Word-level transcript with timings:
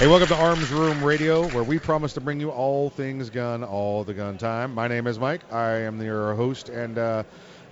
Hey, 0.00 0.06
welcome 0.06 0.28
to 0.28 0.34
Arms 0.34 0.70
Room 0.70 1.04
Radio, 1.04 1.46
where 1.48 1.62
we 1.62 1.78
promise 1.78 2.14
to 2.14 2.22
bring 2.22 2.40
you 2.40 2.48
all 2.48 2.88
things 2.88 3.28
gun 3.28 3.62
all 3.62 4.02
the 4.02 4.14
gun 4.14 4.38
time. 4.38 4.72
My 4.72 4.88
name 4.88 5.06
is 5.06 5.18
Mike. 5.18 5.42
I 5.52 5.80
am 5.80 6.00
your 6.00 6.34
host 6.36 6.70
and 6.70 6.96
uh, 6.96 7.24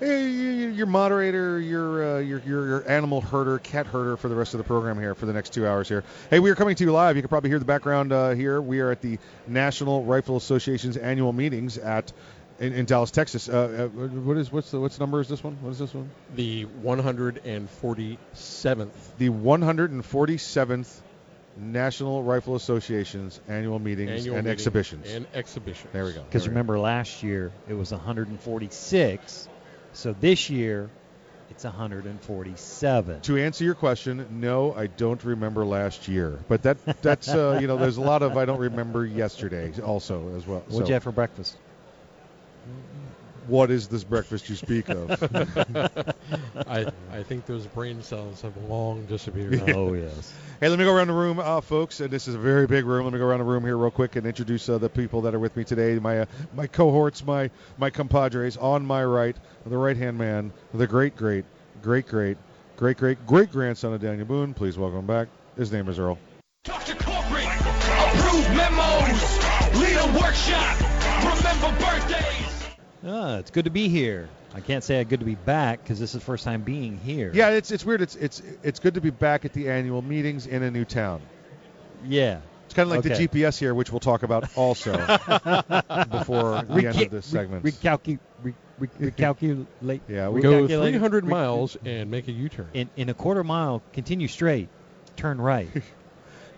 your 0.03 0.85
moderator, 0.85 1.59
your, 1.59 2.17
uh, 2.17 2.19
your, 2.19 2.41
your 2.41 2.67
your 2.67 2.87
animal 2.87 3.23
herder, 3.23 3.59
cat 3.61 3.87
herder 3.87 4.19
for 4.19 4.29
the 4.29 4.35
rest 4.35 4.53
of 4.53 4.59
the 4.59 4.65
program 4.65 4.99
here 4.99 5.15
for 5.15 5.25
the 5.25 5.33
next 5.33 5.55
two 5.55 5.67
hours 5.67 5.89
here. 5.89 6.05
Hey, 6.29 6.39
we 6.39 6.51
are 6.51 6.55
coming 6.55 6.77
to 6.77 6.85
you 6.85 6.93
live. 6.93 7.17
You 7.17 7.23
can 7.23 7.31
probably 7.31 7.49
hear 7.49 7.61
the 7.61 7.65
background 7.65 8.13
uh, 8.13 8.33
here. 8.33 8.61
We 8.61 8.81
are 8.81 8.91
at 8.91 9.01
the 9.01 9.19
National 9.47 10.05
Rifle 10.05 10.37
Association's 10.37 10.99
annual 10.99 11.33
meetings 11.33 11.79
at 11.79 12.13
in, 12.61 12.75
in 12.75 12.85
Dallas, 12.85 13.11
Texas. 13.11 13.49
Uh, 13.49 13.89
uh, 13.91 13.99
what 14.07 14.37
is 14.37 14.53
what's 14.53 14.71
the 14.71 14.79
what's 14.79 15.01
number 15.01 15.19
is 15.23 15.29
this 15.29 15.43
one? 15.43 15.57
What 15.63 15.71
is 15.71 15.79
this 15.79 15.95
one? 15.95 16.11
The 16.35 16.67
147th. 16.85 18.91
The 19.17 19.31
147th 19.31 21.01
National 21.59 22.23
Rifle 22.23 22.55
Association's 22.55 23.41
annual 23.49 23.79
meetings 23.79 24.11
Annual 24.11 24.37
and 24.37 24.45
meeting 24.45 24.53
exhibitions. 24.53 25.07
And 25.11 25.27
exhibitions. 25.35 25.93
there 25.93 26.05
we 26.05 26.13
go. 26.13 26.23
Because 26.23 26.43
There 26.45 26.51
we 26.51 26.55
remember, 26.55 26.79
last 26.79 27.23
year 27.23 27.53
it 27.69 27.75
was 27.75 27.91
146. 27.91 29.49
So 29.93 30.15
this 30.21 30.49
year 30.49 30.91
it's 31.51 31.65
147. 31.65 33.21
To 33.23 33.37
answer 33.39 33.65
your 33.65 33.75
question, 33.75 34.27
no, 34.41 34.75
I 34.75 34.87
don't 34.87 35.23
remember 35.25 35.65
last 35.65 36.07
year. 36.07 36.39
But 36.47 36.63
that 36.63 36.79
that's 37.03 37.29
uh, 37.29 37.59
you 37.61 37.67
know, 37.67 37.77
there's 37.77 37.97
a 37.97 38.03
lot 38.03 38.23
of 38.23 38.37
I 38.37 38.45
don't 38.45 38.61
remember 38.61 39.05
yesterday 39.05 39.73
also 39.81 40.37
as 40.37 40.47
well. 40.47 40.61
What'd 40.69 40.87
So, 40.87 40.87
you 40.87 40.95
have 40.95 41.03
for 41.03 41.13
breakfast? 41.13 41.57
What 43.49 43.71
is 43.71 43.89
this 43.89 44.05
breakfast 44.05 44.49
you 44.49 44.55
speak 44.55 44.89
of? 44.89 45.11
I, 46.67 46.87
I 47.11 47.23
think 47.23 47.47
those 47.47 47.67
brain 47.67 48.03
cells 48.03 48.43
have 48.43 48.57
long 48.69 49.07
disappeared. 49.07 49.71
oh 49.75 49.95
yes. 49.95 50.33
Hey, 50.61 50.69
let 50.69 50.79
me 50.79 50.85
go 50.85 50.95
around 50.95 51.09
the 51.09 51.15
room, 51.15 51.39
uh, 51.39 51.61
folks. 51.61 52.01
And 52.01 52.11
this 52.11 52.29
is 52.29 52.35
a 52.35 52.39
very 52.39 52.67
big 52.67 52.85
room. 52.85 53.05
Let 53.05 53.13
me 53.13 53.19
go 53.19 53.27
around 53.27 53.39
the 53.39 53.45
room 53.45 53.65
here 53.65 53.77
real 53.77 53.91
quick 53.91 54.17
and 54.17 54.27
introduce 54.27 54.69
uh, 54.69 54.79
the 54.79 54.89
people 54.89 55.23
that 55.23 55.35
are 55.35 55.39
with 55.39 55.57
me 55.57 55.65
today. 55.65 55.99
My 55.99 56.21
uh, 56.21 56.27
my 56.55 56.67
cohorts, 56.67 57.25
my 57.25 57.51
my 57.79 57.91
compadres. 57.91 58.57
On 58.57 58.85
my 58.85 59.05
right, 59.05 59.37
the 59.65 59.77
right 59.77 59.97
hand 59.97 60.19
man, 60.19 60.53
the 60.75 60.87
great 60.87 61.17
great 61.17 61.45
great 61.83 62.07
great 62.07 62.37
great 62.77 62.97
great 62.99 63.27
great 63.27 63.51
grandson 63.51 63.95
of 63.95 64.01
Daniel 64.01 64.27
Boone. 64.27 64.55
Please 64.55 64.77
welcome 64.77 65.07
back. 65.07 65.29
His 65.57 65.73
name 65.73 65.89
is 65.89 65.99
Earl. 65.99 66.19
Talk 66.65 66.85
to 66.85 66.95
corporate, 66.97 67.47
approve 67.47 68.49
memos, 68.55 69.39
lead 69.75 69.97
a 69.97 70.21
workshop, 70.21 70.81
remember 71.25 71.85
birthdays. 71.85 72.58
Ah, 73.07 73.37
it's 73.39 73.51
good 73.51 73.65
to 73.67 73.71
be 73.71 73.89
here. 73.89 74.29
I 74.55 74.61
can't 74.61 74.83
say 74.83 74.99
I 75.01 75.05
good 75.05 75.21
to 75.21 75.27
be 75.27 75.35
back 75.35 75.83
because 75.83 76.01
this 76.01 76.11
is 76.15 76.21
the 76.21 76.25
first 76.25 76.45
time 76.45 76.63
being 76.63 76.97
here. 76.99 77.31
Yeah, 77.35 77.51
it's 77.51 77.71
it's 77.71 77.85
weird. 77.85 78.01
It's 78.01 78.17
it's 78.17 78.43
it's 78.63 78.81
good 78.81 78.95
to 78.95 79.01
be 79.01 79.11
back 79.11 79.45
at 79.45 79.53
the 79.53 79.69
annual 79.71 80.03
meetings 80.03 80.47
in 80.47 80.63
a 80.63 80.71
new 80.71 80.85
town. 80.85 81.21
Yeah. 82.05 82.41
It's 82.65 82.75
kind 82.75 82.87
of 82.91 82.91
like 82.97 83.07
Okay. 83.07 83.27
the 83.27 83.29
GPS 83.29 83.59
here, 83.59 83.75
which 83.75 83.91
we'll 83.91 84.01
talk 84.01 84.23
about 84.25 84.57
also 84.57 84.93
before 86.11 86.63
the 86.63 86.85
end 86.87 87.01
of 87.03 87.11
this 87.11 87.27
segment. 87.27 87.65
Recalculate. 87.65 88.19
Re- 88.43 88.55
re- 88.79 88.89
recalculate. 89.11 90.01
Yeah, 90.09 90.29
we 90.29 90.41
Go 90.43 90.65
recalculate- 90.67 90.91
300 90.91 91.25
re- 91.25 91.31
miles 91.31 91.77
and 91.85 92.11
make 92.11 92.29
a 92.29 92.33
U-turn. 92.33 92.69
In, 92.75 92.91
in 92.97 93.09
a 93.09 93.15
quarter 93.15 93.43
mile, 93.43 93.83
continue 93.95 94.29
straight, 94.29 94.69
turn 95.17 95.41
right. 95.41 95.69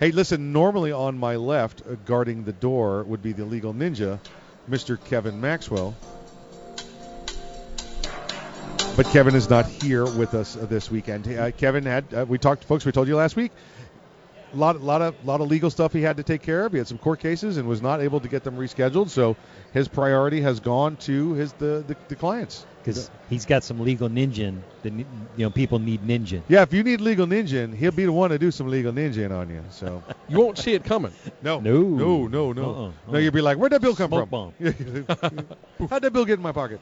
Hey, 0.01 0.13
listen, 0.13 0.55
normally 0.55 0.93
on 0.93 1.19
my 1.19 1.37
left, 1.37 1.83
uh, 1.83 1.95
guarding 2.07 2.45
the 2.45 2.55
door, 2.55 3.03
would 3.05 3.21
be 3.23 3.33
the 3.33 3.45
legal 3.45 3.75
ninja, 3.75 4.19
Mr. 4.69 4.99
Kevin 5.05 5.43
Maxwell. 5.43 5.95
But 9.01 9.11
Kevin 9.13 9.35
is 9.35 9.49
not 9.49 9.65
here 9.65 10.05
with 10.05 10.35
us 10.35 10.59
uh, 10.59 10.67
this 10.67 10.91
weekend. 10.91 11.27
Uh, 11.27 11.53
Kevin 11.53 11.87
had, 11.87 12.13
uh, 12.13 12.27
we 12.29 12.37
talked, 12.37 12.65
folks, 12.65 12.85
we 12.85 12.93
told 12.93 13.09
you 13.09 13.17
last 13.17 13.35
week, 13.35 13.51
a 14.53 14.57
lot, 14.59 14.79
lot 14.83 15.01
of, 15.01 15.15
lot 15.25 15.41
of 15.41 15.49
legal 15.49 15.71
stuff 15.71 15.95
he 15.95 16.03
had 16.03 16.19
to 16.19 16.23
take 16.23 16.43
care 16.43 16.67
of. 16.67 16.73
He 16.73 16.77
had 16.77 16.87
some 16.87 16.99
court 16.99 17.19
cases 17.19 17.57
and 17.57 17.67
was 17.67 17.81
not 17.81 18.03
able 18.03 18.21
to 18.21 18.29
get 18.29 18.45
them 18.45 18.59
rescheduled. 18.59 19.09
So 19.09 19.39
his 19.73 19.89
priority 19.89 20.43
has 20.43 20.61
gone 20.61 20.97
to 20.97 21.33
his 21.33 21.55
the, 21.55 21.83
the, 21.87 21.97
the 22.09 22.15
clients. 22.15 22.67
Because 22.83 23.11
he's 23.29 23.45
got 23.45 23.63
some 23.63 23.81
legal 23.81 24.09
ninja 24.09 24.57
that 24.83 24.93
you 24.95 25.05
know 25.37 25.51
people 25.51 25.79
need 25.79 26.01
ninja. 26.03 26.41
Yeah, 26.49 26.63
if 26.63 26.73
you 26.73 26.83
need 26.83 27.03
legal 27.03 27.27
ninja, 27.27 27.73
he'll 27.75 27.91
be 27.93 28.07
the 28.07 28.13
one 28.13 28.31
to 28.31 28.39
do 28.39 28.51
some 28.51 28.69
legal 28.69 28.91
ninja 28.93 29.31
on 29.31 29.51
you. 29.51 29.63
So 29.71 30.03
You 30.29 30.39
won't 30.39 30.57
see 30.57 30.73
it 30.73 30.83
coming. 30.85 31.13
no, 31.43 31.61
No. 31.61 31.83
no, 31.83 32.27
no, 32.27 32.53
no. 32.53 32.63
Uh-uh, 32.63 32.75
No, 32.75 32.93
uh-uh. 33.13 33.19
you'll 33.19 33.33
be 33.33 33.43
like, 33.43 33.59
where'd 33.59 33.73
that 33.73 33.83
bill 33.83 33.95
come 33.95 34.09
Smoke 34.11 34.29
from? 34.31 34.55
bomb. 34.59 35.89
How'd 35.91 36.03
that 36.03 36.13
bill 36.13 36.25
get 36.25 36.39
in 36.39 36.43
my 36.43 36.53
pocket? 36.53 36.81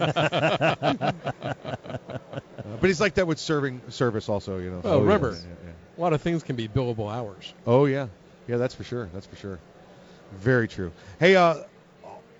Uh, 0.00 1.12
but 2.80 2.86
he's 2.88 3.00
like 3.00 3.14
that 3.14 3.26
with 3.26 3.38
serving 3.38 3.80
service 3.88 4.28
also, 4.28 4.58
you 4.58 4.70
know. 4.70 4.80
Oh, 4.84 5.00
remember. 5.00 5.30
yeah, 5.30 5.36
yeah, 5.36 5.66
yeah. 5.66 5.72
A 5.96 6.00
lot 6.00 6.12
of 6.12 6.20
things 6.22 6.42
can 6.42 6.56
be 6.56 6.68
billable 6.68 7.10
hours. 7.12 7.54
Oh 7.66 7.84
yeah, 7.86 8.08
yeah, 8.48 8.56
that's 8.56 8.74
for 8.74 8.84
sure. 8.84 9.08
That's 9.14 9.26
for 9.26 9.36
sure. 9.36 9.58
Very 10.32 10.68
true. 10.68 10.92
Hey, 11.20 11.36
uh, 11.36 11.58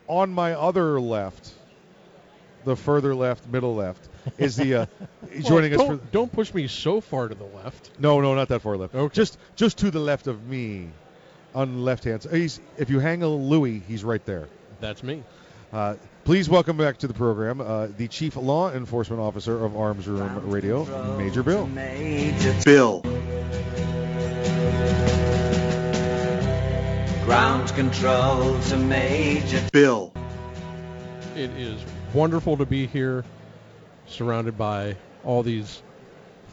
on 0.09 0.31
my 0.31 0.53
other 0.55 1.01
left, 1.01 1.53
the 2.67 2.77
further 2.77 3.15
left, 3.15 3.49
middle 3.49 3.75
left, 3.77 4.07
is 4.37 4.57
the 4.57 4.75
uh, 4.75 4.87
joining 5.41 5.71
Well, 5.71 5.81
us 5.83 5.89
don't, 5.89 5.99
for. 6.01 6.07
don't 6.13 6.33
push 6.33 6.53
me 6.53 6.67
so 6.67 7.01
far 7.01 7.29
to 7.29 7.35
the 7.35 7.45
left. 7.45 7.91
No, 7.99 8.21
no, 8.21 8.35
not 8.35 8.49
that 8.49 8.61
far 8.61 8.77
left. 8.77 8.95
Okay. 8.95 9.15
Just 9.15 9.39
just 9.55 9.79
to 9.79 9.91
the 9.91 10.01
left 10.01 10.27
of 10.27 10.47
me, 10.47 10.89
on 11.55 11.77
the 11.77 11.81
left 11.81 12.05
hand 12.05 12.23
side. 12.23 12.35
He's 12.35 12.61
if 12.77 12.91
you 12.91 12.99
hang 12.99 13.23
a 13.23 13.29
Louis, 13.29 13.81
he's 13.89 14.05
right 14.05 14.25
there. 14.27 14.49
That's 14.81 15.03
me. 15.03 15.23
Uh, 15.73 15.95
please 16.25 16.49
welcome 16.49 16.77
back 16.77 16.99
to 16.99 17.07
the 17.09 17.15
program 17.15 17.61
uh, 17.61 17.87
the 17.97 18.09
Chief 18.09 18.37
Law 18.37 18.71
Enforcement 18.73 19.23
Officer 19.23 19.65
of 19.65 19.77
Arms 19.77 20.07
Room 20.09 20.51
Radio, 20.51 20.85
Major 21.17 21.43
Bill. 21.43 21.67
Major 21.69 22.55
Bill. 22.65 23.03
Ground 27.25 27.69
control 27.75 28.61
to 28.61 28.77
Major 28.77 29.61
Bill. 29.73 30.13
It 31.35 31.51
is 31.51 31.81
wonderful 32.17 32.57
to 32.57 32.67
be 32.67 32.87
here, 32.87 33.25
surrounded 34.07 34.57
by 34.57 34.97
all 35.25 35.43
these 35.43 35.83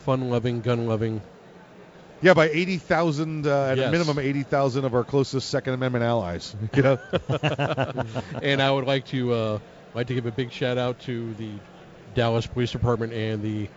fun-loving, 0.05 0.61
gun-loving. 0.61 1.21
Yeah, 2.21 2.33
by 2.33 2.49
80,000, 2.49 3.47
uh, 3.47 3.65
at 3.67 3.77
a 3.77 3.81
Yes. 3.81 3.91
minimum 3.91 4.19
80,000 4.19 4.85
of 4.85 4.93
our 4.93 5.03
closest 5.03 5.49
Second 5.49 5.73
Amendment 5.73 6.03
allies. 6.03 6.55
You 6.75 6.83
know? 6.83 6.97
and 8.41 8.61
I 8.61 8.71
would 8.71 8.85
like 8.85 9.05
to 9.07 9.33
uh, 9.33 9.59
like 9.93 10.07
to 10.07 10.13
give 10.13 10.25
a 10.25 10.31
big 10.31 10.51
shout 10.51 10.77
out 10.77 10.99
to 11.01 11.33
the 11.35 11.49
Dallas 12.13 12.45
Police 12.45 12.71
Department 12.71 13.13
and 13.13 13.41
the 13.41 13.69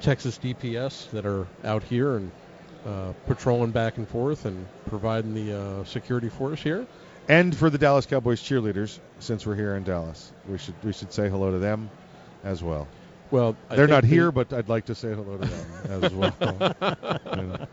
Texas 0.00 0.38
DPS 0.38 1.10
that 1.10 1.26
are 1.26 1.46
out 1.64 1.82
here 1.84 2.16
and 2.16 2.30
uh, 2.86 3.12
patrolling 3.26 3.70
back 3.70 3.96
and 3.98 4.08
forth 4.08 4.44
and 4.46 4.66
providing 4.86 5.34
the 5.34 5.58
uh, 5.58 5.84
security 5.84 6.28
for 6.28 6.52
us 6.52 6.60
here. 6.60 6.86
And 7.28 7.56
for 7.56 7.70
the 7.70 7.78
Dallas 7.78 8.06
Cowboys 8.06 8.42
cheerleaders, 8.42 8.98
since 9.18 9.46
we're 9.46 9.54
here 9.56 9.76
in 9.76 9.84
Dallas, 9.84 10.32
we 10.48 10.58
should 10.58 10.74
we 10.82 10.92
should 10.92 11.12
say 11.12 11.28
hello 11.28 11.50
to 11.50 11.58
them 11.58 11.90
as 12.44 12.62
well. 12.62 12.88
Well, 13.30 13.56
I 13.70 13.76
They're 13.76 13.86
think 13.86 13.94
not 13.94 14.02
the- 14.02 14.08
here, 14.08 14.30
but 14.32 14.52
I'd 14.52 14.68
like 14.68 14.86
to 14.86 14.94
say 14.94 15.14
hello 15.14 15.38
to 15.38 15.46
them 15.46 15.66
as 16.02 16.12
well. 16.12 16.34
You 17.36 17.42
know. 17.42 17.66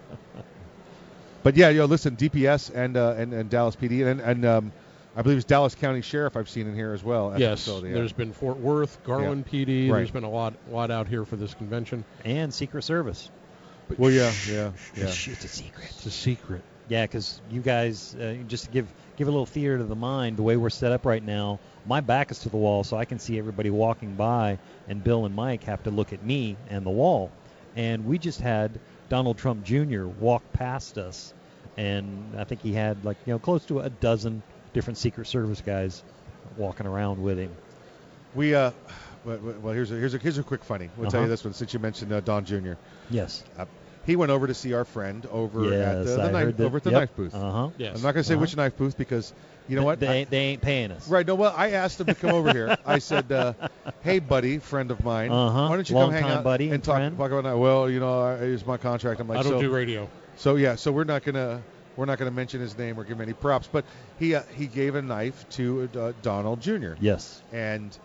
But 1.43 1.55
yeah, 1.55 1.69
yo, 1.69 1.85
listen, 1.85 2.15
DPS 2.15 2.73
and 2.73 2.97
uh, 2.97 3.15
and, 3.17 3.33
and 3.33 3.49
Dallas 3.49 3.75
PD, 3.75 4.05
and 4.05 4.19
and 4.19 4.45
um, 4.45 4.71
I 5.15 5.21
believe 5.21 5.37
it's 5.37 5.45
Dallas 5.45 5.75
County 5.75 6.01
Sheriff 6.01 6.35
I've 6.35 6.49
seen 6.49 6.67
in 6.67 6.75
here 6.75 6.93
as 6.93 7.03
well. 7.03 7.31
At 7.31 7.35
the 7.35 7.39
yes, 7.41 7.59
facility, 7.59 7.89
yeah. 7.89 7.95
there's 7.95 8.13
been 8.13 8.33
Fort 8.33 8.57
Worth, 8.57 9.03
Garland 9.03 9.47
PD. 9.47 9.89
Right. 9.89 9.97
There's 9.97 10.11
been 10.11 10.23
a 10.23 10.29
lot, 10.29 10.53
lot 10.69 10.91
out 10.91 11.07
here 11.07 11.25
for 11.25 11.35
this 11.35 11.53
convention. 11.53 12.05
And 12.23 12.53
Secret 12.53 12.83
Service. 12.83 13.29
Well, 13.97 14.11
yeah, 14.11 14.31
yeah, 14.47 14.71
yeah. 14.95 15.05
It's 15.05 15.27
a 15.27 15.47
secret. 15.47 15.87
It's 15.89 16.05
a 16.05 16.11
secret. 16.11 16.61
Yeah, 16.89 17.05
because 17.05 17.41
you 17.49 17.61
guys, 17.61 18.15
uh, 18.15 18.35
just 18.47 18.65
to 18.65 18.71
give 18.71 18.87
give 19.19 19.27
a 19.27 19.31
little 19.31 19.45
theater 19.45 19.77
to 19.77 19.83
the 19.83 19.95
mind, 19.95 20.37
the 20.37 20.41
way 20.43 20.57
we're 20.57 20.69
set 20.69 20.91
up 20.93 21.05
right 21.05 21.23
now, 21.23 21.59
my 21.85 21.99
back 22.01 22.31
is 22.31 22.39
to 22.39 22.49
the 22.49 22.57
wall, 22.57 22.83
so 22.83 22.97
I 22.97 23.03
can 23.05 23.19
see 23.19 23.37
everybody 23.37 23.69
walking 23.69 24.15
by, 24.15 24.57
and 24.87 25.03
Bill 25.03 25.25
and 25.25 25.35
Mike 25.35 25.65
have 25.65 25.83
to 25.83 25.91
look 25.91 26.13
at 26.13 26.23
me 26.23 26.55
and 26.69 26.85
the 26.85 26.89
wall. 26.89 27.29
And 27.75 28.05
we 28.05 28.17
just 28.17 28.39
had 28.39 28.79
Donald 29.09 29.37
Trump 29.37 29.63
Jr. 29.65 30.05
walk 30.05 30.41
past 30.53 30.97
us, 30.97 31.33
and 31.77 32.33
I 32.37 32.45
think 32.45 32.61
he 32.61 32.73
had 32.73 33.03
like 33.05 33.17
you 33.25 33.33
know 33.33 33.39
close 33.39 33.65
to 33.65 33.79
a 33.81 33.89
dozen 33.89 34.41
different 34.73 34.97
Secret 34.97 35.27
Service 35.27 35.61
guys 35.61 36.01
walking 36.57 36.87
around 36.87 37.21
with 37.21 37.37
him. 37.37 37.51
We 38.35 38.55
uh, 38.55 38.71
well, 39.25 39.73
here's 39.73 39.91
a 39.91 39.95
here's 39.95 40.13
a 40.13 40.17
here's 40.17 40.37
a 40.37 40.43
quick 40.43 40.63
funny. 40.63 40.89
We'll 40.97 41.09
tell 41.11 41.19
you 41.21 41.25
Uh-huh. 41.25 41.31
this 41.31 41.43
one 41.43 41.53
since 41.53 41.73
you 41.73 41.79
mentioned 41.79 42.13
uh, 42.13 42.21
Don 42.21 42.45
Jr. 42.45 42.73
Yes. 43.09 43.43
Uh, 43.57 43.65
he 44.05 44.15
went 44.15 44.31
over 44.31 44.47
to 44.47 44.53
see 44.53 44.73
our 44.73 44.85
friend 44.85 45.25
over 45.31 45.65
at 45.73 46.05
the, 46.05 46.15
the 46.15 46.31
knife 46.31 46.57
that. 46.57 46.63
over 46.65 46.77
at 46.77 46.83
the 46.83 46.91
yep. 46.91 46.99
knife 47.01 47.15
booth. 47.15 47.35
Uh 47.35 47.51
huh. 47.51 47.69
Yes. 47.77 47.95
I'm 47.97 48.01
not 48.01 48.13
going 48.13 48.23
to 48.23 48.27
say 48.27 48.33
Uh-huh. 48.33 48.41
which 48.41 48.55
knife 48.57 48.77
booth 48.77 48.97
because 48.97 49.33
you 49.67 49.75
know 49.75 49.83
what? 49.83 49.99
They, 49.99 50.07
I- 50.07 50.13
ain't- 50.15 50.29
they 50.31 50.37
ain't 50.39 50.61
paying 50.61 50.91
us. 50.91 51.07
Right. 51.07 51.25
No. 51.27 51.35
Well, 51.35 51.53
I 51.55 51.71
asked 51.71 51.99
him 51.99 52.07
to 52.07 52.15
come 52.15 52.31
over 52.31 52.51
here. 52.51 52.75
I 52.85 52.97
said, 52.99 53.31
uh, 53.31 53.53
"Hey, 54.01 54.17
buddy, 54.19 54.57
friend 54.57 54.89
of 54.89 55.03
mine, 55.03 55.31
Uh-huh. 55.31 55.67
why 55.69 55.75
don't 55.75 55.87
you 55.89 55.95
come 55.95 56.11
hang 56.11 56.23
out 56.23 56.43
buddy 56.43 56.65
and 56.65 56.75
and 56.75 56.83
talk, 56.83 56.95
friend. 56.95 57.17
talk 57.17 57.31
about 57.31 57.43
that?" 57.43 57.57
Well, 57.57 57.89
you 57.89 57.99
know, 57.99 58.29
it's 58.41 58.65
my 58.65 58.77
contract. 58.77 59.19
I'm 59.21 59.27
like, 59.27 59.39
I 59.39 59.43
don't 59.43 59.53
so, 59.53 59.61
do 59.61 59.69
radio. 59.69 60.09
so 60.37 60.55
yeah. 60.55 60.75
So 60.75 60.91
we're 60.91 61.03
not 61.03 61.23
gonna 61.23 61.61
we're 61.95 62.05
not 62.05 62.17
gonna 62.17 62.31
mention 62.31 62.61
his 62.61 62.75
name 62.77 62.99
or 62.99 63.03
give 63.03 63.17
him 63.17 63.21
any 63.21 63.33
props. 63.33 63.69
But 63.71 63.85
he 64.17 64.33
uh, 64.33 64.41
he 64.55 64.65
gave 64.65 64.95
a 64.95 65.01
knife 65.03 65.47
to 65.51 65.87
uh, 65.95 66.13
Donald 66.23 66.61
Jr. 66.61 66.93
Yes. 66.99 67.41
and 67.53 67.95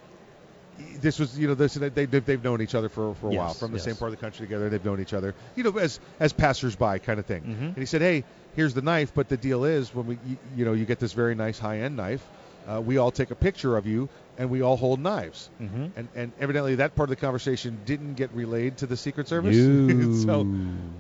this 1.01 1.19
was 1.19 1.39
you 1.39 1.47
know 1.49 1.55
this 1.55 1.75
they 1.75 1.89
they've, 1.89 2.25
they've 2.25 2.43
known 2.45 2.61
each 2.63 2.75
other 2.75 2.89
for, 2.89 3.15
for 3.15 3.29
a 3.29 3.33
Yes, 3.33 3.39
while 3.39 3.55
from 3.55 3.71
the 3.73 3.77
yes. 3.79 3.85
same 3.85 3.97
part 3.97 4.11
of 4.13 4.19
the 4.19 4.21
country 4.21 4.47
together 4.47 4.69
they've 4.69 4.85
known 4.85 5.01
each 5.01 5.13
other 5.13 5.35
you 5.57 5.63
know 5.65 5.77
as 5.79 6.01
as 6.21 6.33
passersby 6.33 6.99
kind 7.01 7.19
of 7.21 7.27
thing 7.27 7.43
Mhm. 7.43 7.67
and 7.69 7.77
he 7.77 7.87
said 7.87 8.01
hey 8.01 8.25
here's 8.57 8.75
the 8.75 8.83
knife 8.83 9.13
but 9.15 9.29
the 9.29 9.37
deal 9.37 9.65
is 9.65 9.95
when 9.95 10.07
we 10.07 10.19
you, 10.27 10.37
you 10.57 10.65
know 10.65 10.73
you 10.73 10.85
get 10.85 10.99
this 10.99 11.13
very 11.13 11.35
nice 11.35 11.59
high 11.59 11.81
end 11.81 11.97
knife 11.97 12.25
uh, 12.67 12.81
we 12.81 12.97
all 12.97 13.11
take 13.11 13.31
a 13.31 13.35
picture 13.35 13.77
of 13.77 13.87
you 13.87 14.09
and 14.39 14.51
we 14.51 14.63
all 14.63 14.77
hold 14.77 14.99
knives 15.01 15.49
Mm-hmm. 15.61 15.87
and 15.97 16.09
and 16.15 16.33
evidently 16.41 16.77
that 16.77 16.95
part 16.97 17.09
of 17.09 17.17
the 17.17 17.21
conversation 17.21 17.79
didn't 17.85 18.15
get 18.15 18.33
relayed 18.33 18.79
to 18.79 18.87
the 18.87 18.97
secret 18.97 19.29
service 19.29 19.57
so 20.25 20.47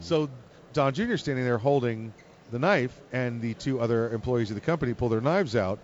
so 0.01 0.29
Don 0.73 0.93
Jr. 0.93 1.17
standing 1.17 1.45
there 1.45 1.59
holding 1.59 2.13
the 2.51 2.59
knife, 2.59 2.93
and 3.13 3.41
the 3.41 3.55
two 3.55 3.81
other 3.81 4.11
employees 4.11 4.51
of 4.51 4.55
the 4.57 4.61
company 4.61 4.93
pull 4.93 5.09
their 5.09 5.21
knives 5.21 5.55
out. 5.57 5.79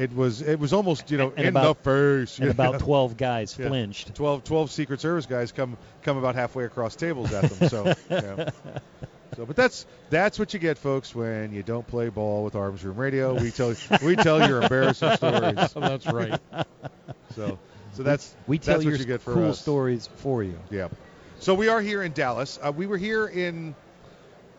It 0.00 0.14
was 0.16 0.40
it 0.40 0.58
was 0.58 0.72
almost 0.72 1.10
you 1.10 1.18
know 1.18 1.28
And 1.36 1.40
in 1.40 1.46
about- 1.48 1.82
the 1.84 2.20
face. 2.24 2.38
and 2.38 2.50
about 2.50 2.72
know. 2.72 2.78
12 2.78 3.16
guys 3.18 3.56
Yeah. 3.58 3.68
flinched. 3.68 4.14
12, 4.14 4.44
12 4.44 4.70
Secret 4.70 5.00
Service 5.00 5.26
guys 5.26 5.52
come 5.52 5.76
come 6.02 6.16
about 6.16 6.34
halfway 6.34 6.64
across 6.64 6.96
tables 6.96 7.32
at 7.32 7.50
them. 7.50 7.68
So 7.68 7.84
yeah. 8.10 8.50
So, 9.36 9.44
but 9.46 9.56
that's 9.56 9.84
that's 10.08 10.38
what 10.38 10.54
you 10.54 10.58
get, 10.58 10.78
folks, 10.78 11.14
when 11.14 11.52
you 11.52 11.62
don't 11.62 11.86
play 11.86 12.08
ball 12.08 12.44
with 12.44 12.56
Arms 12.56 12.82
Room 12.84 12.96
Radio. 12.96 13.34
We 13.34 13.50
tell 13.50 13.74
we 14.02 14.16
tell 14.16 14.48
your 14.48 14.62
embarrassing 14.62 15.16
stories. 15.16 15.72
That's 15.74 16.06
right. 16.06 16.40
So 17.36 17.58
so 17.92 18.02
that's 18.02 18.34
We 18.46 18.58
tell 18.58 18.74
that's 18.74 18.84
your 18.84 18.92
what 18.94 19.00
you 19.00 19.06
get 19.06 19.20
for 19.20 19.34
cool 19.34 19.50
us. 19.50 19.60
stories 19.60 20.08
for 20.16 20.42
you. 20.42 20.58
Yeah. 20.70 20.88
So 21.40 21.54
we 21.54 21.68
are 21.68 21.80
here 21.80 22.02
in 22.02 22.12
Dallas. 22.12 22.58
Uh, 22.62 22.72
we 22.74 22.86
were 22.86 22.96
here 22.98 23.26
in 23.26 23.74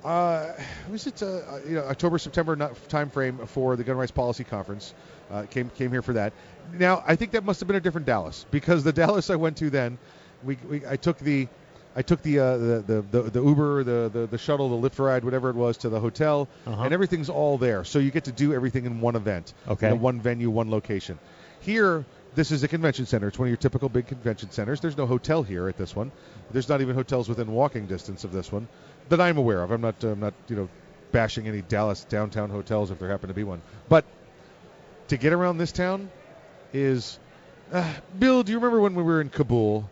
uh, 0.04 0.54
was 0.90 1.06
it 1.06 1.22
uh, 1.22 1.42
you 1.68 1.76
know 1.76 1.82
October 1.84 2.18
September 2.18 2.56
not 2.56 2.90
time 2.90 3.10
frame 3.10 3.38
for 3.48 3.76
the 3.76 3.84
Gun 3.84 3.98
Rights 3.98 4.12
Policy 4.12 4.44
Conference. 4.44 4.94
Uh, 5.32 5.44
came 5.44 5.70
came 5.72 5.92
here 5.92 6.02
for 6.02 6.14
that. 6.14 6.34
Now 6.74 7.04
I 7.08 7.16
think 7.16 7.32
that 7.32 7.44
must 7.44 7.60
have 7.62 7.68
been 7.68 7.76
a 7.78 7.82
different 7.82 8.08
Dallas 8.08 8.46
because 8.52 8.84
the 8.84 8.94
Dallas 9.02 9.30
I 9.30 9.36
went 9.36 9.58
to 9.58 9.70
then, 9.70 9.98
we, 10.44 10.58
we 10.70 10.86
I 10.86 10.98
took 10.98 11.18
the 11.18 11.48
I 11.96 12.02
took 12.04 12.22
the, 12.22 12.40
uh, 12.40 12.58
the, 12.58 12.84
the 12.88 13.02
the 13.12 13.22
the 13.32 13.42
Uber, 13.44 13.84
the, 13.84 14.10
the 14.14 14.28
the 14.28 14.38
shuttle, 14.38 14.80
the 14.80 14.90
Lyft 14.90 14.98
ride, 15.00 15.24
whatever 15.26 15.50
it 15.50 15.56
was, 15.56 15.78
to 15.78 15.90
the 15.90 16.00
hotel, 16.00 16.48
Uh-huh. 16.66 16.84
and 16.84 16.94
everything's 16.94 17.30
all 17.30 17.58
there. 17.58 17.84
So 17.84 18.00
you 18.00 18.12
get 18.12 18.26
to 18.26 18.32
do 18.32 18.54
everything 18.54 18.86
in 18.86 19.02
one 19.02 19.16
event, 19.18 19.54
Okay. 19.68 19.90
in 19.90 20.00
one 20.00 20.22
venue, 20.22 20.50
one 20.50 20.72
location. 20.72 21.20
Here, 21.60 22.06
this 22.34 22.52
is 22.52 22.64
a 22.64 22.70
convention 22.70 23.06
center. 23.06 23.28
It's 23.28 23.38
one 23.38 23.48
of 23.48 23.50
your 23.50 23.58
typical 23.58 23.90
big 23.90 24.08
convention 24.08 24.52
centers. 24.52 24.80
There's 24.80 24.96
no 24.98 25.06
hotel 25.06 25.44
here 25.44 25.68
at 25.68 25.76
this 25.78 25.94
one. 25.94 26.12
There's 26.52 26.70
not 26.70 26.80
even 26.80 26.96
hotels 26.96 27.28
within 27.28 27.52
walking 27.52 27.88
distance 27.88 28.24
of 28.24 28.32
this 28.32 28.52
one 28.54 28.68
that 29.10 29.20
I'm 29.20 29.38
aware 29.38 29.62
of. 29.62 29.72
I'm 29.72 29.82
not 29.82 30.02
I'm 30.04 30.22
not 30.22 30.34
you 30.48 30.56
know 30.56 30.70
bashing 31.12 31.46
any 31.48 31.62
Dallas 31.62 32.06
downtown 32.06 32.50
hotels 32.50 32.90
if 32.90 33.00
there 33.00 33.10
happen 33.10 33.28
to 33.28 33.34
be 33.34 33.44
one. 33.44 33.62
But 33.90 34.06
to 35.12 35.18
get 35.18 35.34
around 35.34 35.58
this 35.58 35.74
town 35.74 36.10
is 36.72 37.20
uh, 37.74 37.94
Bill. 38.18 38.44
Do 38.44 38.54
you 38.54 38.58
remember 38.60 38.80
when 38.80 38.96
we 38.96 39.04
were 39.04 39.20
in 39.20 39.30
Kabul 39.30 39.90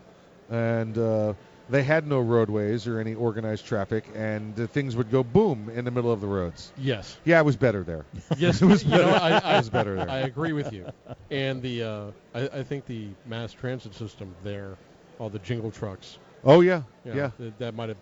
and 0.49 0.97
uh, 0.97 1.33
they 1.69 1.83
had 1.83 2.07
no 2.07 2.21
roadways 2.21 2.87
or 2.87 2.99
any 2.99 3.15
organized 3.15 3.65
traffic, 3.65 4.05
and 4.15 4.55
the 4.55 4.65
things 4.65 4.95
would 4.95 5.11
go 5.11 5.21
boom 5.21 5.69
in 5.75 5.83
the 5.83 5.91
middle 5.91 6.11
of 6.11 6.21
the 6.21 6.27
roads? 6.27 6.71
Yes. 6.77 7.17
Yeah, 7.25 7.37
it 7.39 7.43
was 7.43 7.57
better 7.57 7.83
there. 7.83 8.05
Yes. 8.37 8.61
It 8.61 8.65
was 8.65 8.85
you 8.85 8.91
know, 8.91 9.11
better. 9.11 9.19
I, 9.21 9.29
I, 9.39 9.53
It 9.55 9.57
was 9.57 9.69
better 9.69 9.95
there. 9.97 10.09
I 10.09 10.19
agree 10.19 10.53
with 10.53 10.71
you. 10.71 10.89
And 11.29 11.61
the 11.61 11.83
uh, 11.83 12.11
I, 12.33 12.59
I 12.59 12.63
think 12.63 12.85
the 12.85 13.09
mass 13.25 13.51
transit 13.51 13.93
system 13.95 14.33
there, 14.41 14.77
all 15.19 15.29
the 15.29 15.39
jingle 15.39 15.69
trucks, 15.69 16.17
Oh 16.45 16.61
yeah, 16.61 16.83
you 17.03 17.11
know, 17.11 17.17
yeah, 17.17 17.31
that, 17.39 17.59
that 17.59 17.75
might 17.75 17.89
have, 17.89 17.97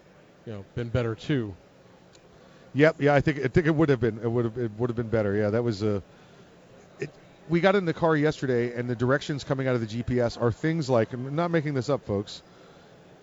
you 0.45 0.53
know, 0.53 0.65
been 0.75 0.89
better 0.89 1.15
too. 1.15 1.55
yep, 2.75 2.95
yeah. 2.99 3.15
I 3.15 3.21
think 3.21 3.39
I 3.39 3.47
think 3.47 3.65
it 3.65 3.73
would 3.73 3.89
have 3.89 3.99
been 3.99 4.19
it 4.19 4.31
would 4.31 4.45
have 4.45 4.57
it 4.59 4.71
would 4.77 4.91
have 4.91 4.95
been 4.97 5.09
better. 5.09 5.35
Yeah, 5.35 5.49
that 5.49 5.63
was 5.63 5.81
a. 5.81 6.03
It, 7.47 7.51
we 7.51 7.59
got 7.59 7.75
in 7.75 7.85
the 7.85 7.93
car 7.93 8.15
yesterday, 8.15 8.73
and 8.75 8.89
the 8.89 8.95
directions 8.95 9.43
coming 9.43 9.67
out 9.67 9.75
of 9.75 9.87
the 9.87 10.03
GPS 10.03 10.41
are 10.41 10.51
things 10.51 10.89
like 10.89 11.13
I'm 11.13 11.35
not 11.35 11.51
making 11.51 11.73
this 11.73 11.89
up, 11.89 12.05
folks. 12.05 12.41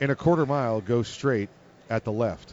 In 0.01 0.11
a 0.11 0.17
quarter 0.17 0.45
mile, 0.45 0.81
go 0.81 1.03
straight 1.03 1.49
at 1.89 2.05
the 2.05 2.13
left. 2.13 2.53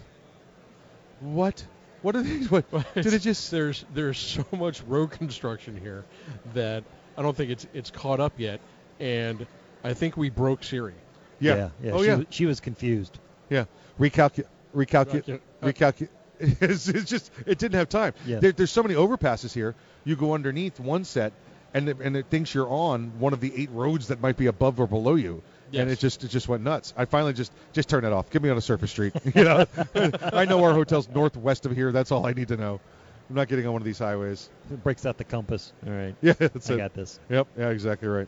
What? 1.20 1.66
What 2.02 2.16
are 2.16 2.22
these? 2.22 2.50
What? 2.50 2.66
Did 2.94 3.14
it 3.14 3.20
just? 3.20 3.52
there's 3.52 3.86
there's 3.94 4.18
so 4.18 4.46
much 4.52 4.82
road 4.84 5.12
construction 5.12 5.78
here 5.78 6.06
that 6.54 6.84
I 7.18 7.22
don't 7.22 7.36
think 7.36 7.52
it's 7.52 7.68
it's 7.74 7.92
caught 7.92 8.20
up 8.20 8.34
yet, 8.38 8.60
and 9.00 9.46
I 9.84 9.94
think 9.94 10.18
we 10.18 10.30
broke 10.30 10.64
Siri. 10.64 10.94
Yeah. 11.40 11.70
yeah. 11.84 11.92
Oh 11.92 12.02
she, 12.02 12.08
yeah. 12.08 12.22
She 12.30 12.46
was 12.46 12.60
confused. 12.60 13.18
Yeah. 13.50 13.66
Recalculate. 14.00 14.46
Recalculate. 14.76 15.40
Recalcu- 15.62 15.74
Recalculate. 15.74 16.04
Uh. 16.04 16.08
It's, 16.60 16.88
it's 16.88 17.08
just 17.08 17.32
it 17.46 17.60
didn't 17.60 17.78
have 17.78 17.88
time. 17.88 18.16
Yeah. 18.26 18.40
There, 18.40 18.52
there's 18.52 18.72
so 18.72 18.82
many 18.82 18.96
overpasses 18.96 19.54
here. 19.54 19.76
You 20.04 20.16
go 20.16 20.34
underneath 20.34 20.80
one 20.80 21.04
set, 21.04 21.34
and 21.74 21.90
it, 21.90 21.98
and 22.02 22.16
it 22.18 22.28
thinks 22.28 22.54
you're 22.54 22.70
on 22.70 23.20
one 23.20 23.34
of 23.34 23.40
the 23.40 23.54
eight 23.56 23.72
roads 23.72 24.08
that 24.08 24.22
might 24.22 24.38
be 24.38 24.48
above 24.48 24.80
or 24.80 24.88
below 24.88 25.16
you. 25.16 25.42
And 25.74 25.90
it 25.90 26.00
just 26.00 26.22
it 26.26 26.28
just 26.28 26.50
went 26.50 26.64
nuts. 26.64 26.94
I 26.98 27.06
finally 27.06 27.32
just 27.32 27.54
just 27.72 27.88
turn 27.88 28.04
it 28.04 28.12
off. 28.12 28.30
Get 28.30 28.42
me 28.42 28.50
on 28.50 28.58
a 28.58 28.62
surface 28.62 28.92
street. 28.92 29.14
you 29.36 29.46
know, 29.46 29.66
I 30.34 30.44
know 30.44 30.62
our 30.66 30.74
hotel's 30.74 31.08
northwest 31.08 31.66
of 31.66 31.74
here. 31.74 31.94
That's 31.94 32.12
all 32.12 32.26
I 32.26 32.34
need 32.34 32.50
to 32.50 32.58
know. 32.58 32.82
I'm 33.30 33.36
not 33.38 33.48
getting 33.48 33.66
on 33.66 33.72
one 33.72 33.82
of 33.82 33.86
these 33.86 34.00
highways. 34.00 34.50
It 34.70 34.84
breaks 34.84 35.06
out 35.06 35.18
the 35.18 35.24
compass. 35.24 35.72
All 35.88 35.94
right. 35.94 36.14
Yeah, 36.22 36.34
that's 36.34 36.70
I 36.70 36.74
it. 36.74 36.78
got 36.78 36.94
this. 36.94 37.22
Yep. 37.30 37.48
Yeah, 37.58 37.70
exactly 37.70 38.10
right. 38.10 38.28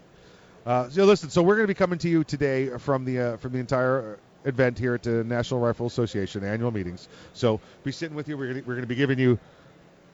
Uh, 0.65 0.87
so 0.87 1.03
listen, 1.03 1.29
so 1.29 1.43
we're 1.43 1.55
going 1.55 1.65
to 1.65 1.73
be 1.73 1.77
coming 1.77 1.99
to 1.99 2.07
you 2.07 2.23
today 2.23 2.69
from 2.77 3.03
the 3.03 3.19
uh, 3.19 3.37
from 3.37 3.51
the 3.51 3.59
entire 3.59 4.19
event 4.45 4.79
here 4.79 4.93
at 4.93 5.03
the 5.03 5.25
National 5.25 5.59
Rifle 5.59 5.87
Association 5.87 6.45
annual 6.45 6.71
meetings. 6.71 7.09
So 7.33 7.59
be 7.83 7.91
sitting 7.91 8.15
with 8.15 8.29
you. 8.29 8.37
We're 8.37 8.53
going 8.53 8.65
we're 8.65 8.75
going 8.75 8.83
to 8.83 8.87
be 8.87 8.95
giving 8.95 9.19
you 9.19 9.37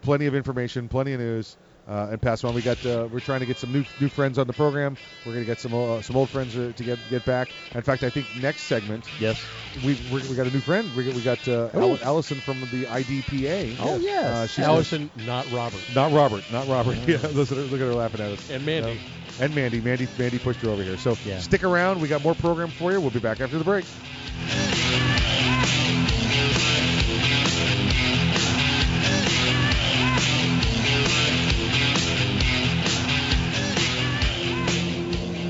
plenty 0.02 0.26
of 0.26 0.34
information, 0.34 0.88
plenty 0.88 1.14
of 1.14 1.20
news, 1.20 1.58
uh, 1.90 2.08
and 2.12 2.22
pass 2.22 2.44
on. 2.44 2.54
We 2.54 2.62
got 2.62 2.86
uh, 2.86 3.08
we're 3.12 3.20
trying 3.20 3.40
to 3.40 3.46
get 3.46 3.58
some 3.58 3.72
new 3.74 3.84
new 4.00 4.08
friends 4.10 4.38
on 4.38 4.46
the 4.48 4.54
program. 4.54 4.96
We're 5.26 5.34
going 5.34 5.44
to 5.44 5.50
get 5.50 5.60
some 5.60 5.74
uh, 5.74 6.02
some 6.02 6.16
old 6.16 6.30
friends 6.30 6.56
uh, 6.56 6.72
to 6.76 6.84
get 6.84 7.00
get 7.10 7.26
back. 7.26 7.50
In 7.74 7.82
fact, 7.82 8.04
I 8.04 8.10
think 8.10 8.28
next 8.40 8.62
segment 8.64 9.06
Yes. 9.20 9.44
we 9.84 9.98
we, 10.12 10.22
we 10.30 10.36
got 10.36 10.48
a 10.48 10.52
new 10.52 10.60
friend. 10.62 10.90
We 10.96 11.06
got, 11.06 11.16
we 11.16 11.22
got 11.22 11.48
uh. 11.48 11.70
Al- 11.74 11.98
Allison 12.04 12.38
from 12.40 12.60
the 12.72 12.86
IDPA. 12.86 13.78
Oh, 13.80 13.98
yes. 13.98 14.24
Uh, 14.26 14.48
she's 14.48 14.66
Allison, 14.66 15.10
not 15.26 15.50
Robert, 15.52 15.82
not 15.96 16.12
Robert, 16.12 16.44
not 16.52 16.68
Robert. 16.68 16.96
Yeah, 17.08 17.18
look 17.34 17.52
at 17.52 17.58
her, 17.58 17.64
look 17.64 17.82
at 17.82 17.88
her 17.88 17.94
laughing 17.94 18.22
at 18.22 18.32
us. 18.32 18.50
and 18.52 18.66
Mandy. 18.66 18.94
No. 18.96 19.00
And 19.46 19.56
Mandy, 19.56 19.80
Mandy, 19.82 20.08
Mandy 20.18 20.38
pushed 20.38 20.60
her 20.62 20.70
over 20.70 20.84
here. 20.84 20.98
So 20.98 21.16
Yeah. 21.26 21.40
stick 21.40 21.64
around. 21.64 22.02
We 22.02 22.08
got 22.08 22.22
more 22.24 22.36
program 22.36 22.70
for 22.70 22.92
you. 22.92 23.00
We'll 23.02 23.10
be 23.10 23.20
back 23.20 23.40
after 23.42 23.58
the 23.58 23.64
break. 23.64 23.86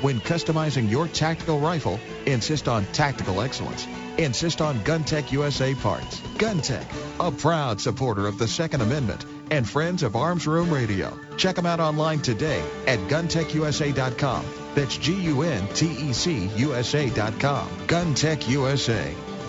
when 0.00 0.20
customizing 0.20 0.90
your 0.90 1.06
tactical 1.08 1.58
rifle, 1.58 2.00
insist 2.26 2.68
on 2.68 2.84
tactical 2.86 3.40
excellence. 3.40 3.86
Insist 4.18 4.60
on 4.60 4.78
GunTech 4.80 5.32
USA 5.32 5.74
parts. 5.74 6.20
GunTech, 6.38 6.86
a 7.20 7.30
proud 7.30 7.80
supporter 7.80 8.26
of 8.26 8.38
the 8.38 8.48
Second 8.48 8.82
Amendment 8.82 9.24
and 9.50 9.68
friends 9.68 10.02
of 10.02 10.16
Arms 10.16 10.46
Room 10.46 10.70
Radio. 10.70 11.18
Check 11.36 11.56
them 11.56 11.66
out 11.66 11.80
online 11.80 12.20
today 12.20 12.62
at 12.86 12.98
guntechusa.com. 13.00 14.44
That's 14.74 14.96
G-U-N-T-E-C 14.96 16.50
USA.com. 16.56 17.68
GunTech 17.86 18.48
USA 18.48 19.14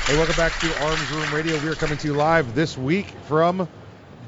Hey, 0.05 0.17
welcome 0.17 0.35
back 0.35 0.59
to 0.59 0.85
Arms 0.85 1.11
Room 1.11 1.33
Radio. 1.33 1.59
We 1.59 1.69
are 1.69 1.75
coming 1.75 1.97
to 1.97 2.07
you 2.07 2.13
live 2.13 2.53
this 2.53 2.77
week 2.77 3.07
from 3.27 3.67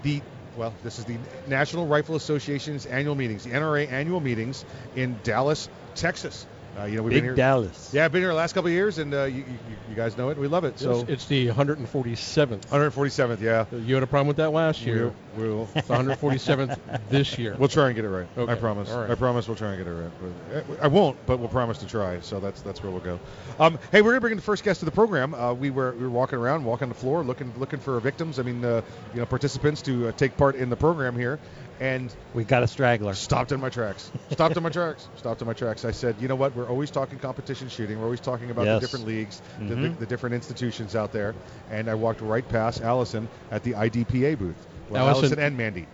the 0.01 0.23
well, 0.55 0.73
this 0.83 0.97
is 0.97 1.05
the 1.05 1.17
National 1.47 1.85
Rifle 1.85 2.15
Association's 2.15 2.85
annual 2.87 3.15
meetings, 3.15 3.43
the 3.43 3.51
NRA 3.51 3.91
annual 3.91 4.19
meetings 4.19 4.65
in 4.95 5.19
Dallas, 5.23 5.69
Texas. 5.95 6.45
Uh, 6.77 6.85
you 6.85 6.97
know, 6.97 7.03
we've 7.03 7.11
Big 7.11 7.17
been 7.17 7.23
here. 7.25 7.35
Dallas. 7.35 7.91
Yeah, 7.93 8.05
I've 8.05 8.11
been 8.11 8.21
here 8.21 8.29
the 8.29 8.35
last 8.35 8.53
couple 8.53 8.67
of 8.67 8.73
years, 8.73 8.97
and 8.97 9.13
uh, 9.13 9.23
you, 9.25 9.37
you, 9.37 9.75
you 9.89 9.95
guys 9.95 10.17
know 10.17 10.29
it. 10.29 10.37
We 10.37 10.47
love 10.47 10.63
it. 10.63 10.79
So 10.79 11.01
it's, 11.01 11.09
it's 11.09 11.25
the 11.27 11.47
147th. 11.49 12.61
147th, 12.67 13.41
yeah. 13.41 13.65
You 13.71 13.93
had 13.93 14.03
a 14.03 14.07
problem 14.07 14.27
with 14.27 14.37
that 14.37 14.49
last 14.49 14.81
year. 14.83 15.13
We'll, 15.37 15.67
we'll 15.67 15.69
It's 15.75 15.87
147th 15.87 16.79
this 17.09 17.37
year. 17.37 17.55
We'll 17.59 17.69
try 17.69 17.87
and 17.87 17.95
get 17.95 18.05
it 18.05 18.09
right. 18.09 18.27
Okay. 18.37 18.51
I 18.51 18.55
promise. 18.55 18.89
All 18.89 19.01
right. 19.01 19.11
I 19.11 19.15
promise 19.15 19.47
we'll 19.47 19.57
try 19.57 19.73
and 19.73 19.77
get 19.77 19.87
it 19.87 19.95
right. 19.95 20.11
Uh, 20.55 20.83
I 20.83 20.87
won't, 20.87 21.23
but 21.27 21.39
we'll 21.39 21.49
promise 21.49 21.77
to 21.79 21.87
try. 21.87 22.19
So 22.21 22.39
that's 22.39 22.61
that's 22.61 22.81
where 22.81 22.91
we'll 22.91 23.01
go. 23.01 23.19
Um, 23.59 23.77
hey, 23.91 24.01
we're 24.01 24.11
gonna 24.11 24.21
bring 24.21 24.31
in 24.31 24.37
the 24.37 24.43
first 24.43 24.63
guest 24.63 24.81
of 24.81 24.87
the 24.87 24.91
program. 24.91 25.33
Uh, 25.33 25.53
we 25.53 25.69
were 25.69 25.91
we 25.93 26.03
were 26.03 26.09
walking 26.09 26.39
around, 26.39 26.63
walking 26.65 26.89
the 26.89 26.95
floor, 26.95 27.23
looking 27.23 27.53
looking 27.57 27.79
for 27.79 27.99
victims. 27.99 28.39
I 28.39 28.43
mean, 28.43 28.65
uh, 28.65 28.81
you 29.13 29.19
know, 29.19 29.25
participants 29.25 29.81
to 29.83 30.07
uh, 30.07 30.11
take 30.13 30.37
part 30.37 30.55
in 30.55 30.69
the 30.69 30.75
program 30.75 31.17
here, 31.17 31.39
and 31.83 32.15
we 32.33 32.45
got 32.45 32.63
a 32.63 32.67
straggler. 32.67 33.13
Stopped 33.13 33.51
in 33.51 33.59
my 33.59 33.69
tracks. 33.69 34.09
Stopped 34.31 34.55
in 34.55 34.63
my 34.63 34.69
tracks. 34.69 35.07
Stopped 35.17 35.41
in 35.41 35.47
my 35.47 35.53
tracks. 35.53 35.83
I 35.83 35.91
said, 35.91 36.15
you 36.19 36.29
know 36.29 36.35
what? 36.35 36.55
We're 36.55 36.69
always 36.69 36.89
talking 36.89 37.19
competition 37.19 37.67
shooting. 37.67 37.97
We're 37.99 38.05
always 38.05 38.21
talking 38.21 38.49
about 38.51 38.65
Yes. 38.65 38.79
the 38.79 38.87
different 38.87 39.05
leagues, 39.05 39.41
the, 39.59 39.65
the, 39.65 39.75
Mhm. 39.75 39.99
the 39.99 40.05
different 40.05 40.33
institutions 40.35 40.95
out 40.95 41.11
there. 41.11 41.35
And 41.69 41.89
I 41.89 41.95
walked 41.95 42.21
right 42.21 42.47
past 42.47 42.81
Allison 42.81 43.27
at 43.51 43.63
the 43.63 43.73
IDPA 43.73 44.35
booth. 44.39 44.55
Well, 44.89 45.05
Allison- 45.07 45.23
Allison 45.25 45.39
and 45.39 45.57
Mandy. 45.57 45.87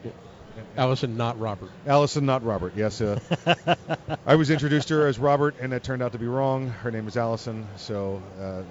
Allison, 0.77 1.17
not 1.17 1.39
Robert. 1.39 1.72
Allison, 1.88 2.25
not 2.25 2.43
Robert. 2.43 2.74
Yes, 2.75 3.01
uh, 3.01 3.17
I 4.27 4.36
was 4.36 4.50
introduced 4.51 4.89
to 4.89 4.96
her 4.96 5.08
as 5.08 5.17
Robert, 5.17 5.55
and 5.60 5.74
it 5.74 5.84
turned 5.84 6.03
out 6.03 6.12
to 6.12 6.19
be 6.19 6.27
wrong. 6.27 6.67
Her 6.69 6.91
name 6.91 7.08
is 7.08 7.17
Allison, 7.17 7.65
so 7.77 8.22
uh, 8.39 8.62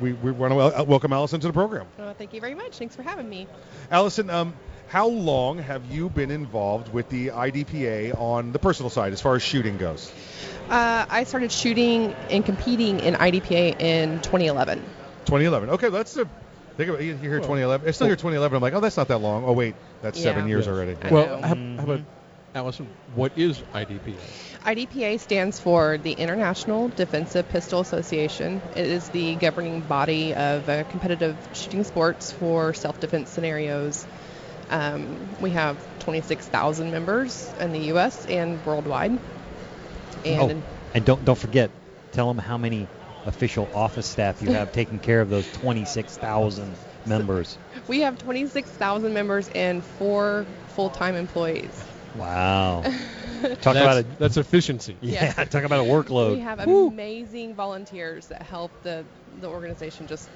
we, 0.00 0.12
we 0.14 0.32
want 0.32 0.50
to 0.50 0.56
wel- 0.56 0.86
welcome 0.86 1.12
Allison 1.12 1.40
to 1.40 1.46
the 1.46 1.52
program. 1.52 1.86
Well, 1.96 2.12
thank 2.14 2.34
you 2.34 2.40
very 2.40 2.54
much. 2.56 2.76
Thanks 2.76 2.94
for 2.96 3.02
having 3.02 3.28
me. 3.28 3.46
Allison, 3.90 4.28
um, 4.30 4.52
how 4.92 5.06
long 5.08 5.56
have 5.56 5.82
you 5.90 6.10
been 6.10 6.30
involved 6.30 6.92
with 6.92 7.08
the 7.08 7.28
IDPA 7.28 8.14
on 8.20 8.52
the 8.52 8.58
personal 8.58 8.90
side 8.90 9.14
as 9.14 9.22
far 9.22 9.34
as 9.34 9.42
shooting 9.42 9.78
goes? 9.78 10.12
Uh, 10.68 11.06
I 11.08 11.24
started 11.24 11.50
shooting 11.50 12.12
and 12.28 12.44
competing 12.44 13.00
in 13.00 13.14
IDPA 13.14 13.80
in 13.80 14.20
2011. 14.20 14.80
2011. 15.24 15.70
Okay, 15.70 15.88
that's 15.88 16.14
a. 16.18 16.28
Think 16.76 16.90
about 16.90 17.02
you 17.02 17.16
hear 17.16 17.38
2011. 17.38 17.88
It's 17.88 17.96
still 17.96 18.06
here 18.06 18.16
2011. 18.16 18.54
I'm 18.54 18.60
like, 18.60 18.74
oh, 18.74 18.80
that's 18.80 18.98
not 18.98 19.08
that 19.08 19.18
long. 19.18 19.44
Oh 19.46 19.52
wait, 19.52 19.76
that's 20.02 20.20
seven 20.20 20.46
years 20.46 20.66
Yes. 20.66 20.74
already. 20.74 20.94
Well, 21.10 21.40
how, 21.40 21.54
how 21.54 21.84
about 21.84 22.00
Allison? 22.54 22.86
What 23.14 23.32
is 23.38 23.60
IDPA? 23.72 24.16
IDPA 24.60 25.20
stands 25.20 25.58
for 25.58 25.96
the 25.96 26.12
International 26.12 26.88
Defensive 26.88 27.48
Pistol 27.48 27.80
Association. 27.80 28.60
It 28.76 28.86
is 28.86 29.08
the 29.08 29.36
governing 29.36 29.80
body 29.80 30.34
of 30.34 30.68
uh, 30.68 30.84
competitive 30.84 31.36
shooting 31.54 31.84
sports 31.84 32.30
for 32.30 32.74
self-defense 32.74 33.30
scenarios. 33.30 34.06
Um, 34.72 35.28
we 35.40 35.50
have 35.50 35.76
26,000 36.00 36.90
members 36.90 37.52
in 37.60 37.72
the 37.72 37.78
U.S. 37.78 38.24
and 38.26 38.64
worldwide. 38.64 39.18
And 40.24 40.40
oh, 40.40 40.62
and 40.94 41.04
don't 41.04 41.24
don't 41.24 41.38
forget, 41.38 41.70
tell 42.12 42.28
them 42.28 42.38
how 42.38 42.56
many 42.56 42.88
official 43.26 43.68
office 43.74 44.06
staff 44.06 44.42
you 44.42 44.50
have 44.52 44.72
taking 44.72 44.98
care 44.98 45.20
of 45.20 45.30
those 45.30 45.46
26,000 45.58 46.74
members. 47.06 47.58
we 47.86 48.00
have 48.00 48.18
26,000 48.18 49.12
members 49.12 49.48
and 49.54 49.84
four 49.84 50.46
full-time 50.68 51.14
employees. 51.14 51.84
Wow. 52.16 52.82
Talk 53.42 53.74
that's, 53.74 53.76
about 53.76 53.96
a 53.98 54.02
that's 54.18 54.36
efficiency. 54.36 54.96
yeah. 55.00 55.34
Yes. 55.36 55.48
Talk 55.50 55.64
about 55.64 55.80
a 55.80 55.88
workload. 55.88 56.32
We 56.32 56.40
have 56.40 56.60
amazing 56.60 57.54
volunteers 57.54 58.26
that 58.28 58.42
help 58.42 58.70
the, 58.82 59.04
the 59.40 59.48
organization 59.48 60.06
just 60.06 60.28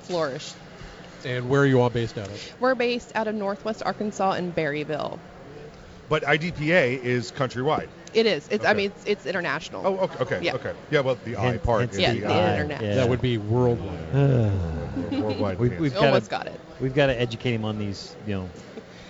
flourish. 0.00 0.52
And 1.24 1.48
where 1.48 1.62
are 1.62 1.66
you 1.66 1.80
all 1.80 1.90
based 1.90 2.18
out 2.18 2.28
of? 2.28 2.54
We're 2.60 2.74
based 2.74 3.12
out 3.14 3.28
of 3.28 3.34
Northwest 3.34 3.82
Arkansas 3.84 4.32
in 4.32 4.52
Berryville. 4.52 5.18
But 6.08 6.22
IDPA 6.24 7.02
is 7.02 7.32
countrywide. 7.32 7.88
It 8.12 8.26
is. 8.26 8.46
It's. 8.50 8.64
I 8.64 8.70
Okay. 8.70 8.76
mean, 8.76 8.92
it's, 8.94 9.04
it's 9.06 9.26
international. 9.26 9.86
Oh, 9.86 9.96
okay, 10.04 10.22
okay, 10.22 10.40
Yeah. 10.42 10.54
okay. 10.54 10.72
Yeah, 10.90 11.00
well, 11.00 11.18
the 11.24 11.36
I 11.36 11.40
Hence- 11.46 11.62
part 11.64 11.80
hence 11.80 11.94
is 11.94 12.00
Yeah, 12.00 12.12
the, 12.12 12.20
the 12.20 12.26
I. 12.28 12.50
internet. 12.52 12.82
Yeah. 12.82 12.94
That 12.96 13.08
would 13.08 13.22
be 13.22 13.38
worldwide. 13.38 14.14
Worldwide. 15.12 15.58
we've 15.58 15.70
penis. 15.70 15.80
we've 15.80 15.94
got 15.94 16.04
Almost 16.04 16.24
to 16.26 16.30
got 16.30 16.46
it. 16.46 16.60
we've 16.80 16.94
got 16.94 17.06
to 17.06 17.18
educate 17.20 17.52
him 17.54 17.64
on 17.64 17.78
these 17.78 18.14
you 18.26 18.34
know 18.34 18.50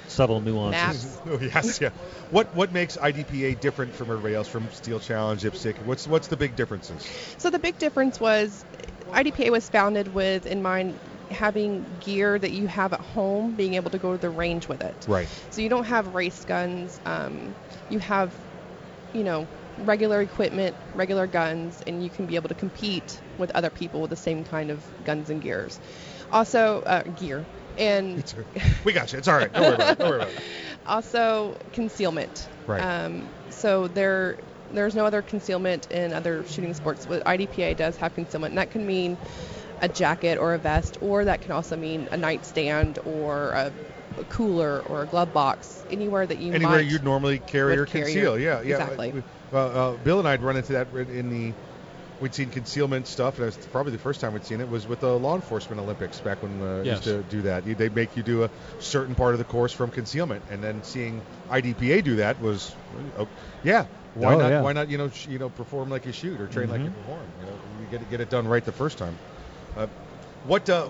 subtle 0.08 0.40
nuances. 0.40 1.04
Naps. 1.04 1.20
Oh, 1.26 1.38
yes, 1.40 1.80
yeah. 1.80 1.90
What 2.30 2.54
what 2.54 2.72
makes 2.72 2.96
IDPA 2.96 3.60
different 3.60 3.94
from 3.94 4.10
everybody 4.10 4.34
else, 4.34 4.48
from 4.48 4.68
Steel 4.72 5.00
Challenge, 5.00 5.42
IPSC? 5.42 5.76
What's 5.84 6.06
what's 6.06 6.28
the 6.28 6.36
big 6.36 6.54
differences? 6.56 7.06
So 7.38 7.50
the 7.50 7.58
big 7.58 7.78
difference 7.78 8.18
was, 8.20 8.64
IDPA 9.10 9.50
was 9.50 9.68
founded 9.68 10.14
with 10.14 10.46
in 10.46 10.62
mind 10.62 10.98
having 11.30 11.84
gear 12.04 12.38
that 12.38 12.52
you 12.52 12.66
have 12.66 12.92
at 12.92 13.00
home, 13.00 13.54
being 13.54 13.74
able 13.74 13.90
to 13.90 13.98
go 13.98 14.12
to 14.12 14.18
the 14.18 14.30
range 14.30 14.68
with 14.68 14.82
it. 14.82 14.94
Right. 15.08 15.28
So 15.50 15.60
you 15.60 15.68
don't 15.68 15.84
have 15.84 16.14
race 16.14 16.44
guns. 16.44 17.00
Um, 17.06 17.54
you 17.90 17.98
have, 17.98 18.34
you 19.12 19.24
know, 19.24 19.46
regular 19.78 20.20
equipment, 20.20 20.76
regular 20.94 21.26
guns, 21.26 21.82
and 21.86 22.02
you 22.02 22.10
can 22.10 22.26
be 22.26 22.36
able 22.36 22.48
to 22.48 22.54
compete 22.54 23.20
with 23.38 23.50
other 23.54 23.70
people 23.70 24.00
with 24.00 24.10
the 24.10 24.16
same 24.16 24.44
kind 24.44 24.70
of 24.70 24.84
guns 25.04 25.30
and 25.30 25.42
gears. 25.42 25.78
Also, 26.32 26.82
uh, 26.86 27.02
gear 27.18 27.44
and 27.78 28.16
we 28.84 28.92
got 28.92 29.12
you. 29.12 29.18
It's 29.18 29.28
all 29.28 29.36
right. 29.36 29.52
Don't 29.52 29.62
worry 29.62 29.74
about 29.74 29.92
it. 29.92 29.98
Don't 29.98 30.08
worry 30.08 30.20
about 30.22 30.34
it. 30.34 30.42
also 30.86 31.56
concealment. 31.72 32.48
Right. 32.66 32.80
Um, 32.80 33.28
so 33.50 33.88
there, 33.88 34.36
there's 34.72 34.94
no 34.94 35.06
other 35.06 35.22
concealment 35.22 35.90
in 35.90 36.12
other 36.12 36.44
shooting 36.44 36.74
sports. 36.74 37.06
But 37.06 37.24
IDPA 37.24 37.76
does 37.76 37.96
have 37.96 38.14
concealment, 38.14 38.52
and 38.52 38.58
that 38.58 38.70
can 38.70 38.86
mean 38.86 39.16
a 39.84 39.88
jacket 39.88 40.38
or 40.38 40.54
a 40.54 40.58
vest, 40.58 40.96
or 41.00 41.24
that 41.26 41.40
can 41.42 41.52
also 41.52 41.76
mean 41.76 42.08
a 42.10 42.16
nightstand 42.16 42.98
or 43.04 43.52
a, 43.52 43.72
a 44.18 44.24
cooler 44.24 44.80
or 44.86 45.02
a 45.02 45.06
glove 45.06 45.32
box, 45.32 45.84
anywhere 45.90 46.26
that 46.26 46.38
you 46.38 46.52
Anywhere 46.54 46.78
might. 46.78 46.86
you'd 46.86 47.04
normally 47.04 47.38
carry 47.38 47.76
or 47.76 47.86
carry 47.86 48.04
conceal. 48.12 48.38
your- 48.38 48.62
Yeah, 48.62 48.62
yeah. 48.62 48.76
exactly. 48.80 49.12
We- 49.12 49.22
Uh, 49.52 49.56
uh, 49.56 49.96
Bill 49.98 50.18
and 50.18 50.26
I'd 50.26 50.42
run 50.42 50.56
into 50.56 50.72
that 50.72 50.88
in 50.92 51.28
the. 51.28 51.54
We'd 52.20 52.34
seen 52.34 52.48
concealment 52.50 53.06
stuff, 53.08 53.36
and 53.38 53.42
it 53.42 53.46
was 53.46 53.56
probably 53.72 53.92
the 53.92 53.98
first 53.98 54.20
time 54.20 54.32
we'd 54.32 54.44
seen 54.44 54.60
it 54.60 54.68
was 54.68 54.86
with 54.86 55.00
the 55.00 55.18
law 55.18 55.34
enforcement 55.34 55.80
Olympics 55.80 56.20
back 56.20 56.42
when 56.42 56.62
uh, 56.62 56.82
Yes. 56.84 56.86
used 56.86 57.04
to 57.04 57.22
do 57.24 57.42
that. 57.42 57.64
They'd 57.64 57.94
make 57.94 58.16
you 58.16 58.22
do 58.22 58.44
a 58.44 58.50
certain 58.78 59.14
part 59.14 59.34
of 59.34 59.38
the 59.38 59.44
course 59.44 59.72
from 59.72 59.90
concealment, 59.90 60.44
and 60.48 60.62
then 60.62 60.82
seeing 60.82 61.22
IDPA 61.50 62.02
do 62.04 62.16
that 62.16 62.40
was, 62.40 62.74
oh, 63.18 63.28
yeah. 63.62 63.86
Why 64.14 64.34
Oh, 64.34 64.38
not? 64.38 64.50
yeah. 64.50 64.62
Why 64.62 64.72
not? 64.72 64.88
You 64.88 64.96
know, 64.98 65.08
sh- 65.08 65.26
you 65.26 65.38
know, 65.40 65.50
perform 65.50 65.90
like 65.90 66.06
you 66.06 66.12
shoot 66.12 66.40
or 66.40 66.46
train 66.46 66.68
like 66.70 66.80
you 66.82 66.86
Mhm. 66.90 66.94
perform. 66.94 67.26
You 67.40 67.46
know, 67.46 67.58
you 67.80 67.86
get 67.90 68.00
it, 68.02 68.08
get 68.08 68.20
it 68.20 68.28
done 68.30 68.46
right 68.46 68.64
the 68.64 68.72
first 68.72 68.96
time. 68.96 69.18
Uh, 69.76 69.86
what 70.46 70.68
uh, 70.68 70.88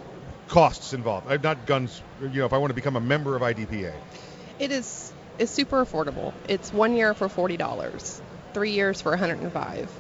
costs 0.48 0.92
involved? 0.92 1.30
Uh, 1.30 1.38
not 1.42 1.66
guns. 1.66 2.02
You 2.20 2.28
know, 2.28 2.46
if 2.46 2.52
I 2.52 2.58
want 2.58 2.70
to 2.70 2.74
become 2.74 2.96
a 2.96 3.00
member 3.00 3.36
of 3.36 3.42
IDPA. 3.42 3.92
It 4.58 4.70
is 4.70 5.12
is 5.38 5.50
super 5.50 5.84
affordable. 5.84 6.32
It's 6.48 6.72
one 6.72 6.94
year 6.96 7.14
for 7.14 7.28
forty 7.28 7.56
dollars, 7.56 8.20
three 8.52 8.70
years 8.70 9.00
for 9.00 9.10
105. 9.10 9.90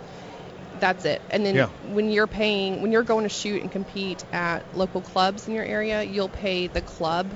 That's 0.80 1.04
it. 1.04 1.22
And 1.30 1.46
then 1.46 1.54
Yeah. 1.54 1.66
when 1.92 2.10
you're 2.10 2.26
paying, 2.26 2.82
when 2.82 2.92
you're 2.92 3.04
going 3.04 3.22
to 3.24 3.28
shoot 3.28 3.62
and 3.62 3.70
compete 3.70 4.24
at 4.32 4.64
local 4.76 5.00
clubs 5.00 5.46
in 5.48 5.54
your 5.54 5.64
area, 5.64 6.02
you'll 6.02 6.28
pay 6.28 6.66
the 6.66 6.80
club 6.80 7.30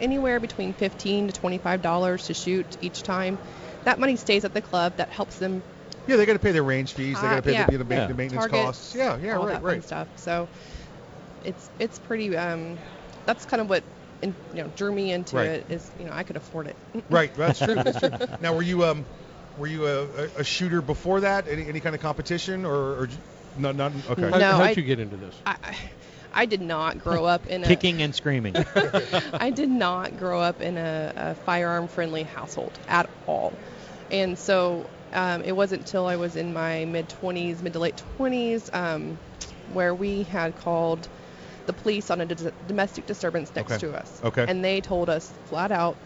anywhere 0.00 0.40
between 0.40 0.72
15 0.74 1.28
to 1.28 1.32
25 1.32 1.82
dollars 1.82 2.26
to 2.26 2.34
shoot 2.34 2.66
each 2.82 3.02
time. 3.02 3.38
That 3.84 3.98
money 3.98 4.16
stays 4.16 4.44
at 4.44 4.52
the 4.54 4.60
club. 4.60 4.96
That 4.96 5.08
helps 5.08 5.38
them 5.38 5.62
Yeah, 6.06 6.16
they 6.16 6.26
got 6.26 6.32
to 6.34 6.38
pay 6.38 6.52
their 6.52 6.62
range 6.64 6.92
fees. 6.92 7.20
They 7.20 7.28
got 7.28 7.32
to 7.32 7.38
Uh, 7.38 7.42
pay 7.42 7.52
yeah. 7.52 7.66
the, 7.66 7.72
you 7.72 7.78
know, 7.78 7.84
ma- 7.84 7.94
Yeah. 7.94 8.06
the 8.06 8.14
maintenance 8.14 8.46
costs. 8.46 8.94
Yeah, 8.94 9.18
yeah, 9.22 9.36
all 9.36 9.46
right, 9.46 9.62
right. 9.62 9.84
stuff. 9.84 10.08
So 10.16 10.48
it's 11.44 11.70
it's 11.78 11.98
pretty. 11.98 12.36
Um, 12.36 12.78
that's 13.26 13.44
kind 13.44 13.60
of 13.60 13.68
what 13.68 13.82
in, 14.22 14.34
you 14.54 14.62
know 14.62 14.68
drew 14.76 14.92
me 14.92 15.12
into 15.12 15.36
Right. 15.36 15.48
it. 15.50 15.66
Is 15.70 15.90
you 15.98 16.04
know 16.04 16.12
I 16.12 16.22
could 16.22 16.36
afford 16.36 16.66
it. 16.68 16.76
Right, 17.10 17.34
that's 17.34 17.58
true. 17.58 17.74
That's 17.74 17.98
true. 17.98 18.10
Now, 18.40 18.54
were 18.54 18.62
you 18.62 18.84
um, 18.84 19.04
were 19.56 19.66
you 19.66 19.86
a, 19.86 20.04
a, 20.04 20.28
a 20.38 20.44
shooter 20.44 20.80
before 20.80 21.20
that? 21.20 21.48
Any 21.48 21.66
any 21.66 21.80
kind 21.80 21.94
of 21.94 22.00
competition 22.00 22.64
or, 22.64 23.00
or 23.00 23.06
j- 23.06 23.16
no, 23.56 23.72
not 23.72 23.92
okay. 24.10 24.30
How, 24.30 24.38
No, 24.38 24.52
how'd 24.52 24.60
I- 24.60 24.74
you 24.76 24.82
get 24.82 25.00
into 25.00 25.16
this? 25.16 25.34
I, 25.46 25.56
I 25.62 25.76
I 26.32 26.46
did 26.46 26.60
not 26.60 26.98
grow 26.98 27.24
up 27.24 27.46
in 27.48 27.64
a 27.64 27.66
Kicking 27.66 28.00
and 28.02 28.14
screaming. 28.14 28.54
I 29.34 29.50
did 29.50 29.68
not 29.68 30.16
grow 30.16 30.40
up 30.40 30.60
in 30.60 30.76
a, 30.78 31.12
a 31.16 31.34
firearm 31.34 31.88
friendly 31.88 32.22
household 32.22 32.78
at 32.86 33.10
all. 33.26 33.52
And 34.12 34.38
so 34.38 34.88
um, 35.12 35.42
it 35.42 35.52
wasn't 35.52 35.80
until 35.82 36.06
I 36.06 36.14
was 36.16 36.36
in 36.36 36.52
my 36.52 36.84
mid 36.84 37.08
20s, 37.08 37.62
mid 37.62 37.72
to 37.72 37.80
late 37.80 38.00
20s, 38.18 38.72
um, 38.72 39.18
where 39.72 39.92
we 39.94 40.22
had 40.22 40.54
called 40.56 41.08
the 41.70 41.82
police 41.82 42.10
on 42.10 42.20
a 42.20 42.26
domestic 42.66 43.06
disturbance 43.06 43.52
next 43.54 43.72
Okay. 43.72 43.80
to 43.86 43.94
us. 43.96 44.20
Okay. 44.24 44.44
And 44.48 44.64
they 44.64 44.80
told 44.80 45.08
us 45.08 45.30
flat 45.46 45.70
out 45.70 45.96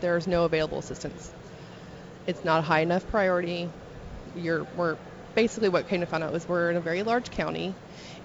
there's 0.00 0.26
no 0.26 0.44
available 0.44 0.78
assistance. 0.78 1.32
It's 2.26 2.44
not 2.44 2.60
a 2.60 2.62
high 2.62 2.80
enough 2.80 3.06
priority. 3.08 3.68
You're, 4.36 4.66
we're 4.76 4.96
basically 5.34 5.68
what 5.68 5.88
came 5.88 6.00
to 6.00 6.06
find 6.06 6.24
out 6.24 6.32
was 6.32 6.48
we're 6.48 6.70
in 6.70 6.76
a 6.76 6.80
very 6.80 7.02
large 7.02 7.30
county 7.30 7.74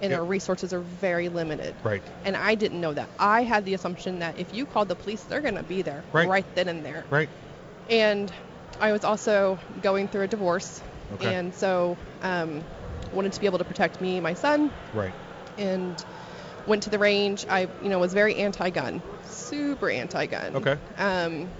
and 0.02 0.10
Yep. 0.10 0.18
our 0.20 0.24
resources 0.24 0.72
are 0.72 0.80
very 0.80 1.28
limited. 1.28 1.74
Right. 1.84 2.02
And 2.24 2.36
I 2.36 2.54
didn't 2.54 2.80
know 2.80 2.92
that. 2.94 3.08
I 3.18 3.42
had 3.42 3.64
the 3.64 3.74
assumption 3.74 4.20
that 4.20 4.38
if 4.38 4.52
you 4.54 4.64
called 4.66 4.88
the 4.88 4.94
police, 4.96 5.22
they're 5.22 5.42
going 5.42 5.56
to 5.56 5.62
be 5.62 5.82
there 5.82 6.02
Right. 6.12 6.44
then 6.54 6.68
and 6.68 6.84
there. 6.84 7.04
Right. 7.10 7.28
And 7.88 8.32
I 8.80 8.92
was 8.92 9.04
also 9.04 9.58
going 9.82 10.08
through 10.08 10.22
a 10.22 10.28
divorce. 10.28 10.80
Okay. 11.14 11.34
And 11.34 11.54
so 11.54 11.96
um, 12.22 12.64
wanted 13.12 13.32
to 13.34 13.40
be 13.40 13.46
able 13.46 13.58
to 13.58 13.64
protect 13.64 14.00
me 14.00 14.14
and 14.16 14.22
my 14.22 14.34
son 14.34 14.70
Right. 14.94 15.12
and 15.58 16.02
went 16.66 16.84
to 16.84 16.90
the 16.90 16.98
range. 16.98 17.46
I, 17.48 17.68
you 17.82 17.88
know, 17.88 17.98
was 17.98 18.12
very 18.14 18.36
anti-gun, 18.36 19.02
super 19.24 19.90
anti-gun. 19.90 20.56
Okay. 20.56 20.78
Um, 20.98 21.50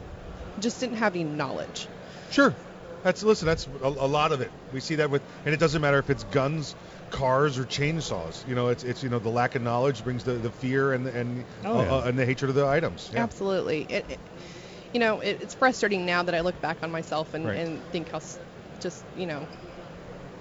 just 0.59 0.81
didn't 0.81 0.97
have 0.97 1.15
any 1.15 1.25
knowledge. 1.25 1.89
Sure. 2.31 2.55
That's 3.03 3.23
listen. 3.23 3.47
That's 3.47 3.67
a, 3.83 3.87
a 3.87 4.07
lot 4.07 4.31
of 4.33 4.43
it. 4.43 4.51
We 4.75 4.81
see 4.81 4.97
that 4.97 5.11
with, 5.11 5.23
and 5.47 5.55
it 5.55 5.57
doesn't 5.59 5.81
matter 5.81 5.99
if 5.99 6.11
it's 6.11 6.25
guns, 6.25 6.77
cars, 7.11 7.59
or 7.59 7.65
chainsaws. 7.65 8.47
You 8.47 8.55
know, 8.55 8.69
it's 8.69 8.85
it's 8.85 9.03
you 9.03 9.09
know 9.09 9.19
the 9.19 9.31
lack 9.31 9.55
of 9.55 9.63
knowledge 9.63 10.05
brings 10.05 10.23
the, 10.25 10.33
the 10.33 10.51
fear 10.51 10.93
and 10.93 11.07
the, 11.07 11.19
and 11.19 11.45
Oh, 11.65 11.79
uh, 11.79 11.83
yeah. 11.83 11.95
uh, 11.95 12.03
and 12.03 12.19
the 12.19 12.27
hatred 12.27 12.51
of 12.51 12.57
the 12.57 12.67
items. 12.67 13.11
Yeah. 13.13 13.23
Absolutely. 13.23 13.87
It, 13.89 14.05
it, 14.11 14.19
you 14.93 15.01
know, 15.01 15.21
it, 15.21 15.39
it's 15.41 15.55
frustrating 15.55 16.05
now 16.05 16.23
that 16.25 16.35
I 16.35 16.41
look 16.41 16.61
back 16.61 16.77
on 16.83 16.91
myself 16.91 17.33
and, 17.33 17.47
Right. 17.47 17.57
and 17.57 17.83
think 17.85 18.11
how 18.11 18.19
s- 18.19 18.39
just, 18.81 19.03
you 19.17 19.25
know, 19.27 19.47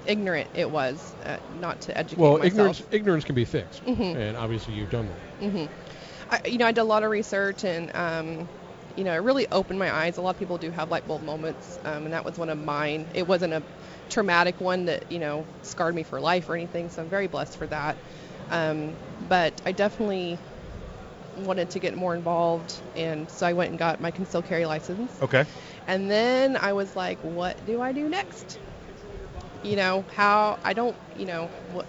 ignorant 0.05 0.49
it 0.53 0.69
was 0.69 1.15
uh, 1.25 1.37
not 1.47 1.81
to 1.81 1.97
educate 1.97 2.21
Well, 2.21 2.37
myself. 2.37 2.47
ignorance 2.47 2.81
ignorance 2.91 3.23
can 3.25 3.35
be 3.35 3.45
fixed, 3.45 3.83
Mhm. 3.85 4.15
and 4.15 4.37
obviously 4.37 4.73
you've 4.73 4.89
done 4.89 5.07
that. 5.07 5.23
hmm 5.39 5.65
I, 6.29 6.39
you 6.45 6.57
know, 6.57 6.67
I 6.67 6.71
did 6.71 6.81
a 6.81 6.83
lot 6.83 7.03
of 7.03 7.09
research 7.11 7.63
and, 7.63 7.95
um, 7.95 8.49
you 8.95 9.03
know, 9.03 9.13
it 9.13 9.17
really 9.17 9.47
opened 9.51 9.79
my 9.79 9.91
eyes. 9.91 10.17
A 10.17 10.21
lot 10.21 10.31
of 10.31 10.37
people 10.37 10.57
do 10.57 10.71
have 10.71 10.89
light 10.89 11.05
bulb 11.07 11.21
moments, 11.21 11.77
um, 11.85 12.05
and 12.05 12.13
that 12.13 12.25
was 12.25 12.37
one 12.37 12.49
of 12.49 12.57
mine. 12.57 13.07
It 13.15 13.27
wasn't 13.27 13.53
a 13.53 13.63
traumatic 14.09 14.59
one 14.61 14.85
that, 14.85 15.05
you 15.09 15.19
know, 15.19 15.47
scarred 15.61 15.95
me 15.95 16.03
for 16.03 16.19
life 16.21 16.49
or 16.49 16.55
anything, 16.55 16.89
so 16.89 17.01
I'm 17.01 17.09
very 17.09 17.27
blessed 17.27 17.57
for 17.57 17.67
that. 17.67 17.97
Um, 18.49 18.97
but 19.19 19.61
I 19.65 19.71
definitely 19.71 20.41
wanted 21.35 21.69
to 21.71 21.79
get 21.79 21.95
more 21.95 22.15
involved, 22.15 22.81
and 22.95 23.29
so 23.29 23.45
I 23.47 23.53
went 23.53 23.69
and 23.69 23.79
got 23.79 23.99
my 23.99 24.11
concealed 24.11 24.45
carry 24.45 24.65
license. 24.65 25.17
Okay. 25.21 25.45
And 25.87 26.09
then 26.09 26.57
I 26.57 26.73
was 26.73 26.95
like, 26.95 27.23
what 27.23 27.63
do 27.63 27.81
I 27.81 27.93
do 27.93 28.09
next? 28.09 28.59
You 29.63 29.75
know, 29.75 30.05
how 30.15 30.57
I 30.63 30.73
don't, 30.73 30.95
you 31.15 31.25
know, 31.25 31.47
what, 31.71 31.85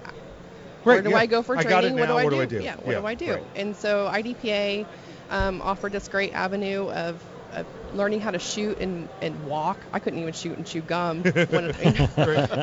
where 0.83 1.03
do 1.03 1.11
yeah. 1.11 1.19
I 1.19 1.27
go 1.27 1.43
for 1.43 1.57
training? 1.57 1.97
what, 1.97 2.09
do 2.09 2.17
I 2.17 2.25
what 2.25 2.31
do? 2.31 2.41
I 2.41 2.47
do? 2.47 2.63
Yeah, 2.63 2.77
what 2.77 2.93
Yeah, 2.93 3.01
do 3.01 3.07
I 3.07 3.15
do? 3.15 3.31
right. 3.33 3.47
And 3.55 3.77
so 3.77 4.09
IDPA 4.09 4.87
um, 5.31 5.61
offered 5.63 5.93
this 5.93 6.09
great 6.09 6.33
avenue 6.33 6.91
of, 6.91 7.23
of 7.53 7.67
learning 7.93 8.21
how 8.21 8.31
to 8.31 8.39
shoot 8.39 8.79
and, 8.79 9.09
and 9.23 9.45
walk. 9.45 9.77
I 9.93 10.01
couldn't 10.01 10.19
even 10.19 10.33
shoot 10.33 10.57
and 10.57 10.67
chew 10.67 10.81
gum 10.83 11.23
when 11.51 11.67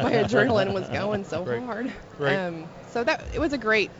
my 0.02 0.12
adrenaline 0.12 0.74
was 0.74 0.88
going 0.89 1.24
so 1.26 1.46
Right. 1.46 1.60
hard. 1.62 1.93
Right. 2.17 2.39
Um, 2.39 2.70
so 2.91 3.04
that 3.04 3.22
it 3.34 3.39
was 3.39 3.54
a 3.54 3.58
great 3.58 3.91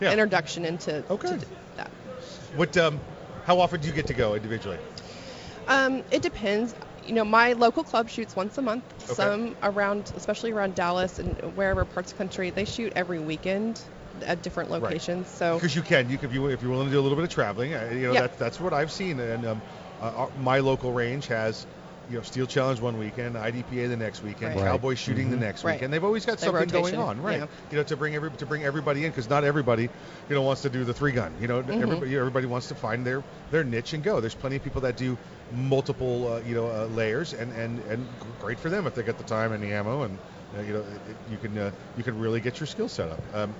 Yeah. 0.00 0.12
introduction 0.12 0.64
into 0.64 1.04
Okay. 1.10 1.28
to 1.38 1.46
that. 1.76 1.90
What? 2.56 2.76
Um, 2.76 3.00
how 3.44 3.60
often 3.60 3.80
do 3.80 3.88
you 3.88 3.94
get 3.94 4.06
to 4.08 4.14
go 4.14 4.34
individually? 4.34 4.78
Um, 5.68 6.02
it 6.10 6.22
depends. 6.22 6.74
You 7.06 7.14
know, 7.14 7.24
my 7.24 7.52
local 7.52 7.84
club 7.84 8.08
shoots 8.08 8.34
once 8.34 8.58
a 8.58 8.62
month. 8.62 8.84
Okay. 9.04 9.14
Some 9.14 9.56
around, 9.62 10.10
especially 10.16 10.50
around 10.52 10.74
Dallas 10.74 11.18
and 11.18 11.40
wherever 11.54 11.84
parts 11.84 12.10
of 12.10 12.16
the 12.16 12.22
country, 12.24 12.50
they 12.50 12.64
shoot 12.64 12.92
every 12.96 13.20
weekend 13.20 13.80
at 14.22 14.42
different 14.42 14.70
Right. 14.70 14.82
locations. 14.82 15.28
So 15.28 15.54
Because 15.54 15.76
you 15.76 15.82
can, 15.82 16.10
you 16.10 16.18
can, 16.18 16.28
if 16.30 16.34
you 16.34 16.46
if 16.48 16.62
you're 16.62 16.70
willing 16.70 16.86
to 16.88 16.92
do 16.92 16.98
a 16.98 17.02
little 17.02 17.16
bit 17.16 17.24
of 17.24 17.30
traveling, 17.30 17.74
uh, 17.74 17.90
you 17.92 18.06
know 18.08 18.12
Yeah. 18.12 18.22
that's 18.22 18.36
that's 18.36 18.60
what 18.60 18.72
I've 18.72 18.90
seen. 18.90 19.20
And 19.20 19.46
um, 19.46 19.62
uh, 20.00 20.10
our- 20.16 20.30
my 20.36 20.58
local 20.58 20.92
range 20.92 21.26
has, 21.28 21.66
you 22.08 22.16
know, 22.16 22.22
Steel 22.22 22.46
Challenge 22.46 22.80
one 22.80 22.98
weekend, 22.98 23.34
IDPA 23.36 23.88
the 23.88 23.96
next 23.96 24.22
weekend, 24.22 24.54
Right. 24.54 24.64
Cowboy 24.64 24.94
shooting 24.94 25.30
the 25.30 25.36
Mhm. 25.36 25.40
next 25.40 25.64
Right. 25.64 25.74
weekend. 25.74 25.92
They've 25.92 26.04
always 26.04 26.24
got 26.24 26.38
The 26.38 26.44
something 26.46 26.68
going 26.68 26.94
on, 26.96 27.20
right? 27.20 27.40
yeah. 27.40 27.46
You 27.70 27.78
know, 27.78 27.82
to 27.84 27.96
bring 27.96 28.14
every 28.14 28.30
to 28.30 28.46
bring 28.46 28.64
everybody 28.64 29.04
in 29.04 29.10
because 29.10 29.28
not 29.28 29.42
everybody, 29.44 29.82
you 30.28 30.34
know, 30.34 30.42
wants 30.42 30.62
to 30.62 30.70
do 30.70 30.84
the 30.84 30.94
three 30.94 31.12
gun. 31.12 31.36
You 31.40 31.48
know, 31.48 31.62
Mhm. 31.62 31.82
everybody 31.82 32.16
everybody 32.16 32.46
wants 32.46 32.68
to 32.68 32.74
find 32.74 33.04
their 33.04 33.22
their 33.50 33.64
niche 33.64 33.92
and 33.92 34.04
go. 34.04 34.20
There's 34.20 34.34
plenty 34.34 34.56
of 34.56 34.62
people 34.62 34.82
that 34.82 34.96
do 34.96 35.18
multiple, 35.50 36.34
uh, 36.34 36.40
you 36.40 36.54
know, 36.54 36.68
uh, 36.70 36.86
layers, 36.86 37.32
and 37.32 37.52
and 37.52 37.80
and 37.80 38.08
great 38.40 38.58
for 38.60 38.70
them 38.70 38.86
if 38.86 38.94
they 38.94 39.02
get 39.02 39.18
the 39.18 39.24
time 39.24 39.52
and 39.52 39.62
the 39.62 39.72
ammo, 39.72 40.02
and 40.02 40.18
uh, 40.56 40.60
you 40.60 40.72
know, 40.72 40.80
it, 40.80 41.10
it- 41.10 41.16
you 41.30 41.38
can 41.38 41.58
uh, 41.58 41.70
you 41.96 42.04
can 42.04 42.18
really 42.20 42.40
get 42.40 42.60
your 42.60 42.66
skill 42.68 42.88
set 42.88 43.08
up. 43.10 43.20
Um, 43.34 43.56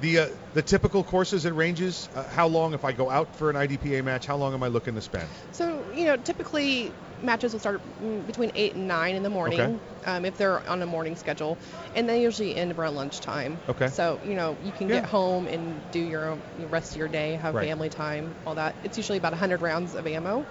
the 0.00 0.18
uh, 0.20 0.26
the 0.54 0.62
typical 0.62 1.02
courses 1.02 1.44
and 1.46 1.56
ranges. 1.56 2.08
Uh, 2.14 2.22
how 2.24 2.46
long, 2.46 2.74
if 2.74 2.84
I 2.84 2.92
go 2.92 3.10
out 3.10 3.34
for 3.36 3.50
an 3.50 3.56
IDPA 3.56 4.04
match, 4.04 4.26
how 4.26 4.36
long 4.36 4.54
am 4.54 4.62
I 4.62 4.68
looking 4.68 4.94
to 4.94 5.00
spend? 5.00 5.28
So, 5.52 5.84
you 5.94 6.04
know, 6.06 6.16
typically 6.16 6.92
matches 7.22 7.52
will 7.52 7.60
start 7.60 7.80
mm, 8.02 8.26
between 8.26 8.50
8 8.54 8.74
and 8.74 8.88
9 8.88 9.14
in 9.14 9.22
the 9.22 9.30
morning 9.30 9.60
Okay. 9.60 9.78
um, 10.06 10.24
if 10.24 10.36
they're 10.36 10.66
on 10.68 10.82
a 10.82 10.86
morning 10.86 11.16
schedule, 11.16 11.58
and 11.94 12.08
they 12.08 12.22
usually 12.22 12.56
end 12.56 12.72
around 12.72 12.94
lunchtime. 12.96 13.58
Okay. 13.68 13.88
So, 13.88 14.18
you 14.24 14.34
know, 14.34 14.56
you 14.64 14.72
can 14.72 14.88
Yeah. 14.88 14.96
get 15.00 15.04
home 15.06 15.46
and 15.46 15.80
do 15.92 15.98
your 15.98 16.30
own, 16.30 16.42
the 16.58 16.66
rest 16.66 16.92
of 16.92 16.96
your 16.96 17.08
day, 17.08 17.34
have 17.34 17.54
Right. 17.54 17.68
family 17.68 17.88
time, 17.88 18.34
all 18.46 18.54
that. 18.54 18.74
It's 18.84 18.96
usually 18.96 19.18
about 19.18 19.32
100 19.32 19.62
rounds 19.62 19.94
of 19.94 20.06
ammo, 20.06 20.46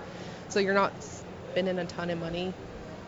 so 0.50 0.60
you're 0.60 0.74
not 0.74 0.94
spending 1.52 1.80
a 1.80 1.86
ton 1.86 2.10
of 2.10 2.20
money, 2.20 2.54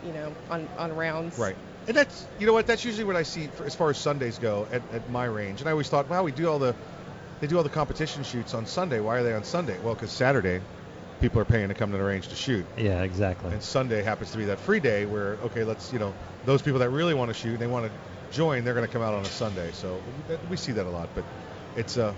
you 0.03 0.11
know, 0.13 0.33
on, 0.49 0.67
on 0.77 0.95
rounds. 0.95 1.37
Right. 1.37 1.55
And 1.87 1.97
that's 1.97 2.25
you 2.37 2.45
know 2.45 2.53
what 2.53 2.67
that's 2.67 2.85
usually 2.85 3.05
what 3.05 3.15
I 3.15 3.23
see 3.23 3.47
for, 3.47 3.65
as 3.65 3.73
far 3.73 3.89
as 3.89 3.97
Sundays 3.97 4.37
go 4.37 4.67
at, 4.71 4.83
at 4.93 5.09
my 5.09 5.25
range. 5.25 5.61
And 5.61 5.67
I 5.67 5.71
always 5.71 5.89
thought, 5.89 6.07
wow, 6.09 6.23
we 6.23 6.31
do 6.31 6.47
all 6.47 6.59
the 6.59 6.75
they 7.39 7.47
do 7.47 7.57
all 7.57 7.63
the 7.63 7.69
competition 7.69 8.23
shoots 8.23 8.53
on 8.53 8.67
Sunday. 8.67 8.99
Why 8.99 9.17
are 9.17 9.23
they 9.23 9.33
on 9.33 9.43
Sunday? 9.43 9.79
Well, 9.83 9.95
because 9.95 10.11
Saturday 10.11 10.61
people 11.21 11.39
are 11.39 11.45
paying 11.45 11.69
to 11.69 11.73
come 11.73 11.91
to 11.91 11.97
the 11.97 12.03
range 12.03 12.27
to 12.29 12.35
shoot. 12.35 12.65
Yeah, 12.77 13.03
exactly. 13.03 13.53
And 13.53 13.61
Sunday 13.63 14.03
happens 14.03 14.31
to 14.31 14.37
be 14.37 14.45
that 14.45 14.59
free 14.59 14.79
day 14.79 15.05
where 15.05 15.37
okay, 15.43 15.63
let's 15.63 15.93
you 15.93 15.99
know 15.99 16.13
those 16.45 16.61
people 16.61 16.79
that 16.79 16.89
really 16.89 17.13
want 17.13 17.29
to 17.29 17.33
shoot 17.33 17.51
and 17.51 17.59
they 17.59 17.67
want 17.67 17.85
to 17.85 18.35
join, 18.35 18.63
they're 18.63 18.73
going 18.73 18.87
to 18.87 18.91
come 18.91 19.01
out 19.01 19.13
on 19.13 19.21
a 19.21 19.29
Sunday. 19.29 19.71
So 19.73 20.01
we 20.49 20.57
see 20.57 20.71
that 20.73 20.85
a 20.85 20.89
lot, 20.89 21.09
but 21.15 21.23
it's 21.75 21.97
uh, 21.97 22.13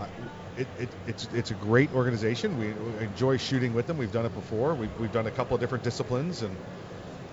I- 0.00 0.08
it, 0.56 0.66
it, 0.78 0.88
it's 1.06 1.28
it's 1.32 1.50
a 1.52 1.54
great 1.54 1.92
organization. 1.94 2.58
We, 2.58 2.72
we 2.72 3.04
enjoy 3.04 3.36
shooting 3.36 3.72
with 3.72 3.86
them. 3.86 3.96
We've 3.96 4.12
done 4.12 4.26
it 4.26 4.34
before. 4.34 4.74
We've, 4.74 4.90
we've 5.00 5.12
done 5.12 5.26
a 5.28 5.30
couple 5.30 5.54
of 5.54 5.60
different 5.60 5.84
disciplines, 5.84 6.42
and 6.42 6.54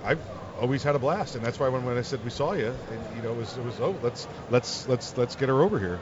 I've 0.03 0.19
always 0.61 0.83
had 0.83 0.95
a 0.95 0.99
blast. 0.99 1.35
And 1.35 1.43
that's 1.43 1.59
why 1.59 1.67
when, 1.67 1.83
when 1.83 1.97
I 1.97 2.03
said 2.03 2.23
we 2.23 2.29
saw 2.29 2.53
you, 2.53 2.67
and, 2.67 3.15
you 3.17 3.23
know, 3.23 3.31
it 3.31 3.37
was, 3.37 3.57
it 3.57 3.63
was 3.65 3.79
oh 3.81 3.95
let's 4.03 4.27
let's 4.51 4.87
let's 4.87 5.17
let's 5.17 5.35
get 5.35 5.49
her 5.49 5.61
over 5.61 5.79
here. 5.79 5.99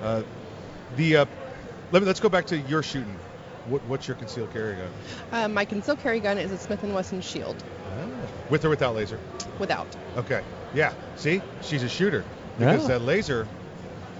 Uh, 0.00 0.22
the 0.96 1.16
uh, 1.16 1.24
let 1.90 2.00
me 2.00 2.06
let's 2.06 2.20
go 2.20 2.28
back 2.28 2.46
to 2.46 2.56
your 2.56 2.82
shooting. 2.82 3.18
What, 3.66 3.82
what's 3.84 4.08
your 4.08 4.16
concealed 4.16 4.52
carry 4.52 4.76
gun? 4.76 4.90
Um, 5.32 5.54
my 5.54 5.64
concealed 5.64 6.00
carry 6.00 6.20
gun 6.20 6.38
is 6.38 6.50
a 6.50 6.58
Smith 6.58 6.82
& 6.82 6.84
Wesson 6.84 7.20
Shield 7.20 7.62
With 8.50 8.64
or 8.64 8.70
without 8.70 8.94
laser? 8.94 9.18
without. 9.58 9.86
Okay. 10.16 10.42
Yeah. 10.74 10.92
See, 11.16 11.40
she's 11.62 11.82
a 11.82 11.88
shooter 11.88 12.24
because 12.58 12.82
Yeah. 12.82 12.98
that 12.98 13.02
laser, 13.02 13.46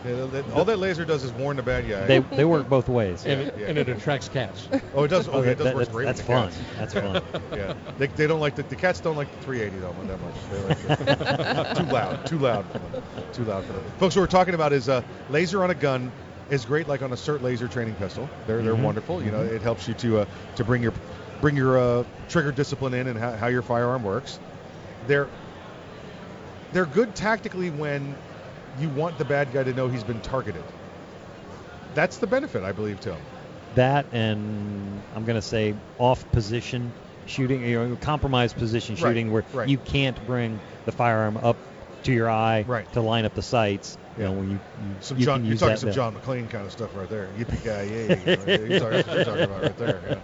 uh, 0.06 0.42
all 0.54 0.64
that 0.64 0.78
laser 0.78 1.04
does 1.04 1.24
is 1.24 1.32
warn 1.32 1.56
the 1.56 1.62
bad 1.62 1.88
guy. 1.88 2.06
They, 2.06 2.18
they 2.20 2.44
work 2.44 2.68
both 2.68 2.88
ways. 2.88 3.24
and, 3.26 3.40
it, 3.40 3.54
yeah. 3.58 3.66
and 3.66 3.78
it 3.78 3.88
attracts 3.88 4.28
cats. 4.28 4.68
Oh, 4.94 5.04
it 5.04 5.08
does. 5.08 5.26
Oh, 5.28 5.38
Okay, 5.40 5.50
it 5.52 5.58
does 5.58 5.64
that- 5.64 5.74
work 5.74 5.88
that's- 5.88 5.94
great. 5.94 6.04
that's 6.04 6.18
with 6.18 6.26
fun. 6.26 6.50
cats. 6.78 6.92
That's 6.92 6.94
fun. 7.32 7.42
yeah, 7.58 7.74
they, 7.98 8.06
they 8.08 8.26
don't 8.26 8.40
like 8.40 8.54
the, 8.56 8.62
the 8.64 8.76
cats 8.76 9.00
don't 9.00 9.16
like 9.16 9.30
the 9.38 9.44
380 9.44 9.78
though 9.80 9.94
that 10.06 10.20
much. 10.20 10.34
They 10.50 10.62
like 10.68 11.06
the- 11.08 11.74
too 11.84 11.92
loud, 11.92 12.26
too 12.26 12.38
loud. 12.38 12.66
Too 13.32 13.44
loud 13.44 13.64
for 13.64 13.72
them. 13.72 13.82
Folks, 13.98 14.14
what 14.14 14.22
we're 14.22 14.26
talking 14.26 14.54
about 14.54 14.72
is 14.72 14.88
uh, 14.88 15.02
laser 15.30 15.64
on 15.64 15.70
a 15.70 15.74
gun 15.74 16.12
is 16.50 16.64
great, 16.64 16.88
like 16.88 17.02
on 17.02 17.12
a 17.12 17.16
SIRT 17.16 17.40
laser 17.42 17.68
training 17.68 17.94
pistol. 17.94 18.28
They're 18.46 18.62
they're 18.62 18.74
Mhm. 18.74 18.82
wonderful. 18.82 19.22
You 19.22 19.30
know, 19.30 19.40
Mhm. 19.40 19.52
it 19.52 19.62
helps 19.62 19.88
you 19.88 19.94
to 19.94 20.18
uh, 20.20 20.26
to 20.56 20.64
bring 20.64 20.82
your 20.82 20.92
bring 21.40 21.56
your 21.56 21.78
uh, 21.78 22.04
trigger 22.28 22.52
discipline 22.52 22.94
in 22.94 23.08
and 23.08 23.18
how, 23.18 23.32
how 23.32 23.46
your 23.48 23.62
firearm 23.62 24.02
works. 24.02 24.38
They're 25.06 25.28
they're 26.72 26.86
good 26.86 27.14
tactically 27.14 27.70
when 27.70 28.16
you 28.78 28.88
want 28.90 29.18
the 29.18 29.24
bad 29.24 29.52
guy 29.52 29.62
to 29.64 29.72
know 29.72 29.88
he's 29.88 30.04
been 30.04 30.20
targeted. 30.20 30.62
That's 31.94 32.16
the 32.18 32.26
benefit, 32.26 32.62
I 32.62 32.72
believe, 32.72 33.00
to 33.00 33.12
him. 33.12 33.20
That 33.74 34.06
and 34.12 35.02
I'm 35.14 35.24
going 35.24 35.36
to 35.36 35.42
say 35.42 35.74
off 35.98 36.30
position 36.32 36.92
shooting, 37.26 37.62
you 37.62 37.88
know, 37.88 37.96
compromised 37.96 38.56
position 38.56 38.94
Right, 38.94 39.10
shooting 39.10 39.30
where 39.30 39.44
right. 39.52 39.68
you 39.68 39.78
can't 39.78 40.24
bring 40.26 40.60
the 40.86 40.92
firearm 40.92 41.36
up 41.36 41.56
to 42.04 42.12
your 42.12 42.30
eye 42.30 42.64
Right. 42.66 42.90
to 42.92 43.00
line 43.00 43.24
up 43.24 43.34
the 43.34 43.42
sights. 43.42 43.98
You 44.18 44.24
know, 44.24 44.32
when 44.32 44.50
you, 44.50 44.56
you, 44.56 44.94
Some 45.00 45.18
you 45.18 45.24
John, 45.24 45.40
can 45.40 45.46
you're 45.46 45.56
talking 45.56 45.74
that 45.74 45.78
some 45.80 45.88
to- 45.90 45.94
John 45.94 46.14
McClane 46.14 46.50
kind 46.50 46.66
of 46.66 46.72
stuff 46.72 46.94
right 46.94 47.08
there. 47.08 47.28
Yippee 47.38 47.62
ki 47.62 47.68
yay! 47.68 48.68
You're 48.68 48.78
talking, 48.80 48.92
that's 48.92 49.06
what 49.08 49.16
you're 49.16 49.24
talking 49.24 49.42
about 49.44 49.62
right 49.62 49.78
there. 49.78 50.20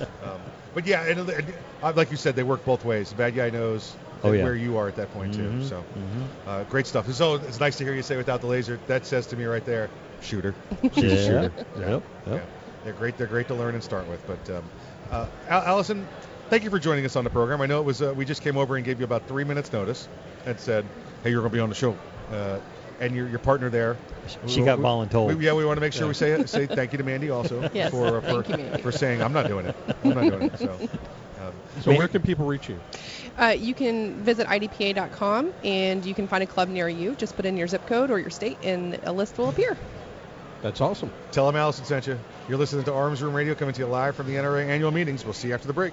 Yeah. 0.00 0.06
Um, 0.30 0.40
but 0.74 0.86
yeah, 0.86 1.04
and, 1.04 1.28
and, 1.30 1.54
uh, 1.82 1.92
like 1.96 2.10
you 2.10 2.16
said, 2.16 2.36
they 2.36 2.42
work 2.42 2.64
both 2.64 2.84
ways. 2.84 3.10
The 3.10 3.16
bad 3.16 3.34
guy 3.34 3.50
knows 3.50 3.94
Oh, 4.24 4.30
yeah. 4.32 4.44
where 4.44 4.54
you 4.54 4.76
are 4.76 4.86
at 4.86 4.94
that 4.96 5.12
point 5.12 5.34
too. 5.34 5.48
Mhm, 5.50 5.68
So 5.68 5.76
mhm. 5.76 6.26
uh, 6.46 6.64
great 6.64 6.86
stuff. 6.86 7.10
So 7.12 7.34
it's 7.36 7.58
nice 7.58 7.76
to 7.78 7.84
hear 7.84 7.92
you 7.94 8.02
say 8.02 8.16
without 8.16 8.40
the 8.40 8.46
laser. 8.46 8.78
That 8.86 9.04
says 9.04 9.26
to 9.28 9.36
me 9.36 9.44
right 9.46 9.64
there, 9.64 9.90
shooter. 10.20 10.54
She's 10.94 11.02
Yeah. 11.04 11.10
a 11.10 11.16
shooter. 11.24 11.52
Yep, 11.78 11.86
yep. 11.88 12.02
Yeah. 12.26 12.40
They're 12.84 12.92
great. 12.92 13.16
They're 13.18 13.26
great 13.26 13.48
to 13.48 13.54
learn 13.54 13.74
and 13.74 13.82
start 13.82 14.06
with. 14.08 14.24
But 14.26 14.54
um, 14.54 14.64
uh, 15.10 15.26
Allison, 15.48 16.06
thank 16.50 16.62
you 16.64 16.70
for 16.70 16.78
joining 16.78 17.04
us 17.04 17.16
on 17.16 17.24
the 17.24 17.30
program. 17.30 17.60
I 17.62 17.66
know 17.66 17.80
it 17.80 17.84
was 17.84 18.00
uh, 18.02 18.12
we 18.16 18.24
just 18.24 18.42
came 18.42 18.56
over 18.56 18.76
and 18.76 18.84
gave 18.84 18.98
you 18.98 19.04
about 19.04 19.26
three 19.26 19.44
minutes 19.44 19.72
notice 19.72 20.06
and 20.46 20.58
said, 20.60 20.84
hey, 21.24 21.30
you're 21.30 21.40
going 21.40 21.50
to 21.50 21.56
be 21.56 21.60
on 21.60 21.68
the 21.70 21.74
show. 21.74 21.96
And 23.02 23.16
your, 23.16 23.28
your 23.28 23.40
partner 23.40 23.68
there. 23.68 23.96
She 24.46 24.60
we- 24.60 24.64
got 24.66 24.78
we- 24.78 24.84
voluntold. 24.84 25.36
we- 25.36 25.44
yeah, 25.44 25.52
we 25.54 25.64
want 25.64 25.76
to 25.76 25.80
make 25.80 25.92
sure 25.92 26.02
Yeah. 26.04 26.08
we 26.08 26.14
say 26.14 26.44
say 26.46 26.66
thank 26.66 26.92
you 26.92 26.98
to 26.98 27.04
Mandy 27.04 27.30
also 27.30 27.68
Yes, 27.74 27.90
for, 27.90 28.18
uh, 28.18 28.20
for, 28.20 28.48
you, 28.48 28.56
Mandy. 28.56 28.80
for 28.82 28.92
saying 28.92 29.20
I'm 29.20 29.32
not 29.32 29.48
doing 29.48 29.66
it. 29.66 29.74
I'm 30.04 30.10
not 30.14 30.20
doing 30.30 30.42
it. 30.42 30.58
So, 30.58 30.70
um, 30.70 31.52
So 31.80 31.92
where 31.96 32.06
can 32.06 32.22
people 32.22 32.46
reach 32.46 32.68
you? 32.68 32.78
Uh, 33.36 33.56
you 33.58 33.74
can 33.74 34.22
visit 34.22 34.46
idpa.com 34.46 35.52
and 35.64 36.04
you 36.04 36.14
can 36.14 36.28
find 36.28 36.44
a 36.44 36.46
club 36.46 36.68
near 36.68 36.88
you. 36.88 37.16
Just 37.16 37.34
put 37.34 37.44
in 37.44 37.56
your 37.56 37.66
zip 37.66 37.84
code 37.88 38.12
or 38.12 38.20
your 38.20 38.30
state 38.30 38.58
and 38.62 39.00
a 39.02 39.12
list 39.12 39.36
will 39.36 39.48
appear. 39.48 39.76
That's 40.62 40.80
awesome. 40.80 41.10
tell 41.32 41.46
them 41.46 41.56
Allison 41.56 41.84
sent 41.84 42.06
you. 42.06 42.16
You're 42.48 42.58
listening 42.58 42.84
to 42.84 42.92
Arms 42.92 43.20
Room 43.20 43.34
Radio 43.34 43.56
coming 43.56 43.74
to 43.74 43.80
you 43.80 43.86
live 43.88 44.14
from 44.14 44.28
the 44.28 44.34
NRA 44.34 44.64
annual 44.68 44.92
meetings. 44.92 45.24
We'll 45.24 45.34
see 45.34 45.48
you 45.48 45.54
after 45.54 45.66
the 45.66 45.72
break. 45.72 45.92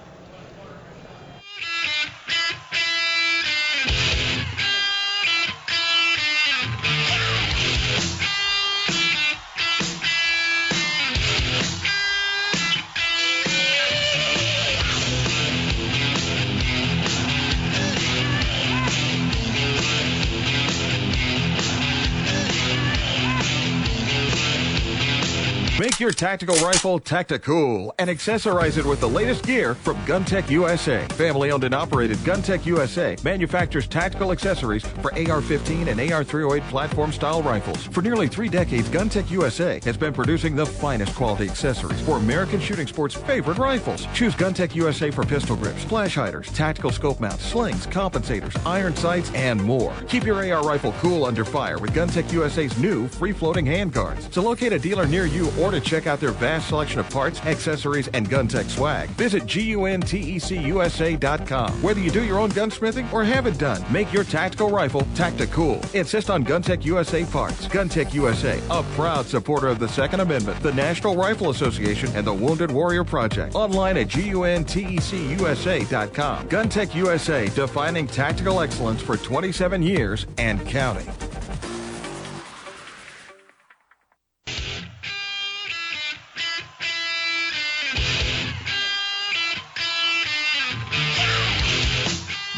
Your 26.00 26.12
tactical 26.12 26.56
rifle 26.56 26.98
tactical 26.98 27.94
and 27.98 28.08
accessorize 28.08 28.78
it 28.78 28.86
with 28.86 29.00
the 29.00 29.08
latest 29.08 29.44
gear 29.44 29.74
from 29.74 29.98
GunTech 30.06 30.48
USA. 30.48 31.06
Family 31.08 31.50
owned 31.50 31.64
and 31.64 31.74
operated 31.74 32.16
GunTech 32.18 32.64
USA 32.64 33.18
manufactures 33.22 33.86
tactical 33.86 34.32
accessories 34.32 34.82
for 34.82 35.12
AR-15 35.12 35.88
and 35.88 36.00
AR-308 36.00 36.66
platform 36.70 37.12
style 37.12 37.42
rifles. 37.42 37.84
For 37.88 38.00
nearly 38.00 38.28
three 38.28 38.48
decades, 38.48 38.88
GunTech 38.88 39.30
USA 39.30 39.78
has 39.84 39.98
been 39.98 40.14
producing 40.14 40.56
the 40.56 40.64
finest 40.64 41.14
quality 41.14 41.50
accessories 41.50 42.00
for 42.00 42.16
American 42.16 42.60
shooting 42.60 42.86
sports' 42.86 43.14
favorite 43.14 43.58
rifles. 43.58 44.06
Choose 44.14 44.34
GunTech 44.34 44.74
USA 44.74 45.10
for 45.10 45.26
pistol 45.26 45.54
grips, 45.54 45.84
flash 45.84 46.14
hiders, 46.14 46.50
tactical 46.52 46.92
scope 46.92 47.20
mounts, 47.20 47.44
slings, 47.44 47.86
compensators, 47.86 48.58
iron 48.64 48.96
sights, 48.96 49.30
and 49.34 49.62
more. 49.62 49.94
Keep 50.08 50.24
your 50.24 50.50
AR 50.50 50.66
rifle 50.66 50.94
cool 51.00 51.26
under 51.26 51.44
fire 51.44 51.76
with 51.76 51.92
GunTech 51.92 52.32
USA's 52.32 52.78
new 52.78 53.06
free-floating 53.06 53.66
handguards. 53.66 54.30
To 54.30 54.40
locate 54.40 54.72
a 54.72 54.78
dealer 54.78 55.06
near 55.06 55.26
you 55.26 55.52
or 55.60 55.70
to 55.70 55.89
check 55.90 56.06
out 56.06 56.20
their 56.20 56.30
vast 56.30 56.68
selection 56.68 57.00
of 57.00 57.10
parts, 57.10 57.44
accessories, 57.44 58.06
and 58.08 58.30
gun 58.30 58.46
tech 58.46 58.66
swag, 58.66 59.08
visit 59.10 59.42
GUNTECUSA.com. 59.42 61.82
Whether 61.82 62.00
you 62.00 62.12
do 62.12 62.22
your 62.22 62.38
own 62.38 62.50
gunsmithing 62.50 63.12
or 63.12 63.24
have 63.24 63.46
it 63.46 63.58
done, 63.58 63.84
make 63.92 64.12
your 64.12 64.22
tactical 64.22 64.70
rifle 64.70 65.00
Tacticool. 65.14 65.82
Insist 65.94 66.30
on 66.30 66.44
GunTech 66.44 66.84
USA 66.84 67.24
parts. 67.24 67.66
GunTech 67.66 68.14
USA, 68.14 68.62
a 68.70 68.84
proud 68.94 69.26
supporter 69.26 69.66
of 69.66 69.80
the 69.80 69.88
Second 69.88 70.20
Amendment, 70.20 70.62
the 70.62 70.72
National 70.72 71.16
Rifle 71.16 71.50
Association, 71.50 72.08
and 72.14 72.24
the 72.24 72.32
Wounded 72.32 72.70
Warrior 72.70 73.02
Project. 73.02 73.56
Online 73.56 73.96
at 73.96 74.06
GUNTECUSA.com. 74.06 76.48
GunTech 76.48 76.94
USA, 76.94 77.48
defining 77.48 78.06
tactical 78.06 78.60
excellence 78.60 79.02
for 79.02 79.16
27 79.16 79.82
years 79.82 80.26
and 80.38 80.64
counting. 80.66 81.08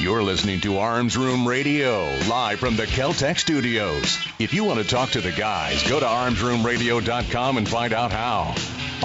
You're 0.02 0.24
listening 0.24 0.60
to 0.62 0.78
Arms 0.78 1.16
Room 1.16 1.46
Radio, 1.46 2.06
live 2.28 2.58
from 2.58 2.74
the 2.74 2.86
Keltec 2.86 3.38
studios. 3.38 4.18
If 4.40 4.52
you 4.52 4.64
want 4.64 4.80
to 4.80 4.84
talk 4.84 5.10
to 5.10 5.20
the 5.20 5.30
guys, 5.30 5.88
go 5.88 6.00
to 6.00 6.06
armsroomradio.com 6.06 7.56
and 7.56 7.68
find 7.68 7.92
out 7.92 8.10
how. 8.10 8.52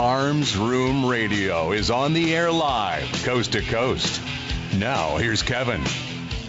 Arms 0.02 0.58
Room 0.58 1.06
Radio 1.06 1.72
is 1.72 1.92
on 1.92 2.14
the 2.14 2.36
air 2.36 2.52
live, 2.52 3.04
coast 3.24 3.52
to 3.52 3.62
coast. 3.62 4.20
Now, 4.78 5.18
here's 5.18 5.44
Kevin. 5.44 5.84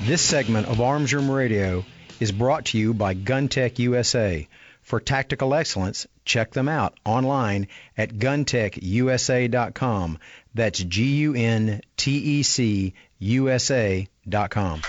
This 0.05 0.23
segment 0.23 0.69
of 0.69 0.81
Arms 0.81 1.13
Room 1.13 1.31
Radio 1.31 1.85
is 2.19 2.33
brought 2.33 2.65
to 2.67 2.79
you 2.79 2.95
by 2.95 3.15
GunTech 3.15 3.79
USA. 3.79 4.49
For 4.81 4.99
tactical 4.99 5.53
excellence, 5.53 6.07
check 6.25 6.53
them 6.53 6.71
out 6.71 6.99
online 7.05 7.69
at 7.99 8.15
guntechusa.com. 8.15 10.19
That's 10.55 10.79
G 10.79 11.17
U 11.17 11.35
N 11.35 11.83
T 11.99 12.43
C 12.43 12.95
USA.com. 14.33 14.83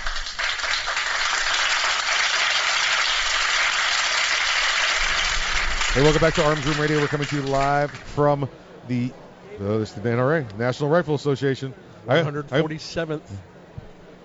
Hey, 5.94 6.04
welcome 6.04 6.22
back 6.22 6.36
to 6.36 6.46
Arms 6.46 6.64
Room 6.68 6.80
Radio. 6.80 7.00
We're 7.00 7.08
coming 7.08 7.26
to 7.28 7.36
you 7.36 7.42
live 7.42 7.90
from 7.90 8.48
the 8.88 9.12
uh, 9.60 9.80
this 9.80 9.90
is 9.90 9.96
the 10.02 10.08
NRA, 10.08 10.56
National 10.56 10.88
Rifle 10.90 11.16
Association. 11.16 11.74
I- 12.08 12.20
I- 12.20 12.24
147th 12.24 13.22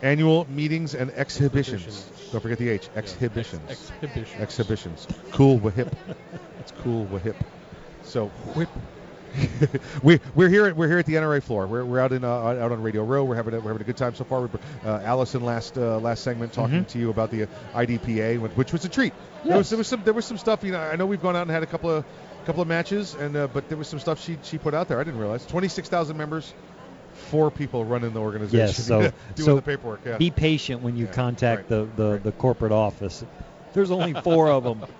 annual 0.03 0.46
meetings 0.50 0.94
and 0.94 1.11
exhibitions. 1.12 2.05
Don't 2.33 2.42
forget 2.42 2.59
the 2.59 2.68
H. 2.68 2.90
Exhibitions. 2.94 3.62
Ex- 3.70 3.90
exhibitions. 4.03 4.40
Exhibitions. 4.42 5.07
Cool 5.33 5.59
with 5.59 5.74
hip. 5.74 5.94
It's 6.61 6.72
cool 6.83 7.05
with 7.05 7.22
hip. 7.24 7.37
So 8.05 8.29
whip. 8.55 8.70
we 10.03 10.20
we're 10.35 10.49
here 10.49 10.66
at 10.66 10.77
we're 10.77 10.88
here 10.88 10.99
at 10.99 11.07
the 11.07 11.14
NRA 11.14 11.42
floor. 11.42 11.66
We're, 11.66 11.85
we're 11.85 12.01
out 12.01 12.12
in 12.12 12.25
uh, 12.25 12.29
out 12.29 12.73
on 12.73 12.83
Radio 12.83 13.05
Row. 13.05 13.25
We're 13.25 13.35
having 13.35 13.55
a, 13.55 13.61
we're 13.61 13.68
having 13.73 13.83
a 13.83 13.85
good 13.85 13.97
time 13.97 14.14
so 14.14 14.25
far. 14.25 14.42
We're, 14.42 14.49
uh, 14.85 15.01
Allison 15.05 15.42
last 15.44 15.77
uh, 15.77 15.99
last 15.99 16.23
segment 16.23 16.53
talking 16.53 16.85
Mhm. 16.85 16.88
to 16.88 16.99
you 16.99 17.11
about 17.11 17.31
the 17.31 17.44
uh, 17.44 17.47
IDPA, 17.75 18.40
which- 18.57 18.73
was 18.73 18.85
a 18.85 18.88
treat. 18.88 19.12
There 19.44 19.57
was 19.57 19.70
there 19.70 19.79
was 19.79 19.87
some 19.88 20.03
there 20.05 20.14
was 20.14 20.25
some 20.25 20.38
stuff. 20.38 20.64
You 20.64 20.73
know, 20.73 20.81
I 20.81 20.97
know 20.97 21.07
we've 21.07 21.23
gone 21.23 21.37
out 21.37 21.42
and 21.42 21.51
had 21.51 21.62
a 21.62 21.66
couple 21.66 21.90
of 21.90 22.05
couple 22.47 22.62
of 22.62 22.68
matches, 22.68 23.14
and 23.14 23.37
uh, 23.37 23.47
but 23.49 23.68
there 23.68 23.79
was 23.79 23.88
some 23.88 23.99
stuff 23.99 24.20
she 24.20 24.38
she 24.42 24.59
put 24.59 24.75
out 24.75 24.88
there. 24.88 25.01
I 25.01 25.05
didn't 25.05 25.20
realize. 25.20 25.44
Twenty 25.47 25.68
six 25.68 25.88
thousand 25.88 26.16
members, 26.16 26.53
four 27.14 27.51
people 27.51 27.85
running 27.85 28.12
the 28.12 28.20
organization. 28.20 28.59
Yes, 28.66 28.85
so 28.87 29.01
doing 29.35 29.47
so 29.47 29.55
the 29.57 29.62
paperwork. 29.62 30.01
Yeah. 30.05 30.16
be 30.18 30.31
patient 30.31 30.83
when 30.83 30.97
you 30.97 31.07
contact 31.07 31.68
the, 31.68 31.88
the, 31.97 32.20
the 32.23 32.33
corporate 32.33 32.73
office. 32.73 33.25
There's 33.73 33.90
only 33.90 34.14
four 34.14 34.49
of 34.49 34.64
them. 34.64 34.85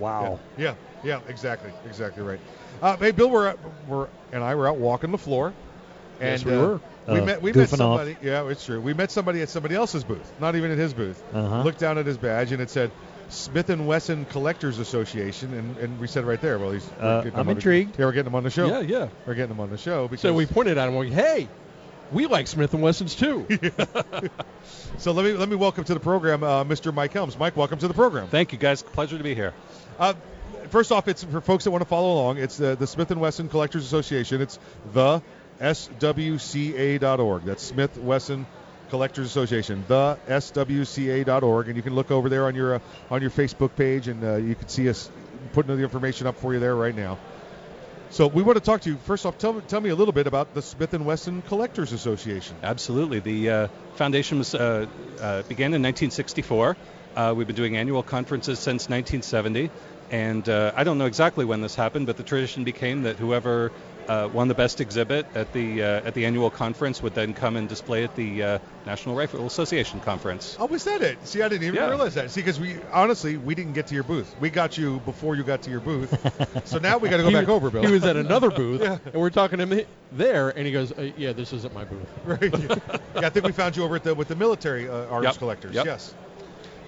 Wow. 0.00 0.40
Yeah, 0.58 0.74
yeah, 1.04 1.20
exactly, 1.28 1.70
exactly 1.86 2.24
right. 2.24 2.40
Uh, 2.84 2.96
hey, 2.98 3.12
Bill, 3.12 3.30
we're, 3.30 3.54
we're 3.88 4.08
and 4.30 4.44
I 4.44 4.54
were 4.56 4.68
out 4.68 4.76
walking 4.76 5.10
the 5.10 5.16
floor, 5.16 5.54
and 6.20 6.32
Yes, 6.32 6.44
we 6.44 6.52
uh, 6.52 6.60
were. 6.60 6.80
we 7.08 7.20
Uh, 7.20 7.24
met 7.24 7.40
we 7.40 7.50
met 7.52 7.68
goofing 7.68 7.72
off. 7.72 7.78
somebody. 7.78 8.16
Yeah, 8.20 8.46
it's 8.50 8.62
true. 8.66 8.78
We 8.78 8.92
met 8.92 9.10
somebody 9.10 9.40
at 9.40 9.48
somebody 9.48 9.74
else's 9.74 10.04
booth, 10.04 10.30
not 10.38 10.54
even 10.54 10.70
at 10.70 10.76
his 10.76 10.92
booth. 10.92 11.22
Uh-huh. 11.32 11.62
Looked 11.62 11.78
down 11.78 11.96
at 11.96 12.04
his 12.04 12.18
badge, 12.18 12.52
and 12.52 12.60
it 12.60 12.68
said 12.68 12.90
Smith 13.30 13.70
and 13.70 13.86
Wesson 13.86 14.26
Collectors 14.26 14.78
Association, 14.78 15.54
and, 15.54 15.78
and 15.78 15.98
we 15.98 16.06
said 16.06 16.26
right 16.26 16.38
there, 16.42 16.58
well, 16.58 16.72
he's. 16.72 16.86
Uh, 17.00 17.22
I'm 17.32 17.40
on 17.40 17.46
the- 17.46 17.52
intrigued. 17.52 17.98
yeah, 17.98 18.04
we're 18.04 18.12
getting 18.12 18.26
him 18.30 18.34
on 18.34 18.42
the 18.44 18.50
show. 18.50 18.66
Yeah, 18.66 18.80
yeah. 18.80 19.08
We're 19.24 19.32
getting 19.34 19.54
him 19.54 19.60
on 19.60 19.70
the 19.70 19.78
show 19.78 20.06
because. 20.06 20.20
So 20.20 20.34
we 20.34 20.44
pointed 20.44 20.76
at 20.76 20.86
him, 20.86 20.94
We're 20.94 21.04
like, 21.04 21.14
hey, 21.14 21.48
we 22.12 22.26
like 22.26 22.46
Smith 22.48 22.74
and 22.74 22.82
Wessons 22.82 23.14
too. 23.14 23.46
So 24.98 25.10
let 25.12 25.24
me 25.24 25.32
let 25.32 25.48
me 25.48 25.56
welcome 25.56 25.82
to 25.84 25.94
the 25.94 26.00
program, 26.00 26.42
uh, 26.44 26.62
Mr. 26.64 26.94
Mike 26.94 27.12
Helms. 27.12 27.36
Mike, 27.36 27.56
welcome 27.56 27.78
to 27.80 27.88
the 27.88 27.94
program. 27.94 28.28
Thank 28.28 28.52
you, 28.52 28.58
guys. 28.58 28.80
Pleasure 28.82 29.18
to 29.18 29.24
be 29.24 29.34
here. 29.34 29.52
Uh, 29.98 30.14
first 30.74 30.90
off, 30.90 31.06
it's 31.06 31.22
for 31.22 31.40
folks 31.40 31.62
that 31.62 31.70
want 31.70 31.82
to 31.82 31.88
follow 31.88 32.14
along. 32.14 32.38
It's 32.38 32.56
the, 32.56 32.74
the 32.74 32.88
Smith 32.88 33.12
and 33.12 33.20
Wesson 33.20 33.48
Collectors 33.48 33.84
Association. 33.84 34.40
It's 34.40 34.58
the 34.92 35.22
swca.org. 35.60 37.44
That's 37.44 37.62
Smith 37.62 37.96
Wesson 37.96 38.44
Collectors 38.90 39.26
Association. 39.28 39.84
The 39.86 40.18
swca.org, 40.26 41.68
and 41.68 41.76
you 41.76 41.82
can 41.82 41.94
look 41.94 42.10
over 42.10 42.28
there 42.28 42.46
on 42.46 42.56
your 42.56 42.74
uh, 42.74 42.78
on 43.08 43.22
your 43.22 43.30
Facebook 43.30 43.76
page, 43.76 44.08
and 44.08 44.24
uh, 44.24 44.34
you 44.34 44.56
can 44.56 44.66
see 44.66 44.88
us 44.88 45.08
putting 45.52 45.76
the 45.76 45.80
information 45.80 46.26
up 46.26 46.38
for 46.38 46.52
you 46.52 46.58
there 46.58 46.74
right 46.74 46.96
now. 46.96 47.18
So 48.10 48.26
we 48.26 48.42
want 48.42 48.58
to 48.58 48.64
talk 48.64 48.80
to 48.80 48.90
you. 48.90 48.96
First 48.96 49.26
off, 49.26 49.38
tell, 49.38 49.60
tell 49.60 49.80
me 49.80 49.90
a 49.90 49.94
little 49.94 50.12
bit 50.12 50.26
about 50.26 50.54
the 50.54 50.62
Smith 50.62 50.92
and 50.92 51.06
Wesson 51.06 51.42
Collectors 51.42 51.92
Association. 51.92 52.56
Absolutely. 52.64 53.20
The 53.20 53.50
uh, 53.50 53.68
foundation 53.94 54.38
was 54.38 54.56
uh, 54.56 54.86
uh, 55.20 55.42
began 55.42 55.72
in 55.72 55.82
1964. 55.82 56.76
Uh, 57.16 57.32
we've 57.36 57.46
been 57.46 57.54
doing 57.54 57.76
annual 57.76 58.02
conferences 58.02 58.58
since 58.58 58.88
1970, 58.88 59.70
and 60.10 60.48
uh, 60.48 60.72
I 60.74 60.84
don't 60.84 60.98
know 60.98 61.06
exactly 61.06 61.44
when 61.44 61.60
this 61.60 61.74
happened, 61.74 62.06
but 62.06 62.16
the 62.16 62.22
tradition 62.22 62.64
became 62.64 63.02
that 63.02 63.16
whoever 63.16 63.72
uh, 64.08 64.28
won 64.32 64.48
the 64.48 64.54
best 64.54 64.82
exhibit 64.82 65.24
at 65.34 65.52
the 65.54 65.82
uh, 65.82 65.86
at 66.06 66.12
the 66.12 66.26
annual 66.26 66.50
conference 66.50 67.02
would 67.02 67.14
then 67.14 67.32
come 67.32 67.56
and 67.56 67.68
display 67.70 68.04
at 68.04 68.14
the 68.16 68.42
uh, 68.42 68.58
National 68.84 69.14
Rifle 69.14 69.46
Association 69.46 70.00
conference. 70.00 70.58
Oh, 70.60 70.66
was 70.66 70.84
that 70.84 71.00
it? 71.00 71.26
See, 71.26 71.40
I 71.40 71.48
didn't 71.48 71.62
even 71.62 71.76
Yeah. 71.76 71.88
realize 71.88 72.12
that. 72.14 72.30
See, 72.30 72.42
because 72.42 72.60
we 72.60 72.76
honestly 72.92 73.38
we 73.38 73.54
didn't 73.54 73.72
get 73.72 73.86
to 73.86 73.94
your 73.94 74.04
booth. 74.04 74.34
We 74.40 74.50
got 74.50 74.76
you 74.76 75.00
before 75.06 75.36
you 75.36 75.42
got 75.42 75.62
to 75.62 75.70
your 75.70 75.80
booth. 75.80 76.12
so 76.68 76.78
now 76.78 76.98
we 76.98 77.08
got 77.08 77.16
to 77.16 77.22
go 77.22 77.30
He 77.30 77.34
back 77.34 77.46
was- 77.46 77.56
over, 77.56 77.70
Bill. 77.70 77.82
He 77.82 77.90
was 77.92 78.04
at 78.04 78.16
another 78.16 78.50
booth, 78.62 78.82
Yeah. 78.82 78.98
and 79.06 79.14
we're 79.14 79.30
talking 79.30 79.58
to 79.58 79.66
him 79.66 79.86
there, 80.12 80.50
and 80.50 80.66
he 80.66 80.72
goes, 80.72 80.92
uh, 80.92 81.10
"Yeah, 81.16 81.32
this 81.32 81.54
isn't 81.54 81.72
my 81.74 81.84
booth." 81.84 82.06
Right. 82.26 82.52
yeah, 83.14 83.26
I 83.26 83.30
think 83.30 83.46
we 83.46 83.52
found 83.52 83.74
you 83.76 83.84
over 83.84 83.96
at 83.96 84.04
the 84.04 84.14
with 84.14 84.28
the 84.28 84.36
military 84.36 84.86
uh, 84.86 85.06
arms 85.06 85.24
Yep. 85.24 85.36
collectors. 85.38 85.74
Yep. 85.74 85.86
Yes. 85.86 86.14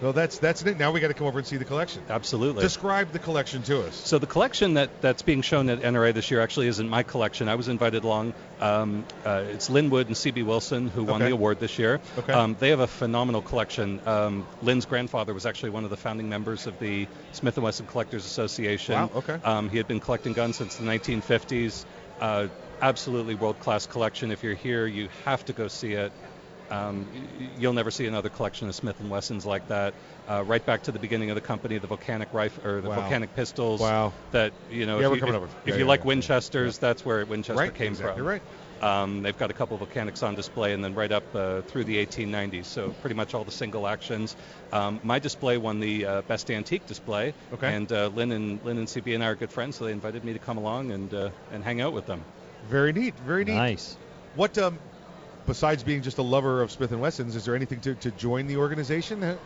Well, 0.01 0.13
that's 0.13 0.39
that's 0.39 0.63
it. 0.63 0.79
Now 0.79 0.93
we 0.93 1.01
got 1.01 1.09
to 1.09 1.15
come 1.15 1.27
over 1.27 1.39
and 1.39 1.47
see 1.47 1.57
the 1.57 1.65
collection. 1.65 2.03
Absolutely. 2.09 2.63
Describe 2.63 3.13
the 3.13 3.19
collection 3.19 3.63
to 3.65 3.83
us. 3.87 3.95
So 3.95 4.19
the 4.19 4.27
collection 4.27 4.75
that, 4.75 4.91
that's 5.01 5.23
being 5.23 5.43
shown 5.43 5.71
at 5.71 5.81
NRA 5.81 6.13
this 6.13 6.31
year 6.31 6.41
actually 6.41 6.67
isn't 6.69 6.89
my 6.89 7.03
collection. 7.03 7.49
I 7.49 7.55
was 7.55 7.69
invited 7.69 8.05
along. 8.05 8.35
Um, 8.61 9.05
uh, 9.25 9.45
it's 9.49 9.71
Lynn 9.71 9.89
Wood 9.91 10.09
and 10.09 10.17
CB 10.17 10.45
Wilson 10.45 10.89
who 10.89 11.05
won 11.05 11.23
Okay. 11.23 11.31
the 11.31 11.35
award 11.35 11.61
this 11.61 11.79
year. 11.79 12.01
Okay. 12.19 12.33
Um, 12.33 12.57
they 12.59 12.71
have 12.71 12.81
a 12.81 12.87
phenomenal 12.87 13.41
collection. 13.43 14.01
Um, 14.07 14.47
Lynn's 14.63 14.85
grandfather 14.85 15.33
was 15.33 15.47
actually 15.47 15.71
one 15.71 15.85
of 15.85 15.91
the 15.91 15.97
founding 15.97 16.29
members 16.29 16.67
of 16.67 16.79
the 16.79 17.07
Smith 17.33 17.57
& 17.57 17.59
Wesson 17.59 17.87
Collectors 17.87 18.27
Association. 18.27 18.95
Wow, 18.95 19.11
okay. 19.17 19.39
Um, 19.45 19.71
he 19.71 19.79
had 19.79 19.89
been 19.89 20.01
collecting 20.01 20.33
guns 20.35 20.57
since 20.57 20.77
the 20.77 20.85
1950s. 20.85 21.85
Uh, 22.21 22.49
absolutely 22.81 23.35
world-class 23.35 23.87
collection. 23.87 24.31
If 24.31 24.43
you're 24.43 24.55
here, 24.55 24.87
you 24.87 25.09
have 25.25 25.45
to 25.47 25.53
go 25.53 25.69
see 25.69 25.93
it. 25.93 26.13
Um, 26.71 27.07
you'll 27.59 27.73
never 27.73 27.91
see 27.91 28.07
another 28.07 28.29
collection 28.29 28.69
of 28.69 28.75
Smith 28.75 28.99
and 29.01 29.11
Wessons 29.11 29.47
like 29.47 29.69
that. 29.69 29.95
Uh, 30.29 30.43
right 30.45 30.65
back 30.65 30.83
to 30.85 30.93
the 30.93 30.99
beginning 30.99 31.31
of 31.31 31.35
the 31.37 31.41
company, 31.41 31.79
the 31.79 31.87
volcanic 31.87 32.33
rifle 32.33 32.67
or 32.67 32.81
the 32.81 32.89
Wow. 32.89 32.97
volcanic 32.97 33.35
pistols. 33.37 33.81
Wow. 33.81 34.13
That 34.33 34.53
you 34.71 34.87
know, 34.87 34.99
Yeah, 34.99 35.07
if 35.07 35.11
we're 35.11 35.15
you, 35.17 35.21
coming 35.21 35.35
if, 35.37 35.43
over. 35.43 35.51
if 35.65 35.69
Yeah, 35.69 35.75
you 35.75 35.81
yeah, 35.81 35.87
like 35.89 36.01
yeah. 36.01 36.07
Winchesters, 36.07 36.79
that's 36.79 37.05
where 37.05 37.25
Winchester 37.25 37.61
Right, 37.61 37.75
came 37.75 37.89
exactly 37.93 38.03
from. 38.03 38.09
right. 38.09 38.17
You're 38.17 38.33
right 38.33 38.43
um, 38.83 39.23
they've 39.23 39.39
got 39.39 39.51
a 39.51 39.55
couple 39.55 39.81
of 39.81 39.89
volcanics 39.89 40.23
on 40.23 40.35
display, 40.35 40.73
and 40.75 40.85
then 40.85 40.95
right 40.95 41.11
up 41.11 41.25
uh, 41.35 41.63
through 41.63 41.85
the 41.85 42.05
1890s. 42.05 42.67
So 42.67 42.91
pretty 43.01 43.15
much 43.17 43.35
all 43.35 43.45
the 43.45 43.51
single 43.51 43.87
actions. 43.87 44.37
Um, 44.73 45.01
my 45.03 45.19
display 45.19 45.57
won 45.57 45.81
the 45.81 46.05
uh, 46.05 46.23
best 46.23 46.51
antique 46.51 46.87
display. 46.87 47.33
Okay. 47.55 47.75
And 47.75 47.91
uh, 47.91 48.09
Lynn 48.09 48.33
and 48.33 48.63
Lynn 48.65 48.79
and 48.79 48.87
CB 48.87 49.15
and 49.15 49.25
I 49.25 49.29
are 49.29 49.35
good 49.35 49.51
friends, 49.51 49.77
so 49.77 49.85
they 49.85 49.93
invited 49.93 50.25
me 50.25 50.33
to 50.35 50.39
come 50.39 50.59
along 50.59 50.91
and 50.91 51.13
uh, 51.15 51.31
and 51.53 51.65
hang 51.65 51.81
out 51.81 51.93
with 51.93 52.07
them. 52.07 52.23
Very 52.69 52.93
neat. 52.93 53.15
Very 53.21 53.45
neat. 53.45 53.55
Nice. 53.55 53.97
What 54.35 54.59
um, 54.59 54.79
besides 55.47 55.83
being 55.83 56.03
just 56.03 56.19
a 56.19 56.23
lover 56.23 56.63
of 56.63 56.71
Smith 56.71 56.93
and 56.93 57.01
Wessons, 57.01 57.37
is 57.37 57.45
there 57.45 57.55
anything 57.55 57.81
to, 57.81 57.95
to 57.97 58.11
join 58.11 58.47
the 58.47 58.57
organization? 58.57 59.23
Uh, 59.23 59.37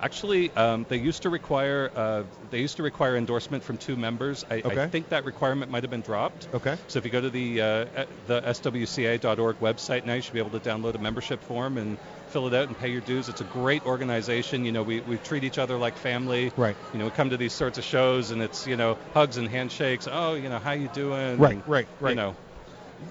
Actually, 0.00 0.52
um, 0.52 0.86
they 0.88 0.96
used 0.96 1.22
to 1.22 1.28
require 1.28 1.90
uh, 1.96 2.22
they 2.52 2.60
used 2.60 2.76
to 2.76 2.84
require 2.84 3.16
endorsement 3.16 3.64
from 3.64 3.78
two 3.78 3.96
members. 3.96 4.46
I, 4.48 4.58
Okay. 4.60 4.84
I 4.84 4.86
think 4.86 5.08
that 5.08 5.24
requirement 5.24 5.72
might 5.72 5.82
have 5.82 5.90
been 5.90 6.02
dropped. 6.02 6.46
Okay. 6.54 6.76
So 6.86 7.00
if 7.00 7.04
you 7.04 7.10
go 7.10 7.20
to 7.20 7.30
the 7.30 7.60
uh, 7.60 7.64
uh, 7.66 8.04
the 8.28 8.40
swca.org 8.42 9.58
website 9.58 10.06
now, 10.06 10.14
you 10.14 10.22
should 10.22 10.34
be 10.34 10.38
able 10.38 10.56
to 10.56 10.60
download 10.60 10.94
a 10.94 10.98
membership 10.98 11.42
form 11.42 11.78
and 11.78 11.98
fill 12.28 12.46
it 12.46 12.54
out 12.54 12.68
and 12.68 12.78
pay 12.78 12.90
your 12.92 13.00
dues. 13.00 13.28
It's 13.28 13.40
a 13.40 13.44
great 13.44 13.84
organization. 13.86 14.64
You 14.64 14.70
know, 14.70 14.84
we, 14.84 15.00
we 15.00 15.16
treat 15.16 15.42
each 15.42 15.58
other 15.58 15.76
like 15.76 15.96
family. 15.96 16.52
Right. 16.56 16.76
You 16.92 17.00
know, 17.00 17.06
we 17.06 17.10
come 17.10 17.30
to 17.30 17.36
these 17.36 17.52
sorts 17.52 17.78
of 17.78 17.82
shows 17.82 18.30
and 18.30 18.40
it's 18.40 18.68
you 18.68 18.76
know 18.76 18.98
hugs 19.14 19.36
and 19.36 19.48
handshakes. 19.48 20.06
Oh, 20.08 20.34
you 20.34 20.48
know, 20.48 20.60
how 20.60 20.72
you 20.72 20.86
doing? 20.94 21.38
Right, 21.38 21.54
And, 21.54 21.68
right, 21.68 21.88
right. 22.00 22.10
You 22.10 22.14
know, 22.16 22.36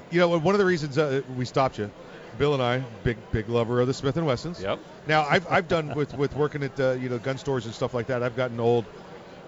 You 0.10 0.20
know, 0.22 0.38
one 0.40 0.56
of 0.56 0.60
the 0.60 0.66
reasons 0.66 0.98
uh, 0.98 1.22
we 1.36 1.44
stopped 1.44 1.80
you, 1.80 1.92
Bill 2.38 2.54
and 2.54 2.62
I, 2.64 2.80
big 3.04 3.18
big 3.32 3.50
lover 3.50 3.80
of 3.82 3.88
the 3.88 3.94
Smith 3.94 4.18
and 4.18 4.26
Wessons. 4.26 4.62
Yep. 4.62 4.80
Now 5.08 5.26
I've, 5.30 5.48
I've 5.50 5.68
done 5.68 5.94
with 5.96 6.16
with 6.18 6.36
working 6.36 6.64
at 6.64 6.80
uh, 6.80 6.92
you 6.92 7.10
know 7.10 7.18
gun 7.18 7.38
stores 7.38 7.66
and 7.66 7.74
stuff 7.74 7.94
like 7.94 8.08
that. 8.08 8.24
I've 8.24 8.36
gotten 8.36 8.60
old, 8.60 8.86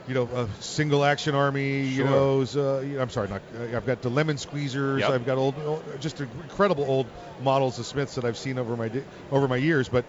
you 0.08 0.14
know, 0.14 0.28
uh, 0.34 0.48
single 0.60 1.04
action 1.06 1.36
army. 1.36 1.82
You 1.82 2.04
Sure. 2.04 2.06
know, 2.06 2.42
uh, 2.42 2.80
you 2.82 2.96
know, 2.96 3.02
I'm 3.02 3.10
sorry, 3.10 3.28
not. 3.30 3.42
Uh, 3.58 3.76
I've 3.78 3.86
got 3.86 4.02
the 4.02 4.10
lemon 4.10 4.38
squeezers. 4.38 5.00
Yep. 5.02 5.10
I've 5.10 5.26
got 5.26 5.38
old, 5.38 5.56
old, 5.66 5.84
just 6.00 6.20
incredible 6.22 6.86
old 6.88 7.08
models 7.44 7.78
of 7.80 7.86
Smiths 7.86 8.16
that 8.16 8.26
I've 8.26 8.38
seen 8.38 8.58
over 8.58 8.76
my 8.76 8.90
over 9.32 9.48
my 9.48 9.58
years. 9.58 9.90
But 9.90 10.06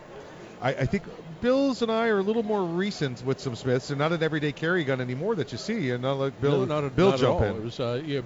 I, 0.63 0.71
I 0.71 0.87
think 0.87 1.05
Bill's 1.41 1.83
and 1.83 1.91
I 1.91 2.09
are 2.09 2.19
a 2.19 2.23
little 2.23 2.43
more 2.43 2.63
recent 2.63 3.25
with 3.25 3.41
some 3.41 3.57
Smiths, 3.57 3.89
They're 3.89 3.97
not 3.97 4.13
an 4.13 4.23
everyday 4.23 4.53
carry 4.53 4.85
gun 4.85 5.01
anymore 5.01 5.35
that 5.37 5.53
you 5.53 5.59
see, 5.59 5.91
and 5.91 6.03
not 6.03 6.19
like 6.19 6.41
Bill. 6.41 6.59
no, 6.61 6.65
not 6.67 6.85
at, 6.85 6.97
Bill 6.97 7.11
not 7.11 7.19
jump 7.19 7.41
in. 7.43 7.57
It 7.57 7.63
was 7.63 7.81
uh, 7.81 8.03
yeah, 8.05 8.21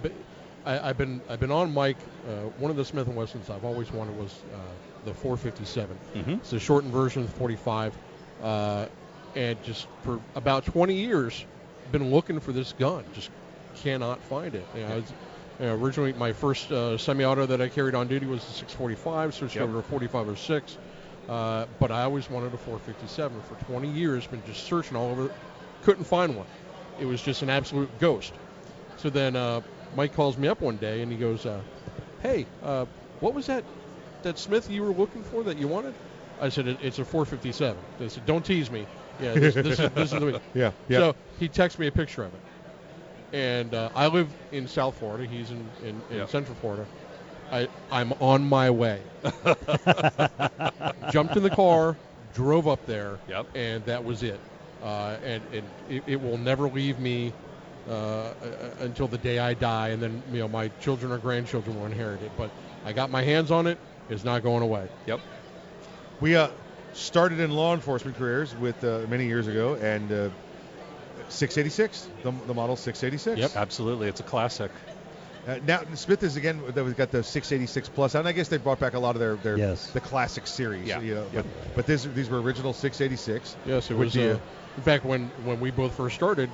I, 0.64 0.88
I've 0.90 0.98
been 0.98 1.20
I've 1.29 1.40
been 1.40 1.50
on 1.50 1.72
Mike. 1.72 1.96
Uh, 2.27 2.48
one 2.59 2.70
of 2.70 2.77
the 2.77 2.85
Smith 2.85 3.07
and 3.07 3.16
Wessons 3.16 3.50
I've 3.50 3.64
always 3.64 3.92
wanted 3.92 4.16
was 4.18 4.33
uh, 4.55 4.59
the 5.05 5.14
457. 5.14 5.96
Mhm. 6.14 6.38
It's 6.38 6.53
a 6.53 6.59
shortened 6.61 6.92
version 6.92 7.22
of 7.22 7.31
the 7.31 7.37
45, 7.38 7.94
uh, 8.42 8.87
and 9.35 9.62
just 9.62 9.87
for 10.03 10.20
about 10.35 10.64
20 10.64 10.94
years, 10.94 11.44
been 11.92 12.11
looking 12.11 12.40
for 12.40 12.53
this 12.53 12.72
gun. 12.72 13.05
Just 13.14 13.31
cannot 13.77 14.20
find 14.22 14.55
it. 14.55 14.66
You 14.74 14.81
know, 14.83 14.87
I 14.88 14.94
was, 14.96 15.12
you 15.61 15.66
know, 15.66 15.74
originally, 15.74 16.12
my 16.14 16.33
first 16.33 16.70
uh, 16.72 16.96
semi-auto 16.96 17.46
that 17.46 17.61
I 17.61 17.68
carried 17.68 17.94
on 17.94 18.09
duty 18.09 18.27
was 18.27 18.44
the 18.44 18.53
645. 18.53 19.35
Switched 19.35 19.57
Yep. 19.57 19.64
over 19.64 19.83
to 19.83 19.88
45 19.88 20.29
or 20.29 20.37
6. 20.37 20.79
Uh, 21.29 21.64
but 21.81 21.90
I 21.90 22.03
always 22.03 22.29
wanted 22.31 22.53
a 22.53 22.57
457 22.59 23.40
for 23.42 23.55
20 23.64 23.88
years. 23.88 24.27
Been 24.27 24.42
just 24.46 24.64
searching 24.64 24.96
all 24.96 25.11
over, 25.11 25.31
couldn't 25.83 26.05
find 26.05 26.37
one. 26.37 26.46
It 27.00 27.07
was 27.07 27.22
just 27.22 27.42
an 27.42 27.48
absolute 27.50 27.88
ghost. 27.98 28.33
So 28.98 29.11
then 29.11 29.35
uh, 29.35 29.61
Mike 29.95 30.13
calls 30.13 30.37
me 30.39 30.49
up 30.49 30.61
one 30.61 30.79
day 30.79 31.03
and 31.03 31.13
he 31.13 31.19
goes, 31.19 31.47
uh, 31.47 31.65
"Hey, 32.19 32.51
uh, 32.63 32.87
what 33.21 33.35
was 33.35 33.47
that 33.47 33.65
that 34.23 34.39
Smith 34.39 34.69
you 34.71 34.83
were 34.83 34.95
looking 34.95 35.25
for 35.25 35.45
that 35.45 35.59
you 35.59 35.69
wanted?" 35.69 35.97
I 36.39 36.49
said, 36.51 36.67
it, 36.67 36.81
"It's 36.81 36.99
a 36.99 37.05
457." 37.05 37.87
They 37.99 38.09
said, 38.09 38.25
"Don't 38.27 38.45
tease 38.45 38.71
me." 38.71 38.89
Yeah, 39.19 39.35
this, 39.35 39.55
this 39.57 39.79
is 39.81 39.91
this 39.93 40.13
is 40.13 40.21
the 40.21 40.41
Yeah, 40.55 40.73
yeah. 40.89 40.99
So 40.99 41.17
he 41.37 41.49
texted 41.49 41.79
me 41.79 41.87
a 41.89 41.93
picture 41.93 42.25
of 42.25 42.35
it, 42.35 42.43
and 43.33 43.75
uh, 43.75 43.91
I 43.95 44.07
live 44.09 44.37
in 44.51 44.67
South 44.69 44.97
Florida. 44.97 45.27
He's 45.27 45.51
in 45.51 45.75
in, 45.81 46.05
in 46.09 46.19
Yep. 46.19 46.29
Central 46.29 46.57
Florida. 46.57 46.89
I 47.51 47.69
I'm 47.91 48.13
on 48.15 48.45
my 48.45 48.71
way. 48.71 49.11
Jumped 51.07 51.37
in 51.37 51.43
the 51.43 51.51
car, 51.51 51.99
drove 52.31 52.67
up 52.67 52.85
there, 52.87 53.21
Yep. 53.27 53.47
and 53.55 53.85
that 53.87 54.05
was 54.05 54.23
it. 54.23 54.43
Uh, 54.81 55.19
and 55.23 55.45
and 55.47 55.73
it, 55.87 56.05
it 56.07 56.21
will 56.21 56.39
never 56.39 56.69
leave 56.69 56.99
me 56.99 57.35
uh, 57.88 57.92
uh, 57.92 58.33
until 58.81 59.09
the 59.09 59.18
day 59.18 59.38
I 59.38 59.55
die, 59.55 59.88
and 59.88 60.03
then 60.03 60.23
you 60.33 60.38
know 60.40 60.49
my 60.49 60.68
children 60.81 61.12
or 61.12 61.18
grandchildren 61.18 61.79
will 61.79 61.87
inherit 61.87 62.23
it. 62.23 62.33
But 62.37 62.51
I 62.85 62.92
got 62.92 63.11
my 63.11 63.23
hands 63.23 63.51
on 63.51 63.66
it. 63.66 63.79
It's 64.09 64.25
not 64.25 64.42
going 64.42 64.62
away. 64.62 64.88
Yep. 65.07 65.20
We 66.20 66.37
uh, 66.37 66.49
started 66.92 67.40
in 67.40 67.51
law 67.51 67.75
enforcement 67.75 68.16
careers 68.16 68.55
with 68.57 68.83
uh, 68.85 69.01
many 69.09 69.27
years 69.27 69.47
ago, 69.47 69.75
and 69.75 70.11
uh, 70.12 70.31
686, 71.29 72.09
the, 72.23 72.31
the 72.47 72.55
model 72.55 72.77
686. 72.77 73.38
Yep. 73.40 73.57
Absolutely. 73.57 74.09
It's 74.09 74.20
a 74.20 74.25
classic. 74.25 74.70
Uh, 75.47 75.59
now 75.66 75.83
Smith 75.94 76.23
is 76.23 76.37
again. 76.37 76.62
They've 76.75 76.97
got 76.97 77.11
the 77.11 77.23
686 77.23 77.90
plus, 77.90 78.14
and 78.14 78.27
I 78.27 78.33
guess 78.33 78.49
they 78.49 78.57
brought 78.57 78.79
back 78.81 78.94
a 78.94 78.99
lot 78.99 79.14
of 79.14 79.20
their, 79.20 79.37
their 79.37 79.59
Yes. 79.59 79.90
the 79.90 80.01
classic 80.01 80.47
series. 80.47 80.88
Yeah, 80.88 81.01
You 81.01 81.14
know, 81.16 81.27
yeah. 81.35 81.42
But, 81.42 81.77
but 81.77 81.87
this, 81.87 82.05
these 82.05 82.31
were 82.31 82.40
original 82.40 82.73
686. 82.73 83.57
Yes, 83.66 83.90
it 83.90 83.94
was. 83.94 84.14
the, 84.14 84.35
Uh, 84.37 84.38
in 84.77 84.83
fact, 84.83 85.05
when 85.05 85.29
when 85.44 85.61
we 85.61 85.70
both 85.70 85.94
first 85.94 86.14
started, 86.16 86.49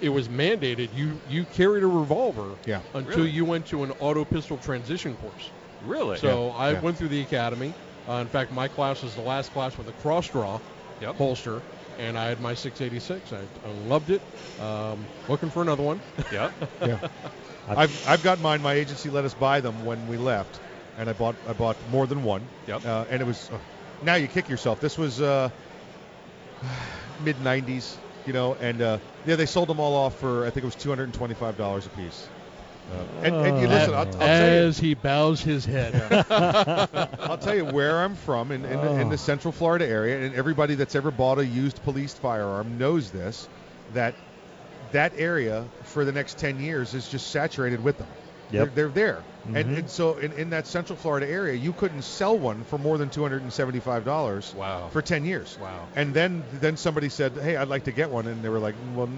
it 0.00 0.08
was 0.10 0.28
mandated 0.28 0.92
you 0.92 1.20
you 1.24 1.46
carried 1.46 1.82
a 1.82 1.86
revolver 1.86 2.58
Yeah. 2.64 2.82
until 2.94 3.18
Really? 3.20 3.30
you 3.30 3.44
went 3.44 3.66
to 3.66 3.82
an 3.84 3.92
auto 3.98 4.24
pistol 4.24 4.58
transition 4.58 5.16
course. 5.16 5.52
Really? 5.80 6.18
So 6.18 6.50
I 6.50 6.72
yeah. 6.72 6.80
went 6.80 6.98
through 6.98 7.08
the 7.08 7.20
academy. 7.22 7.74
Uh, 8.08 8.14
in 8.14 8.28
fact, 8.28 8.50
my 8.50 8.68
class 8.68 9.02
was 9.02 9.14
the 9.14 9.20
last 9.22 9.52
class 9.52 9.76
with 9.76 9.88
a 9.88 9.92
cross 9.92 10.28
draw 10.28 10.60
Yep. 11.00 11.16
holster, 11.16 11.62
and 11.98 12.16
I 12.18 12.26
had 12.28 12.40
my 12.40 12.54
686. 12.54 13.32
I, 13.32 13.48
I 13.62 13.68
loved 13.68 14.10
it. 14.10 14.22
Um, 14.58 15.10
looking 15.28 15.50
for 15.50 15.60
another 15.62 15.82
one. 15.82 16.02
Yep. 16.30 16.52
yeah. 16.80 16.98
I've 17.66 18.00
I've 18.06 18.22
got 18.22 18.38
mine. 18.40 18.62
My 18.62 18.74
agency 18.74 19.10
let 19.10 19.24
us 19.24 19.34
buy 19.34 19.60
them 19.60 19.84
when 19.84 20.06
we 20.06 20.16
left, 20.16 20.60
and 20.96 21.10
I 21.10 21.12
bought 21.12 21.36
I 21.46 21.52
bought 21.52 21.76
more 21.86 22.06
than 22.06 22.22
one. 22.22 22.50
Yep. 22.66 22.84
Uh, 22.84 23.04
and 23.08 23.20
it 23.20 23.24
was 23.24 23.50
uh, 23.50 23.58
now 24.00 24.14
you 24.14 24.28
kick 24.28 24.48
yourself. 24.48 24.80
This 24.80 24.96
was 24.96 25.20
uh, 25.20 25.50
mid 27.18 27.40
90s, 27.40 28.00
you 28.26 28.32
know, 28.32 28.54
and 28.54 28.82
uh, 28.82 28.98
yeah, 29.24 29.36
they 29.36 29.46
sold 29.46 29.68
them 29.68 29.80
all 29.80 29.94
off 29.94 30.18
for 30.18 30.46
I 30.46 30.50
think 30.50 30.64
it 30.64 30.66
was 30.66 30.74
225 30.76 31.56
dollars 31.56 31.86
a 31.86 31.90
piece. 31.90 32.28
Uh, 32.92 33.24
and, 33.24 33.34
and 33.34 33.60
you 33.60 33.66
listen, 33.66 33.94
I'll, 33.94 34.00
I'll 34.00 34.06
tell 34.06 34.20
you, 34.20 34.66
As 34.68 34.78
he 34.78 34.94
bows 34.94 35.40
his 35.40 35.64
head. 35.64 35.94
I'll 36.30 37.38
tell 37.38 37.56
you 37.56 37.64
where 37.64 37.98
I'm 37.98 38.14
from 38.14 38.52
in, 38.52 38.64
in, 38.64 38.80
the, 38.80 39.00
in 39.00 39.08
the 39.08 39.18
Central 39.18 39.50
Florida 39.50 39.84
area, 39.88 40.24
and 40.24 40.34
everybody 40.36 40.76
that's 40.76 40.94
ever 40.94 41.10
bought 41.10 41.38
a 41.38 41.46
used 41.46 41.82
policed 41.82 42.18
firearm 42.18 42.78
knows 42.78 43.10
this, 43.10 43.48
that 43.92 44.14
that 44.92 45.12
area 45.16 45.64
for 45.82 46.04
the 46.04 46.12
next 46.12 46.38
10 46.38 46.60
years 46.60 46.94
is 46.94 47.08
just 47.08 47.32
saturated 47.32 47.82
with 47.82 47.98
them. 47.98 48.06
Yep. 48.52 48.74
They're, 48.74 48.88
they're 48.88 48.94
there. 48.94 49.22
And, 49.54 49.56
Mhm. 49.56 49.78
and 49.78 49.90
so 49.90 50.16
in, 50.18 50.32
in 50.32 50.50
that 50.50 50.66
Central 50.66 50.96
Florida 50.96 51.28
area, 51.28 51.54
you 51.54 51.72
couldn't 51.72 52.02
sell 52.02 52.36
one 52.36 52.64
for 52.64 52.78
more 52.78 52.98
than 52.98 53.10
$275 53.10 54.54
Wow. 54.54 54.88
for 54.92 55.02
10 55.02 55.24
years. 55.24 55.56
Wow. 55.60 55.86
And 55.94 56.12
then 56.14 56.44
then 56.60 56.76
somebody 56.76 57.08
said, 57.08 57.32
hey, 57.32 57.56
I'd 57.56 57.68
like 57.68 57.84
to 57.84 57.92
get 57.92 58.10
one. 58.10 58.26
And 58.26 58.42
they 58.42 58.48
were 58.48 58.58
like, 58.58 58.74
well, 58.94 59.08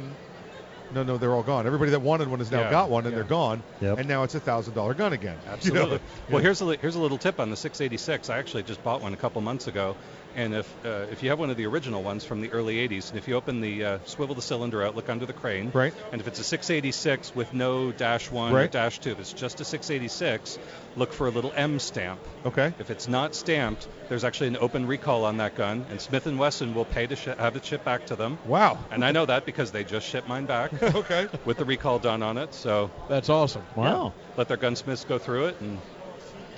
no, 0.95 1.03
no, 1.03 1.19
they're 1.19 1.35
all 1.35 1.43
gone. 1.43 1.67
Everybody 1.67 1.91
that 1.91 2.01
wanted 2.01 2.29
one 2.29 2.39
has 2.39 2.51
now 2.51 2.61
Yeah, 2.63 2.71
got 2.71 2.89
one, 2.91 3.05
and 3.05 3.13
yeah. 3.13 3.17
they're 3.21 3.29
gone. 3.29 3.63
Yep. 3.81 3.99
And 3.99 4.09
now 4.09 4.23
it's 4.23 4.35
a 4.35 4.41
$1,000 4.41 4.97
gun 4.97 5.13
again. 5.13 5.37
You 5.63 5.73
know? 5.73 5.83
Absolutely. 5.83 6.01
Well, 6.31 6.43
here's 6.43 6.63
a 6.63 6.77
here's 6.77 6.95
a 6.95 7.01
little 7.01 7.19
tip 7.19 7.41
on 7.41 7.51
the 7.51 7.57
686. 7.57 8.31
I 8.31 8.39
actually 8.39 8.63
just 8.63 8.83
bought 8.83 9.03
one 9.03 9.13
a 9.13 9.17
couple 9.17 9.41
months 9.43 9.67
ago, 9.67 9.97
and 10.37 10.55
if 10.55 10.87
uh, 10.87 11.07
if 11.11 11.23
you 11.23 11.31
have 11.31 11.39
one 11.39 11.51
of 11.51 11.57
the 11.57 11.67
original 11.67 12.03
ones 12.03 12.25
from 12.25 12.41
the 12.41 12.51
early 12.53 12.77
80s, 12.89 13.11
and 13.11 13.19
if 13.19 13.29
you 13.29 13.35
open 13.35 13.61
the 13.61 13.85
uh, 13.85 13.99
swivel 14.05 14.35
the 14.35 14.43
cylinder 14.43 14.83
out, 14.83 14.95
look 14.97 15.09
under 15.09 15.27
the 15.27 15.33
crane, 15.33 15.71
Right. 15.75 15.93
and 16.13 16.21
if 16.21 16.29
it's 16.29 16.39
a 16.39 16.45
686 16.45 17.35
with 17.35 17.53
no 17.55 17.93
dash 17.93 18.31
one 18.31 18.53
or 18.53 18.57
Right. 18.57 18.71
dash 18.71 18.99
two, 18.99 19.11
if 19.13 19.21
it's 19.21 19.33
just 19.33 19.61
a 19.61 19.65
686, 19.65 20.59
look 20.97 21.13
for 21.13 21.27
a 21.27 21.31
little 21.31 21.53
M 21.57 21.79
stamp. 21.79 22.21
Okay. 22.47 22.73
If 22.79 22.91
it's 22.91 23.09
not 23.09 23.35
stamped, 23.35 23.87
there's 24.09 24.25
actually 24.25 24.49
an 24.49 24.57
open 24.59 24.87
recall 24.87 25.25
on 25.25 25.39
that 25.39 25.55
gun, 25.55 25.87
and 25.91 26.01
Smith 26.01 26.27
and 26.27 26.39
Wesson 26.39 26.75
will 26.75 26.85
pay 26.85 27.07
to 27.07 27.17
sh- 27.17 27.27
have 27.39 27.57
it 27.57 27.65
shipped 27.65 27.85
back 27.85 28.07
to 28.07 28.17
them. 28.17 28.39
Wow. 28.47 28.79
And 28.91 29.05
I 29.05 29.13
know 29.13 29.27
that 29.27 29.45
because 29.47 29.71
they 29.73 29.85
just 29.85 30.07
shipped 30.07 30.29
mine 30.29 30.47
back 30.47 30.73
okay. 30.83 31.29
with 31.45 31.57
the 31.59 31.65
recall 31.65 31.99
done 31.99 32.23
on 32.23 32.39
it. 32.39 32.55
So 32.55 32.91
That's 33.09 33.29
awesome. 33.29 33.63
Wow. 33.77 34.13
let 34.37 34.49
their 34.49 34.57
gunsmiths 34.57 35.05
go 35.05 35.19
through 35.19 35.47
it 35.47 35.61
and 35.61 35.79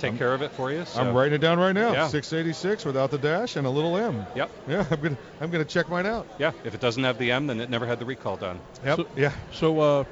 take 0.01 0.17
care 0.17 0.33
of 0.33 0.41
it 0.41 0.51
for 0.51 0.71
you. 0.71 0.85
So. 0.85 0.99
I'm 1.01 1.13
writing 1.15 1.33
it 1.33 1.41
down 1.41 1.59
right 1.59 1.73
now. 1.73 1.91
Yeah. 1.93 2.07
686 2.07 2.85
without 2.85 3.11
the 3.11 3.17
dash 3.17 3.55
and 3.55 3.65
a 3.65 3.69
little 3.69 3.95
M. 3.97 4.25
Yep. 4.35 4.51
Yeah, 4.67 4.85
I'm 4.91 5.01
gonna 5.01 5.17
I'm 5.39 5.51
gonna 5.51 5.65
check 5.65 5.89
mine 5.89 6.05
out. 6.05 6.27
Yeah. 6.39 6.51
If 6.63 6.73
it 6.75 6.81
doesn't 6.81 7.03
have 7.03 7.17
the 7.17 7.31
M, 7.31 7.47
then 7.47 7.59
it 7.61 7.69
never 7.69 7.85
had 7.85 7.99
the 7.99 8.05
recall 8.05 8.37
done. 8.37 8.59
Yep. 8.85 8.97
So- 8.97 9.07
yeah. 9.15 9.31
So, 9.53 9.79
uh, 9.79 10.03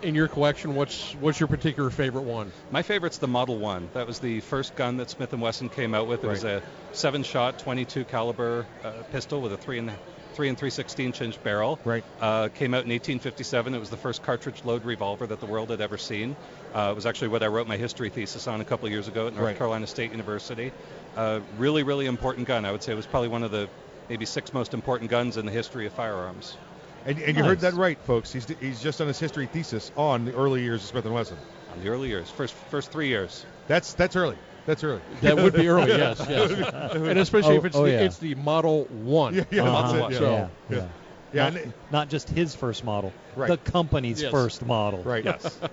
in 0.00 0.14
your 0.14 0.28
collection, 0.28 0.76
what's 0.76 1.12
what's 1.14 1.40
your 1.40 1.48
particular 1.48 1.90
favorite 1.90 2.22
one? 2.22 2.52
My 2.70 2.82
favorite's 2.82 3.18
the 3.18 3.26
Model 3.26 3.58
One. 3.58 3.88
That 3.94 4.06
was 4.06 4.20
the 4.20 4.38
first 4.40 4.76
gun 4.76 4.98
that 4.98 5.10
Smith 5.10 5.32
and 5.32 5.42
Wesson 5.42 5.68
came 5.70 5.92
out 5.92 6.06
with. 6.06 6.22
It 6.22 6.28
was 6.28 6.44
a 6.44 6.62
seven-shot, 6.92 7.58
22 7.58 8.04
caliber 8.04 8.64
uh, 8.84 8.90
pistol 9.10 9.40
with 9.40 9.52
a 9.52 9.56
three 9.56 9.78
and 9.78 9.90
three 10.34 10.48
and 10.48 10.56
three 10.56 10.70
sixteenth 10.70 11.20
inch 11.20 11.42
barrel. 11.42 11.80
Right. 11.84 12.04
Uh, 12.20 12.46
came 12.48 12.74
out 12.74 12.84
in 12.84 12.90
1857. 12.90 13.74
It 13.74 13.78
was 13.80 13.90
the 13.90 13.96
first 13.96 14.22
cartridge 14.22 14.64
load 14.64 14.84
revolver 14.84 15.26
that 15.26 15.40
the 15.40 15.46
world 15.46 15.70
had 15.70 15.80
ever 15.80 15.98
seen. 15.98 16.36
Uh, 16.78 16.92
it 16.92 16.94
was 16.94 17.06
actually 17.06 17.26
what 17.28 17.42
I 17.42 17.48
wrote 17.48 17.66
my 17.66 17.76
history 17.76 18.08
thesis 18.08 18.46
on 18.46 18.60
a 18.60 18.64
couple 18.64 18.86
of 18.86 18.92
years 18.92 19.08
ago 19.08 19.26
at 19.26 19.32
North 19.34 19.44
Right. 19.46 19.58
Carolina 19.58 19.84
State 19.88 20.12
University. 20.12 20.70
Uh, 21.16 21.40
really, 21.56 21.82
really 21.82 22.06
important 22.06 22.46
gun. 22.46 22.64
I 22.64 22.70
would 22.70 22.84
say 22.84 22.92
it 22.92 22.94
was 22.94 23.06
probably 23.06 23.26
one 23.28 23.42
of 23.42 23.50
the 23.50 23.68
maybe 24.08 24.24
six 24.24 24.52
most 24.52 24.74
important 24.74 25.10
guns 25.10 25.36
in 25.36 25.44
the 25.44 25.50
history 25.50 25.86
of 25.86 25.92
firearms. 25.92 26.56
And, 27.04 27.18
and 27.18 27.36
you 27.36 27.42
heard 27.42 27.60
that 27.60 27.74
right, 27.74 27.98
folks. 28.02 28.32
He's 28.32 28.46
he's 28.60 28.80
just 28.80 28.98
done 28.98 29.08
his 29.08 29.18
history 29.18 29.46
thesis 29.46 29.90
on 29.96 30.24
the 30.26 30.34
early 30.36 30.62
years 30.62 30.82
of 30.84 30.88
Smith 30.90 31.04
and 31.04 31.14
Wesson. 31.14 31.36
On 31.72 31.82
the 31.82 31.88
early 31.88 32.08
years, 32.10 32.30
first 32.30 32.54
first 32.70 32.92
three 32.92 33.08
years. 33.08 33.44
That's 33.66 33.94
that's 33.94 34.14
early. 34.14 34.36
That's 34.64 34.84
early. 34.84 35.00
That 35.22 35.36
would 35.36 35.54
be 35.54 35.66
early, 35.66 35.88
yes, 35.96 36.24
yes. 36.28 36.50
and 36.92 37.18
especially 37.18 37.54
Oh- 37.54 37.58
if 37.58 37.64
it's 37.64 37.76
oh, 37.76 37.84
the, 37.86 37.90
yeah. 37.90 38.00
it's 38.02 38.18
the 38.18 38.36
Model 38.36 38.84
One. 38.84 39.34
Yeah, 39.34 39.44
yeah, 39.50 39.62
Uh-huh. 39.64 39.92
that's 39.92 39.94
it. 39.94 40.12
Yeah. 40.12 40.18
So- 40.18 40.30
yeah, 40.30 40.48
yeah. 40.70 40.76
yeah. 40.76 40.88
Yeah, 41.30 41.50
Not, 41.50 41.62
not 41.90 42.08
just 42.08 42.30
his 42.30 42.54
first 42.54 42.84
model, 42.84 43.12
Right. 43.36 43.48
the 43.48 43.58
company's 43.58 44.22
Yes. 44.22 44.30
first 44.30 44.64
model. 44.64 45.02
Right. 45.02 45.24
Yes. 45.24 45.58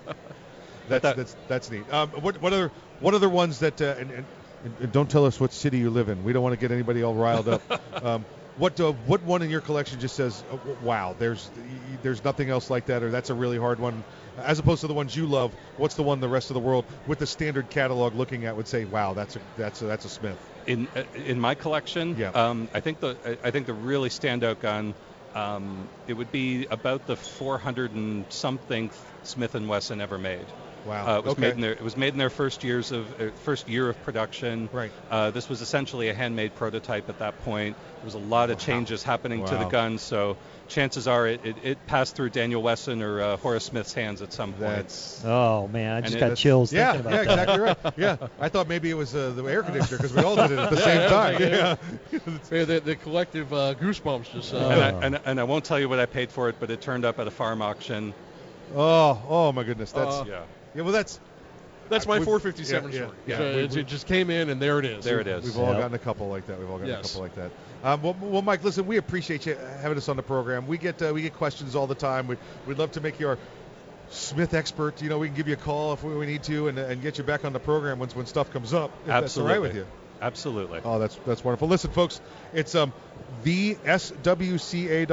That's 0.87 1.01
that- 1.03 1.15
that's 1.17 1.35
that's 1.47 1.69
neat. 1.71 1.91
Um, 1.91 2.09
what 2.11 2.41
what 2.41 2.53
other 2.53 2.71
what 2.99 3.13
other 3.13 3.29
ones 3.29 3.59
that 3.59 3.81
uh, 3.81 3.95
and, 3.99 4.11
and, 4.11 4.27
and 4.79 4.91
don't 4.91 5.09
tell 5.09 5.25
us 5.25 5.39
what 5.39 5.51
city 5.51 5.77
you 5.79 5.89
live 5.89 6.09
in. 6.09 6.23
We 6.23 6.33
don't 6.33 6.43
want 6.43 6.53
to 6.53 6.57
get 6.59 6.71
anybody 6.71 7.03
all 7.03 7.15
riled 7.15 7.47
up. 7.47 7.61
um, 8.03 8.25
what 8.57 8.79
uh, 8.79 8.91
what 8.93 9.21
one 9.23 9.41
in 9.41 9.49
your 9.49 9.61
collection 9.61 9.99
just 9.99 10.15
says, 10.15 10.43
oh, 10.49 10.59
wow, 10.81 11.13
there's 11.17 11.51
there's 12.01 12.23
nothing 12.23 12.49
else 12.49 12.69
like 12.69 12.85
that, 12.85 13.03
or 13.03 13.11
that's 13.11 13.29
a 13.29 13.33
really 13.33 13.57
hard 13.57 13.79
one, 13.79 14.03
as 14.37 14.59
opposed 14.59 14.81
to 14.81 14.87
the 14.87 14.93
ones 14.93 15.15
you 15.15 15.25
love. 15.25 15.51
What's 15.77 15.95
the 15.95 16.03
one 16.03 16.19
the 16.21 16.29
rest 16.29 16.49
of 16.49 16.53
the 16.53 16.61
world 16.61 16.85
with 17.05 17.19
the 17.19 17.27
standard 17.27 17.69
catalog 17.69 18.15
looking 18.15 18.45
at 18.45 18.55
would 18.55 18.67
say, 18.67 18.85
wow, 18.85 19.13
that's 19.13 19.35
a 19.35 19.39
that's 19.57 19.81
a, 19.81 19.85
that's 19.85 20.05
a 20.05 20.09
Smith. 20.09 20.37
in 20.67 20.87
uh, 20.95 21.03
in 21.13 21.39
my 21.39 21.55
collection, 21.55 22.15
Yeah. 22.17 22.29
um, 22.29 22.69
I 22.73 22.79
think 22.79 23.01
the 23.01 23.17
I 23.43 23.47
I 23.47 23.51
think 23.51 23.65
the 23.67 23.73
really 23.73 24.09
standout 24.09 24.59
gun, 24.59 24.95
um, 25.35 25.89
it 26.07 26.13
would 26.13 26.31
be 26.31 26.65
about 26.71 27.05
the 27.07 27.17
400 27.17 27.91
and 27.91 28.25
something 28.31 28.89
Smith 29.23 29.53
and 29.55 29.67
Wesson 29.67 29.99
ever 29.99 30.17
made. 30.17 30.45
Wow. 30.85 31.15
Uh, 31.15 31.17
it 31.19 31.23
was 31.25 31.31
Okay. 31.33 31.41
made 31.41 31.53
in 31.55 31.61
their 31.61 31.71
it 31.71 31.81
was 31.81 31.97
made 31.97 32.13
in 32.13 32.17
their 32.19 32.29
first 32.29 32.63
years 32.63 32.91
of 32.91 33.19
uh, 33.19 33.29
first 33.43 33.67
year 33.67 33.89
of 33.89 34.01
production. 34.03 34.69
Right. 34.71 34.91
Uh, 35.09 35.31
this 35.31 35.49
was 35.49 35.61
essentially 35.61 36.09
a 36.09 36.13
handmade 36.13 36.55
prototype 36.55 37.09
at 37.09 37.19
that 37.19 37.43
point. 37.43 37.75
There 37.97 38.05
was 38.05 38.13
a 38.13 38.19
lot 38.19 38.49
of 38.51 38.59
changes 38.59 39.01
happening 39.03 39.43
to 39.45 39.51
the 39.55 39.63
Wow. 39.63 39.69
gun, 39.69 39.97
so 39.97 40.37
chances 40.67 41.07
are 41.07 41.27
it, 41.27 41.45
it, 41.45 41.55
it 41.63 41.87
passed 41.87 42.15
through 42.15 42.29
Daniel 42.31 42.61
Wesson 42.61 43.01
or 43.01 43.21
uh, 43.21 43.37
Horace 43.37 43.63
Smith's 43.63 43.93
hands 43.93 44.21
at 44.21 44.31
some 44.33 44.51
point. 44.53 44.61
That's 44.75 45.23
Oh 45.25 45.67
man, 45.67 45.95
I 45.97 46.01
just 46.01 46.15
it- 46.15 46.19
got 46.19 46.25
that's- 46.25 46.39
chills 46.39 46.71
yeah, 46.73 46.93
thinking 46.93 47.11
yeah, 47.11 47.17
about 47.23 47.27
that. 47.27 47.41
exactly 47.41 47.59
right. 47.83 47.93
Yeah, 48.21 48.27
I 48.39 48.49
thought 48.49 48.67
maybe 48.67 48.89
it 48.91 48.95
was 48.95 49.15
uh, 49.15 49.31
the 49.31 49.43
air 49.45 49.63
conditioner 49.63 49.97
because 49.97 50.13
we 50.13 50.21
all 50.21 50.35
did 50.35 50.51
it 50.51 50.59
at 50.59 50.69
the 50.69 50.77
same 50.91 51.09
time. 51.09 51.41
Yeah. 51.41 51.75
Yeah, 52.51 52.63
the, 52.65 52.79
the 52.79 52.95
collective 52.95 53.51
uh, 53.53 53.73
goosebumps 53.75 54.31
just. 54.33 54.53
Uh, 54.53 54.57
and, 54.57 54.81
I, 54.81 55.05
and, 55.05 55.19
and 55.25 55.39
I 55.39 55.43
won't 55.43 55.65
tell 55.65 55.79
you 55.79 55.89
what 55.89 55.99
I 55.99 56.05
paid 56.05 56.29
for 56.31 56.47
it, 56.49 56.55
but 56.59 56.69
it 56.69 56.79
turned 56.81 57.05
up 57.05 57.19
at 57.19 57.27
a 57.27 57.31
farm 57.31 57.61
auction. 57.61 58.13
Oh, 58.75 59.21
oh 59.27 59.51
my 59.51 59.63
goodness, 59.63 59.91
that's 59.91 60.15
Uh, 60.17 60.25
yeah. 60.27 60.41
Yeah. 60.75 60.81
Well, 60.83 60.91
that's 60.93 61.19
That's 61.87 62.07
my 62.07 62.15
We've- 62.15 62.25
457 62.25 62.91
yeah, 62.91 62.97
yeah, 62.97 63.03
story. 63.05 63.17
yeah. 63.27 63.37
So 63.37 63.43
We- 63.43 63.49
it's- 63.61 63.75
we- 63.75 63.81
it 63.81 63.87
just 63.87 64.07
came 64.07 64.31
in, 64.31 64.49
and 64.49 64.59
there 64.59 64.79
it 64.79 64.85
is. 64.85 65.05
There 65.05 65.19
it 65.19 65.27
is. 65.27 65.43
We've 65.43 65.59
all 65.59 65.67
Yep. 65.71 65.77
gotten 65.81 65.93
a 65.93 65.99
couple 65.99 66.27
like 66.29 66.47
that. 66.47 66.57
We've 66.57 66.67
all 66.67 66.79
gotten 66.79 66.91
Yes. 66.91 67.05
a 67.05 67.07
couple 67.09 67.21
like 67.21 67.35
that. 67.35 67.51
Um, 67.83 68.01
well, 68.01 68.15
well, 68.21 68.41
Mike, 68.41 68.63
listen, 68.63 68.87
we 68.87 68.97
appreciate 68.97 69.45
you 69.45 69.55
having 69.83 69.95
us 69.95 70.09
on 70.09 70.15
the 70.15 70.23
program. 70.23 70.65
We 70.65 70.79
get 70.79 70.99
uh, 71.03 71.11
we 71.13 71.21
get 71.21 71.35
questions 71.35 71.75
all 71.75 71.85
the 71.85 71.93
time. 71.93 72.25
We, 72.25 72.37
we'd 72.65 72.79
love 72.79 72.91
to 72.93 73.01
make 73.01 73.19
you 73.19 73.27
our 73.29 73.37
Smith 74.09 74.55
expert. 74.55 74.99
You 75.03 75.09
know, 75.09 75.19
we 75.19 75.27
can 75.27 75.35
give 75.37 75.47
you 75.47 75.53
a 75.53 75.57
call 75.57 75.93
if 75.93 76.03
we, 76.03 76.15
we 76.15 76.25
need 76.25 76.41
to, 76.43 76.69
and, 76.69 76.79
and 76.79 77.03
get 77.03 77.19
you 77.19 77.23
back 77.23 77.45
on 77.45 77.53
the 77.53 77.59
program 77.59 77.99
once 77.99 78.15
when 78.15 78.25
stuff 78.25 78.51
comes 78.51 78.73
up. 78.73 78.89
If 79.01 79.05
that's 79.07 79.15
all 79.15 79.23
Absolutely. 79.23 79.53
right 79.53 79.61
with 79.61 79.75
you. 79.75 79.85
Absolutely. 80.23 80.79
Oh, 80.83 80.97
that's 80.97 81.19
that's 81.27 81.43
wonderful. 81.43 81.67
Listen, 81.67 81.91
folks, 81.91 82.19
it's 82.51 82.73
um 82.73 82.93
theswca.org, 83.43 85.07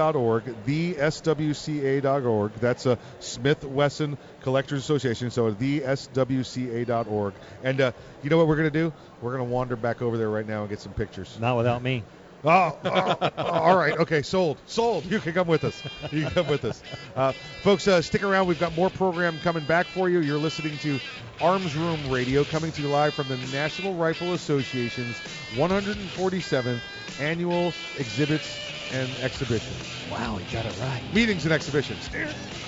theswca.org. 0.67 2.53
That's 2.55 2.87
a 2.87 2.99
Smith 3.21 3.65
Wesson 3.65 4.19
Collectors 4.43 4.81
Association. 4.81 5.31
So 5.31 5.53
theswca.org. 5.53 7.35
And 7.63 7.81
uh, 7.81 7.93
you 8.23 8.31
know 8.31 8.39
what 8.39 8.49
we're 8.49 8.57
gonna 8.57 8.71
do? 8.71 8.93
We're 9.21 9.33
gonna 9.33 9.45
wander 9.45 9.77
back 9.77 10.03
over 10.03 10.17
there 10.17 10.31
right 10.31 10.47
now 10.47 10.61
and 10.61 10.71
get 10.71 10.81
some 10.81 10.93
pictures. 10.95 11.37
Not 11.41 11.57
without 11.57 11.83
me. 11.83 12.05
Oh, 12.45 12.77
oh, 12.85 13.17
oh, 13.21 13.31
all 13.45 13.77
right. 13.77 13.97
Okay, 13.99 14.23
sold. 14.23 14.59
Sold. 14.67 15.05
You 15.05 15.21
can 15.21 15.33
come 15.33 15.47
with 15.47 15.65
us. 15.65 15.81
You 16.11 16.23
can 16.23 16.31
come 16.33 16.49
with 16.49 16.65
us. 16.65 16.83
Uh, 17.15 17.33
folks, 17.63 17.87
uh, 17.87 18.03
stick 18.03 18.23
around. 18.25 18.47
We've 18.49 18.59
got 18.59 18.75
more 18.75 18.91
program 18.91 19.39
coming 19.41 19.65
back 19.65 19.87
for 19.87 20.09
you. 20.09 20.21
You're 20.21 20.39
listening 20.39 20.77
to 20.79 20.99
Arms 21.41 21.77
Room 21.77 22.11
Radio 22.11 22.43
coming 22.45 22.73
to 22.73 22.83
you 22.83 22.89
live 22.89 23.15
from 23.15 23.29
the 23.29 23.37
National 23.53 23.95
Rifle 23.95 24.33
Association's 24.35 25.17
147th 25.55 26.81
Annual 27.21 27.73
Exhibits 27.99 28.59
and 28.93 29.09
Exhibitions. 29.21 29.89
Wow, 30.11 30.37
he 30.37 30.53
got 30.53 30.67
it 30.67 30.79
right. 30.81 31.03
Meetings 31.15 31.45
and 31.45 31.53
exhibitions. 31.53 32.11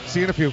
See 0.06 0.20
you 0.20 0.24
in 0.24 0.30
a 0.30 0.32
few. 0.32 0.52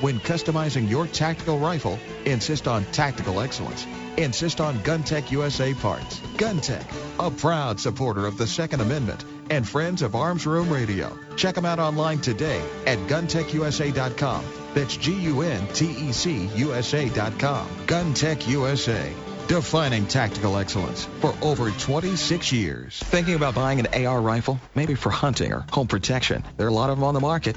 when 0.00 0.20
customizing 0.20 0.88
your 0.88 1.06
tactical 1.06 1.58
rifle, 1.58 1.98
insist 2.24 2.68
on 2.68 2.84
tactical 2.86 3.40
excellence. 3.40 3.86
Insist 4.16 4.60
on 4.60 4.78
GunTec 4.78 5.30
USA 5.30 5.74
parts. 5.74 6.20
GunTec, 6.36 6.84
a 7.18 7.30
proud 7.30 7.80
supporter 7.80 8.26
of 8.26 8.38
the 8.38 8.46
Second 8.46 8.80
Amendment 8.80 9.24
and 9.50 9.66
friends 9.66 10.02
of 10.02 10.14
Arms 10.14 10.46
Room 10.46 10.70
Radio. 10.70 11.16
Check 11.36 11.54
them 11.54 11.64
out 11.64 11.78
online 11.78 12.18
today 12.18 12.62
at 12.86 12.98
guntecusa.com. 13.08 14.44
That's 14.74 14.96
G-U-N-T-E-C 14.96 16.50
USA.com. 16.54 17.68
GunTec 17.86 18.48
USA. 18.48 19.12
Defining 19.48 20.06
tactical 20.06 20.58
excellence 20.58 21.06
for 21.20 21.34
over 21.40 21.70
26 21.70 22.52
years. 22.52 22.98
Thinking 23.04 23.34
about 23.34 23.54
buying 23.54 23.80
an 23.80 24.06
AR 24.06 24.20
rifle? 24.20 24.60
Maybe 24.74 24.94
for 24.94 25.10
hunting 25.10 25.52
or 25.52 25.64
home 25.72 25.86
protection. 25.86 26.44
There 26.58 26.66
are 26.66 26.70
a 26.70 26.72
lot 26.72 26.90
of 26.90 26.98
them 26.98 27.04
on 27.04 27.14
the 27.14 27.20
market. 27.20 27.56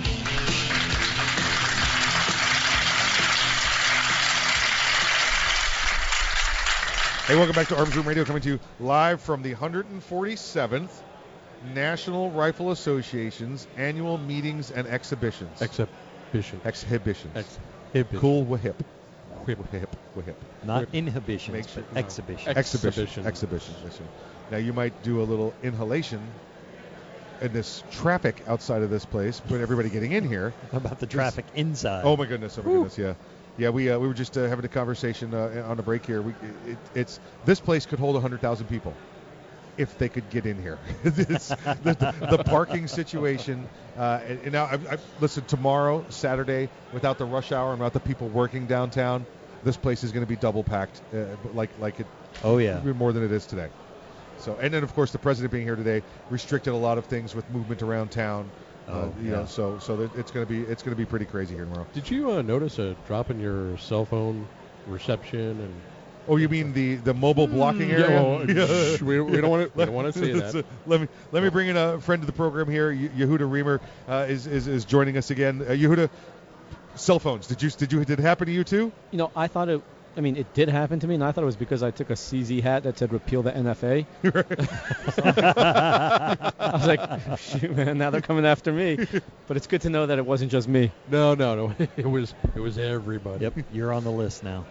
Hey, 7.31 7.37
welcome 7.37 7.55
back 7.55 7.69
to 7.69 7.77
Arms 7.77 7.95
Room 7.95 8.05
Radio, 8.05 8.25
coming 8.25 8.41
to 8.41 8.49
you 8.49 8.59
live 8.81 9.21
from 9.21 9.41
the 9.41 9.55
147th 9.55 10.89
National 11.73 12.29
Rifle 12.29 12.71
Association's 12.71 13.67
annual 13.77 14.17
meetings 14.17 14.69
and 14.69 14.85
exhibitions. 14.85 15.61
Uh, 15.61 15.63
exhibition. 15.63 16.59
Exhibitions. 16.65 17.33
Exhibition. 17.33 18.19
Cool 18.19 18.45
wahip. 18.45 18.75
Whip. 19.45 19.59
Wahip. 19.71 19.87
Wahip. 20.17 20.35
Not 20.65 20.81
Whip. 20.81 20.89
inhibitions, 20.91 21.53
Make 21.55 21.69
sure- 21.69 21.83
but 21.83 21.93
no. 21.93 21.99
exhibitions. 21.99 22.57
Exhibition. 22.57 23.25
Exhibition. 23.25 23.75
Yes, 23.85 23.95
sir. 23.95 24.03
Now 24.51 24.57
you 24.57 24.73
might 24.73 25.01
do 25.01 25.21
a 25.21 25.23
little 25.23 25.53
inhalation 25.63 26.19
in 27.39 27.53
this 27.53 27.81
traffic 27.91 28.43
outside 28.45 28.81
of 28.81 28.89
this 28.89 29.05
place, 29.05 29.41
but 29.47 29.61
everybody 29.61 29.89
getting 29.89 30.11
in 30.11 30.27
here. 30.27 30.53
How 30.73 30.79
about 30.79 30.99
the 30.99 31.07
traffic 31.07 31.45
inside? 31.55 32.03
Oh 32.03 32.17
my 32.17 32.25
goodness! 32.25 32.57
Oh 32.57 32.61
my 32.61 32.71
goodness! 32.73 32.97
Yeah, 32.97 33.13
yeah. 33.57 33.69
We 33.69 33.89
uh, 33.89 33.99
we 33.99 34.07
were 34.07 34.13
just 34.13 34.37
uh, 34.37 34.47
having 34.47 34.65
a 34.65 34.69
conversation 34.69 35.33
uh, 35.33 35.65
on 35.67 35.79
a 35.79 35.83
break 35.83 36.05
here. 36.05 36.21
We 36.21 36.33
it, 36.65 36.77
it's 36.95 37.19
this 37.45 37.59
place 37.59 37.85
could 37.85 37.99
hold 37.99 38.19
hundred 38.21 38.41
thousand 38.41 38.67
people 38.67 38.93
if 39.77 39.97
they 39.97 40.09
could 40.09 40.29
get 40.29 40.45
in 40.45 40.61
here. 40.61 40.77
The, 41.03 42.27
the 42.29 42.43
parking 42.43 42.87
situation. 42.87 43.67
Uh, 43.97 44.19
and, 44.25 44.39
and 44.43 44.51
now, 44.51 44.65
I, 44.65 44.75
I, 44.75 44.97
listen. 45.19 45.43
Tomorrow, 45.45 46.05
Saturday, 46.09 46.69
without 46.93 47.17
the 47.17 47.25
rush 47.25 47.51
hour 47.51 47.71
and 47.71 47.79
without 47.79 47.93
the 47.93 47.99
people 47.99 48.29
working 48.29 48.67
downtown, 48.67 49.25
this 49.63 49.77
place 49.77 50.03
is 50.03 50.11
going 50.11 50.23
to 50.23 50.29
be 50.29 50.35
double 50.35 50.63
packed, 50.63 51.01
uh, 51.13 51.25
like 51.53 51.69
like 51.79 51.99
it. 51.99 52.07
Oh, 52.43 52.57
yeah. 52.57 52.79
more 52.81 53.11
than 53.11 53.23
it 53.23 53.31
is 53.31 53.45
today. 53.45 53.69
So, 54.41 54.57
and 54.59 54.73
then 54.73 54.83
of 54.83 54.93
course 54.95 55.11
the 55.11 55.19
president 55.19 55.51
being 55.51 55.65
here 55.65 55.75
today 55.75 56.01
restricted 56.29 56.73
a 56.73 56.77
lot 56.77 56.97
of 56.97 57.05
things 57.05 57.35
with 57.35 57.49
movement 57.51 57.81
around 57.83 58.09
town. 58.09 58.49
Uh, 58.87 58.91
Oh, 58.91 59.13
you 59.21 59.31
yeah. 59.31 59.37
know, 59.37 59.45
so 59.45 59.77
so 59.79 60.09
it's 60.15 60.31
going 60.31 60.45
to 60.45 60.51
be 60.51 60.61
it's 60.63 60.81
going 60.83 60.91
to 60.91 60.97
be 60.97 61.05
pretty 61.05 61.25
crazy 61.25 61.55
here 61.55 61.65
tomorrow. 61.65 61.85
Did 61.93 62.09
you 62.09 62.31
uh, 62.31 62.41
notice 62.41 62.79
a 62.79 62.95
drop 63.07 63.29
in 63.29 63.39
your 63.39 63.77
cell 63.77 64.05
phone 64.05 64.47
reception 64.87 65.39
and? 65.61 65.73
Oh, 66.27 66.37
you 66.37 66.47
mean 66.49 66.73
the 66.73 66.95
the 66.95 67.13
mobile 67.15 67.47
blocking 67.47 67.89
Yeah, 67.89 67.95
area? 67.97 68.21
well, 68.21 68.47
shh, 68.97 69.01
we- 69.01 69.19
we 69.21 69.41
don't 69.41 69.49
wanna- 69.49 69.69
we 69.75 69.85
don't 69.85 69.93
wanna 69.95 70.13
see 70.23 70.31
that. 70.33 70.65
let 70.85 71.01
me 71.01 71.07
let 71.31 71.41
me 71.43 71.49
bring 71.49 71.67
in 71.67 71.77
a 71.77 71.99
friend 71.99 72.21
of 72.21 72.27
the 72.27 72.33
program 72.33 72.69
here. 72.69 72.93
Yehuda 72.93 73.39
Remer 73.49 73.79
uh, 74.07 74.25
is, 74.29 74.45
is 74.47 74.67
is 74.67 74.85
joining 74.85 75.17
us 75.17 75.31
again. 75.31 75.61
Uh, 75.61 75.71
Yehuda, 75.71 76.09
cell 76.95 77.19
phones. 77.19 77.47
Did 77.47 77.61
you 77.63 77.69
did 77.71 77.91
you 77.91 78.05
did 78.05 78.19
it 78.19 78.21
happen 78.21 78.45
to 78.47 78.51
you 78.53 78.63
too? 78.63 78.91
You 79.11 79.17
know, 79.17 79.31
I 79.35 79.47
thought 79.47 79.69
it. 79.69 79.81
I 80.15 80.21
mean, 80.21 80.35
it 80.35 80.53
did 80.53 80.67
happen 80.67 80.99
to 80.99 81.07
me, 81.07 81.15
and 81.15 81.23
I 81.23 81.31
thought 81.31 81.43
it 81.43 81.45
was 81.45 81.55
because 81.55 81.83
I 81.83 81.91
took 81.91 82.09
a 82.09 82.15
CZ 82.15 82.61
hat 82.61 82.83
that 82.83 82.97
said 82.97 83.13
"Repeal 83.13 83.43
the 83.43 83.51
NFA." 83.51 84.05
I 86.59 86.71
was 86.73 86.87
like, 86.87 87.39
"Shoot, 87.39 87.75
man! 87.75 87.97
Now 87.97 88.09
they're 88.09 88.21
coming 88.21 88.45
after 88.45 88.73
me." 88.73 88.97
But 89.47 89.57
it's 89.57 89.67
good 89.67 89.81
to 89.81 89.89
know 89.89 90.07
that 90.07 90.17
it 90.17 90.25
wasn't 90.25 90.51
just 90.51 90.67
me. 90.67 90.91
No, 91.09 91.35
no, 91.35 91.55
no. 91.55 91.87
It 91.97 92.05
was 92.05 92.33
it 92.55 92.59
was 92.59 92.77
everybody. 92.77 93.43
Yep, 93.43 93.53
you're 93.71 93.93
on 93.93 94.03
the 94.03 94.11
list 94.11 94.43
now. 94.43 94.65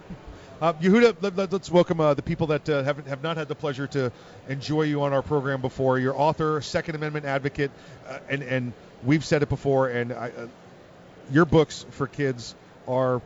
Uh, 0.61 0.75
Yehuda, 0.75 1.17
let, 1.23 1.37
let, 1.37 1.55
us 1.55 1.71
welcome 1.71 2.01
uh, 2.01 2.13
the 2.13 2.23
people 2.23 2.49
that 2.49 2.69
uh, 2.69 2.83
have 2.83 3.07
have 3.07 3.23
not 3.23 3.39
had 3.39 3.49
the 3.49 3.55
pleasure 3.55 3.87
to 3.87 4.13
enjoy 4.49 4.83
you 4.83 5.03
on 5.03 5.15
our 5.15 5.23
program 5.23 5.63
before. 5.63 5.99
You're 5.99 6.15
author, 6.15 6.61
Second 6.61 6.97
Amendment 6.97 7.25
advocate, 7.25 7.71
uh, 8.07 8.19
and 8.29 8.43
and 8.43 8.73
we've 9.03 9.25
said 9.25 9.43
it 9.43 9.49
before. 9.49 9.89
And 9.89 10.13
I, 10.13 10.29
uh, 10.29 10.49
your 11.33 11.47
books 11.47 11.87
for 11.93 12.07
kids 12.07 12.55
are, 12.87 13.17
I- 13.17 13.21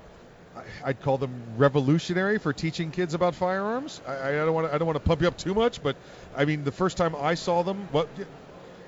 I'd 0.85 1.01
call 1.01 1.19
them 1.19 1.31
revolutionary 1.57 2.39
for 2.39 2.53
teaching 2.53 2.91
kids 2.91 3.15
about 3.15 3.35
firearms. 3.35 4.01
I, 4.07 4.29
I 4.29 4.33
don't 4.33 4.55
want 4.55 4.69
to 4.69 4.75
I 4.75 4.79
don't 4.79 4.87
want 4.87 4.97
to 4.97 5.05
pump 5.05 5.23
you 5.23 5.29
up 5.29 5.37
too 5.37 5.55
much, 5.55 5.83
but 5.83 5.97
I 6.37 6.45
mean 6.45 6.65
the 6.65 6.73
first 6.73 6.97
time 6.97 7.15
I 7.17 7.35
saw 7.35 7.63
them, 7.63 7.89
what 7.91 8.09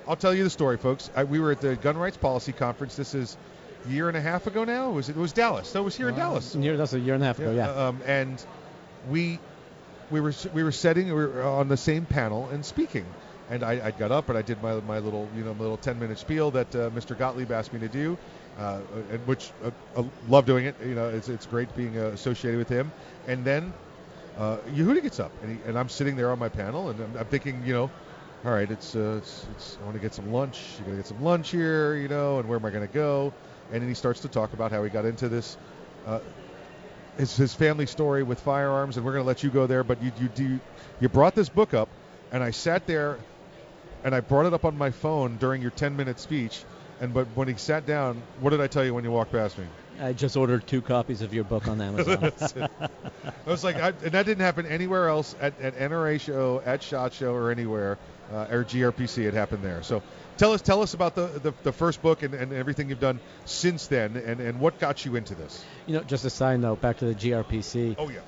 I'll 0.07 0.15
tell 0.15 0.33
you 0.33 0.43
the 0.43 0.49
story, 0.49 0.77
folks. 0.77 1.09
I, 1.15 1.25
we 1.25 1.39
were 1.39 1.51
at 1.51 1.61
the 1.61 1.75
Gun 1.75 1.97
Rights 1.97 2.17
Policy 2.17 2.53
Conference. 2.53 2.95
This 2.95 3.13
is 3.13 3.37
a 3.85 3.89
year 3.89 4.07
and 4.07 4.15
a 4.17 4.21
half 4.21 4.47
ago 4.47 4.63
now. 4.63 4.91
Was 4.91 5.09
it? 5.09 5.17
It 5.17 5.19
was 5.19 5.33
Dallas. 5.33 5.71
That 5.73 5.83
was 5.83 5.95
here 5.95 6.09
in 6.09 6.15
Dallas. 6.15 6.55
Year, 6.55 6.77
that's 6.77 6.93
a 6.93 6.99
year 6.99 7.13
and 7.13 7.23
a 7.23 7.25
half 7.25 7.39
ago. 7.39 7.53
Yeah. 7.53 7.69
Um, 7.69 7.99
and 8.05 8.43
we 9.09 9.39
we 10.09 10.21
were 10.21 10.33
we 10.53 10.63
were 10.63 10.71
setting 10.71 11.07
we 11.07 11.13
were 11.13 11.43
on 11.43 11.67
the 11.67 11.77
same 11.77 12.05
panel 12.05 12.47
and 12.49 12.65
speaking. 12.65 13.05
And 13.49 13.63
I, 13.63 13.87
I 13.87 13.91
got 13.91 14.11
up 14.11 14.29
and 14.29 14.37
I 14.37 14.41
did 14.41 14.61
my, 14.61 14.75
my 14.81 14.99
little 14.99 15.29
you 15.35 15.43
know 15.43 15.53
my 15.53 15.61
little 15.61 15.77
10 15.77 15.99
minute 15.99 16.19
spiel 16.19 16.51
that 16.51 16.75
uh, 16.75 16.89
Mr. 16.91 17.17
Gottlieb 17.17 17.51
asked 17.51 17.73
me 17.73 17.79
to 17.79 17.87
do, 17.87 18.17
uh, 18.59 18.81
and 19.11 19.25
which 19.25 19.51
uh, 19.63 19.71
I 19.97 20.05
love 20.27 20.45
doing 20.45 20.65
it. 20.65 20.75
You 20.83 20.95
know, 20.95 21.09
it's, 21.09 21.29
it's 21.29 21.45
great 21.45 21.73
being 21.75 21.97
uh, 21.97 22.07
associated 22.07 22.57
with 22.57 22.69
him. 22.69 22.91
And 23.27 23.45
then 23.45 23.73
uh, 24.37 24.57
Yehuda 24.73 25.01
gets 25.01 25.19
up 25.19 25.31
and, 25.43 25.57
he, 25.57 25.69
and 25.69 25.77
I'm 25.77 25.89
sitting 25.89 26.15
there 26.15 26.31
on 26.31 26.39
my 26.39 26.49
panel 26.49 26.89
and 26.89 26.99
I'm, 26.99 27.17
I'm 27.17 27.25
thinking, 27.25 27.63
you 27.65 27.73
know, 27.73 27.91
all 28.45 28.51
right, 28.51 28.69
it's, 28.69 28.95
uh, 28.95 29.17
it's, 29.19 29.47
it's 29.55 29.77
I 29.81 29.85
want 29.85 29.95
to 29.95 30.01
get 30.01 30.13
some 30.13 30.31
lunch. 30.31 30.61
You 30.79 30.85
got 30.85 30.91
to 30.91 30.97
get 30.97 31.07
some 31.07 31.23
lunch 31.23 31.49
here, 31.49 31.95
you 31.95 32.07
know, 32.07 32.39
and 32.39 32.47
where 32.47 32.59
am 32.59 32.65
I 32.65 32.69
going 32.69 32.87
to 32.87 32.93
go? 32.93 33.33
And 33.71 33.81
then 33.81 33.89
he 33.89 33.95
starts 33.95 34.21
to 34.21 34.27
talk 34.27 34.53
about 34.53 34.71
how 34.71 34.83
he 34.83 34.89
got 34.89 35.05
into 35.05 35.27
this. 35.27 35.57
Uh, 36.05 36.19
his, 37.17 37.35
his 37.35 37.53
family 37.53 37.85
story 37.87 38.23
with 38.23 38.39
firearms, 38.39 38.97
and 38.97 39.05
we're 39.05 39.13
going 39.13 39.23
to 39.23 39.27
let 39.27 39.43
you 39.43 39.49
go 39.49 39.67
there. 39.67 39.83
But 39.83 40.01
you 40.01 40.11
you 40.19 40.27
do 40.29 40.59
you 41.01 41.09
brought 41.09 41.35
this 41.35 41.49
book 41.49 41.73
up, 41.73 41.89
and 42.31 42.43
I 42.43 42.51
sat 42.51 42.85
there, 42.87 43.17
and 44.03 44.13
I 44.15 44.19
brought 44.21 44.45
it 44.45 44.53
up 44.53 44.65
on 44.65 44.77
my 44.77 44.91
phone 44.91 45.37
during 45.37 45.61
your 45.61 45.71
10 45.71 45.95
minute 45.95 46.19
speech. 46.19 46.63
And 46.99 47.13
but 47.13 47.27
when 47.35 47.47
he 47.47 47.55
sat 47.55 47.85
down, 47.85 48.21
what 48.39 48.51
did 48.51 48.61
I 48.61 48.67
tell 48.67 48.83
you 48.83 48.93
when 48.93 49.03
you 49.03 49.11
walked 49.11 49.31
past 49.31 49.57
me? 49.57 49.65
I 49.99 50.13
just 50.13 50.37
ordered 50.37 50.67
two 50.67 50.81
copies 50.81 51.21
of 51.21 51.33
your 51.33 51.43
book 51.43 51.67
on 51.67 51.81
Amazon. 51.87 52.31
I 52.55 53.49
was 53.49 53.63
like, 53.63 53.77
I, 53.77 53.89
and 53.89 54.11
that 54.11 54.25
didn't 54.25 54.41
happen 54.41 54.65
anywhere 54.65 55.07
else 55.07 55.35
at, 55.39 55.59
at 55.59 55.75
NRA 55.75 56.19
show, 56.19 56.61
at 56.65 56.83
Shot 56.83 57.13
Show, 57.13 57.33
or 57.33 57.51
anywhere, 57.51 57.97
uh, 58.31 58.47
or 58.49 58.63
GRPC. 58.63 59.25
It 59.25 59.33
happened 59.33 59.63
there. 59.63 59.81
So 59.83 60.03
tell 60.37 60.53
us, 60.53 60.61
tell 60.61 60.81
us 60.81 60.93
about 60.93 61.15
the 61.15 61.27
the, 61.27 61.53
the 61.63 61.71
first 61.71 62.01
book 62.01 62.23
and, 62.23 62.33
and 62.33 62.53
everything 62.53 62.89
you've 62.89 62.99
done 62.99 63.19
since 63.45 63.87
then, 63.87 64.15
and, 64.17 64.39
and 64.39 64.59
what 64.59 64.79
got 64.79 65.05
you 65.05 65.15
into 65.15 65.35
this. 65.35 65.63
You 65.85 65.95
know, 65.95 66.03
just 66.03 66.25
a 66.25 66.29
side 66.29 66.59
note, 66.59 66.81
back 66.81 66.97
to 66.97 67.05
the 67.05 67.15
GRPC. 67.15 67.95
Oh 67.97 68.09
yeah. 68.09 68.19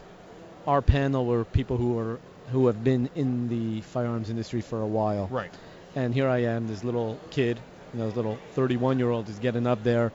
Our 0.68 0.82
panel 0.82 1.26
were 1.26 1.46
people 1.46 1.78
who 1.78 1.94
were 1.94 2.20
who 2.52 2.68
have 2.68 2.84
been 2.84 3.10
in 3.16 3.50
the 3.50 3.82
firearms 3.82 4.30
industry 4.30 4.62
for 4.62 4.82
a 4.82 4.88
while. 4.88 5.28
Right. 5.28 5.52
And 5.96 6.14
here 6.14 6.28
I 6.28 6.44
am, 6.44 6.68
this 6.68 6.84
little 6.84 7.20
kid, 7.32 7.60
you 7.94 8.00
know, 8.00 8.08
this 8.08 8.16
little 8.16 8.38
31-year-old 8.56 9.30
is 9.30 9.40
getting 9.40 9.66
up 9.66 9.84
there, 9.84 10.12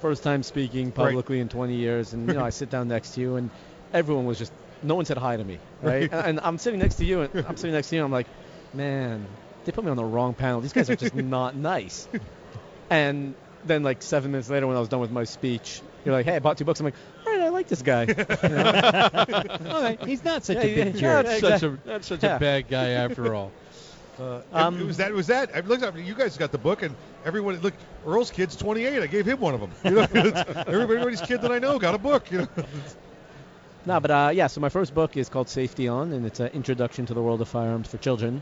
first 0.00 0.22
time 0.22 0.42
speaking 0.42 0.92
publicly 0.92 1.40
in 1.40 1.48
20 1.48 1.74
years, 1.74 2.12
and 2.12 2.28
you 2.28 2.34
know, 2.34 2.44
I 2.44 2.50
sit 2.50 2.70
down 2.70 2.88
next 2.88 3.14
to 3.14 3.20
you, 3.20 3.36
and 3.36 3.50
everyone 3.92 4.24
was 4.24 4.38
just, 4.38 4.52
no 4.82 4.94
one 4.94 5.04
said 5.04 5.18
hi 5.18 5.36
to 5.36 5.44
me, 5.44 5.58
right? 5.82 6.02
Right. 6.02 6.12
and, 6.12 6.26
and 6.26 6.40
I'm 6.40 6.58
sitting 6.58 6.80
next 6.80 6.96
to 6.96 7.04
you, 7.04 7.22
and 7.22 7.46
I'm 7.46 7.56
sitting 7.56 7.74
next 7.74 7.88
to 7.90 7.96
you, 7.96 8.02
and 8.02 8.06
I'm 8.06 8.12
like, 8.12 8.26
man, 8.72 9.26
they 9.64 9.72
put 9.72 9.84
me 9.84 9.90
on 9.90 9.96
the 9.96 10.04
wrong 10.04 10.34
panel. 10.34 10.60
These 10.60 10.72
guys 10.72 10.90
are 10.90 10.96
just 10.96 11.14
not 11.14 11.56
nice. 11.56 12.08
And 12.90 13.34
then 13.64 13.82
like 13.82 14.02
seven 14.02 14.30
minutes 14.30 14.50
later, 14.50 14.66
when 14.66 14.76
I 14.76 14.80
was 14.80 14.88
done 14.88 15.00
with 15.00 15.10
my 15.10 15.24
speech, 15.24 15.80
you're 16.04 16.14
like, 16.14 16.26
hey, 16.26 16.36
I 16.36 16.38
bought 16.38 16.58
two 16.58 16.64
books. 16.64 16.80
I'm 16.80 16.84
like, 16.84 16.94
right, 16.94 16.98
like 17.64 17.68
this 17.68 17.82
guy. 17.82 18.06
All 19.74 19.82
right, 19.82 20.02
he's 20.04 20.24
not 20.24 20.44
such 20.44 20.56
Yeah, 20.56 20.62
a 20.62 20.74
big 20.84 20.94
yeah, 20.94 21.00
jerk. 21.00 21.26
That's 21.26 21.40
such 21.40 21.50
a 21.50 21.54
exactly. 21.54 21.78
that's 21.92 22.06
such 22.06 22.22
Yeah. 22.22 22.36
a 22.36 22.40
bad 22.40 22.68
guy 22.68 22.88
after 22.90 23.34
all. 23.34 23.52
Uh, 24.16 24.42
Um, 24.52 24.78
it 24.80 24.86
was 24.86 24.98
that 24.98 25.12
was 25.12 25.26
that. 25.26 25.50
I 25.56 25.60
looked 25.60 25.82
up. 25.82 25.98
You 25.98 26.14
guys 26.14 26.36
got 26.38 26.52
the 26.52 26.58
book, 26.58 26.82
and 26.82 26.94
everyone 27.24 27.58
look. 27.62 27.74
Earl's 28.06 28.30
kid's 28.30 28.54
28. 28.54 29.02
I 29.02 29.06
gave 29.08 29.26
him 29.26 29.40
one 29.40 29.54
of 29.54 29.60
them. 29.60 29.72
You 29.84 29.90
know, 29.90 30.02
everybody, 30.14 30.70
everybody's 30.84 31.20
kid 31.20 31.42
that 31.42 31.50
I 31.50 31.58
know 31.58 31.80
got 31.80 31.96
a 31.96 31.98
book. 31.98 32.30
You 32.30 32.38
know. 32.42 32.48
No, 33.86 33.98
but 33.98 34.10
uh, 34.12 34.30
yeah. 34.32 34.46
So 34.46 34.60
my 34.60 34.68
first 34.68 34.94
book 34.94 35.16
is 35.16 35.28
called 35.28 35.48
Safety 35.48 35.88
On, 35.88 36.12
and 36.12 36.24
it's 36.26 36.38
an 36.38 36.46
introduction 36.54 37.06
to 37.06 37.14
the 37.14 37.20
world 37.20 37.40
of 37.40 37.48
firearms 37.48 37.88
for 37.88 37.98
children. 37.98 38.40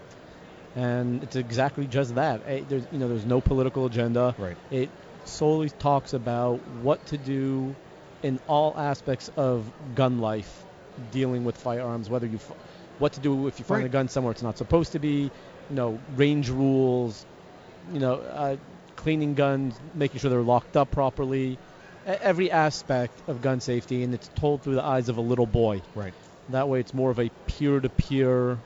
And 0.77 1.23
it's 1.23 1.37
exactly 1.37 1.87
just 1.87 2.17
that. 2.17 2.43
Eh, 2.47 2.65
There's, 2.69 2.85
you 2.93 2.99
know, 2.99 3.09
there's 3.09 3.25
no 3.25 3.41
political 3.41 3.87
agenda. 3.87 4.35
Right. 4.37 4.59
It 4.71 4.91
solely 5.25 5.71
talks 5.71 6.13
about 6.13 6.57
what 6.83 7.07
to 7.07 7.17
do 7.17 7.75
in 8.23 8.39
all 8.47 8.75
aspects 8.77 9.31
of 9.37 9.65
gun 9.95 10.21
life, 10.21 10.65
dealing 11.13 11.45
with 11.45 11.57
firearms. 11.57 12.09
Whether 12.11 12.27
you, 12.27 12.37
f- 12.37 12.53
what 12.99 13.13
to 13.15 13.21
do 13.21 13.47
if 13.47 13.59
you 13.59 13.65
find 13.65 13.83
Right. 13.83 13.87
a 13.87 13.93
gun 13.93 14.09
somewhere 14.09 14.33
it's 14.33 14.43
not 14.43 14.57
supposed 14.59 14.93
to 14.93 14.99
be. 14.99 15.31
You 15.71 15.77
know, 15.77 15.99
range 16.17 16.51
rules. 16.51 17.25
You 17.93 17.99
know, 18.01 18.15
uh, 18.15 18.57
cleaning 18.97 19.35
guns, 19.35 19.75
making 19.95 20.21
sure 20.21 20.31
they're 20.31 20.41
locked 20.43 20.77
up 20.77 20.91
properly. 20.91 21.59
E- 22.07 22.11
Every 22.23 22.51
aspect 22.51 23.13
of 23.29 23.43
gun 23.43 23.61
safety, 23.61 24.03
and 24.05 24.15
it's 24.15 24.29
told 24.37 24.63
through 24.63 24.77
the 24.77 24.85
eyes 24.85 25.09
of 25.09 25.17
a 25.17 25.21
little 25.21 25.47
boy. 25.47 25.83
Right. 25.95 26.15
That 26.51 26.69
way, 26.69 26.81
it's 26.81 26.93
more 26.95 27.11
of 27.11 27.19
a 27.19 27.31
peer-to-peer 27.47 28.59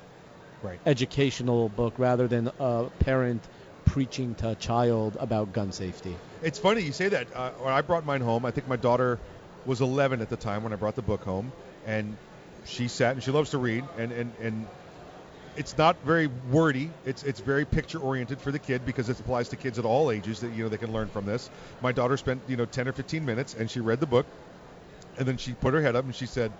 Right. 0.62 0.80
educational 0.86 1.68
book 1.68 1.94
rather 1.98 2.26
than 2.28 2.50
a 2.58 2.84
parent 2.98 3.42
preaching 3.84 4.34
to 4.36 4.50
a 4.50 4.54
child 4.56 5.16
about 5.20 5.52
gun 5.52 5.70
safety. 5.72 6.16
It's 6.42 6.58
funny 6.58 6.82
you 6.82 6.92
say 6.92 7.08
that. 7.08 7.28
Uh, 7.34 7.50
when 7.52 7.72
I 7.72 7.82
brought 7.82 8.04
mine 8.04 8.20
home, 8.20 8.44
I 8.44 8.50
think 8.50 8.66
my 8.68 8.76
daughter 8.76 9.18
was 9.66 9.80
11 9.80 10.20
at 10.20 10.30
the 10.30 10.36
time 10.36 10.62
when 10.62 10.72
I 10.72 10.76
brought 10.76 10.96
the 10.96 11.02
book 11.02 11.22
home, 11.22 11.52
and 11.86 12.16
she 12.64 12.88
sat 12.88 13.14
and 13.14 13.22
she 13.22 13.30
loves 13.30 13.50
to 13.50 13.58
read, 13.58 13.84
and 13.98 14.12
and 14.12 14.32
and 14.40 14.66
it's 15.56 15.76
not 15.78 15.96
very 16.04 16.28
wordy. 16.50 16.90
It's 17.04 17.22
it's 17.22 17.40
very 17.40 17.64
picture 17.64 17.98
oriented 17.98 18.40
for 18.40 18.52
the 18.52 18.58
kid 18.58 18.84
because 18.84 19.08
it 19.08 19.18
applies 19.18 19.48
to 19.50 19.56
kids 19.56 19.78
at 19.78 19.84
all 19.84 20.10
ages 20.10 20.40
that 20.40 20.52
you 20.52 20.64
know 20.64 20.68
they 20.68 20.76
can 20.76 20.92
learn 20.92 21.08
from 21.08 21.26
this. 21.26 21.50
My 21.80 21.92
daughter 21.92 22.16
spent 22.16 22.42
you 22.48 22.56
know 22.56 22.66
10 22.66 22.88
or 22.88 22.92
15 22.92 23.24
minutes 23.24 23.54
and 23.54 23.70
she 23.70 23.80
read 23.80 24.00
the 24.00 24.06
book, 24.06 24.26
and 25.18 25.26
then 25.26 25.36
she 25.36 25.52
put 25.52 25.74
her 25.74 25.82
head 25.82 25.96
up 25.96 26.04
and 26.04 26.14
she 26.14 26.26
said, 26.26 26.52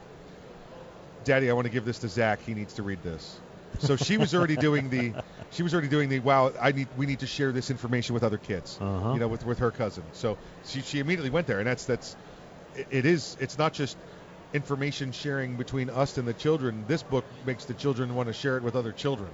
"Daddy, 1.24 1.50
I 1.50 1.52
want 1.52 1.66
to 1.66 1.72
give 1.72 1.84
this 1.84 1.98
to 2.00 2.08
Zach. 2.08 2.40
He 2.44 2.54
needs 2.54 2.74
to 2.74 2.82
read 2.82 3.02
this." 3.02 3.38
So 3.80 3.96
she 3.96 4.16
was 4.16 4.34
already 4.34 4.56
doing 4.68 4.90
the 4.90 5.12
she 5.50 5.62
was 5.62 5.74
already 5.74 5.88
doing 5.88 6.08
the 6.08 6.20
wow. 6.20 6.52
I 6.60 6.72
need 6.72 6.88
we 6.96 7.06
need 7.06 7.20
to 7.20 7.26
share 7.26 7.52
this 7.52 7.70
information 7.70 8.14
with 8.14 8.22
other 8.22 8.38
kids. 8.38 8.78
Uh-huh. 8.80 9.12
You 9.12 9.20
know, 9.20 9.28
with 9.28 9.44
with 9.44 9.58
her 9.58 9.70
cousin. 9.70 10.04
So 10.12 10.38
she 10.66 10.82
she 10.82 10.98
immediately 10.98 11.30
went 11.30 11.46
there, 11.46 11.58
and 11.58 11.66
that's 11.66 11.84
that's 11.84 12.16
it, 12.90 13.06
is 13.06 13.36
it's 13.40 13.58
not 13.58 13.72
just 13.72 13.96
information 14.52 15.12
sharing 15.12 15.56
between 15.56 15.90
us 15.90 16.18
and 16.18 16.26
the 16.26 16.34
children. 16.34 16.84
This 16.86 17.02
book 17.02 17.24
makes 17.44 17.64
the 17.64 17.74
children 17.74 18.14
want 18.14 18.28
to 18.28 18.32
share 18.32 18.56
it 18.56 18.62
with 18.62 18.76
other 18.76 18.92
children. 18.92 19.28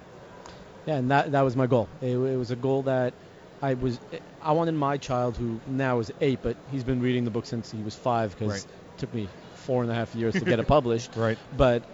Yeah, 0.86 0.96
and 0.96 1.10
that 1.10 1.32
that 1.32 1.42
was 1.42 1.54
my 1.56 1.66
goal. 1.66 1.88
It, 2.00 2.16
it 2.16 2.36
was 2.36 2.50
a 2.50 2.56
goal 2.56 2.82
that 2.84 3.14
I 3.60 3.74
was 3.74 3.98
I 4.42 4.52
wanted 4.52 4.72
my 4.74 4.96
child, 4.98 5.36
who 5.36 5.60
now 5.66 6.00
is 6.00 6.10
eight, 6.20 6.40
but 6.42 6.56
he's 6.72 6.82
been 6.84 7.00
reading 7.00 7.24
the 7.24 7.30
book 7.30 7.46
since 7.46 7.70
he 7.70 7.80
was 7.82 7.94
five 7.94 8.32
because 8.36 8.52
Right. 8.52 8.64
it 8.64 8.98
took 8.98 9.14
me 9.14 9.28
four 9.54 9.82
and 9.82 9.92
a 9.92 9.94
half 9.94 10.14
years 10.14 10.34
to 10.34 10.44
get 10.44 10.58
it 10.58 10.66
published. 10.76 11.14
Right. 11.14 11.38
But 11.56 11.84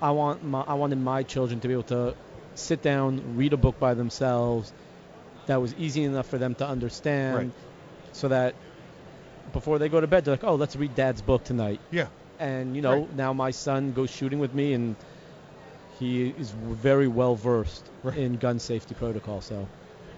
I 0.00 0.10
want 0.10 0.42
my, 0.42 0.62
I 0.62 0.74
wanted 0.74 0.98
my 0.98 1.22
children 1.22 1.60
to 1.60 1.68
be 1.68 1.74
able 1.74 1.84
to 1.84 2.16
sit 2.56 2.82
down, 2.82 3.36
read 3.36 3.52
a 3.52 3.56
book 3.56 3.78
by 3.78 3.94
themselves 3.94 4.72
that 5.46 5.60
was 5.60 5.74
easy 5.74 6.02
enough 6.02 6.26
for 6.26 6.38
them 6.38 6.54
to 6.56 6.66
understand, 6.66 7.36
Right. 7.36 7.52
so 8.12 8.28
that 8.28 8.54
before 9.52 9.78
they 9.78 9.88
go 9.88 10.00
to 10.00 10.06
bed, 10.06 10.24
they're 10.24 10.34
like, 10.34 10.44
"Oh, 10.44 10.54
let's 10.54 10.76
read 10.76 10.94
Dad's 10.94 11.22
book 11.22 11.44
tonight." 11.44 11.80
Yeah. 11.90 12.08
And 12.38 12.74
you 12.74 12.82
know, 12.82 13.00
Right. 13.00 13.16
now 13.16 13.32
my 13.32 13.50
son 13.50 13.92
goes 13.92 14.10
shooting 14.10 14.38
with 14.38 14.54
me, 14.54 14.72
and 14.72 14.96
he 15.98 16.28
is 16.28 16.50
very 16.50 17.08
well 17.08 17.34
versed 17.36 17.84
in 18.16 18.36
gun 18.36 18.58
safety 18.58 18.94
protocol. 18.94 19.40
So. 19.40 19.66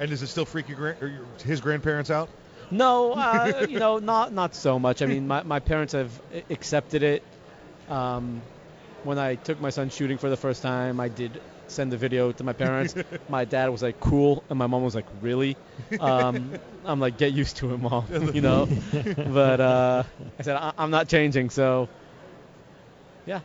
And 0.01 0.11
does 0.11 0.23
it 0.23 0.27
still 0.27 0.45
freak 0.45 0.69
your, 0.69 0.77
gran- 0.77 0.97
or 1.01 1.07
your 1.09 1.25
his 1.45 1.61
grandparents 1.61 2.11
out? 2.11 2.29
No, 2.71 3.13
uh, 3.13 3.67
you 3.69 3.79
know, 3.79 3.99
not 4.13 4.33
not 4.33 4.55
so 4.55 4.79
much. 4.79 5.03
I 5.03 5.07
mean, 5.07 5.29
my, 5.29 5.43
my 5.43 5.61
parents 5.61 5.93
have 5.93 6.11
accepted 6.51 7.03
it. 7.03 7.23
Um, 7.89 8.41
when 9.03 9.19
I 9.19 9.35
took 9.35 9.61
my 9.61 9.71
son 9.71 9.91
shooting 9.91 10.17
for 10.17 10.31
the 10.31 10.37
first 10.37 10.63
time, 10.63 10.99
I 10.99 11.09
did 11.09 11.41
send 11.69 11.93
the 11.93 11.97
video 11.97 12.33
to 12.33 12.45
my 12.45 12.53
parents. 12.53 12.95
my 13.29 13.45
dad 13.45 13.71
was 13.71 13.83
like, 13.83 14.01
"Cool," 14.01 14.45
and 14.51 14.59
my 14.59 14.67
mom 14.67 14.83
was 14.83 14.95
like, 14.95 15.07
"Really?" 15.21 15.57
Um, 16.01 16.53
I'm 16.85 17.01
like, 17.01 17.19
"Get 17.19 17.33
used 17.33 17.57
to 17.59 17.75
it, 17.75 17.79
mom," 17.79 18.07
you 18.35 18.41
know. 18.41 18.69
but 18.93 19.61
uh, 19.61 20.03
I 20.39 20.43
said, 20.43 20.57
I- 20.57 20.73
"I'm 20.79 20.91
not 20.91 21.09
changing." 21.09 21.51
So, 21.51 21.89
yeah. 23.27 23.41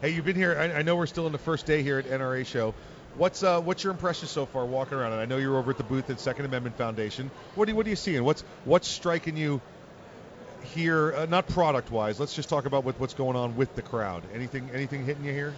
Hey, 0.00 0.10
you've 0.10 0.24
been 0.24 0.36
here. 0.36 0.56
I, 0.58 0.78
I 0.78 0.82
know 0.82 0.96
we're 0.96 1.06
still 1.06 1.26
in 1.26 1.32
the 1.32 1.38
first 1.38 1.66
day 1.66 1.82
here 1.82 1.98
at 1.98 2.06
NRA 2.06 2.44
show. 2.44 2.74
What's 3.16 3.42
uh, 3.42 3.60
what's 3.60 3.84
your 3.84 3.92
impression 3.92 4.26
so 4.28 4.44
far 4.44 4.66
walking 4.66 4.98
around? 4.98 5.12
And 5.12 5.20
I 5.20 5.24
know 5.24 5.36
you're 5.36 5.56
over 5.56 5.70
at 5.70 5.78
the 5.78 5.84
booth 5.84 6.10
at 6.10 6.18
Second 6.20 6.46
Amendment 6.46 6.76
Foundation. 6.76 7.30
What 7.54 7.66
do 7.66 7.72
you, 7.72 7.76
what 7.76 7.86
are 7.86 7.90
you 7.90 7.96
seeing? 7.96 8.24
What's 8.24 8.42
what's 8.64 8.88
striking 8.88 9.36
you 9.36 9.60
here? 10.74 11.14
Uh, 11.14 11.26
not 11.26 11.46
product 11.46 11.90
wise. 11.92 12.18
Let's 12.18 12.34
just 12.34 12.48
talk 12.48 12.66
about 12.66 12.84
what, 12.84 12.98
what's 12.98 13.14
going 13.14 13.36
on 13.36 13.56
with 13.56 13.74
the 13.76 13.82
crowd. 13.82 14.24
Anything 14.34 14.68
anything 14.74 15.04
hitting 15.06 15.24
you 15.24 15.32
here? 15.32 15.54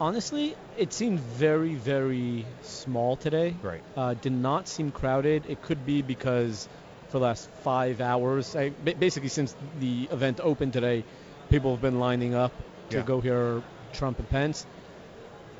Honestly, 0.00 0.56
it 0.78 0.92
seemed 0.94 1.20
very, 1.20 1.74
very 1.74 2.46
small 2.62 3.16
today. 3.16 3.54
Right. 3.62 3.82
Uh, 3.94 4.14
did 4.14 4.32
not 4.32 4.66
seem 4.66 4.90
crowded. 4.90 5.44
It 5.46 5.60
could 5.62 5.84
be 5.84 6.00
because 6.00 6.68
for 7.08 7.18
the 7.18 7.24
last 7.24 7.50
five 7.62 8.00
hours, 8.00 8.56
I, 8.56 8.70
basically 8.70 9.28
since 9.28 9.54
the 9.78 10.08
event 10.10 10.40
opened 10.42 10.72
today, 10.72 11.04
people 11.50 11.72
have 11.72 11.82
been 11.82 11.98
lining 12.00 12.34
up 12.34 12.52
to 12.90 12.98
Yeah. 12.98 13.02
go 13.02 13.20
hear 13.20 13.62
Trump 13.92 14.18
and 14.18 14.28
Pence. 14.30 14.64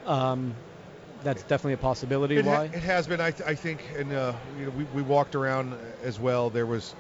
Um, 0.06 0.54
that's 1.22 1.42
definitely 1.42 1.74
a 1.74 1.78
possibility. 1.78 2.38
It, 2.38 2.46
ha- 2.46 2.50
why? 2.50 2.64
it 2.64 2.82
has 2.82 3.06
been, 3.06 3.20
I, 3.20 3.32
th- 3.32 3.46
I 3.46 3.54
think, 3.54 3.82
and 3.98 4.10
uh, 4.10 4.32
you 4.58 4.64
know, 4.64 4.70
we, 4.70 4.84
we 4.84 5.02
walked 5.02 5.34
around 5.34 5.74
as 6.02 6.18
well. 6.18 6.48
There 6.48 6.64
was, 6.64 6.94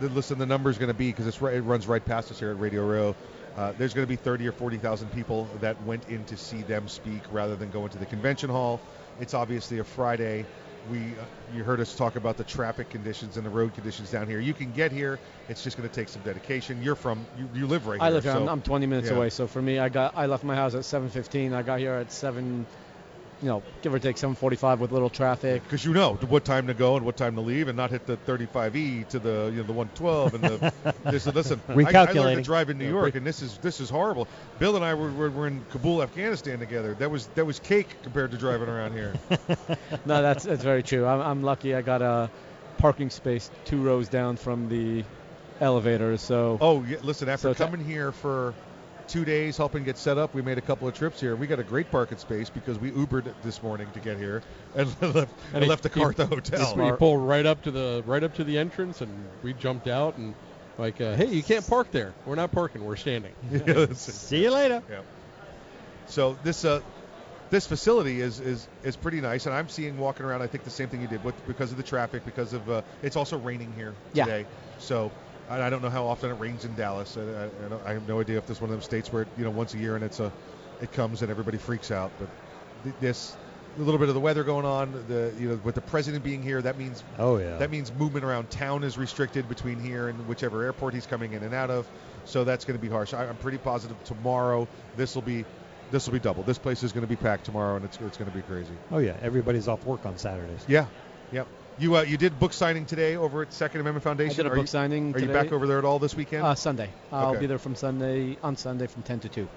the, 0.00 0.08
listen, 0.08 0.38
the 0.38 0.46
number's 0.46 0.76
going 0.76 0.88
to 0.88 0.94
be 0.94 1.08
because 1.10 1.28
it's 1.28 1.40
right, 1.40 1.54
it 1.54 1.62
runs 1.62 1.86
right 1.86 2.04
past 2.04 2.32
us 2.32 2.40
here 2.40 2.50
at 2.50 2.58
Radio 2.58 2.84
Row. 2.84 3.14
Uh, 3.58 3.72
there's 3.76 3.92
going 3.92 4.06
to 4.06 4.08
be 4.08 4.14
30 4.14 4.46
or 4.46 4.52
40 4.52 4.78
thousand 4.78 5.08
people 5.10 5.48
that 5.60 5.80
went 5.82 6.08
in 6.08 6.24
to 6.26 6.36
see 6.36 6.62
them 6.62 6.86
speak 6.86 7.20
rather 7.32 7.56
than 7.56 7.68
go 7.70 7.84
into 7.84 7.98
the 7.98 8.06
convention 8.06 8.48
hall. 8.48 8.80
It's 9.20 9.34
obviously 9.34 9.80
a 9.80 9.84
Friday. 9.84 10.46
We, 10.92 10.98
uh, 10.98 11.24
you 11.52 11.64
heard 11.64 11.80
us 11.80 11.96
talk 11.96 12.14
about 12.14 12.36
the 12.36 12.44
traffic 12.44 12.88
conditions 12.88 13.36
and 13.36 13.44
the 13.44 13.50
road 13.50 13.74
conditions 13.74 14.12
down 14.12 14.28
here. 14.28 14.38
You 14.38 14.54
can 14.54 14.70
get 14.70 14.92
here. 14.92 15.18
It's 15.48 15.64
just 15.64 15.76
going 15.76 15.88
to 15.88 15.94
take 15.94 16.08
some 16.08 16.22
dedication. 16.22 16.80
You're 16.84 16.94
from, 16.94 17.26
you, 17.36 17.48
you 17.52 17.66
live 17.66 17.88
right 17.88 18.00
I 18.00 18.06
here. 18.06 18.14
live 18.14 18.24
here. 18.24 18.32
I'm, 18.34 18.48
I'm 18.48 18.62
20 18.62 18.86
minutes 18.86 19.10
yeah. 19.10 19.16
away. 19.16 19.28
So 19.28 19.48
for 19.48 19.60
me, 19.60 19.80
I 19.80 19.88
got 19.88 20.16
I 20.16 20.26
left 20.26 20.44
my 20.44 20.54
house 20.54 20.76
at 20.76 20.82
7:15. 20.82 21.52
I 21.52 21.62
got 21.62 21.80
here 21.80 21.94
at 21.94 22.12
7, 22.12 22.64
you 23.40 23.48
know, 23.48 23.62
give 23.82 23.94
or 23.94 23.98
take 23.98 24.16
7:45 24.16 24.78
with 24.78 24.92
little 24.92 25.10
traffic. 25.10 25.62
because 25.62 25.84
you 25.84 25.92
know 25.92 26.14
what 26.28 26.44
time 26.44 26.66
to 26.66 26.74
go 26.74 26.96
and 26.96 27.04
what 27.04 27.16
time 27.16 27.34
to 27.36 27.40
leave, 27.40 27.68
and 27.68 27.76
not 27.76 27.90
hit 27.90 28.06
the 28.06 28.16
35e 28.18 29.08
to 29.08 29.18
the 29.18 29.50
you 29.52 29.58
know 29.58 29.62
the 29.62 29.72
112 29.72 30.34
and 30.34 30.44
the. 30.44 30.94
this, 31.10 31.26
listen, 31.26 31.60
I, 31.68 31.72
I 31.72 32.12
learned 32.12 32.36
to 32.36 32.42
drive 32.42 32.70
in 32.70 32.78
New 32.78 32.88
York, 32.88 33.14
and 33.14 33.26
this 33.26 33.42
is 33.42 33.58
this 33.58 33.80
is 33.80 33.88
horrible. 33.88 34.26
Bill 34.58 34.76
and 34.76 34.84
I 34.84 34.94
were, 34.94 35.10
were, 35.10 35.30
were 35.30 35.46
in 35.46 35.64
Kabul, 35.70 36.02
Afghanistan 36.02 36.58
together. 36.58 36.94
That 36.94 37.10
was 37.10 37.28
that 37.28 37.44
was 37.44 37.60
cake 37.60 37.96
compared 38.02 38.30
to 38.32 38.38
driving 38.38 38.68
around 38.68 38.92
here. 38.92 39.14
no, 40.04 40.22
that's 40.22 40.44
that's 40.44 40.64
very 40.64 40.82
true. 40.82 41.06
I'm, 41.06 41.20
I'm 41.20 41.42
lucky. 41.42 41.74
I 41.74 41.82
got 41.82 42.02
a 42.02 42.30
parking 42.78 43.10
space 43.10 43.50
two 43.64 43.82
rows 43.82 44.08
down 44.08 44.36
from 44.36 44.68
the 44.68 45.04
elevator. 45.60 46.16
So 46.16 46.58
oh, 46.60 46.84
yeah, 46.84 46.98
listen, 47.02 47.28
after 47.28 47.54
So 47.54 47.66
coming 47.66 47.84
here 47.84 48.12
for 48.12 48.54
two 49.08 49.24
days 49.24 49.56
helping 49.56 49.84
get 49.84 49.98
set 49.98 50.18
up, 50.18 50.34
we 50.34 50.42
made 50.42 50.58
a 50.58 50.60
couple 50.62 50.86
of 50.86 50.94
trips 50.94 51.20
here. 51.20 51.34
We 51.34 51.46
got 51.46 51.58
a 51.58 51.64
great 51.64 51.90
parking 51.90 52.18
space 52.18 52.50
because 52.50 52.78
we 52.78 52.90
Ubered 52.92 53.32
this 53.42 53.62
morning 53.62 53.88
to 53.94 54.00
get 54.00 54.18
here 54.18 54.42
and 54.76 54.88
left, 55.14 55.32
and 55.54 55.64
he- 55.64 55.68
left 55.68 55.82
the 55.82 55.88
car 55.90 56.10
at 56.10 56.16
the 56.16 56.26
he- 56.26 56.34
hotel. 56.34 56.76
We 56.76 56.92
pulled 56.92 57.22
right 57.26 57.44
up 57.46 57.62
to 57.62 57.70
the 57.70 58.02
right 58.06 58.22
up 58.22 58.34
to 58.34 58.44
the 58.44 58.58
entrance, 58.58 59.00
and 59.00 59.10
we 59.42 59.52
jumped 59.54 59.88
out 59.88 60.16
and 60.18 60.34
like, 60.76 61.00
uh, 61.00 61.16
hey, 61.16 61.26
you 61.26 61.42
can't 61.42 61.66
park 61.66 61.90
there. 61.90 62.14
We're 62.24 62.36
not 62.36 62.52
parking. 62.52 62.84
We're 62.84 62.96
standing. 62.96 63.32
Yeah, 63.50 63.58
that's 63.64 64.08
it. 64.08 64.12
See 64.12 64.42
you 64.44 64.50
later. 64.52 64.82
Yeah. 64.88 65.00
So 66.06 66.38
this 66.44 66.64
uh, 66.64 66.80
this 67.50 67.66
facility 67.66 68.20
is, 68.20 68.40
is 68.40 68.68
is 68.82 68.96
pretty 68.96 69.20
nice, 69.20 69.46
and 69.46 69.54
I'm 69.54 69.68
seeing 69.68 69.98
walking 69.98 70.24
around. 70.26 70.42
I 70.42 70.46
think 70.46 70.64
the 70.64 70.70
same 70.70 70.88
thing 70.88 71.00
you 71.00 71.08
did 71.08 71.24
with 71.24 71.34
because 71.46 71.70
of 71.70 71.76
the 71.76 71.82
traffic, 71.82 72.24
because 72.24 72.52
of 72.52 72.68
uh, 72.70 72.82
it's 73.02 73.16
also 73.16 73.38
raining 73.38 73.72
here 73.74 73.94
Yeah. 74.12 74.24
today. 74.24 74.46
So 74.78 75.10
I, 75.48 75.62
I 75.62 75.70
don't 75.70 75.82
know 75.82 75.90
how 75.90 76.06
often 76.06 76.30
it 76.30 76.38
rains 76.38 76.64
in 76.64 76.74
Dallas. 76.74 77.16
I, 77.16 77.22
I, 77.22 77.90
I 77.90 77.92
have 77.94 78.06
no 78.08 78.20
idea 78.20 78.38
if 78.38 78.46
this 78.46 78.56
is 78.58 78.60
one 78.60 78.70
of 78.70 78.72
them 78.76 78.82
states 78.82 79.12
where 79.12 79.26
you 79.36 79.44
know 79.44 79.50
once 79.50 79.74
a 79.74 79.78
year 79.78 79.94
and 79.94 80.04
it's 80.04 80.20
a 80.20 80.32
it 80.80 80.92
comes 80.92 81.22
and 81.22 81.30
everybody 81.30 81.58
freaks 81.58 81.90
out. 81.90 82.12
But 82.18 82.28
th- 82.84 82.94
this 83.00 83.36
a 83.76 83.80
little 83.80 83.98
bit 83.98 84.08
of 84.08 84.14
the 84.14 84.20
weather 84.20 84.44
going 84.44 84.64
on. 84.66 84.92
The 85.08 85.32
you 85.38 85.50
know 85.50 85.60
with 85.62 85.74
the 85.74 85.80
president 85.80 86.24
being 86.24 86.42
here, 86.42 86.60
that 86.62 86.76
means 86.78 87.02
Oh 87.18 87.36
yeah. 87.38 87.58
that 87.58 87.70
means 87.70 87.92
movement 87.92 88.24
around 88.24 88.50
town 88.50 88.84
is 88.84 88.98
restricted 88.98 89.48
between 89.48 89.78
here 89.78 90.08
and 90.08 90.26
whichever 90.28 90.62
airport 90.64 90.94
he's 90.94 91.06
coming 91.06 91.32
in 91.32 91.42
and 91.42 91.54
out 91.54 91.70
of. 91.70 91.88
So 92.24 92.44
that's 92.44 92.64
going 92.64 92.78
to 92.78 92.82
be 92.82 92.90
harsh. 92.90 93.14
I, 93.14 93.24
I'm 93.26 93.36
pretty 93.36 93.58
positive 93.58 94.02
tomorrow 94.04 94.68
this 94.96 95.14
will 95.14 95.22
be 95.22 95.44
this 95.90 96.06
will 96.06 96.12
be 96.12 96.18
double. 96.20 96.42
This 96.42 96.58
place 96.58 96.82
is 96.82 96.92
going 96.92 97.02
to 97.02 97.08
be 97.08 97.16
packed 97.16 97.44
tomorrow, 97.44 97.76
and 97.76 97.84
it's 97.84 97.98
it's 98.00 98.16
going 98.18 98.30
to 98.30 98.36
be 98.36 98.42
crazy. 98.42 98.74
Oh 98.90 98.98
yeah. 98.98 99.16
Everybody's 99.22 99.68
off 99.68 99.84
work 99.86 100.04
on 100.04 100.18
Saturdays. 100.18 100.64
Yeah, 100.68 100.86
yep. 101.32 101.46
You 101.78 101.96
uh, 101.96 102.02
you 102.02 102.16
did 102.16 102.38
book 102.40 102.52
signing 102.52 102.86
today 102.86 103.16
over 103.16 103.42
at 103.42 103.52
Second 103.52 103.80
Amendment 103.80 104.02
Foundation. 104.02 104.32
I 104.32 104.36
did 104.42 104.46
a 104.46 104.50
are 104.50 104.54
book 104.56 104.62
you, 104.64 104.66
signing 104.66 105.14
Are 105.14 105.18
you 105.20 105.28
back 105.28 105.52
over 105.52 105.66
there 105.66 105.78
at 105.78 105.84
all 105.84 106.00
this 106.00 106.14
weekend? 106.14 106.42
Uh, 106.44 106.54
Sunday. 106.56 106.90
I'll 107.12 107.30
Okay. 107.30 107.40
be 107.40 107.46
there 107.46 107.58
from 107.58 107.76
Sunday 107.76 108.36
on 108.42 108.56
Sunday 108.56 108.88
from 108.88 109.02
10 109.04 109.20
to 109.20 109.28
2. 109.28 109.48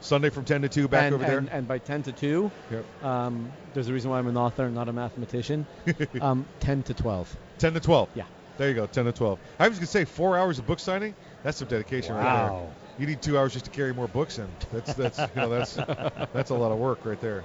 Sunday 0.00 0.30
from 0.30 0.44
10 0.44 0.62
to 0.62 0.68
2. 0.68 0.88
Back 0.88 1.04
and, 1.04 1.14
over 1.14 1.24
there. 1.24 1.38
and, 1.38 1.48
and 1.50 1.68
by 1.68 1.78
10 1.78 2.04
to 2.04 2.12
2, 2.12 2.50
Yep. 2.70 3.04
um, 3.04 3.52
there's 3.74 3.88
a 3.88 3.92
reason 3.92 4.10
why 4.10 4.18
I'm 4.18 4.26
an 4.26 4.36
author 4.36 4.64
and 4.64 4.74
not 4.74 4.88
a 4.88 4.92
mathematician. 4.92 5.66
um, 6.20 6.46
10 6.60 6.82
to 6.84 6.94
12. 6.94 7.36
10 7.58 7.74
to 7.74 7.80
12. 7.80 8.08
Yeah. 8.14 8.24
There 8.56 8.68
you 8.68 8.74
go. 8.74 8.86
10 8.86 9.04
to 9.04 9.12
12. 9.12 9.38
I 9.60 9.68
was 9.68 9.78
going 9.78 9.86
to 9.86 9.90
say 9.92 10.04
four 10.04 10.36
hours 10.36 10.58
of 10.58 10.66
book 10.66 10.80
signing. 10.80 11.14
That's 11.44 11.58
some 11.58 11.68
dedication 11.68 12.16
right 12.16 12.22
there. 12.24 12.52
Wow. 12.52 12.70
You 12.98 13.06
need 13.06 13.22
two 13.22 13.38
hours 13.38 13.52
just 13.52 13.66
to 13.66 13.70
carry 13.70 13.94
more 13.94 14.08
books 14.08 14.38
in. 14.38 14.48
That's 14.72 14.92
that's 14.94 15.18
you 15.20 15.26
know 15.36 15.48
that's 15.50 15.74
that's 16.32 16.50
a 16.50 16.54
lot 16.56 16.72
of 16.72 16.78
work 16.78 17.04
right 17.04 17.20
there. 17.20 17.44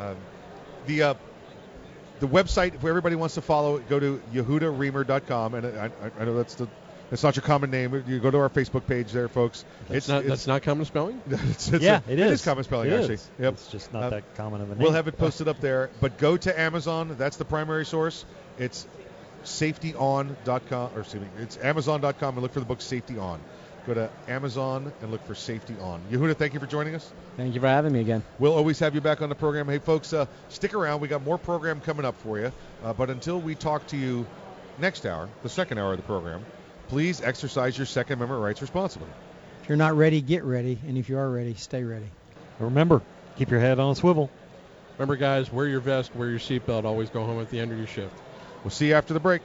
Um, 0.00 0.16
the 0.86 1.02
uh, 1.02 1.14
the 2.20 2.28
website 2.28 2.74
if 2.74 2.84
everybody 2.84 3.16
wants 3.16 3.34
to 3.34 3.40
follow 3.42 3.76
it, 3.76 3.88
go 3.88 3.98
to 4.00 4.22
yehudaremer.com 4.32 5.54
and 5.54 5.66
I, 5.66 5.86
I, 5.86 5.90
I 6.20 6.24
know 6.24 6.36
that's 6.36 6.54
the 6.54 6.68
that's 7.10 7.22
not 7.22 7.36
your 7.36 7.42
common 7.42 7.70
name. 7.70 8.02
You 8.06 8.18
go 8.18 8.30
to 8.30 8.38
our 8.38 8.48
Facebook 8.48 8.86
page 8.86 9.12
there, 9.12 9.28
folks. 9.28 9.64
That's 9.88 10.08
not 10.08 10.24
that's 10.24 10.46
not 10.46 10.62
common 10.62 10.86
spelling. 10.86 11.20
it's, 11.28 11.70
it's 11.72 11.84
yeah, 11.84 12.00
a- 12.08 12.12
it 12.12 12.18
It 12.18 12.26
is. 12.26 12.40
is 12.40 12.44
common 12.44 12.64
spelling 12.64 12.90
It 12.90 12.94
actually. 12.94 13.14
is. 13.14 13.30
Yep. 13.38 13.52
It's 13.54 13.70
just 13.70 13.92
not 13.92 14.04
Um, 14.04 14.10
that 14.10 14.34
common 14.36 14.60
of 14.62 14.70
a 14.70 14.74
name. 14.74 14.82
We'll 14.82 14.92
have 14.92 15.06
it 15.06 15.18
posted 15.18 15.46
up 15.48 15.60
there, 15.60 15.90
but 16.00 16.16
go 16.18 16.36
to 16.36 16.58
Amazon. 16.60 17.14
That's 17.18 17.36
the 17.36 17.44
primary 17.44 17.84
source. 17.84 18.24
It's 18.58 18.86
safetyon.com, 19.44 20.90
or 20.94 21.00
excuse 21.00 21.22
me, 21.22 21.28
it's 21.40 21.58
amazon.com 21.58 22.34
and 22.34 22.42
look 22.42 22.52
for 22.52 22.60
the 22.60 22.66
book 22.66 22.80
Safety 22.80 23.18
On. 23.18 23.38
Go 23.86 23.94
to 23.94 24.10
Amazon 24.28 24.92
and 25.02 25.10
look 25.10 25.24
for 25.26 25.34
Safety 25.34 25.74
On. 25.80 26.00
Yehuda, 26.10 26.36
thank 26.36 26.54
you 26.54 26.60
for 26.60 26.66
joining 26.66 26.94
us. 26.94 27.12
Thank 27.36 27.54
you 27.54 27.60
for 27.60 27.66
having 27.66 27.92
me 27.92 28.00
again. 28.00 28.22
We'll 28.38 28.54
always 28.54 28.78
have 28.78 28.94
you 28.94 29.00
back 29.00 29.20
on 29.20 29.28
the 29.28 29.34
program. 29.34 29.68
Hey, 29.68 29.78
folks, 29.78 30.12
uh, 30.12 30.26
stick 30.48 30.74
around. 30.74 31.00
We 31.00 31.08
got 31.08 31.22
more 31.22 31.38
program 31.38 31.80
coming 31.80 32.06
up 32.06 32.16
for 32.20 32.38
you. 32.38 32.52
Uh, 32.82 32.92
but 32.92 33.10
until 33.10 33.40
we 33.40 33.54
talk 33.54 33.86
to 33.88 33.96
you 33.96 34.26
next 34.78 35.04
hour, 35.04 35.28
the 35.42 35.48
second 35.48 35.78
hour 35.78 35.92
of 35.92 35.98
the 35.98 36.04
program, 36.04 36.44
please 36.88 37.20
exercise 37.20 37.76
your 37.76 37.86
Second 37.86 38.14
Amendment 38.14 38.42
rights 38.42 38.62
responsibly. 38.62 39.08
If 39.62 39.68
you're 39.68 39.76
not 39.76 39.96
ready, 39.96 40.20
get 40.20 40.44
ready. 40.44 40.78
And 40.86 40.96
if 40.96 41.08
you 41.08 41.18
are 41.18 41.30
ready, 41.30 41.54
stay 41.54 41.84
ready. 41.84 42.06
Remember, 42.58 43.02
Keep 43.36 43.50
your 43.50 43.60
head 43.60 43.80
on 43.80 43.90
a 43.90 43.94
swivel. 43.96 44.30
Remember, 44.96 45.16
guys, 45.16 45.52
wear 45.52 45.66
your 45.66 45.80
vest, 45.80 46.14
wear 46.14 46.30
your 46.30 46.38
seatbelt. 46.38 46.84
Always 46.84 47.10
go 47.10 47.24
home 47.24 47.40
at 47.40 47.50
the 47.50 47.58
end 47.58 47.72
of 47.72 47.78
your 47.78 47.86
shift. 47.88 48.14
We'll 48.62 48.70
see 48.70 48.88
you 48.88 48.94
after 48.94 49.12
the 49.12 49.20
break. 49.20 49.42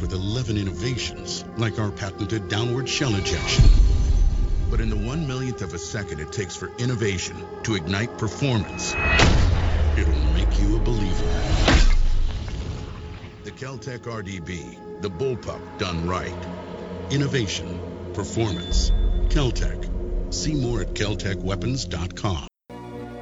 With 0.00 0.12
11 0.12 0.56
innovations, 0.56 1.44
like 1.56 1.78
our 1.78 1.90
patented 1.90 2.48
downward 2.48 2.88
shell 2.88 3.14
ejection. 3.14 3.64
But 4.70 4.80
in 4.80 4.90
the 4.90 4.96
one 4.96 5.26
millionth 5.26 5.62
of 5.62 5.74
a 5.74 5.78
second 5.78 6.20
it 6.20 6.32
takes 6.32 6.54
for 6.56 6.70
innovation 6.78 7.36
to 7.64 7.74
ignite 7.74 8.18
performance, 8.18 8.94
it'll 9.96 10.32
make 10.34 10.60
you 10.60 10.76
a 10.76 10.80
believer. 10.80 11.28
The 13.44 13.50
Keltec 13.52 14.00
RDB, 14.00 15.00
the 15.00 15.10
bullpup 15.10 15.78
done 15.78 16.06
right. 16.06 16.46
Innovation, 17.10 17.80
performance, 18.12 18.90
Keltec. 19.28 20.34
See 20.34 20.54
more 20.54 20.82
at 20.82 20.94
keltecweapons.com. 20.94 22.48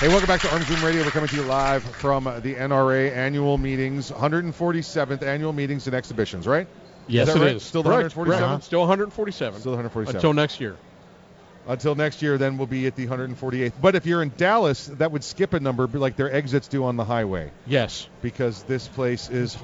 Hey, 0.00 0.08
welcome 0.08 0.26
back 0.26 0.40
to 0.40 0.52
Arms 0.52 0.68
Room 0.68 0.84
Radio. 0.84 1.04
We're 1.04 1.10
coming 1.10 1.28
to 1.28 1.36
you 1.36 1.42
live 1.44 1.84
from 1.84 2.24
the 2.24 2.56
NRA 2.56 3.14
annual 3.14 3.56
meetings, 3.56 4.10
147th 4.10 5.22
annual 5.22 5.52
meetings 5.52 5.86
and 5.86 5.94
exhibitions, 5.94 6.48
right? 6.48 6.66
Yes, 7.06 7.28
is 7.28 7.36
it 7.36 7.38
right? 7.38 7.56
is. 7.56 7.62
Still 7.62 7.84
the 7.84 7.90
Correct. 7.90 8.14
147th? 8.14 8.38
Correct. 8.38 8.64
Still 8.64 8.80
147. 8.80 9.60
Still 9.60 9.72
147. 9.72 10.16
Until 10.16 10.32
next 10.32 10.60
year. 10.60 10.76
Until 11.68 11.94
next 11.94 12.22
year, 12.22 12.38
then 12.38 12.58
we'll 12.58 12.66
be 12.66 12.88
at 12.88 12.96
the 12.96 13.06
148th. 13.06 13.72
But 13.80 13.94
if 13.94 14.04
you're 14.04 14.20
in 14.20 14.32
Dallas, 14.36 14.86
that 14.86 15.12
would 15.12 15.22
skip 15.22 15.54
a 15.54 15.60
number, 15.60 15.86
like 15.86 16.16
their 16.16 16.30
exits 16.30 16.66
do 16.66 16.84
on 16.84 16.96
the 16.96 17.04
highway. 17.04 17.52
Yes. 17.64 18.08
Because 18.20 18.64
this 18.64 18.88
place 18.88 19.30
is. 19.30 19.56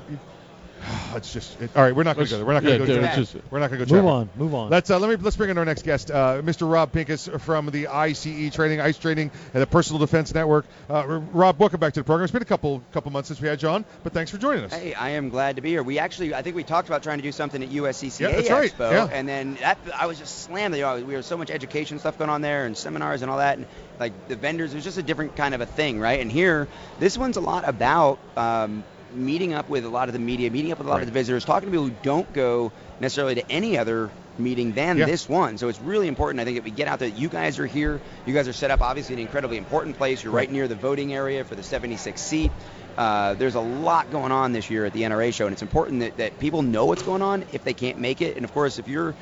It's 1.17 1.33
just 1.33 1.61
it, 1.61 1.71
all 1.77 1.83
right. 1.83 1.95
We're 1.95 2.05
not 2.05 2.15
going 2.15 2.27
to 2.27 2.31
go 2.31 2.37
there. 2.37 2.47
We're 2.47 2.53
not 2.53 2.63
going 2.63 2.75
yeah, 2.75 2.79
to 2.79 2.87
go. 2.87 2.93
dude, 2.95 3.03
traffic. 3.03 3.23
it's 3.23 3.33
just- 3.33 3.45
we're 3.53 3.59
not 3.59 3.69
going 3.71 3.81
to 3.81 3.87
go. 3.87 3.95
Move 3.95 4.05
traffic. 4.05 4.37
on, 4.37 4.41
move 4.41 4.55
on. 4.55 4.71
Let's 4.71 4.91
uh, 4.91 4.99
let 5.01 5.11
me 5.11 5.17
let's 5.17 5.37
bring 5.37 5.51
in 5.51 5.59
our 5.59 5.65
next 5.65 5.83
guest, 5.83 6.11
uh, 6.11 6.41
Mr. 6.43 6.71
Rob 6.71 6.93
Pincus 6.93 7.29
from 7.39 7.67
the 7.67 7.89
ICE 7.89 8.51
Training, 8.55 8.81
ICE 8.81 8.97
Training, 8.97 9.31
and 9.53 9.63
the 9.63 9.67
Personal 9.67 9.99
Defense 9.99 10.33
Network. 10.33 10.67
Uh, 10.89 11.05
Rob, 11.33 11.59
welcome 11.59 11.81
back 11.81 11.95
to 11.95 12.01
the 12.01 12.05
program. 12.05 12.25
It's 12.25 12.33
been 12.33 12.43
a 12.43 12.47
couple 12.47 12.81
couple 12.93 13.11
months 13.11 13.27
since 13.29 13.41
we 13.41 13.49
had 13.49 13.61
you 13.61 13.69
on, 13.69 13.85
but 14.05 14.13
thanks 14.13 14.31
for 14.31 14.39
joining 14.39 14.65
us. 14.65 14.73
Hey, 14.73 14.95
I 14.95 15.11
am 15.11 15.29
glad 15.31 15.57
to 15.57 15.63
be 15.63 15.71
here. 15.71 15.83
We 15.83 15.99
actually, 15.99 16.33
I 16.35 16.43
think 16.43 16.55
we 16.55 16.63
talked 16.63 16.89
about 16.89 17.03
trying 17.03 17.19
to 17.19 17.23
do 17.23 17.33
something 17.33 17.61
at 17.63 17.71
USCCA 17.71 18.21
Yeah, 18.21 18.37
that's 18.37 18.51
right. 18.51 18.73
Expo, 18.73 18.93
Yeah. 18.93 19.09
and 19.13 19.29
then 19.29 19.55
that 19.57 19.79
I 19.99 20.07
was 20.07 20.19
just 20.19 20.43
slammed. 20.45 20.77
You 20.77 20.83
know, 20.83 21.03
we 21.03 21.15
had 21.15 21.25
so 21.25 21.37
much 21.37 21.51
education 21.51 21.99
stuff 21.99 22.17
going 22.19 22.31
on 22.31 22.41
there, 22.41 22.67
and 22.67 22.77
seminars 22.77 23.23
and 23.23 23.31
all 23.31 23.39
that, 23.39 23.59
and 23.59 23.67
like 23.99 24.29
the 24.29 24.37
vendors. 24.37 24.73
It 24.73 24.77
was 24.77 24.85
just 24.85 24.99
a 24.99 25.03
different 25.03 25.35
kind 25.35 25.55
of 25.55 25.61
a 25.61 25.67
thing, 25.67 25.99
right? 25.99 26.21
And 26.21 26.31
here, 26.31 26.69
this 27.01 27.19
one's 27.19 27.37
a 27.37 27.41
lot 27.41 27.69
about. 27.69 28.21
Um, 28.37 28.85
meeting 29.15 29.53
up 29.55 29.69
with 29.69 29.85
a 29.85 29.89
lot 29.89 30.09
of 30.09 30.13
the 30.13 30.19
media, 30.19 30.51
meeting 30.51 30.73
up 30.73 30.79
with 30.79 30.87
a 30.87 30.91
lot 30.91 30.97
Right. 30.97 31.03
of 31.03 31.09
the 31.09 31.13
visitors, 31.13 31.45
talking 31.45 31.69
to 31.69 31.71
people 31.71 31.87
who 31.87 31.95
don't 32.03 32.33
go 32.33 32.73
necessarily 33.01 33.35
to 33.37 33.51
any 33.51 33.79
other 33.79 34.11
meeting 34.39 34.73
than 34.73 34.97
Yeah. 34.97 35.07
this 35.07 35.29
one. 35.29 35.59
So 35.59 35.69
it's 35.69 35.81
really 35.81 36.09
important, 36.09 36.41
I 36.41 36.45
think, 36.45 36.57
that 36.57 36.65
we 36.65 36.71
get 36.71 36.89
out 36.89 36.99
there. 36.99 37.09
You 37.09 37.29
guys 37.29 37.59
are 37.59 37.67
here. 37.67 38.01
You 38.27 38.33
guys 38.33 38.49
are 38.49 38.53
set 38.53 38.71
up, 38.71 38.81
obviously, 38.81 39.13
in 39.15 39.19
an 39.19 39.27
incredibly 39.27 39.57
important 39.59 39.97
place. 39.99 40.23
You're 40.25 40.33
right, 40.33 40.43
Right. 40.49 40.53
near 40.53 40.69
the 40.69 40.75
voting 40.77 41.13
area 41.13 41.45
for 41.45 41.55
the 41.55 41.63
76 41.63 42.21
seat. 42.23 42.51
Uh, 42.97 43.35
there's 43.35 43.55
a 43.55 43.61
lot 43.61 44.11
going 44.11 44.33
on 44.33 44.53
this 44.53 44.71
year 44.71 44.85
at 44.85 44.93
the 44.93 45.03
NRA 45.05 45.31
show, 45.33 45.47
and 45.47 45.53
it's 45.53 45.63
important 45.63 46.01
that, 46.01 46.17
that 46.17 46.39
people 46.39 46.63
know 46.63 46.87
what's 46.87 47.03
going 47.03 47.23
on 47.23 47.45
if 47.53 47.65
they 47.65 47.75
can't 47.75 47.99
make 47.99 48.21
it. 48.23 48.37
And 48.37 48.45
of 48.45 48.53
course, 48.55 48.79
if 48.79 48.89
you're 48.89 49.15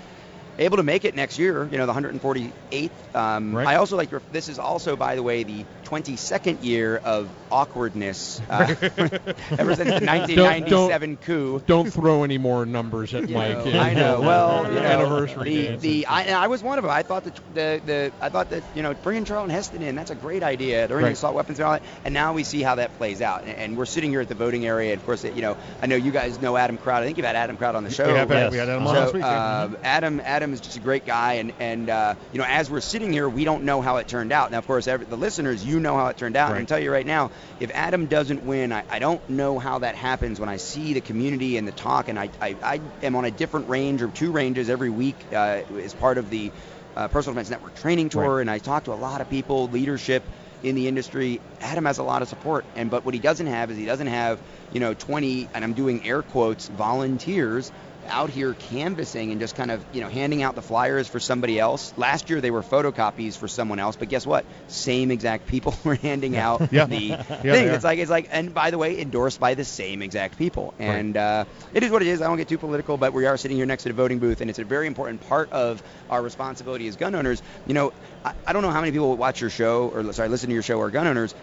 able 0.61 0.77
to 0.79 0.83
make 0.83 1.05
it 1.05 1.15
next 1.15 1.39
year, 1.39 1.69
you 1.71 1.79
know, 1.79 1.87
the 1.87 1.93
148th. 1.93 2.91
Um, 3.15 3.55
Right. 3.55 3.67
I 3.67 3.77
also 3.77 3.97
like, 3.97 4.11
your- 4.11 4.23
this 4.33 4.49
is 4.49 4.59
also, 4.59 4.97
by 4.97 5.15
the 5.15 5.23
way, 5.23 5.43
the 5.45 5.65
22nd 5.89 6.63
year 6.65 6.97
of 6.99 7.29
awkwardness 7.51 8.41
uh, 8.51 8.75
ever 8.81 9.75
since 9.75 9.79
the 9.79 10.05
1997 10.07 11.17
coup. 11.19 11.63
Don't 11.67 11.91
throw 11.91 12.25
any 12.25 12.39
more 12.39 12.67
numbers 12.67 13.15
at 13.15 13.29
You 13.29 13.35
Mike. 13.35 13.65
know, 13.65 13.79
I 13.81 13.95
know. 13.95 14.21
Well, 14.21 14.69
you 14.69 14.75
know, 14.75 14.81
anniversary 14.87 15.45
the, 15.45 15.63
dates. 15.69 15.83
the 15.83 16.07
I, 16.07 16.23
and 16.23 16.35
I 16.35 16.47
was 16.49 16.63
one 16.63 16.79
of 16.79 16.85
them. 16.85 16.91
I 16.91 17.03
thought 17.03 17.25
that 17.25 17.35
the, 17.55 17.81
the 17.85 18.13
I 18.21 18.29
thought 18.29 18.51
that 18.51 18.63
you 18.75 18.83
know 18.83 18.95
bringing 18.95 19.25
Charlton 19.25 19.51
Heston 19.51 19.83
in 19.83 19.95
that's 19.95 20.11
a 20.11 20.15
great 20.15 20.43
idea 20.43 20.87
during 20.89 21.05
Right. 21.05 21.11
the 21.11 21.15
assault 21.15 21.35
weapons 21.35 21.59
and 21.59 21.67
all 21.67 21.73
that. 21.73 21.83
And 22.05 22.13
now 22.13 22.33
we 22.33 22.45
see 22.45 22.61
how 22.63 22.75
that 22.77 22.97
plays 22.99 23.23
out. 23.23 23.43
And, 23.43 23.51
and 23.57 23.77
we're 23.79 23.87
sitting 23.87 24.11
here 24.11 24.21
at 24.21 24.29
the 24.29 24.35
voting 24.35 24.67
area. 24.67 24.93
And 24.93 25.01
of 25.01 25.07
course, 25.07 25.25
you 25.25 25.41
know, 25.43 25.57
I 25.81 25.87
know 25.87 25.97
you 25.97 26.11
guys 26.11 26.41
know 26.43 26.57
Adam 26.57 26.77
Kraut. 26.77 27.03
I 27.03 27.07
think 27.07 27.17
you've 27.19 27.27
had 27.27 27.37
Adam 27.37 27.57
Kraut 27.57 27.75
on 27.77 27.85
the 27.85 27.91
show. 27.91 28.07
We 28.07 28.13
have 28.15 28.29
had- 28.29 28.43
right? 28.43 28.51
we 28.53 28.59
had 28.59 28.69
Adam 28.69 28.87
on 28.87 28.95
so, 28.95 29.01
last 29.01 29.15
week, 29.15 29.23
yeah. 29.23 29.63
um, 29.63 29.77
Adam 29.83 30.21
Adam 30.25 30.53
is 30.53 30.61
just 30.61 30.77
a 30.77 30.81
great 30.81 31.07
guy. 31.07 31.35
And 31.35 31.53
and 31.61 31.89
uh, 31.89 32.15
you 32.33 32.39
know, 32.39 32.47
as 32.49 32.71
we're 32.71 32.81
sitting 32.81 33.13
here, 33.13 33.29
we 33.29 33.45
don't 33.45 33.65
know 33.65 33.81
how 33.81 33.97
it 33.97 34.09
turned 34.09 34.33
out. 34.33 34.51
Now, 34.51 34.59
of 34.59 34.67
course, 34.67 34.87
every, 34.89 35.07
the 35.07 35.17
listeners, 35.17 35.65
you 35.65 35.78
know 35.81 35.97
how 35.97 36.09
it 36.09 36.17
turned 36.17 36.37
out. 36.37 36.47
And 36.49 36.55
I 36.55 36.59
Right. 36.59 36.61
can 36.61 36.67
tell 36.67 36.79
you 36.79 36.91
right 36.93 37.07
now, 37.07 37.31
if 37.59 37.71
Adam 37.75 38.07
doesn't 38.07 38.43
win, 38.43 38.73
I, 38.73 38.85
I 38.89 38.99
don't 38.99 39.27
know 39.29 39.59
how 39.59 39.81
that 39.81 39.95
happens 39.95 40.39
when 40.41 40.49
I 40.49 40.57
see 40.57 40.95
the 40.95 41.01
community 41.01 41.57
and 41.57 41.67
the 41.67 41.73
talk. 41.73 42.09
And 42.09 42.19
I, 42.19 42.31
I, 42.41 42.57
I 42.63 42.81
am 43.03 43.17
on 43.17 43.25
a 43.25 43.31
different 43.31 43.69
range 43.69 44.03
or 44.03 44.09
two 44.11 44.33
ranges 44.33 44.69
every 44.71 44.91
week 44.91 45.27
uh, 45.33 45.63
as 45.81 45.95
part 45.95 46.19
of 46.19 46.31
the 46.31 46.53
uh, 46.97 47.09
Personal 47.09 47.35
Defense 47.35 47.51
Network 47.51 47.75
training 47.75 48.09
tour. 48.11 48.37
Right. 48.37 48.41
And 48.41 48.51
I 48.51 48.59
talk 48.59 48.85
to 48.85 48.93
a 48.93 48.95
lot 48.95 49.21
of 49.21 49.29
people, 49.29 49.69
leadership 49.69 50.29
in 50.63 50.75
the 50.75 50.89
industry. 50.89 51.41
Adam 51.61 51.85
has 51.85 51.99
a 51.99 52.03
lot 52.03 52.23
of 52.23 52.29
support. 52.29 52.67
And 52.75 52.91
but 52.91 53.05
what 53.05 53.15
he 53.15 53.21
doesn't 53.21 53.47
have 53.47 53.71
is 53.71 53.77
he 53.77 53.85
doesn't 53.85 54.09
have, 54.09 54.43
you 54.71 54.81
know, 54.81 54.95
20, 54.95 55.51
and 55.55 55.65
I'm 55.65 55.75
doing 55.75 56.05
air 56.05 56.23
quotes, 56.23 56.67
volunteers 56.69 57.71
out 58.09 58.31
here 58.31 58.55
canvassing 58.55 59.31
and 59.31 59.41
just 59.41 59.55
kind 59.55 59.71
of 59.71 59.85
you 59.93 60.01
know 60.01 60.09
handing 60.09 60.43
out 60.43 60.55
the 60.55 60.63
flyers 60.63 61.09
for 61.09 61.21
somebody 61.21 61.59
else. 61.59 61.93
Last 61.97 62.31
year 62.31 62.41
they 62.41 62.51
were 62.51 62.63
photocopies 62.63 63.37
for 63.37 63.49
someone 63.49 63.79
else, 63.79 63.97
but 63.97 64.09
guess 64.09 64.27
what? 64.27 64.45
Same 64.69 65.11
exact 65.11 65.47
people 65.47 65.75
were 65.85 65.95
handing 65.97 66.37
out 66.37 66.73
Yeah. 66.73 66.87
the 66.87 66.97
Yeah, 66.97 67.17
thing. 67.43 67.69
It's 67.69 67.85
like 67.85 67.99
it's 67.99 68.11
like, 68.11 68.29
and 68.31 68.53
by 68.55 68.71
the 68.71 68.79
way, 68.79 69.01
endorsed 69.01 69.41
by 69.41 69.55
the 69.55 69.65
same 69.65 70.03
exact 70.03 70.39
people. 70.39 70.75
And 70.79 71.17
uh, 71.17 71.45
it 71.73 71.83
is 71.83 71.91
what 71.91 72.03
it 72.03 72.09
is. 72.09 72.23
I 72.23 72.27
don't 72.27 72.37
get 72.37 72.49
too 72.49 72.59
political, 72.59 72.97
but 72.97 73.13
we 73.13 73.27
are 73.27 73.37
sitting 73.37 73.57
here 73.57 73.67
next 73.67 73.83
to 73.85 73.89
the 73.91 73.95
voting 73.95 74.19
booth, 74.19 74.41
and 74.41 74.51
it's 74.51 74.59
a 74.59 74.65
very 74.65 74.87
important 74.87 75.21
part 75.29 75.53
of 75.53 75.83
our 76.11 76.23
responsibility 76.23 76.89
as 76.89 76.97
gun 76.97 77.15
owners. 77.15 77.43
You 77.67 77.75
know, 77.75 77.93
I, 78.25 78.33
I 78.47 78.53
don't 78.53 78.63
know 78.63 78.71
how 78.71 78.81
many 78.81 78.93
people 78.93 79.17
watch 79.17 79.41
your 79.41 79.51
show 79.51 79.89
or 79.89 80.13
sorry 80.13 80.29
listen 80.29 80.49
to 80.49 80.55
your 80.55 80.63
show 80.63 80.81
are 80.81 80.91
gun 80.91 81.07
owners. 81.07 81.35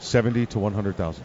70 0.00 0.46
to 0.46 0.58
100,000. 0.58 1.24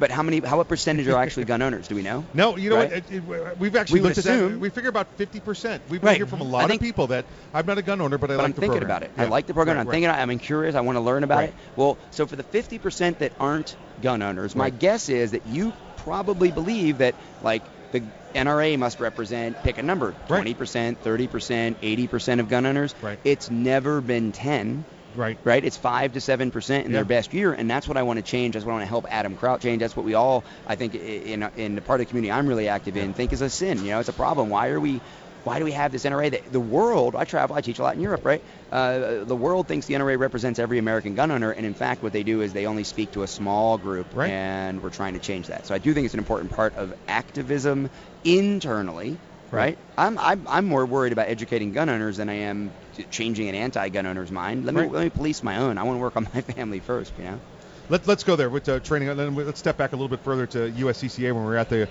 But 0.00 0.10
how 0.10 0.22
many? 0.22 0.40
How 0.40 0.56
what 0.56 0.66
percentage 0.68 1.06
are 1.08 1.16
actually 1.18 1.44
gun 1.44 1.60
owners? 1.62 1.86
Do 1.86 1.94
we 1.94 2.02
know? 2.02 2.24
No, 2.34 2.56
you 2.56 2.70
know 2.70 2.76
Right? 2.76 2.90
what? 2.90 3.12
It, 3.12 3.12
it, 3.12 3.22
uh, 3.30 3.54
we've 3.58 3.76
actually 3.76 4.00
We 4.00 4.04
looked 4.06 4.18
at 4.18 4.24
that. 4.24 4.34
assume- 4.34 4.58
We 4.60 4.70
figure 4.70 4.88
about 4.88 5.16
50%. 5.18 5.80
We've 5.90 6.02
Right. 6.02 6.16
hear 6.16 6.26
from 6.26 6.40
a 6.40 6.44
lot 6.44 6.68
think- 6.68 6.80
of 6.80 6.84
people 6.86 7.08
that 7.08 7.26
I'm 7.54 7.66
not 7.66 7.76
a 7.78 7.82
gun 7.82 8.00
owner, 8.00 8.16
but 8.18 8.30
I 8.30 8.34
but 8.34 8.38
like 8.38 8.44
I'm 8.46 8.52
the 8.52 8.60
thinking 8.62 8.80
program. 8.80 8.96
about 8.96 9.02
it. 9.02 9.10
I 9.18 9.26
like 9.26 9.46
the 9.46 9.54
program. 9.54 9.76
Right, 9.76 9.82
I'm 9.82 9.86
right. 9.88 9.92
thinking. 9.92 10.10
I'm 10.10 10.38
curious. 10.38 10.74
I 10.74 10.80
want 10.80 10.96
to 10.96 11.00
learn 11.00 11.22
about 11.22 11.44
it. 11.44 11.54
Well, 11.76 11.98
so 12.10 12.26
for 12.26 12.34
the 12.34 12.42
50% 12.42 13.18
that 13.20 13.32
aren't 13.38 13.76
gun 14.02 14.22
owners, 14.22 14.56
my 14.56 14.70
guess 14.70 15.08
is 15.10 15.32
that 15.32 15.46
you 15.46 15.72
probably 15.98 16.50
believe 16.50 16.98
that 16.98 17.14
like 17.42 17.62
the 17.92 18.02
NRA 18.34 18.78
must 18.78 19.00
represent 19.00 19.62
pick 19.62 19.76
a 19.76 19.82
number, 19.82 20.14
20%, 20.28 20.96
30%, 21.04 21.76
80% 21.82 22.40
of 22.40 22.48
gun 22.48 22.64
owners. 22.64 22.94
Right. 23.02 23.18
It's 23.24 23.50
never 23.50 24.00
been 24.00 24.32
10. 24.32 24.84
Right. 25.14 25.38
Right. 25.44 25.64
It's 25.64 25.76
five 25.76 26.12
to 26.12 26.20
seven 26.20 26.50
percent 26.50 26.86
in 26.86 26.92
Yeah. 26.92 26.98
their 26.98 27.04
best 27.04 27.32
year, 27.32 27.52
and 27.52 27.70
that's 27.70 27.88
what 27.88 27.96
I 27.96 28.02
want 28.02 28.18
to 28.18 28.22
change. 28.22 28.54
That's 28.54 28.64
what 28.64 28.72
I 28.72 28.74
want 28.76 28.84
to 28.84 28.88
help 28.88 29.06
Adam 29.10 29.36
Kraut 29.36 29.60
change. 29.60 29.80
That's 29.80 29.96
what 29.96 30.04
we 30.04 30.14
all, 30.14 30.44
I 30.66 30.76
think, 30.76 30.94
in 30.94 31.42
in 31.56 31.74
the 31.74 31.82
part 31.82 32.00
of 32.00 32.06
the 32.06 32.10
community 32.10 32.30
I'm 32.32 32.46
really 32.46 32.68
active 32.68 32.96
in, 32.96 33.14
think 33.14 33.32
is 33.32 33.40
a 33.40 33.50
sin. 33.50 33.84
You 33.84 33.90
know, 33.92 34.00
it's 34.00 34.08
a 34.08 34.12
problem. 34.14 34.48
Why 34.50 34.68
are 34.68 34.80
we? 34.80 35.00
Why 35.42 35.58
do 35.58 35.64
we 35.64 35.72
have 35.72 35.90
this 35.90 36.04
NRA? 36.04 36.30
That 36.32 36.52
the 36.52 36.60
world, 36.60 37.16
I 37.16 37.24
travel, 37.24 37.56
I 37.56 37.62
teach 37.62 37.78
a 37.78 37.82
lot 37.82 37.94
in 37.94 38.00
Europe, 38.02 38.26
right? 38.26 38.42
Uh, 38.70 39.24
the 39.24 39.34
world 39.34 39.68
thinks 39.68 39.86
the 39.86 39.94
NRA 39.94 40.18
represents 40.18 40.58
every 40.58 40.76
American 40.78 41.14
gun 41.14 41.30
owner, 41.30 41.50
and 41.50 41.64
in 41.64 41.72
fact, 41.72 42.02
what 42.02 42.12
they 42.12 42.22
do 42.24 42.42
is 42.42 42.52
they 42.52 42.66
only 42.66 42.84
speak 42.84 43.12
to 43.12 43.22
a 43.22 43.26
small 43.26 43.78
group, 43.78 44.08
Right. 44.14 44.28
and 44.30 44.82
we're 44.82 44.90
trying 44.90 45.14
to 45.14 45.18
change 45.18 45.46
that. 45.46 45.64
So 45.66 45.74
I 45.74 45.78
do 45.78 45.94
think 45.94 46.04
it's 46.04 46.12
an 46.12 46.20
important 46.20 46.52
part 46.52 46.74
of 46.74 46.92
activism 47.08 47.88
internally, 48.22 49.18
Right. 49.50 49.78
I'm, 49.98 50.16
I'm 50.18 50.46
I'm 50.48 50.66
more 50.66 50.86
worried 50.86 51.12
about 51.12 51.28
educating 51.28 51.72
gun 51.72 51.88
owners 51.88 52.16
than 52.18 52.28
I 52.28 52.34
am 52.34 52.70
changing 53.10 53.48
an 53.48 53.54
anti-gun 53.54 54.06
owner's 54.06 54.30
mind. 54.30 54.64
Let 54.64 54.74
me 54.74 54.82
Right. 54.82 54.90
let 54.92 55.04
me 55.04 55.10
police 55.10 55.42
my 55.42 55.56
own. 55.56 55.76
I 55.78 55.82
want 55.82 55.96
to 55.96 56.00
work 56.00 56.16
on 56.16 56.28
my 56.34 56.40
family 56.54 56.80
first, 56.80 57.12
you 57.18 57.24
know. 57.24 57.40
Let, 57.88 58.06
let's 58.06 58.22
go 58.22 58.36
there 58.36 58.48
with 58.48 58.68
uh, 58.68 58.78
training, 58.78 59.08
and 59.08 59.18
then 59.18 59.34
let's 59.34 59.58
step 59.58 59.76
back 59.76 59.92
a 59.92 59.96
little 59.96 60.08
bit 60.08 60.20
further 60.20 60.46
to 60.48 60.70
USCCA 60.70 61.32
when 61.32 61.42
we 61.42 61.50
were 61.50 61.56
at 61.56 61.68
the 61.68 61.88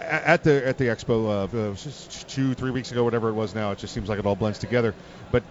at 0.00 0.42
the 0.42 0.66
at 0.66 0.78
the 0.78 0.84
expo 0.86 1.26
uh, 1.54 1.70
uh, 1.70 1.74
just 1.74 2.28
two 2.28 2.54
three 2.54 2.72
weeks 2.72 2.90
ago, 2.90 3.04
whatever 3.04 3.28
it 3.28 3.34
was. 3.34 3.54
Now 3.54 3.70
it 3.70 3.78
just 3.78 3.94
seems 3.94 4.08
like 4.08 4.18
it 4.18 4.26
all 4.26 4.36
blends 4.36 4.58
together, 4.58 4.94
but. 5.30 5.42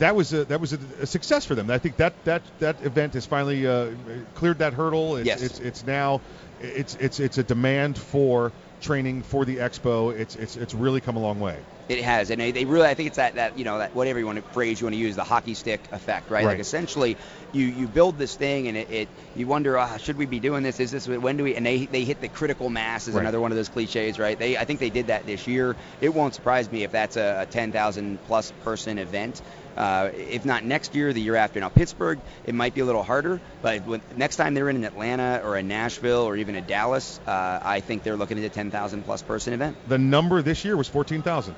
That 0.00 0.16
was 0.16 0.32
a, 0.32 0.44
that 0.46 0.60
was 0.60 0.72
a, 0.72 0.78
a 1.02 1.06
success 1.06 1.46
for 1.46 1.54
them. 1.54 1.70
I 1.70 1.78
think 1.78 1.98
that 1.98 2.14
that 2.24 2.42
that 2.58 2.84
event 2.84 3.14
has 3.14 3.26
finally 3.26 3.64
uh, 3.64 3.92
cleared 4.34 4.58
that 4.58 4.72
hurdle. 4.72 5.14
It's, 5.14 5.26
Yes. 5.26 5.40
it's 5.40 5.60
it's 5.60 5.86
now 5.86 6.20
it's 6.60 6.96
it's 6.96 7.20
it's 7.20 7.38
a 7.38 7.44
demand 7.44 7.96
for 7.96 8.50
training 8.84 9.22
for 9.22 9.44
the 9.44 9.56
expo. 9.56 10.16
It's 10.16 10.36
it's 10.36 10.56
it's 10.56 10.74
really 10.74 11.00
come 11.00 11.16
a 11.16 11.20
long 11.20 11.40
way. 11.40 11.56
It 11.86 12.02
has, 12.02 12.30
and 12.30 12.40
they, 12.40 12.64
really, 12.64 12.88
I 12.88 12.94
think 12.94 13.08
it's 13.08 13.18
that, 13.18 13.34
that 13.34 13.58
you 13.58 13.64
know, 13.64 13.76
that 13.76 13.94
whatever 13.94 14.18
you 14.18 14.24
want 14.24 14.38
to 14.38 14.52
phrase 14.54 14.80
you 14.80 14.86
want 14.86 14.94
to 14.94 15.00
use, 15.00 15.16
the 15.16 15.24
hockey 15.24 15.52
stick 15.52 15.80
effect, 15.92 16.30
right? 16.30 16.44
Right. 16.44 16.52
Like 16.52 16.60
essentially, 16.60 17.14
you 17.52 17.66
you 17.66 17.86
build 17.88 18.16
this 18.16 18.36
thing, 18.36 18.68
and 18.68 18.76
it, 18.76 18.90
it 18.90 19.08
you 19.34 19.46
wonder, 19.46 19.76
ah, 19.76 19.98
should 19.98 20.16
we 20.16 20.24
be 20.24 20.40
doing 20.40 20.62
this? 20.62 20.80
Is 20.80 20.90
this 20.92 21.06
when 21.06 21.36
do 21.36 21.44
we? 21.44 21.54
And 21.54 21.66
they 21.66 21.84
they 21.84 22.04
hit 22.04 22.22
the 22.22 22.28
critical 22.28 22.70
mass 22.70 23.06
is 23.06 23.14
Right. 23.14 23.20
another 23.20 23.38
one 23.40 23.52
of 23.52 23.56
those 23.56 23.68
cliches, 23.68 24.18
right? 24.18 24.38
They 24.38 24.56
I 24.56 24.64
think 24.64 24.80
they 24.80 24.90
did 24.90 25.08
that 25.08 25.26
this 25.26 25.46
year. 25.46 25.76
It 26.00 26.14
won't 26.14 26.34
surprise 26.34 26.70
me 26.72 26.84
if 26.84 26.90
that's 26.90 27.16
a, 27.16 27.40
a 27.42 27.46
10,000 27.46 28.18
plus 28.26 28.50
person 28.64 28.98
event. 28.98 29.42
Uh, 29.76 30.10
if 30.14 30.44
not 30.44 30.64
next 30.64 30.94
year, 30.94 31.12
the 31.12 31.20
year 31.20 31.36
after. 31.36 31.60
Now 31.60 31.68
Pittsburgh, 31.68 32.18
it 32.44 32.54
might 32.54 32.74
be 32.74 32.80
a 32.80 32.84
little 32.84 33.02
harder, 33.02 33.40
but 33.62 33.84
when, 33.86 34.02
next 34.16 34.36
time 34.36 34.54
they're 34.54 34.68
in 34.68 34.76
an 34.76 34.84
Atlanta 34.84 35.40
or 35.44 35.56
a 35.56 35.62
Nashville 35.62 36.22
or 36.22 36.36
even 36.36 36.54
a 36.54 36.62
Dallas, 36.62 37.18
uh, 37.26 37.58
I 37.62 37.80
think 37.80 38.02
they're 38.02 38.16
looking 38.16 38.38
at 38.38 38.44
a 38.44 38.48
10,000 38.48 39.02
plus 39.02 39.22
person 39.22 39.52
event. 39.52 39.76
The 39.88 39.98
number 39.98 40.42
this 40.42 40.64
year 40.64 40.76
was 40.76 40.88
fourteen 40.88 41.22
thousand. 41.22 41.56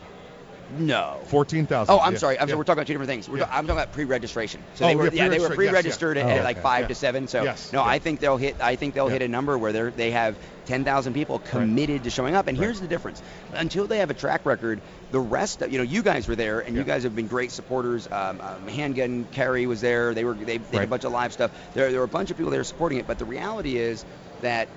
No. 0.68 1.22
Fourteen 1.28 1.66
thousand. 1.66 1.94
Oh, 1.94 2.00
I'm 2.00 2.16
sorry. 2.16 2.38
I'm 2.40 2.48
sorry. 2.48 2.58
We're 2.58 2.64
talking 2.64 2.78
about 2.78 2.86
two 2.88 2.94
different 2.94 3.08
things. 3.10 3.28
We're 3.28 3.38
Yeah. 3.38 3.44
ta- 3.44 3.50
I'm 3.52 3.66
talking 3.66 3.78
about 3.78 3.92
pre-registration. 3.92 4.66
So 4.74 4.84
Oh, 4.84 4.88
they 4.88 4.96
were, 4.96 5.04
yeah, 5.06 5.24
yeah, 5.24 5.28
they 5.28 5.38
were 5.38 5.48
pre-registra- 5.48 5.48
yes, 5.48 5.58
yeah. 5.62 5.70
pre-registered 5.70 6.18
Oh, 6.18 6.20
at, 6.22 6.26
at 6.38 6.44
like 6.44 6.56
okay. 6.56 6.62
five 6.62 6.80
Yeah. 6.82 6.88
to 6.88 6.94
seven. 6.96 7.28
So 7.28 7.42
Yes, 7.44 7.72
no, 7.72 7.82
yeah. 7.82 7.88
I 7.88 7.98
think 8.00 8.18
they'll 8.20 8.36
hit. 8.36 8.56
I 8.60 8.74
think 8.76 8.94
they'll 8.94 9.06
Yeah. 9.06 9.12
hit 9.12 9.22
a 9.22 9.28
number 9.28 9.56
where 9.58 9.72
they 9.72 9.90
they 9.90 10.10
have 10.10 10.36
10,000 10.66 11.12
people 11.14 11.38
committed 11.38 12.02
to 12.04 12.10
showing 12.10 12.34
up. 12.34 12.48
And 12.48 12.58
here's 12.58 12.80
the 12.80 12.88
difference: 12.88 13.22
until 13.52 13.86
they 13.86 13.98
have 13.98 14.10
a 14.10 14.14
track 14.14 14.44
record, 14.44 14.80
the 15.12 15.20
rest 15.20 15.62
of 15.62 15.70
you 15.70 15.78
know, 15.78 15.84
you 15.84 16.02
guys 16.02 16.26
were 16.26 16.36
there, 16.36 16.58
and 16.60 16.74
you 16.76 16.82
guys 16.82 17.04
have 17.04 17.14
been 17.14 17.28
great 17.28 17.52
supporters. 17.52 18.08
Um, 18.10 18.40
um, 18.40 18.66
Handgun 18.66 19.26
Carry 19.26 19.66
was 19.66 19.80
there. 19.80 20.14
They 20.14 20.24
were 20.24 20.34
they, 20.34 20.58
they 20.58 20.78
did 20.78 20.82
a 20.82 20.86
bunch 20.88 21.04
of 21.04 21.12
live 21.12 21.32
stuff. 21.32 21.52
There 21.74 21.90
there 21.90 22.00
were 22.00 22.04
a 22.04 22.08
bunch 22.08 22.30
of 22.32 22.36
people 22.36 22.50
there 22.50 22.64
supporting 22.64 22.98
it. 22.98 23.06
But 23.06 23.18
the 23.18 23.24
reality 23.24 23.76
is 23.76 24.04
that 24.40 24.68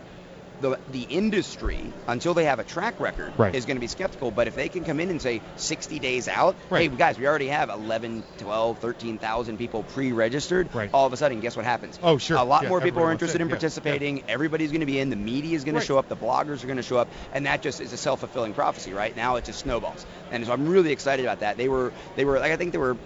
the 0.60 0.78
the 0.88 1.04
industry 1.04 1.94
until 2.08 2.34
they 2.34 2.46
have 2.46 2.60
a 2.60 2.64
track 2.64 3.00
record 3.00 3.34
Right. 3.38 3.56
is 3.56 3.66
going 3.66 3.78
to 3.78 3.82
be 3.82 3.88
skeptical 3.88 4.32
but 4.32 4.48
if 4.48 4.56
they 4.56 4.70
can 4.70 4.84
come 4.84 5.00
in 5.00 5.10
and 5.10 5.22
say 5.22 5.42
60 5.56 6.00
days 6.00 6.28
out 6.28 6.58
Right. 6.70 6.90
hey 6.90 6.96
guys 6.96 7.18
we 7.18 7.28
already 7.28 7.48
have 7.48 7.70
11 7.70 8.26
12 8.38 8.80
13,000 8.80 9.58
people 9.58 9.84
pre-registered 9.84 10.74
Right. 10.74 10.90
all 10.94 11.06
of 11.06 11.14
a 11.14 11.18
sudden 11.18 11.40
guess 11.40 11.56
what 11.56 11.66
happens 11.66 12.00
Oh, 12.04 12.18
sure. 12.18 12.38
a 12.38 12.44
lot 12.44 12.64
Yeah, 12.64 12.70
more 12.70 12.82
people 12.82 13.04
are 13.04 13.12
interested 13.12 13.42
in 13.42 13.48
Yeah, 13.48 13.54
participating 13.56 14.24
everybody's 14.28 14.72
going 14.72 14.82
to 14.82 14.86
be 14.86 15.00
in 15.00 15.10
the 15.10 15.16
media 15.16 15.56
is 15.56 15.64
going 15.64 15.76
Right. 15.76 15.82
to 15.82 15.88
show 15.88 15.98
up 15.98 16.08
the 16.10 16.18
bloggers 16.18 16.64
are 16.64 16.68
going 16.68 16.78
to 16.78 16.84
show 16.84 16.98
up 16.98 17.10
and 17.32 17.46
that 17.46 17.62
just 17.62 17.80
is 17.80 17.94
a 17.94 17.98
self-fulfilling 17.98 18.54
prophecy 18.54 18.94
right 18.94 19.16
now 19.16 19.36
it 19.38 19.46
just 19.46 19.60
snowballs 19.60 20.06
and 20.32 20.46
so 20.46 20.52
I'm 20.52 20.68
really 20.68 20.92
excited 20.92 21.26
about 21.26 21.40
that 21.40 21.58
they 21.58 21.70
were 21.70 21.94
they 22.16 22.26
were 22.26 22.40
like 22.40 22.52
I 22.52 22.58
think 22.58 22.72
they 22.74 22.78
were 22.80 22.98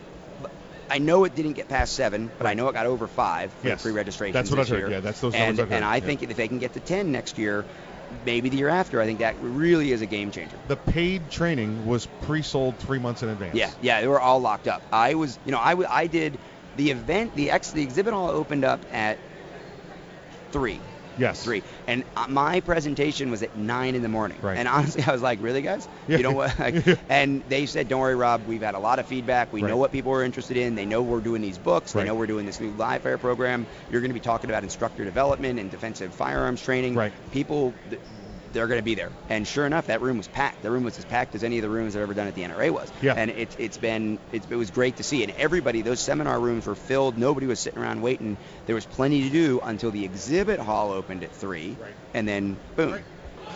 I 0.90 1.00
know 1.00 1.24
it 1.24 1.34
didn't 1.36 1.54
get 1.54 1.68
past 1.68 1.94
seven, 1.96 2.32
but 2.38 2.46
I 2.48 2.54
know 2.54 2.68
it 2.68 2.74
got 2.74 2.86
over 2.86 3.08
five 3.08 3.54
for 3.54 3.68
Yes. 3.68 3.82
pre-registration. 3.82 4.34
That's 4.34 4.50
what 4.50 4.58
this 4.58 4.70
heard. 4.70 4.78
year. 4.80 4.92
Yeah, 4.92 5.00
that's 5.00 5.20
those 5.22 5.34
and, 5.34 5.58
numbers 5.58 5.60
I've 5.64 5.70
heard. 5.70 5.76
And 5.78 5.86
I 5.86 5.96
Yeah. 5.98 6.02
think 6.02 6.24
if 6.24 6.36
they 6.36 6.48
can 6.48 6.60
get 6.60 6.74
to 6.74 6.80
10 6.80 7.12
next 7.12 7.38
year, 7.38 7.66
maybe 8.26 8.50
the 8.50 8.58
year 8.58 8.70
after, 8.70 9.02
I 9.02 9.06
think 9.06 9.20
that 9.20 9.36
really 9.40 9.92
is 9.92 10.02
a 10.02 10.06
game 10.06 10.32
changer. 10.32 10.58
The 10.68 10.76
paid 10.78 11.30
training 11.32 11.88
was 11.88 12.06
pre-sold 12.22 12.78
three 12.78 13.00
months 13.00 13.24
in 13.24 13.30
advance. 13.30 13.56
Yeah, 13.56 13.72
yeah, 13.82 14.02
they 14.02 14.08
were 14.08 14.22
all 14.22 14.40
locked 14.40 14.68
up. 14.68 14.84
I 14.92 15.16
was, 15.16 15.40
you 15.46 15.52
know, 15.52 15.60
I, 15.60 15.72
w- 15.72 15.88
I 15.90 16.08
did 16.08 16.38
the 16.76 16.92
event, 16.92 17.36
the 17.36 17.50
ex, 17.52 17.72
the 17.72 17.82
exhibit 17.82 18.14
hall 18.14 18.30
opened 18.30 18.66
up 18.66 18.86
at 18.92 19.18
three. 20.52 20.80
Yes. 21.18 21.44
Three. 21.44 21.64
And 21.88 22.04
uh, 22.16 22.28
my 22.30 22.62
presentation 22.62 23.30
was 23.32 23.44
at 23.44 23.56
nine 23.56 23.96
in 23.96 24.02
the 24.02 24.10
morning. 24.10 24.40
Right. 24.42 24.58
And 24.58 24.68
honestly, 24.68 25.04
I 25.04 25.12
was 25.12 25.22
like, 25.22 25.42
really, 25.42 25.62
guys? 25.62 25.88
Yeah. 26.08 26.18
You 26.18 26.24
know 26.24 26.32
what? 26.32 26.58
Like, 26.60 27.00
and 27.10 27.44
they 27.48 27.66
said, 27.66 27.88
don't 27.88 28.00
worry, 28.00 28.16
Rob. 28.16 28.46
We've 28.48 28.62
had 28.62 28.76
a 28.76 28.80
lot 28.80 29.00
of 29.00 29.08
feedback. 29.08 29.54
We 29.54 29.62
know 29.62 29.78
what 29.78 29.92
people 29.92 30.12
are 30.14 30.24
interested 30.24 30.58
in. 30.58 30.76
They 30.76 30.86
know 30.86 31.04
we're 31.04 31.22
doing 31.22 31.42
these 31.42 31.58
books. 31.58 31.94
Right. 31.94 32.02
They 32.04 32.08
know 32.08 32.16
we're 32.16 32.28
doing 32.28 32.46
this 32.46 32.60
new 32.60 32.72
live 32.72 33.04
fire 33.04 33.18
program. 33.18 33.68
You're 33.90 34.02
going 34.02 34.10
to 34.10 34.16
be 34.16 34.20
talking 34.20 34.50
about 34.50 34.64
instructor 34.64 35.06
development 35.06 35.60
and 35.60 35.70
defensive 35.70 36.16
firearms 36.16 36.62
training. 36.62 36.96
Right. 36.96 37.14
People, 37.32 37.76
they're 38.54 38.68
going 38.68 38.80
to 38.80 38.84
be 38.84 38.96
there. 38.96 39.12
And 39.30 39.48
sure 39.48 39.66
enough, 39.66 39.88
that 39.88 40.02
room 40.02 40.18
was 40.18 40.28
packed. 40.28 40.62
The 40.62 40.72
room 40.72 40.84
was 40.84 40.98
as 40.98 41.06
packed 41.06 41.36
as 41.36 41.44
any 41.44 41.58
of 41.58 41.64
the 41.64 41.70
rooms 41.70 41.96
I've 41.96 42.04
ever 42.04 42.14
done 42.14 42.28
at 42.28 42.36
the 42.36 42.44
NRA 42.44 42.72
was. 42.72 42.92
Yeah. 43.02 43.16
And 43.16 43.32
it, 43.32 43.56
it's 43.60 43.78
been, 43.78 44.20
it, 44.32 44.44
it 44.50 44.56
was 44.56 44.72
great 44.72 44.98
to 44.98 45.04
see. 45.04 45.24
And 45.24 45.34
everybody, 45.34 45.82
those 45.82 46.00
seminar 46.00 46.40
rooms 46.40 46.66
were 46.66 46.76
filled. 46.76 47.18
Nobody 47.18 47.48
was 47.48 47.60
sitting 47.60 47.80
around 47.80 48.02
waiting. 48.02 48.38
There 48.66 48.76
was 48.76 48.86
plenty 48.86 49.24
to 49.24 49.30
do 49.30 49.60
until 49.62 49.92
the 49.92 50.06
exhibit 50.06 50.60
hall 50.60 50.92
opened 50.92 51.24
at 51.24 51.32
three. 51.34 51.76
Right. 51.80 51.94
And 52.14 52.28
then 52.28 52.58
boom. 52.76 53.00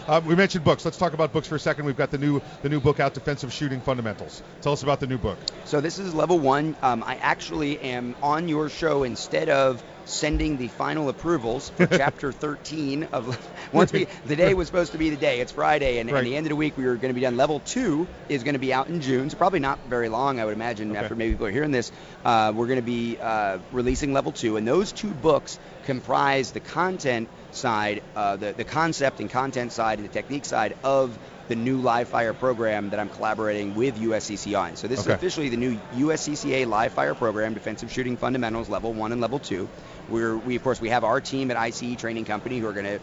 Uh, 0.08 0.22
we 0.26 0.36
mentioned 0.36 0.64
books. 0.64 0.86
Let's 0.86 0.98
talk 0.98 1.14
about 1.14 1.34
books 1.34 1.48
for 1.48 1.56
a 1.56 1.60
second. 1.60 1.86
We've 1.86 1.98
got 1.98 2.12
the 2.12 2.18
new 2.18 2.42
the 2.62 2.70
new 2.70 2.80
book 2.80 3.00
out, 3.00 3.14
Defensive 3.14 3.52
Shooting 3.52 3.82
Fundamentals. 3.82 4.42
Tell 4.62 4.72
us 4.72 4.84
about 4.84 5.02
the 5.02 5.08
new 5.08 5.18
book. 5.18 5.38
So 5.66 5.82
this 5.82 6.00
is 6.00 6.14
level 6.14 6.40
one. 6.40 6.78
Um, 6.82 7.04
I 7.04 7.16
actually 7.16 7.80
am 7.80 8.16
on 8.24 8.48
your 8.48 8.70
show 8.70 9.04
instead 9.04 9.50
of 9.50 9.84
sending 10.08 10.56
the 10.58 10.70
final 10.70 11.10
approvals 11.10 11.70
for 11.70 11.86
chapter 11.92 12.32
13 12.32 13.10
of 13.12 13.38
once 13.74 13.92
we 13.92 14.08
the 14.24 14.38
day 14.38 14.54
was 14.54 14.68
supposed 14.68 14.94
to 14.94 14.98
be 14.98 15.10
the 15.10 15.18
day 15.18 15.42
it's 15.42 15.52
friday 15.52 15.98
and, 16.00 16.10
Right. 16.10 16.20
and 16.20 16.28
the 16.28 16.36
end 16.38 16.46
of 16.46 16.50
the 16.50 16.56
week 16.56 16.78
we 16.78 16.86
were 16.86 16.96
going 16.96 17.10
to 17.10 17.14
be 17.14 17.20
done 17.22 17.36
level 17.36 17.60
two 17.60 18.08
is 18.30 18.44
going 18.44 18.54
to 18.54 18.60
be 18.60 18.72
out 18.74 18.88
in 18.88 19.02
june 19.02 19.30
so 19.30 19.36
probably 19.36 19.60
not 19.60 19.80
very 19.86 20.08
long 20.08 20.40
i 20.40 20.46
would 20.46 20.54
imagine 20.54 20.92
Okay. 20.92 21.00
after 21.00 21.16
maybe 21.16 21.34
people 21.34 21.48
are 21.48 21.52
hearing 21.52 21.72
this 21.72 21.92
uh, 22.24 22.54
we're 22.56 22.68
going 22.68 22.80
to 22.80 22.82
be 22.84 23.18
uh, 23.20 23.60
releasing 23.72 24.14
level 24.14 24.32
two 24.32 24.56
and 24.56 24.66
those 24.66 24.94
two 24.94 25.14
books 25.14 25.60
comprise 25.84 26.52
the 26.54 26.62
content 26.62 27.30
side 27.52 28.02
uh, 28.16 28.38
the, 28.38 28.54
the 28.54 28.64
concept 28.66 29.20
and 29.20 29.30
content 29.30 29.74
side 29.74 30.00
and 30.00 30.06
the 30.06 30.14
technique 30.14 30.46
side 30.46 30.76
of 30.84 31.20
the 31.48 31.56
new 31.56 31.80
live 31.80 32.10
fire 32.10 32.34
program 32.34 32.90
that 32.90 33.00
I'm 33.00 33.08
collaborating 33.10 33.74
with 33.74 33.96
USCC 33.96 34.60
on. 34.60 34.76
So 34.76 34.90
this 34.90 35.00
Okay. 35.00 35.12
is 35.12 35.16
officially 35.16 35.48
the 35.48 35.56
new 35.56 35.80
USCCA 35.94 36.68
live 36.68 36.92
fire 36.92 37.16
program, 37.16 37.54
defensive 37.54 37.90
shooting 37.90 38.18
fundamentals 38.18 38.68
level 38.68 38.94
one 38.94 39.14
and 39.14 39.22
level 39.22 39.40
two. 39.40 39.70
We're, 40.10 40.38
we 40.38 40.56
of 40.56 40.64
course 40.64 40.80
we 40.80 40.90
have 40.90 41.04
our 41.04 41.20
team 41.22 41.52
at 41.52 41.58
ICE 41.58 41.96
Training 41.98 42.26
Company 42.26 42.60
who 42.60 42.68
are 42.68 42.74
going 42.74 42.86
to 42.86 43.00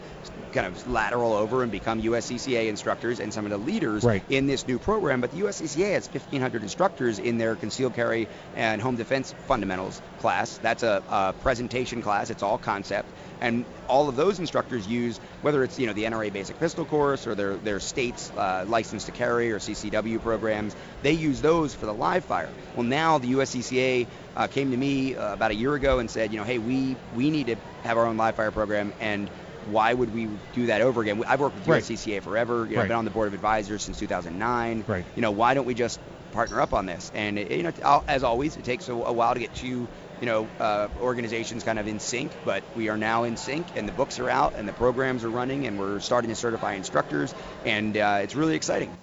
kind 0.53 0.67
of 0.67 0.87
lateral 0.89 1.33
over 1.33 1.63
and 1.63 1.71
become 1.71 2.01
USCCA 2.01 2.67
instructors 2.67 3.19
and 3.19 3.33
some 3.33 3.45
of 3.45 3.51
the 3.51 3.57
leaders 3.57 4.03
Right. 4.03 4.23
in 4.29 4.47
this 4.47 4.67
new 4.67 4.79
program. 4.79 5.21
But 5.21 5.31
the 5.31 5.41
USCCA 5.41 5.93
has 5.93 6.07
1,500 6.07 6.63
instructors 6.63 7.19
in 7.19 7.37
their 7.37 7.55
concealed 7.55 7.93
carry 7.93 8.27
and 8.55 8.81
home 8.81 8.95
defense 8.95 9.33
fundamentals 9.47 10.01
class. 10.19 10.57
That's 10.59 10.83
a, 10.83 11.03
a 11.09 11.33
presentation 11.41 12.01
class. 12.01 12.29
It's 12.29 12.43
all 12.43 12.57
concept. 12.57 13.09
And 13.41 13.65
all 13.87 14.07
of 14.09 14.15
those 14.15 14.39
instructors 14.39 14.87
use, 14.87 15.17
whether 15.41 15.63
it's 15.63 15.77
you 15.77 15.87
know 15.87 15.93
the 15.93 16.05
NRA 16.05 16.31
basic 16.31 16.57
pistol 16.59 16.85
course 16.85 17.27
or 17.27 17.35
their 17.35 17.55
their 17.57 17.79
state's 17.79 18.31
uh, 18.31 18.65
license 18.67 19.03
to 19.05 19.11
carry 19.11 19.51
or 19.51 19.59
CCW 19.59 20.21
programs, 20.21 20.75
they 21.03 21.11
use 21.11 21.41
those 21.41 21.75
for 21.75 21.85
the 21.85 21.93
live 21.93 22.23
fire. 22.25 22.49
Well, 22.75 22.85
now 22.85 23.17
the 23.19 23.33
USCCA 23.33 24.07
uh, 24.35 24.47
came 24.47 24.71
to 24.71 24.77
me 24.77 25.15
uh, 25.15 25.33
about 25.33 25.51
a 25.51 25.55
year 25.55 25.73
ago 25.75 25.99
and 25.99 26.09
said, 26.09 26.31
you 26.31 26.37
know, 26.37 26.43
hey, 26.43 26.57
we 26.57 26.95
we 27.15 27.29
need 27.29 27.47
to 27.47 27.55
have 27.83 27.97
our 27.97 28.05
own 28.05 28.17
live 28.17 28.35
fire 28.35 28.51
program 28.51 28.93
and 28.99 29.29
why 29.71 29.93
would 29.93 30.13
we 30.13 30.27
do 30.53 30.67
that 30.67 30.81
over 30.81 31.01
again? 31.01 31.23
I've 31.27 31.39
worked 31.39 31.55
with 31.55 31.67
Right. 31.67 31.81
USCCA 31.81 32.21
forever. 32.21 32.65
You 32.65 32.75
know, 32.75 32.77
Right. 32.77 32.83
I've 32.83 32.87
been 32.89 32.97
on 32.97 33.05
the 33.05 33.11
board 33.11 33.27
of 33.27 33.33
advisors 33.33 33.81
since 33.83 33.97
2009. 33.97 34.83
Right. 34.87 35.03
You 35.15 35.21
know, 35.23 35.31
why 35.31 35.55
don't 35.55 35.65
we 35.65 35.73
just 35.73 35.99
partner 36.33 36.61
up 36.61 36.73
on 36.73 36.85
this? 36.85 37.11
And 37.15 37.39
it, 37.39 37.51
you 37.51 37.63
know, 37.63 38.03
as 38.07 38.23
always, 38.23 38.57
it 38.57 38.63
takes 38.63 38.89
a, 38.89 38.93
a 38.93 39.11
while 39.11 39.33
to 39.33 39.39
get 39.39 39.55
two 39.55 39.87
you 40.21 40.27
know, 40.27 40.47
uh, 40.59 40.87
organizations 41.01 41.63
kind 41.63 41.77
of 41.77 41.87
in 41.87 41.99
sync, 41.99 42.31
but 42.45 42.63
we 42.75 42.87
are 42.87 42.97
now 42.97 43.25
in 43.25 43.35
sync, 43.35 43.65
and 43.75 43.85
the 43.85 43.91
books 43.91 44.17
are 44.17 44.29
out, 44.29 44.53
and 44.55 44.65
the 44.65 44.71
programs 44.73 45.25
are 45.25 45.29
running, 45.29 45.67
and 45.67 45.77
we're 45.77 45.99
starting 45.99 46.29
to 46.29 46.35
certify 46.35 46.73
instructors, 46.73 47.33
and 47.65 47.97
uh, 47.97 48.19
it's 48.21 48.33
really 48.33 48.55
exciting. 48.55 48.95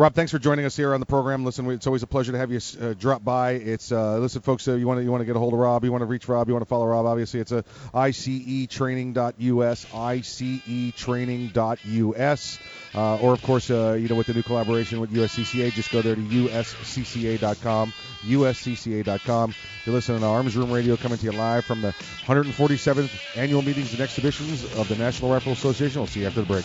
Rob, 0.00 0.14
thanks 0.14 0.32
for 0.32 0.38
joining 0.38 0.64
us 0.64 0.74
here 0.74 0.94
on 0.94 1.00
the 1.00 1.04
program. 1.04 1.44
Listen, 1.44 1.70
it's 1.70 1.86
always 1.86 2.02
a 2.02 2.06
pleasure 2.06 2.32
to 2.32 2.38
have 2.38 2.50
you 2.50 2.58
uh, 2.80 2.94
drop 2.94 3.22
by. 3.22 3.50
It's 3.50 3.92
uh, 3.92 4.16
listen, 4.16 4.40
folks. 4.40 4.66
Uh, 4.66 4.76
you 4.76 4.86
want 4.86 4.98
to 4.98 5.04
you 5.04 5.10
want 5.10 5.20
to 5.20 5.26
get 5.26 5.36
a 5.36 5.38
hold 5.38 5.52
of 5.52 5.58
Rob. 5.58 5.84
You 5.84 5.92
want 5.92 6.00
to 6.00 6.06
reach 6.06 6.26
Rob. 6.26 6.48
You 6.48 6.54
want 6.54 6.62
to 6.62 6.68
follow 6.70 6.86
Rob. 6.86 7.04
Obviously, 7.04 7.38
it's 7.38 7.52
a 7.52 7.62
icetraining.us, 7.92 9.84
icetraining.us, 9.84 12.58
uh, 12.94 13.16
or 13.18 13.34
of 13.34 13.42
course, 13.42 13.70
uh, 13.70 13.98
you 14.00 14.08
know, 14.08 14.14
with 14.14 14.28
the 14.28 14.32
new 14.32 14.42
collaboration 14.42 15.02
with 15.02 15.12
USCCA, 15.12 15.70
just 15.72 15.92
go 15.92 16.00
there 16.00 16.14
to 16.14 16.22
uscca.com, 16.22 17.92
uscca.com. 18.22 19.54
You're 19.84 19.94
listening 19.94 20.20
to 20.20 20.26
Arms 20.26 20.56
Room 20.56 20.72
Radio, 20.72 20.96
coming 20.96 21.18
to 21.18 21.24
you 21.26 21.32
live 21.32 21.66
from 21.66 21.82
the 21.82 21.92
147th 22.24 23.36
annual 23.36 23.60
meetings 23.60 23.92
and 23.92 24.00
exhibitions 24.00 24.64
of 24.78 24.88
the 24.88 24.96
National 24.96 25.30
Rifle 25.30 25.52
Association. 25.52 26.00
We'll 26.00 26.06
see 26.06 26.20
you 26.20 26.26
after 26.26 26.40
the 26.40 26.46
break. 26.46 26.64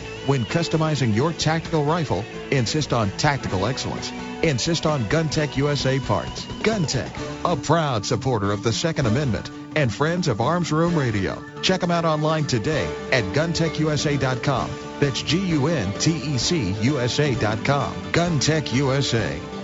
when 0.27 0.45
customizing 0.45 1.15
your 1.15 1.33
tactical 1.33 1.83
rifle, 1.83 2.23
insist 2.51 2.93
on 2.93 3.09
tactical 3.11 3.65
excellence. 3.65 4.11
Insist 4.43 4.85
on 4.85 5.03
GunTec 5.05 5.57
USA 5.57 5.99
parts. 5.99 6.45
GunTec, 6.63 7.11
a 7.45 7.55
proud 7.55 8.05
supporter 8.05 8.51
of 8.51 8.63
the 8.63 8.73
Second 8.73 9.05
Amendment 9.05 9.49
and 9.75 9.93
friends 9.93 10.27
of 10.27 10.41
Arms 10.41 10.71
Room 10.71 10.95
Radio. 10.95 11.43
Check 11.61 11.81
them 11.81 11.91
out 11.91 12.05
online 12.05 12.45
today 12.45 12.85
at 13.11 13.23
guntecusa.com. 13.33 14.69
That's 14.99 15.21
G-U-N-T-E-C 15.21 16.71
USA.com. 16.81 17.93
GunTec 18.11 18.73
USA 18.73 19.39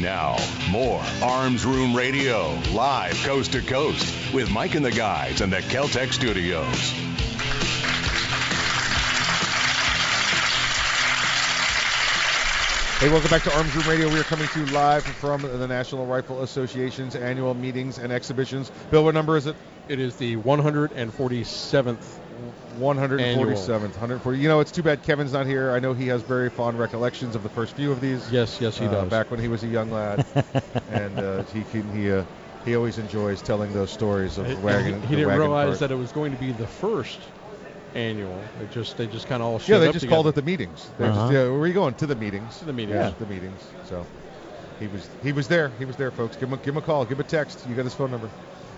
Now, 0.00 0.36
more 0.70 1.02
Arms 1.22 1.64
Room 1.64 1.96
Radio, 1.96 2.52
live 2.72 3.14
coast 3.24 3.52
to 3.52 3.62
coast, 3.62 4.34
with 4.34 4.50
Mike 4.50 4.74
and 4.74 4.84
the 4.84 4.90
guys 4.90 5.40
in 5.40 5.48
the 5.48 5.56
Keltec 5.56 6.12
studios. 6.12 6.92
Hey, 12.98 13.08
welcome 13.08 13.30
back 13.30 13.42
to 13.44 13.56
Arms 13.56 13.74
Room 13.74 13.88
Radio. 13.88 14.08
We 14.12 14.20
are 14.20 14.24
coming 14.24 14.48
to 14.48 14.60
you 14.60 14.66
live 14.66 15.02
from 15.04 15.40
the 15.40 15.66
National 15.66 16.04
Rifle 16.04 16.42
Association's 16.42 17.16
annual 17.16 17.54
meetings 17.54 17.98
and 17.98 18.12
exhibitions. 18.12 18.70
Bill, 18.90 19.02
what 19.02 19.14
number 19.14 19.38
is 19.38 19.46
it? 19.46 19.56
It 19.88 19.98
is 19.98 20.16
the 20.16 20.36
147th. 20.36 22.25
147th, 22.76 23.80
140. 23.80 24.38
You 24.38 24.48
know, 24.48 24.60
it's 24.60 24.70
too 24.72 24.82
bad 24.82 25.02
Kevin's 25.02 25.32
not 25.32 25.46
here. 25.46 25.72
I 25.72 25.78
know 25.80 25.92
he 25.94 26.06
has 26.08 26.22
very 26.22 26.50
fond 26.50 26.78
recollections 26.78 27.34
of 27.34 27.42
the 27.42 27.48
first 27.48 27.74
few 27.74 27.90
of 27.92 28.00
these. 28.00 28.30
Yes, 28.30 28.60
yes, 28.60 28.78
he 28.78 28.86
uh, 28.86 28.90
does. 28.90 29.10
Back 29.10 29.30
when 29.30 29.40
he 29.40 29.48
was 29.48 29.62
a 29.64 29.68
young 29.68 29.90
lad, 29.90 30.24
and 30.90 31.18
uh, 31.18 31.42
he 31.44 31.62
can, 31.64 31.90
he 31.94 32.10
uh, 32.12 32.24
he 32.64 32.74
always 32.76 32.98
enjoys 32.98 33.42
telling 33.42 33.72
those 33.72 33.90
stories 33.90 34.38
of 34.38 34.46
He- 34.46 34.54
wagon. 34.56 34.94
He, 35.02 35.08
the 35.08 35.16
didn't 35.16 35.26
wagon 35.28 35.40
realize 35.42 35.66
cart. 35.68 35.78
that 35.80 35.90
it 35.92 35.96
was 35.96 36.12
going 36.12 36.32
to 36.32 36.38
be 36.38 36.52
the 36.52 36.66
first 36.66 37.18
annual. 37.94 38.42
It 38.62 38.70
just 38.72 38.96
they 38.96 39.06
just 39.06 39.26
kind 39.26 39.42
of 39.42 39.48
all 39.48 39.60
Yeah, 39.66 39.78
they 39.78 39.86
up 39.88 39.92
just 39.92 40.02
together. 40.02 40.16
called 40.16 40.26
it 40.28 40.34
the 40.34 40.42
meetings. 40.42 40.88
They 40.98 41.04
Uh-huh. 41.06 41.20
just, 41.22 41.32
yeah, 41.32 41.42
where 41.44 41.60
are 41.60 41.66
you 41.66 41.72
going? 41.74 41.94
To 41.94 42.06
the 42.06 42.16
meetings. 42.16 42.58
To 42.58 42.64
the 42.66 42.72
meetings. 42.72 42.94
Yeah, 42.96 43.08
Yeah. 43.08 43.14
the 43.18 43.26
meetings. 43.26 43.60
So 43.88 44.06
he 44.78 44.86
was 44.88 45.08
he 45.22 45.32
was 45.32 45.48
there. 45.48 45.70
He 45.78 45.84
was 45.84 45.96
there, 45.96 46.10
folks. 46.10 46.36
Give 46.36 46.48
him 46.48 46.54
a, 46.54 46.56
give 46.58 46.74
him 46.74 46.78
a 46.78 46.82
call. 46.82 47.04
Give 47.04 47.18
him 47.18 47.20
a 47.20 47.28
text. 47.28 47.66
You 47.68 47.74
got 47.74 47.84
his 47.84 47.94
phone 47.94 48.10
number. 48.10 48.28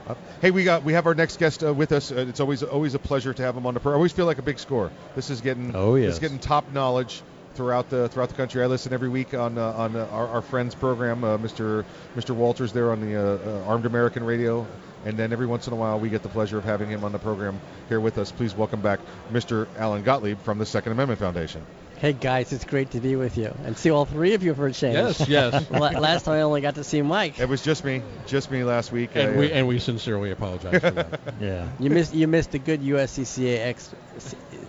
Uh, 0.09 0.15
hey, 0.41 0.51
we 0.51 0.65
got 0.65 0.85
we 0.85 0.95
have 0.95 1.07
our 1.07 1.15
next 1.15 1.39
guest 1.39 1.63
uh, 1.63 1.73
with 1.75 1.93
us. 1.93 2.11
Uh, 2.11 2.25
it's 2.29 2.41
always 2.41 2.63
always 2.63 2.95
a 2.95 2.99
pleasure 2.99 3.35
to 3.35 3.43
have 3.43 3.57
him 3.57 3.67
on 3.67 3.75
the 3.75 3.81
program. 3.81 3.97
I 3.97 3.99
always 3.99 4.13
feel 4.13 4.27
like 4.27 4.39
a 4.39 4.43
big 4.43 4.59
score. 4.59 4.91
This 5.15 5.29
is 5.31 5.41
getting 5.41 5.75
Oh, 5.77 5.95
this 5.97 6.05
yes. 6.05 6.13
is 6.15 6.19
getting 6.19 6.39
top 6.39 6.73
knowledge 6.73 7.23
throughout 7.55 7.91
the 7.91 8.09
throughout 8.09 8.31
the 8.31 8.35
country. 8.35 8.63
I 8.63 8.67
listen 8.67 8.93
every 8.93 9.09
week 9.11 9.35
on 9.35 9.59
uh, 9.59 9.73
on 9.73 9.97
uh, 9.97 10.09
our, 10.11 10.29
our 10.29 10.43
friends 10.43 10.75
program, 10.75 11.25
uh, 11.25 11.37
Mr. 11.39 11.85
Mr. 12.17 12.35
Walters 12.35 12.73
there 12.73 12.91
on 12.91 13.01
the 13.01 13.65
Armed 13.67 13.85
American 13.85 14.25
Radio, 14.25 14.67
and 15.05 15.19
then 15.19 15.33
every 15.33 15.47
once 15.47 15.67
in 15.67 15.73
a 15.75 15.77
while 15.77 16.01
we 16.01 16.09
get 16.09 16.23
the 16.23 16.29
pleasure 16.31 16.57
of 16.57 16.65
having 16.65 16.89
him 16.89 17.05
on 17.05 17.13
the 17.13 17.19
program 17.19 17.61
here 17.89 18.01
with 18.01 18.17
us. 18.17 18.33
Please 18.33 18.55
welcome 18.57 18.81
back 18.81 19.01
Mr. 19.31 19.67
Alan 19.77 20.03
Gottlieb 20.05 20.39
from 20.41 20.59
the 20.59 20.67
Second 20.67 20.93
Amendment 20.93 21.21
Foundation. 21.21 21.67
Hey 21.99 22.13
guys, 22.13 22.53
it's 22.53 22.65
great 22.65 22.93
to 22.93 23.01
be 23.01 23.17
with 23.17 23.37
you 23.37 23.53
and 23.65 23.77
see 23.77 23.91
all 23.91 24.05
three 24.05 24.35
of 24.35 24.45
you 24.45 24.55
for 24.55 24.69
a 24.69 24.73
change. 24.73 24.95
Yes, 24.95 25.29
yes. 25.29 25.69
Last 25.69 26.25
time 26.25 26.35
I 26.35 26.43
only 26.43 26.61
got 26.61 26.77
to 26.77 26.85
see 26.85 27.03
Mike. 27.03 27.41
It 27.41 27.49
was 27.49 27.61
just 27.61 27.85
me, 27.85 28.03
just 28.29 28.53
me 28.53 28.63
last 28.63 28.93
week. 28.93 29.11
And 29.17 29.35
I, 29.35 29.37
we 29.37 29.51
uh, 29.51 29.57
and 29.57 29.67
we 29.67 29.81
sincerely 29.81 30.31
apologize 30.31 30.81
for 30.81 30.91
that. 30.93 31.21
Yeah. 31.41 31.69
You 31.81 31.91
missed 31.91 32.15
you 32.15 32.29
missed 32.29 32.55
a 32.55 32.61
good 32.61 32.83
USCCA 32.83 33.59
ex- 33.67 33.95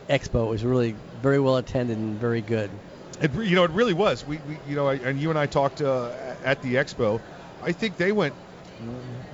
expo. 0.09 0.47
It 0.47 0.49
was 0.49 0.65
really 0.65 0.95
very 1.21 1.39
well 1.39 1.57
attended 1.57 1.99
and 1.99 2.19
very 2.19 2.41
good. 2.41 2.71
It, 3.21 3.31
you 3.35 3.55
know, 3.55 3.63
it 3.63 3.71
really 3.71 3.93
was. 3.93 4.25
We, 4.25 4.37
we 4.47 4.57
you 4.67 4.75
know, 4.75 4.87
I, 4.87 4.95
and 4.95 5.19
you 5.19 5.29
and 5.29 5.37
I 5.37 5.45
talked 5.45 5.81
uh, 5.81 6.11
at 6.43 6.63
the 6.63 6.75
expo. 6.75 7.21
I 7.61 7.73
think 7.73 7.97
they 7.97 8.11
went 8.11 8.33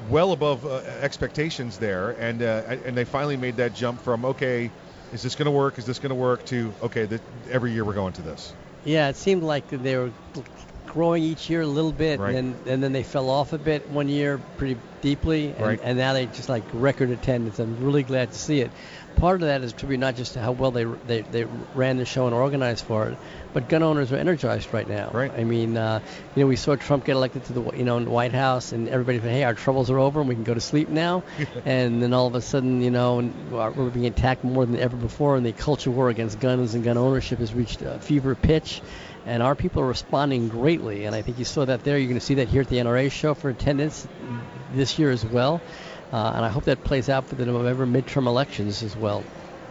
well 0.10 0.34
above 0.34 0.66
uh, 0.66 0.82
expectations 1.02 1.78
there, 1.78 2.12
and 2.12 2.42
uh, 2.42 2.64
and 2.84 2.98
they 2.98 3.06
finally 3.06 3.38
made 3.38 3.56
that 3.58 3.74
jump 3.74 4.02
from 4.02 4.26
okay, 4.26 4.70
is 5.16 5.24
this 5.24 5.34
going 5.36 5.46
to 5.46 5.52
work? 5.52 5.80
Is 5.80 5.86
this 5.86 5.98
going 5.98 6.10
to 6.10 6.16
work? 6.16 6.46
To 6.48 6.72
okay, 6.84 7.08
th- 7.08 7.22
every 7.50 7.72
year 7.72 7.84
we're 7.86 7.94
going 7.94 8.14
to 8.14 8.22
this. 8.22 8.54
Yeah, 8.84 9.08
it 9.10 9.16
seemed 9.16 9.42
like 9.44 9.68
they 9.70 9.96
were 9.96 10.12
growing 10.86 11.24
each 11.24 11.50
year 11.50 11.62
a 11.62 11.68
little 11.68 11.92
bit, 11.94 12.20
Right. 12.20 12.36
and 12.36 12.54
then 12.66 12.74
and 12.74 12.84
then 12.84 12.92
they 12.92 13.02
fell 13.04 13.30
off 13.30 13.54
a 13.54 13.58
bit 13.58 13.90
one 13.90 14.10
year 14.10 14.40
pretty 14.58 14.78
deeply, 15.02 15.48
and, 15.58 15.66
Right. 15.66 15.80
and 15.82 15.98
now 15.98 16.14
they 16.14 16.26
just 16.28 16.50
like 16.50 16.64
record 16.74 17.10
attendance. 17.10 17.60
I'm 17.60 17.84
really 17.84 18.04
glad 18.04 18.32
to 18.34 18.38
see 18.38 18.60
it. 18.60 18.72
Part 19.16 19.42
of 19.42 19.48
that 19.48 19.64
is 19.64 19.74
to 19.74 19.86
be 19.86 19.98
not 19.98 20.16
just 20.16 20.34
to 20.34 20.42
how 20.42 20.52
well 20.52 20.72
they 20.72 20.84
they, 20.84 21.22
they 21.22 21.46
ran 21.74 21.98
the 21.98 22.06
show 22.06 22.26
and 22.26 22.36
organized 22.36 22.86
for 22.86 23.10
it, 23.10 23.18
but 23.54 23.70
gun 23.70 23.84
owners 23.84 24.12
are 24.12 24.18
energized 24.18 24.74
right 24.74 24.88
now. 24.88 25.10
Right. 25.14 25.32
I 25.32 25.44
mean, 25.44 25.78
uh, 25.78 26.02
you 26.36 26.44
know, 26.44 26.48
we 26.48 26.56
saw 26.56 26.76
Trump 26.76 27.06
get 27.06 27.14
elected 27.14 27.46
to 27.46 27.54
the 27.54 27.72
you 27.78 27.84
know 27.84 27.98
in 27.98 28.06
the 28.06 28.12
White 28.12 28.34
House, 28.34 28.72
and 28.72 28.90
everybody 28.90 29.20
said, 29.20 29.32
"Hey, 29.32 29.44
our 29.44 29.54
troubles 29.54 29.90
are 29.90 30.00
over, 30.00 30.20
and 30.20 30.30
we 30.30 30.36
can 30.36 30.44
go 30.44 30.54
to 30.54 30.62
sleep 30.62 30.90
now." 30.90 31.24
and 31.66 32.04
then 32.04 32.14
all 32.14 32.28
of 32.28 32.36
a 32.36 32.42
sudden, 32.42 32.82
you 32.82 32.92
know, 32.92 33.32
we're 33.50 33.72
we're 33.72 33.90
being 33.90 34.06
attacked 34.06 34.44
more 34.44 34.66
than 34.66 34.78
ever 34.78 34.98
before, 34.98 35.38
and 35.38 35.46
the 35.46 35.54
culture 35.54 35.92
war 35.92 36.10
against 36.10 36.40
guns 36.40 36.76
and 36.76 36.84
gun 36.84 36.98
ownership 36.98 37.40
has 37.40 37.54
reached 37.54 37.82
a 37.82 38.00
fever 38.00 38.36
pitch 38.36 38.82
and 39.26 39.42
our 39.42 39.56
people 39.56 39.82
are 39.82 39.88
responding 39.88 40.50
greatly. 40.50 41.06
And 41.06 41.16
I 41.16 41.22
think 41.22 41.40
you 41.40 41.46
saw 41.46 41.66
that 41.66 41.84
there. 41.84 41.98
You're 41.98 42.08
going 42.08 42.20
to 42.20 42.26
see 42.26 42.36
that 42.36 42.48
here 42.48 42.62
at 42.62 42.68
the 42.68 42.78
NRA 42.78 43.12
show 43.12 43.34
for 43.34 43.50
attendance 43.50 44.08
this 44.74 45.00
year 45.00 45.10
as 45.10 45.26
well. 45.26 45.62
Uh, 46.16 46.32
and 46.34 46.46
I 46.46 46.48
hope 46.48 46.64
that 46.64 46.82
plays 46.86 47.10
out 47.10 47.26
for 47.26 47.36
the 47.36 47.46
November 47.46 47.86
midterm 47.86 48.26
elections 48.26 48.84
as 48.84 48.96
well. 48.96 49.22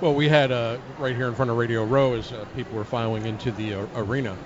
Well, 0.03 0.14
we 0.14 0.28
had 0.28 0.53
uh, 0.53 0.76
right 0.99 1.16
here 1.16 1.26
in 1.26 1.34
front 1.34 1.51
of 1.51 1.57
Radio 1.57 1.84
Row 1.84 2.12
as 2.12 2.30
uh, 2.32 2.45
people 2.55 2.76
were 2.76 2.84
filing 2.84 3.24
into 3.24 3.51
the 3.51 3.72
uh, 3.72 3.86
arena 3.95 4.36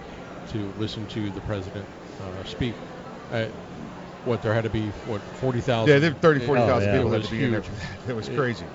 to 0.53 0.73
listen 0.79 1.09
to 1.09 1.29
the 1.31 1.41
president 1.41 1.85
uh, 2.21 2.45
speak. 2.45 2.75
Uh, 3.33 3.47
what 4.25 4.43
there 4.43 4.55
had 4.55 4.63
to 4.63 4.71
be 4.71 4.91
what 5.09 5.21
forty 5.41 5.61
thousand? 5.61 5.93
Yeah, 5.93 5.99
there- 5.99 6.13
30, 6.13 6.47
40,000 6.47 6.93
people 6.93 7.11
had 7.11 7.19
was 7.19 7.29
to 7.31 7.35
be 7.37 7.45
in 7.45 7.51
there. 7.51 7.61
huge. 8.07 8.09
It 8.09 8.15
was 8.15 8.29
crazy. 8.29 8.67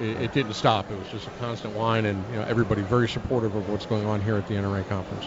It, 0.00 0.22
it 0.22 0.32
didn't 0.32 0.54
stop. 0.54 0.88
It 0.88 0.96
was 0.96 1.08
just 1.08 1.26
a 1.26 1.30
constant 1.42 1.76
line, 1.76 2.06
and 2.06 2.24
you 2.30 2.36
know 2.38 2.46
everybody 2.46 2.82
very 2.82 3.08
supportive 3.08 3.56
of 3.56 3.68
what's 3.68 3.86
going 3.86 4.06
on 4.06 4.20
here 4.20 4.36
at 4.36 4.46
the 4.46 4.54
NRA 4.54 4.86
conference. 4.88 5.26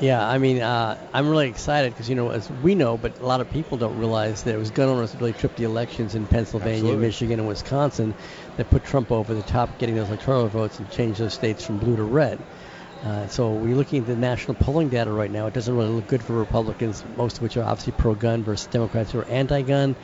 Yeah, 0.00 0.26
I 0.26 0.38
mean, 0.38 0.60
uh, 0.60 0.96
I'm 1.12 1.28
really 1.28 1.48
excited 1.48 1.92
because 1.92 2.08
you 2.08 2.14
know, 2.14 2.30
as 2.30 2.50
we 2.50 2.74
know, 2.74 2.98
but 2.98 3.20
a 3.20 3.26
lot 3.26 3.40
of 3.40 3.48
people 3.48 3.78
don't 3.78 3.96
realize 3.96 4.42
that 4.42 4.54
it 4.54 4.58
was 4.58 4.70
gun 4.70 4.88
owners 4.88 5.12
that 5.12 5.20
really 5.20 5.32
tripped 5.32 5.56
the 5.56 5.64
elections 5.64 6.14
in 6.14 6.26
Pennsylvania, 6.26 6.76
Absolutely. 6.76 7.06
Michigan, 7.06 7.38
and 7.38 7.48
Wisconsin 7.48 8.14
that 8.56 8.70
put 8.70 8.84
Trump 8.84 9.12
over 9.12 9.34
the 9.34 9.42
top, 9.42 9.78
getting 9.78 9.94
those 9.94 10.08
electoral 10.08 10.48
votes 10.48 10.78
and 10.78 10.90
changed 10.90 11.20
those 11.20 11.34
states 11.34 11.64
from 11.64 11.78
blue 11.78 11.96
to 11.96 12.02
red. 12.02 12.44
Uh, 13.04 13.26
so 13.26 13.52
we're 13.52 13.76
looking 13.76 14.00
at 14.00 14.06
the 14.06 14.16
national 14.16 14.54
polling 14.54 14.88
data 14.88 15.12
right 15.12 15.30
now. 15.30 15.46
It 15.46 15.52
doesn't 15.52 15.74
really 15.74 15.90
look 15.90 16.06
good 16.06 16.22
for 16.22 16.32
Republicans, 16.32 17.04
most 17.16 17.36
of 17.36 17.42
which 17.42 17.56
are 17.56 17.62
obviously 17.62 17.92
pro-gun, 17.92 18.44
versus 18.44 18.66
Democrats 18.68 19.12
who 19.12 19.18
are 19.18 19.28
anti-gun. 19.28 19.96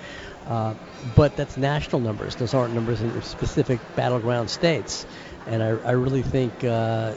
Uh, 0.46 0.74
but 1.16 1.34
that's 1.34 1.56
national 1.56 2.02
numbers. 2.02 2.36
Those 2.36 2.52
aren't 2.52 2.74
numbers 2.74 3.00
in 3.00 3.22
specific 3.22 3.80
battleground 3.94 4.50
states. 4.50 5.06
And 5.46 5.62
I, 5.62 5.68
I 5.68 5.92
really 5.92 6.22
think 6.22 6.62
uh, 6.62 7.14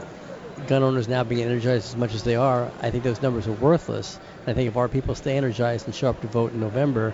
gun 0.67 0.83
owners 0.83 1.07
now 1.07 1.23
being 1.23 1.41
energized 1.43 1.89
as 1.89 1.95
much 1.95 2.13
as 2.13 2.23
they 2.23 2.35
are, 2.35 2.71
I 2.81 2.91
think 2.91 3.03
those 3.03 3.21
numbers 3.21 3.47
are 3.47 3.53
worthless. 3.53 4.19
And 4.41 4.49
I 4.49 4.53
think 4.53 4.67
if 4.67 4.77
our 4.77 4.87
people 4.87 5.15
stay 5.15 5.37
energized 5.37 5.85
and 5.85 5.95
show 5.95 6.09
up 6.09 6.21
to 6.21 6.27
vote 6.27 6.53
in 6.53 6.59
November, 6.59 7.13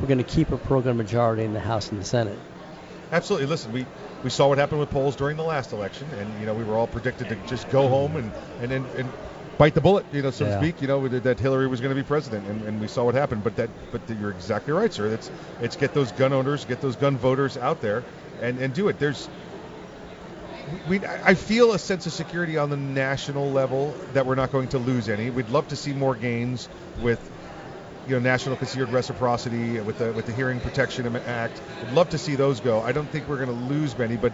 we're 0.00 0.06
going 0.06 0.18
to 0.18 0.24
keep 0.24 0.50
a 0.52 0.56
pro-gun 0.56 0.96
majority 0.96 1.44
in 1.44 1.52
the 1.52 1.60
House 1.60 1.90
and 1.90 2.00
the 2.00 2.04
Senate. 2.04 2.38
Absolutely. 3.12 3.46
Listen, 3.48 3.72
we, 3.72 3.86
we 4.22 4.30
saw 4.30 4.48
what 4.48 4.58
happened 4.58 4.80
with 4.80 4.90
polls 4.90 5.16
during 5.16 5.36
the 5.36 5.42
last 5.42 5.72
election, 5.72 6.06
and 6.18 6.40
you 6.40 6.46
know 6.46 6.54
we 6.54 6.62
were 6.64 6.76
all 6.76 6.86
predicted 6.86 7.28
to 7.30 7.36
just 7.48 7.68
go 7.70 7.88
home 7.88 8.16
and 8.16 8.30
and 8.60 8.70
and, 8.70 8.86
and 8.96 9.08
bite 9.58 9.74
the 9.74 9.80
bullet, 9.80 10.06
you 10.12 10.22
know, 10.22 10.30
so 10.30 10.44
Yeah. 10.44 10.52
to 10.52 10.62
speak. 10.62 10.80
You 10.80 10.86
know 10.86 11.08
that 11.08 11.24
that 11.24 11.40
Hillary 11.40 11.66
was 11.66 11.80
going 11.80 11.94
to 11.94 12.00
be 12.00 12.06
president, 12.06 12.46
and, 12.46 12.62
and 12.68 12.80
we 12.80 12.86
saw 12.86 13.04
what 13.04 13.14
happened. 13.16 13.42
But 13.42 13.56
that 13.56 13.68
but 13.90 14.02
you're 14.08 14.30
exactly 14.30 14.72
right, 14.72 14.92
sir. 14.92 15.08
It's 15.08 15.28
it's 15.60 15.74
get 15.74 15.92
those 15.92 16.12
gun 16.12 16.32
owners, 16.32 16.64
get 16.64 16.80
those 16.80 16.94
gun 16.94 17.16
voters 17.16 17.56
out 17.56 17.80
there, 17.80 18.04
and 18.40 18.58
and 18.58 18.72
do 18.72 18.86
it. 18.86 19.00
There's 19.00 19.28
we, 20.88 21.04
I 21.04 21.34
feel 21.34 21.72
a 21.72 21.78
sense 21.78 22.06
of 22.06 22.12
security 22.12 22.56
on 22.56 22.70
the 22.70 22.76
national 22.76 23.50
level 23.50 23.94
that 24.12 24.26
we're 24.26 24.34
not 24.34 24.52
going 24.52 24.68
to 24.68 24.78
lose 24.78 25.08
any. 25.08 25.30
We'd 25.30 25.50
love 25.50 25.68
to 25.68 25.76
see 25.76 25.92
more 25.92 26.14
gains 26.14 26.68
with, 27.02 27.20
you 28.06 28.14
know, 28.14 28.20
national 28.20 28.56
concealed 28.56 28.90
reciprocity 28.90 29.80
with 29.80 29.98
the 29.98 30.12
with 30.12 30.26
the 30.26 30.32
Hearing 30.32 30.60
Protection 30.60 31.14
Act. 31.16 31.60
We'd 31.82 31.92
love 31.92 32.10
to 32.10 32.18
see 32.18 32.34
those 32.36 32.60
go. 32.60 32.80
I 32.80 32.92
don't 32.92 33.08
think 33.08 33.28
we're 33.28 33.44
going 33.44 33.48
to 33.48 33.74
lose 33.74 33.96
many, 33.96 34.16
but 34.16 34.32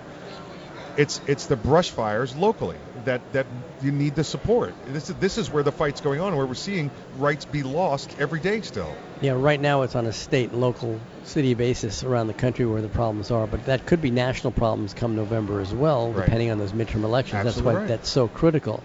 it's 0.96 1.20
it's 1.26 1.46
the 1.46 1.56
brush 1.56 1.90
fires 1.90 2.34
locally 2.36 2.78
that 3.06 3.20
that 3.32 3.46
you 3.82 3.90
need 3.90 4.14
the 4.14 4.22
support. 4.22 4.74
This 4.88 5.10
is 5.10 5.16
this 5.16 5.38
is 5.38 5.50
where 5.50 5.62
the 5.62 5.72
fight's 5.72 6.00
going 6.00 6.20
on, 6.20 6.36
where 6.36 6.46
we're 6.46 6.54
seeing 6.54 6.90
rights 7.18 7.44
be 7.46 7.62
lost 7.62 8.14
every 8.20 8.38
day 8.40 8.60
still. 8.60 8.94
Yeah, 9.22 9.32
right 9.32 9.60
now 9.60 9.82
it's 9.82 9.96
on 9.96 10.06
a 10.06 10.12
state 10.12 10.50
and 10.50 10.60
local 10.60 11.00
city 11.24 11.54
basis 11.54 12.04
around 12.04 12.26
the 12.28 12.34
country 12.34 12.66
where 12.66 12.82
the 12.82 12.88
problems 12.88 13.30
are, 13.30 13.46
but 13.46 13.64
that 13.64 13.86
could 13.86 14.00
be 14.02 14.10
national 14.10 14.52
problems 14.52 14.92
come 14.94 15.16
November 15.16 15.60
as 15.60 15.74
well, 15.74 16.12
Right. 16.12 16.24
depending 16.26 16.50
on 16.50 16.58
those 16.58 16.72
midterm 16.72 17.02
elections. 17.02 17.46
Absolutely 17.46 17.62
that's 17.64 17.74
why 17.74 17.80
right. 17.80 17.88
that's 17.88 18.08
so 18.10 18.28
critical. 18.28 18.82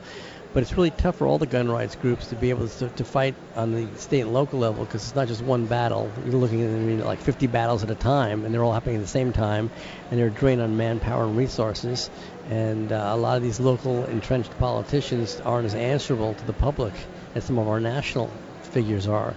But 0.53 0.63
it's 0.63 0.73
really 0.75 0.89
tough 0.91 1.15
for 1.15 1.27
all 1.27 1.37
the 1.37 1.45
gun 1.45 1.69
rights 1.71 1.95
groups 1.95 2.27
to 2.27 2.35
be 2.35 2.49
able 2.49 2.67
to, 2.67 2.89
to 2.89 3.05
fight 3.05 3.35
on 3.55 3.71
the 3.71 3.87
state 3.97 4.19
and 4.19 4.33
local 4.33 4.59
level 4.59 4.83
because 4.83 5.03
it's 5.05 5.15
not 5.15 5.29
just 5.29 5.41
one 5.41 5.65
battle. 5.65 6.11
You're 6.25 6.33
looking 6.35 6.61
at 6.61 6.67
I 6.69 6.73
mean, 6.73 6.99
like 7.05 7.19
50 7.21 7.47
battles 7.47 7.83
at 7.83 7.89
a 7.89 7.95
time, 7.95 8.43
and 8.43 8.53
they're 8.53 8.61
all 8.61 8.73
happening 8.73 8.97
at 8.97 9.01
the 9.01 9.07
same 9.07 9.31
time, 9.31 9.71
and 10.09 10.19
they're 10.19 10.29
drained 10.29 10.59
on 10.59 10.75
manpower 10.75 11.23
and 11.23 11.37
resources. 11.37 12.09
And 12.51 12.91
uh, 12.91 13.09
a 13.11 13.17
lot 13.17 13.37
of 13.37 13.43
these 13.43 13.59
local 13.59 14.05
entrenched 14.05 14.55
politicians 14.59 15.41
aren't 15.43 15.65
as 15.65 15.73
answerable 15.73 16.35
to 16.35 16.45
the 16.45 16.53
public 16.53 16.93
as 17.33 17.45
some 17.45 17.57
of 17.57 17.67
our 17.67 17.79
national 17.79 18.29
figures 18.61 19.07
are 19.07 19.33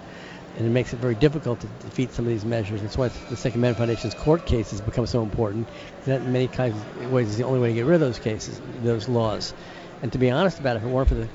and 0.57 0.65
it 0.65 0.69
makes 0.69 0.93
it 0.93 0.99
very 0.99 1.15
difficult 1.15 1.59
to 1.59 1.67
defeat 1.81 2.13
some 2.13 2.25
of 2.25 2.29
these 2.29 2.45
measures. 2.45 2.81
That's 2.81 2.97
why 2.97 3.09
the 3.09 3.35
Second 3.35 3.59
Amendment 3.59 3.77
Foundation's 3.77 4.13
court 4.13 4.45
cases 4.45 4.79
become 4.79 5.05
so 5.05 5.21
important. 5.21 5.67
That 6.05 6.21
in 6.21 6.31
many 6.31 6.47
kinds 6.47 6.75
of 6.77 7.11
ways 7.11 7.29
is 7.29 7.37
the 7.37 7.43
only 7.43 7.59
way 7.59 7.69
to 7.69 7.73
get 7.73 7.85
rid 7.85 7.95
of 7.95 8.01
those 8.01 8.19
cases, 8.19 8.61
those 8.81 9.09
laws. 9.09 9.53
And 10.01 10.11
to 10.13 10.17
be 10.17 10.31
honest 10.31 10.59
about 10.59 10.77
it, 10.77 10.79
if 10.79 10.85
it 10.85 10.89
weren't 10.89 11.09
for 11.09 11.15
the 11.15 11.27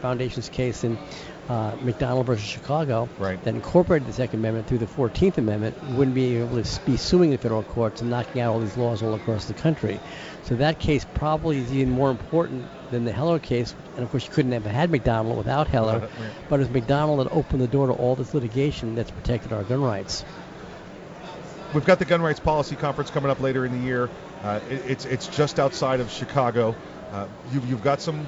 Foundation's 0.00 0.48
case 0.48 0.84
in 0.84 0.98
uh, 1.48 1.76
McDonald 1.80 2.26
versus 2.26 2.44
Chicago, 2.44 3.08
right. 3.18 3.42
that 3.44 3.54
incorporated 3.54 4.06
the 4.06 4.12
Second 4.12 4.40
Amendment 4.40 4.66
through 4.66 4.78
the 4.78 4.86
14th 4.86 5.38
Amendment, 5.38 5.82
wouldn't 5.90 6.14
be 6.14 6.36
able 6.36 6.62
to 6.62 6.80
be 6.84 6.96
suing 6.96 7.30
the 7.30 7.38
federal 7.38 7.62
courts 7.62 8.02
and 8.02 8.10
knocking 8.10 8.42
out 8.42 8.52
all 8.52 8.60
these 8.60 8.76
laws 8.76 9.02
all 9.02 9.14
across 9.14 9.46
the 9.46 9.54
country. 9.54 9.98
So 10.48 10.54
that 10.56 10.78
case 10.78 11.04
probably 11.12 11.58
is 11.58 11.70
even 11.74 11.92
more 11.92 12.10
important 12.10 12.66
than 12.90 13.04
the 13.04 13.12
Heller 13.12 13.38
case. 13.38 13.74
And 13.96 14.02
of 14.02 14.10
course, 14.10 14.24
you 14.24 14.32
couldn't 14.32 14.52
have 14.52 14.64
had 14.64 14.90
McDonald 14.90 15.36
without 15.36 15.68
Heller. 15.68 16.08
But 16.48 16.60
it 16.60 16.62
was 16.62 16.70
McDonald 16.70 17.20
that 17.20 17.30
opened 17.30 17.60
the 17.60 17.68
door 17.68 17.88
to 17.88 17.92
all 17.92 18.16
this 18.16 18.32
litigation 18.32 18.94
that's 18.94 19.10
protected 19.10 19.52
our 19.52 19.62
gun 19.62 19.82
rights. 19.82 20.24
We've 21.74 21.84
got 21.84 21.98
the 21.98 22.06
gun 22.06 22.22
rights 22.22 22.40
policy 22.40 22.76
conference 22.76 23.10
coming 23.10 23.30
up 23.30 23.40
later 23.40 23.66
in 23.66 23.72
the 23.72 23.86
year. 23.86 24.08
Uh, 24.42 24.60
it, 24.70 24.82
it's 24.86 25.04
it's 25.04 25.26
just 25.26 25.60
outside 25.60 26.00
of 26.00 26.10
Chicago. 26.10 26.74
Uh, 27.12 27.26
you've, 27.52 27.68
you've 27.68 27.84
got 27.84 28.00
some 28.00 28.26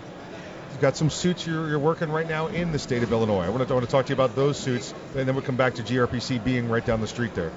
you've 0.73 0.81
got 0.83 0.97
some 0.97 1.09
suits 1.09 1.47
you're, 1.47 1.71
you're 1.71 1.79
working 1.79 2.11
right 2.11 2.29
now 2.29 2.49
in 2.49 2.71
the 2.71 2.79
state 2.79 3.03
of 3.03 3.13
Illinois. 3.13 3.47
I 3.47 3.49
want 3.49 3.67
to 3.67 3.73
I 3.73 3.75
want 3.75 3.87
to 3.87 3.91
talk 3.91 4.05
to 4.07 4.11
you 4.11 4.15
about 4.15 4.37
those 4.37 4.59
suits, 4.59 4.93
and 5.17 5.27
then 5.27 5.35
we'll 5.35 5.45
come 5.45 5.57
back 5.57 5.77
to 5.77 5.83
GRPC 5.83 6.45
being 6.45 6.69
right 6.69 6.85
down 6.85 7.01
the 7.01 7.07
street 7.07 7.35
there. 7.35 7.53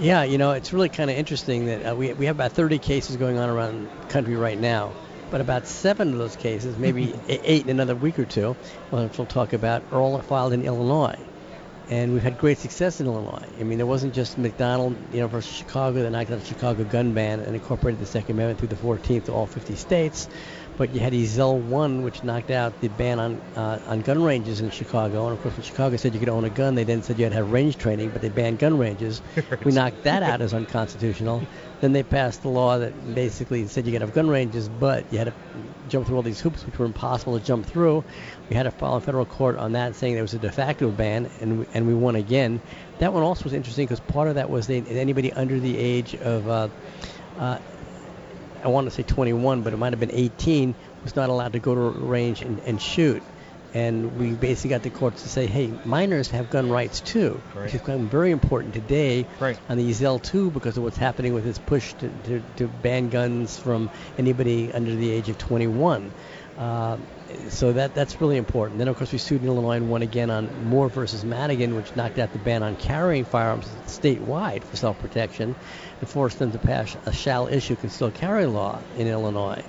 Yeah, 0.00 0.22
you 0.22 0.38
know, 0.38 0.52
it's 0.52 0.72
really 0.72 0.88
kind 0.88 1.10
of 1.10 1.16
interesting 1.16 1.66
that 1.66 1.90
uh, 1.90 1.96
we, 1.96 2.12
we 2.12 2.26
have 2.26 2.36
about 2.36 2.52
30 2.52 2.78
cases 2.78 3.16
going 3.16 3.36
on 3.36 3.48
around 3.48 3.88
the 4.00 4.06
country 4.06 4.36
right 4.36 4.58
now. 4.58 4.92
But 5.30 5.40
about 5.40 5.66
seven 5.66 6.12
of 6.12 6.18
those 6.18 6.36
cases, 6.36 6.78
maybe 6.78 7.20
eight 7.28 7.64
in 7.64 7.70
another 7.70 7.94
week 7.94 8.18
or 8.18 8.24
two, 8.24 8.56
which 8.90 9.18
we'll 9.18 9.26
talk 9.26 9.52
about, 9.52 9.82
are 9.92 10.00
all 10.00 10.18
filed 10.22 10.52
in 10.52 10.64
Illinois. 10.64 11.18
And 11.90 12.12
we've 12.12 12.22
had 12.22 12.38
great 12.38 12.58
success 12.58 13.00
in 13.00 13.06
Illinois. 13.06 13.46
I 13.58 13.62
mean, 13.64 13.78
there 13.78 13.86
wasn't 13.86 14.14
just 14.14 14.38
McDonald, 14.38 14.96
you 15.12 15.20
know, 15.20 15.26
versus 15.26 15.52
Chicago 15.52 16.02
that 16.02 16.10
knocked 16.10 16.30
out 16.30 16.38
the 16.40 16.46
Chicago 16.46 16.84
gun 16.84 17.12
ban 17.12 17.40
and 17.40 17.54
incorporated 17.54 18.00
the 18.00 18.06
Second 18.06 18.36
Amendment 18.36 18.58
through 18.58 18.68
the 18.68 18.76
14th 18.76 19.24
to 19.24 19.32
all 19.32 19.46
50 19.46 19.74
states. 19.74 20.28
But 20.78 20.94
you 20.94 21.00
had 21.00 21.12
Ezell 21.12 21.60
1, 21.60 22.02
which 22.02 22.22
knocked 22.22 22.52
out 22.52 22.80
the 22.80 22.86
ban 22.86 23.18
on 23.18 23.42
uh, 23.56 23.80
on 23.88 23.98
gun 24.00 24.22
ranges 24.22 24.60
in 24.60 24.70
Chicago. 24.70 25.26
And 25.26 25.36
of 25.36 25.42
course, 25.42 25.56
when 25.56 25.64
Chicago 25.64 25.96
said 25.96 26.14
you 26.14 26.20
could 26.20 26.28
own 26.28 26.44
a 26.44 26.50
gun, 26.50 26.76
they 26.76 26.84
then 26.84 27.02
said 27.02 27.18
you 27.18 27.24
had 27.24 27.32
to 27.32 27.36
have 27.38 27.50
range 27.50 27.78
training, 27.78 28.10
but 28.10 28.22
they 28.22 28.28
banned 28.28 28.60
gun 28.60 28.78
ranges. 28.78 29.20
we 29.64 29.72
knocked 29.72 30.04
that 30.04 30.22
out 30.22 30.40
as 30.40 30.54
unconstitutional. 30.54 31.42
Then 31.80 31.92
they 31.92 32.04
passed 32.04 32.42
the 32.42 32.48
law 32.48 32.78
that 32.78 32.92
basically 33.12 33.66
said 33.66 33.86
you 33.86 33.92
could 33.92 34.02
have 34.02 34.14
gun 34.14 34.30
ranges, 34.30 34.68
but 34.68 35.04
you 35.12 35.18
had 35.18 35.26
to 35.26 35.34
jump 35.88 36.06
through 36.06 36.14
all 36.14 36.22
these 36.22 36.40
hoops, 36.40 36.64
which 36.64 36.78
were 36.78 36.86
impossible 36.86 37.36
to 37.36 37.44
jump 37.44 37.66
through. 37.66 38.04
We 38.48 38.54
had 38.54 38.62
to 38.62 38.70
file 38.70 38.94
in 38.94 39.00
federal 39.00 39.26
court 39.26 39.58
on 39.58 39.72
that, 39.72 39.96
saying 39.96 40.14
there 40.14 40.22
was 40.22 40.34
a 40.34 40.38
de 40.38 40.52
facto 40.52 40.92
ban, 40.92 41.28
and 41.40 41.58
we, 41.58 41.66
and 41.74 41.88
we 41.88 41.94
won 41.94 42.14
again. 42.14 42.60
That 43.00 43.12
one 43.12 43.24
also 43.24 43.42
was 43.42 43.52
interesting 43.52 43.86
because 43.86 43.98
part 43.98 44.28
of 44.28 44.36
that 44.36 44.48
was 44.48 44.68
they, 44.68 44.80
anybody 44.82 45.32
under 45.32 45.58
the 45.58 45.76
age 45.76 46.14
of 46.14 46.48
uh, 46.48 46.68
uh, 47.36 47.58
I 48.62 48.68
want 48.68 48.86
to 48.86 48.90
say 48.90 49.02
21, 49.02 49.62
but 49.62 49.72
it 49.72 49.76
might 49.76 49.92
have 49.92 50.00
been 50.00 50.10
18, 50.12 50.74
was 51.04 51.16
not 51.16 51.28
allowed 51.30 51.52
to 51.54 51.58
go 51.58 51.74
to 51.74 51.80
range 51.80 52.42
and, 52.42 52.58
and 52.60 52.80
shoot. 52.80 53.22
And 53.74 54.18
we 54.18 54.32
basically 54.32 54.70
got 54.70 54.82
the 54.82 54.88
courts 54.90 55.22
to 55.24 55.28
say, 55.28 55.46
hey, 55.46 55.70
minors 55.84 56.28
have 56.30 56.48
gun 56.50 56.70
rights 56.70 57.00
too, 57.00 57.38
Right. 57.54 57.64
which 57.64 57.74
is 57.74 57.80
becoming 57.82 58.08
very 58.08 58.30
important 58.30 58.72
today 58.74 59.26
Right. 59.38 59.58
on 59.68 59.76
the 59.76 59.90
Ezell 59.90 60.22
2 60.22 60.50
because 60.50 60.78
of 60.78 60.82
what's 60.84 60.96
happening 60.96 61.34
with 61.34 61.44
this 61.44 61.58
push 61.58 61.92
to, 61.94 62.08
to, 62.24 62.42
to 62.56 62.66
ban 62.68 63.10
guns 63.10 63.58
from 63.58 63.90
anybody 64.16 64.72
under 64.72 64.94
the 64.94 65.10
age 65.10 65.28
of 65.28 65.36
21. 65.36 66.10
Uh, 66.56 66.96
so 67.48 67.72
that 67.72 67.94
that's 67.94 68.20
really 68.20 68.36
important. 68.36 68.78
Then 68.78 68.88
of 68.88 68.96
course 68.96 69.12
we 69.12 69.18
sued 69.18 69.42
in 69.42 69.48
Illinois 69.48 69.76
and 69.76 69.90
won 69.90 70.02
again 70.02 70.30
on 70.30 70.64
Moore 70.64 70.88
versus 70.88 71.24
Madigan, 71.24 71.74
which 71.74 71.94
knocked 71.94 72.18
out 72.18 72.32
the 72.32 72.38
ban 72.38 72.62
on 72.62 72.76
carrying 72.76 73.24
firearms 73.24 73.66
statewide 73.86 74.64
for 74.64 74.76
self-protection, 74.76 75.54
and 76.00 76.08
forced 76.08 76.38
them 76.38 76.52
to 76.52 76.58
pass 76.58 76.96
a 77.06 77.12
shall 77.12 77.48
issue 77.48 77.76
concealed 77.76 78.14
carry 78.14 78.46
law 78.46 78.80
in 78.96 79.06
Illinois. 79.06 79.62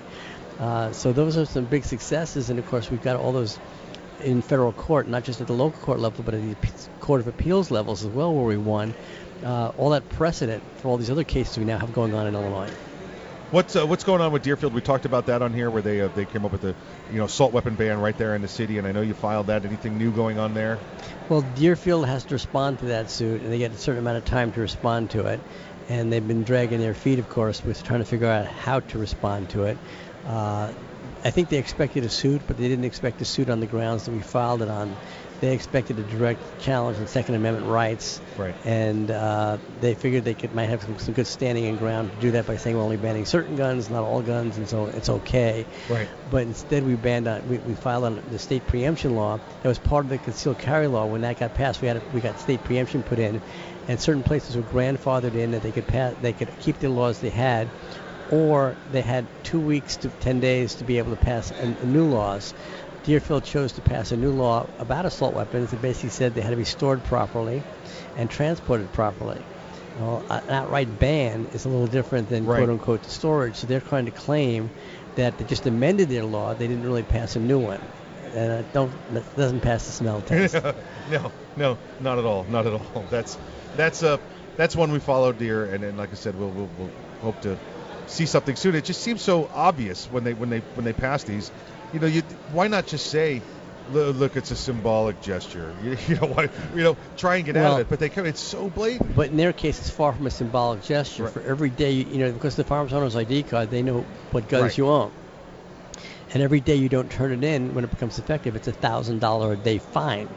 Uh, 0.59 0.91
so 0.91 1.13
those 1.13 1.37
are 1.37 1.45
some 1.45 1.65
big 1.65 1.85
successes, 1.85 2.49
and 2.49 2.59
of 2.59 2.65
course 2.65 2.89
we've 2.89 3.03
got 3.03 3.15
all 3.15 3.31
those 3.31 3.57
in 4.23 4.41
federal 4.41 4.73
court, 4.73 5.07
not 5.07 5.23
just 5.23 5.39
at 5.39 5.47
the 5.47 5.53
local 5.53 5.79
court 5.81 5.99
level, 5.99 6.23
but 6.23 6.33
at 6.33 6.41
the 6.41 6.69
Court 6.99 7.21
of 7.21 7.27
Appeals 7.27 7.71
levels 7.71 8.03
as 8.03 8.11
well, 8.11 8.33
where 8.33 8.45
we 8.45 8.57
won. 8.57 8.93
Uh, 9.43 9.71
all 9.77 9.91
that 9.91 10.07
precedent 10.09 10.61
for 10.77 10.89
all 10.89 10.97
these 10.97 11.09
other 11.09 11.23
cases 11.23 11.57
we 11.57 11.63
now 11.63 11.77
have 11.77 11.93
going 11.93 12.13
on 12.13 12.27
in 12.27 12.35
Illinois. 12.35 12.69
What's 13.51 13.75
uh, 13.75 13.87
what's 13.87 14.03
going 14.03 14.21
on 14.21 14.31
with 14.31 14.43
Deerfield? 14.43 14.75
We 14.75 14.81
talked 14.81 15.05
about 15.05 15.25
that 15.25 15.41
on 15.41 15.53
here, 15.53 15.71
where 15.71 15.81
they 15.81 16.01
uh, 16.01 16.09
they 16.09 16.25
came 16.25 16.45
up 16.45 16.51
with 16.51 16.61
the 16.61 16.75
you 17.11 17.17
know 17.17 17.25
assault 17.25 17.51
weapon 17.51 17.73
ban 17.73 17.99
right 17.99 18.15
there 18.15 18.35
in 18.35 18.43
the 18.43 18.47
city, 18.47 18.77
and 18.77 18.85
I 18.85 18.91
know 18.91 19.01
you 19.01 19.15
filed 19.15 19.47
that. 19.47 19.65
Anything 19.65 19.97
new 19.97 20.11
going 20.11 20.37
on 20.37 20.53
there? 20.53 20.77
Well, 21.29 21.41
Deerfield 21.41 22.05
has 22.05 22.25
to 22.25 22.35
respond 22.35 22.77
to 22.79 22.85
that 22.85 23.09
suit, 23.09 23.41
and 23.41 23.51
they 23.51 23.57
get 23.57 23.71
a 23.71 23.77
certain 23.77 24.01
amount 24.01 24.17
of 24.17 24.25
time 24.25 24.51
to 24.51 24.61
respond 24.61 25.09
to 25.11 25.25
it. 25.25 25.39
And 25.87 26.13
they've 26.13 26.27
been 26.27 26.43
dragging 26.43 26.79
their 26.79 26.93
feet, 26.93 27.17
of 27.17 27.27
course, 27.27 27.65
with 27.65 27.83
trying 27.83 28.01
to 28.01 28.05
figure 28.05 28.27
out 28.27 28.45
how 28.45 28.81
to 28.81 28.99
respond 28.99 29.49
to 29.49 29.63
it. 29.63 29.79
Uh, 30.27 30.71
I 31.23 31.31
think 31.31 31.49
they 31.49 31.57
expected 31.57 32.03
a 32.03 32.09
suit, 32.09 32.43
but 32.45 32.57
they 32.57 32.67
didn't 32.67 32.85
expect 32.85 33.19
a 33.21 33.25
suit 33.25 33.49
on 33.49 33.61
the 33.61 33.65
grounds 33.65 34.05
that 34.05 34.11
we 34.11 34.19
filed 34.19 34.61
it 34.61 34.69
on. 34.69 34.95
They 35.39 35.53
expected 35.53 35.97
a 35.99 36.03
direct 36.03 36.41
challenge 36.59 36.99
on 36.99 37.07
Second 37.07 37.35
Amendment 37.35 37.65
rights, 37.65 38.19
Right. 38.37 38.55
and 38.65 39.09
uh, 39.09 39.57
they 39.79 39.95
figured 39.95 40.25
they 40.25 40.33
could 40.33 40.53
might 40.53 40.67
have 40.69 40.81
some, 40.83 40.97
some 40.97 41.13
good 41.13 41.27
standing 41.27 41.65
and 41.65 41.77
ground 41.79 42.11
to 42.11 42.17
do 42.17 42.31
that 42.31 42.45
by 42.45 42.57
saying 42.57 42.75
we're 42.75 42.83
only 42.83 42.97
banning 42.97 43.25
certain 43.25 43.55
guns, 43.55 43.89
not 43.89 44.03
all 44.03 44.21
guns, 44.21 44.57
and 44.57 44.67
so 44.67 44.87
it's 44.87 45.09
okay. 45.09 45.65
Right. 45.89 46.09
But 46.29 46.43
instead, 46.43 46.83
we 46.83 46.95
banned 46.95 47.27
on 47.27 47.47
we, 47.47 47.57
we 47.59 47.73
filed 47.73 48.03
on 48.03 48.21
the 48.29 48.37
state 48.39 48.67
preemption 48.67 49.15
law 49.15 49.39
that 49.61 49.67
was 49.69 49.79
part 49.79 50.05
of 50.05 50.09
the 50.09 50.17
concealed 50.17 50.57
carry 50.57 50.87
law. 50.87 51.05
When 51.05 51.21
that 51.21 51.39
got 51.39 51.53
passed, 51.53 51.81
we 51.81 51.87
had 51.87 51.97
a, 51.97 52.01
we 52.13 52.19
got 52.19 52.37
state 52.39 52.63
preemption 52.63 53.03
put 53.03 53.19
in, 53.19 53.41
and 53.87 53.99
certain 53.99 54.23
places 54.23 54.57
were 54.57 54.63
grandfathered 54.63 55.35
in 55.35 55.51
that 55.51 55.61
they 55.61 55.71
could 55.71 55.87
pass 55.87 56.15
they 56.21 56.33
could 56.33 56.49
keep 56.59 56.79
the 56.79 56.89
laws 56.89 57.19
they 57.19 57.29
had, 57.29 57.69
or 58.29 58.75
they 58.91 59.01
had 59.01 59.25
two 59.43 59.59
weeks 59.59 59.97
to 59.97 60.09
ten 60.09 60.39
days 60.39 60.75
to 60.75 60.83
be 60.83 60.97
able 60.97 61.11
to 61.15 61.23
pass 61.23 61.51
a, 61.51 61.63
a 61.63 61.85
new 61.85 62.05
laws. 62.05 62.53
Deerfield 63.03 63.43
chose 63.43 63.73
to 63.73 63.81
pass 63.81 64.11
a 64.11 64.17
new 64.17 64.31
law 64.31 64.69
about 64.77 65.05
assault 65.05 65.33
weapons 65.33 65.71
that 65.71 65.81
basically 65.81 66.09
said 66.09 66.33
they 66.35 66.41
had 66.41 66.51
to 66.51 66.55
be 66.55 66.63
stored 66.65 67.03
properly 67.03 67.63
and 68.15 68.29
transported 68.29 68.91
properly. 68.91 69.45
Well, 69.95 70.25
an 70.29 70.41
outright 70.49 70.99
ban 70.99 71.47
is 71.51 71.65
a 71.65 71.69
little 71.69 71.87
different 71.87 72.29
than 72.29 72.45
Right. 72.45 72.57
quote 72.57 72.69
unquote 72.69 73.05
storage. 73.05 73.55
So 73.57 73.67
they're 73.67 73.81
trying 73.81 74.05
to 74.05 74.11
claim 74.11 74.69
that 75.15 75.37
they 75.37 75.45
just 75.45 75.65
amended 75.65 76.09
their 76.09 76.25
law. 76.25 76.53
They 76.53 76.67
didn't 76.67 76.83
really 76.83 77.03
pass 77.03 77.35
a 77.35 77.39
new 77.39 77.59
one. 77.59 77.79
And 78.33 78.51
uh, 78.51 78.63
don't 78.73 79.13
that 79.13 79.35
doesn't 79.35 79.61
pass 79.61 79.85
the 79.87 79.91
smell 79.91 80.21
test. 80.25 80.55
no, 81.09 81.31
no, 81.55 81.77
not 81.99 82.19
at 82.19 82.25
all, 82.25 82.45
not 82.45 82.67
at 82.67 82.73
all. 82.73 83.07
That's 83.09 83.37
that's 83.75 84.03
uh 84.03 84.17
that's 84.55 84.75
one 84.75 84.91
we 84.91 84.99
followed, 84.99 85.37
dear, 85.37 85.65
and, 85.73 85.83
and 85.83 85.97
like 85.97 86.11
I 86.11 86.15
said, 86.15 86.35
we'll, 86.35 86.51
we'll 86.51 86.69
we'll 86.77 86.91
hope 87.21 87.41
to 87.41 87.57
see 88.07 88.25
something 88.25 88.55
soon. 88.55 88.75
It 88.75 88.83
just 88.83 89.01
seems 89.01 89.21
so 89.21 89.49
obvious 89.51 90.09
when 90.09 90.23
they 90.23 90.33
when 90.33 90.49
they 90.49 90.59
when 90.75 90.85
they 90.85 90.93
pass 90.93 91.23
these. 91.23 91.51
You 91.93 91.99
know, 91.99 92.07
you 92.07 92.21
why 92.53 92.67
not 92.67 92.85
just 92.85 93.07
say, 93.07 93.41
look, 93.91 94.35
it's 94.35 94.51
a 94.51 94.55
symbolic 94.55 95.21
gesture. 95.21 95.73
You, 95.83 95.97
you 96.07 96.15
know, 96.15 96.27
why, 96.27 96.49
you 96.75 96.83
know, 96.83 96.97
try 97.17 97.37
and 97.37 97.45
get 97.45 97.55
out 97.57 97.73
of 97.73 97.79
it. 97.79 97.89
But 97.89 97.99
they 97.99 98.09
come, 98.09 98.25
it's 98.25 98.39
so 98.41 98.69
blatant. 98.69 99.15
But 99.15 99.29
in 99.29 99.37
their 99.37 99.53
case, 99.53 99.79
it's 99.79 99.89
far 99.89 100.13
from 100.13 100.27
a 100.27 100.31
symbolic 100.31 100.83
gesture. 100.83 101.27
For 101.27 101.41
every 101.41 101.69
day, 101.69 101.91
you 101.91 102.19
know, 102.19 102.31
because 102.31 102.55
the 102.55 102.63
firearms 102.63 102.93
owner's 102.93 103.15
ID 103.15 103.43
card, 103.43 103.69
they 103.69 103.81
know 103.81 104.05
what 104.31 104.47
guns 104.47 104.61
Right. 104.63 104.77
you 104.77 104.87
own. 104.87 105.11
And 106.33 106.43
every 106.43 106.59
day 106.59 106.75
you 106.75 106.89
don't 106.89 107.09
turn 107.09 107.31
it 107.31 107.43
in, 107.43 107.73
when 107.73 107.83
it 107.83 107.89
becomes 107.89 108.19
effective, 108.19 108.55
it's 108.55 108.67
a 108.67 108.71
thousand 108.71 109.19
dollar 109.19 109.53
a 109.53 109.57
day 109.57 109.79
fine. 109.79 110.29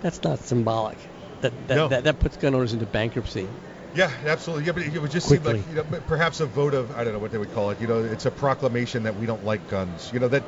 That's 0.00 0.22
not 0.24 0.40
symbolic. 0.40 0.98
That 1.42 1.52
that, 1.68 1.76
No. 1.76 1.88
that 1.88 2.04
that 2.04 2.18
puts 2.18 2.36
gun 2.36 2.54
owners 2.54 2.72
into 2.72 2.86
bankruptcy. 2.86 3.46
Yeah, 3.94 4.10
absolutely. 4.26 4.64
Yeah, 4.66 4.72
but 4.72 4.82
it 4.82 5.00
would 5.00 5.10
just 5.10 5.28
seem 5.28 5.44
like 5.44 5.68
you 5.68 5.76
know, 5.76 5.84
perhaps 6.08 6.40
a 6.40 6.46
vote 6.46 6.74
of 6.74 6.96
I 6.96 7.04
don't 7.04 7.12
know 7.12 7.18
what 7.20 7.30
they 7.30 7.38
would 7.38 7.52
call 7.52 7.70
it. 7.70 7.80
You 7.80 7.86
know, 7.86 8.02
it's 8.02 8.26
a 8.26 8.30
proclamation 8.30 9.04
that 9.04 9.16
we 9.16 9.26
don't 9.26 9.44
like 9.44 9.68
guns. 9.68 10.10
You 10.12 10.18
know 10.18 10.28
that 10.28 10.42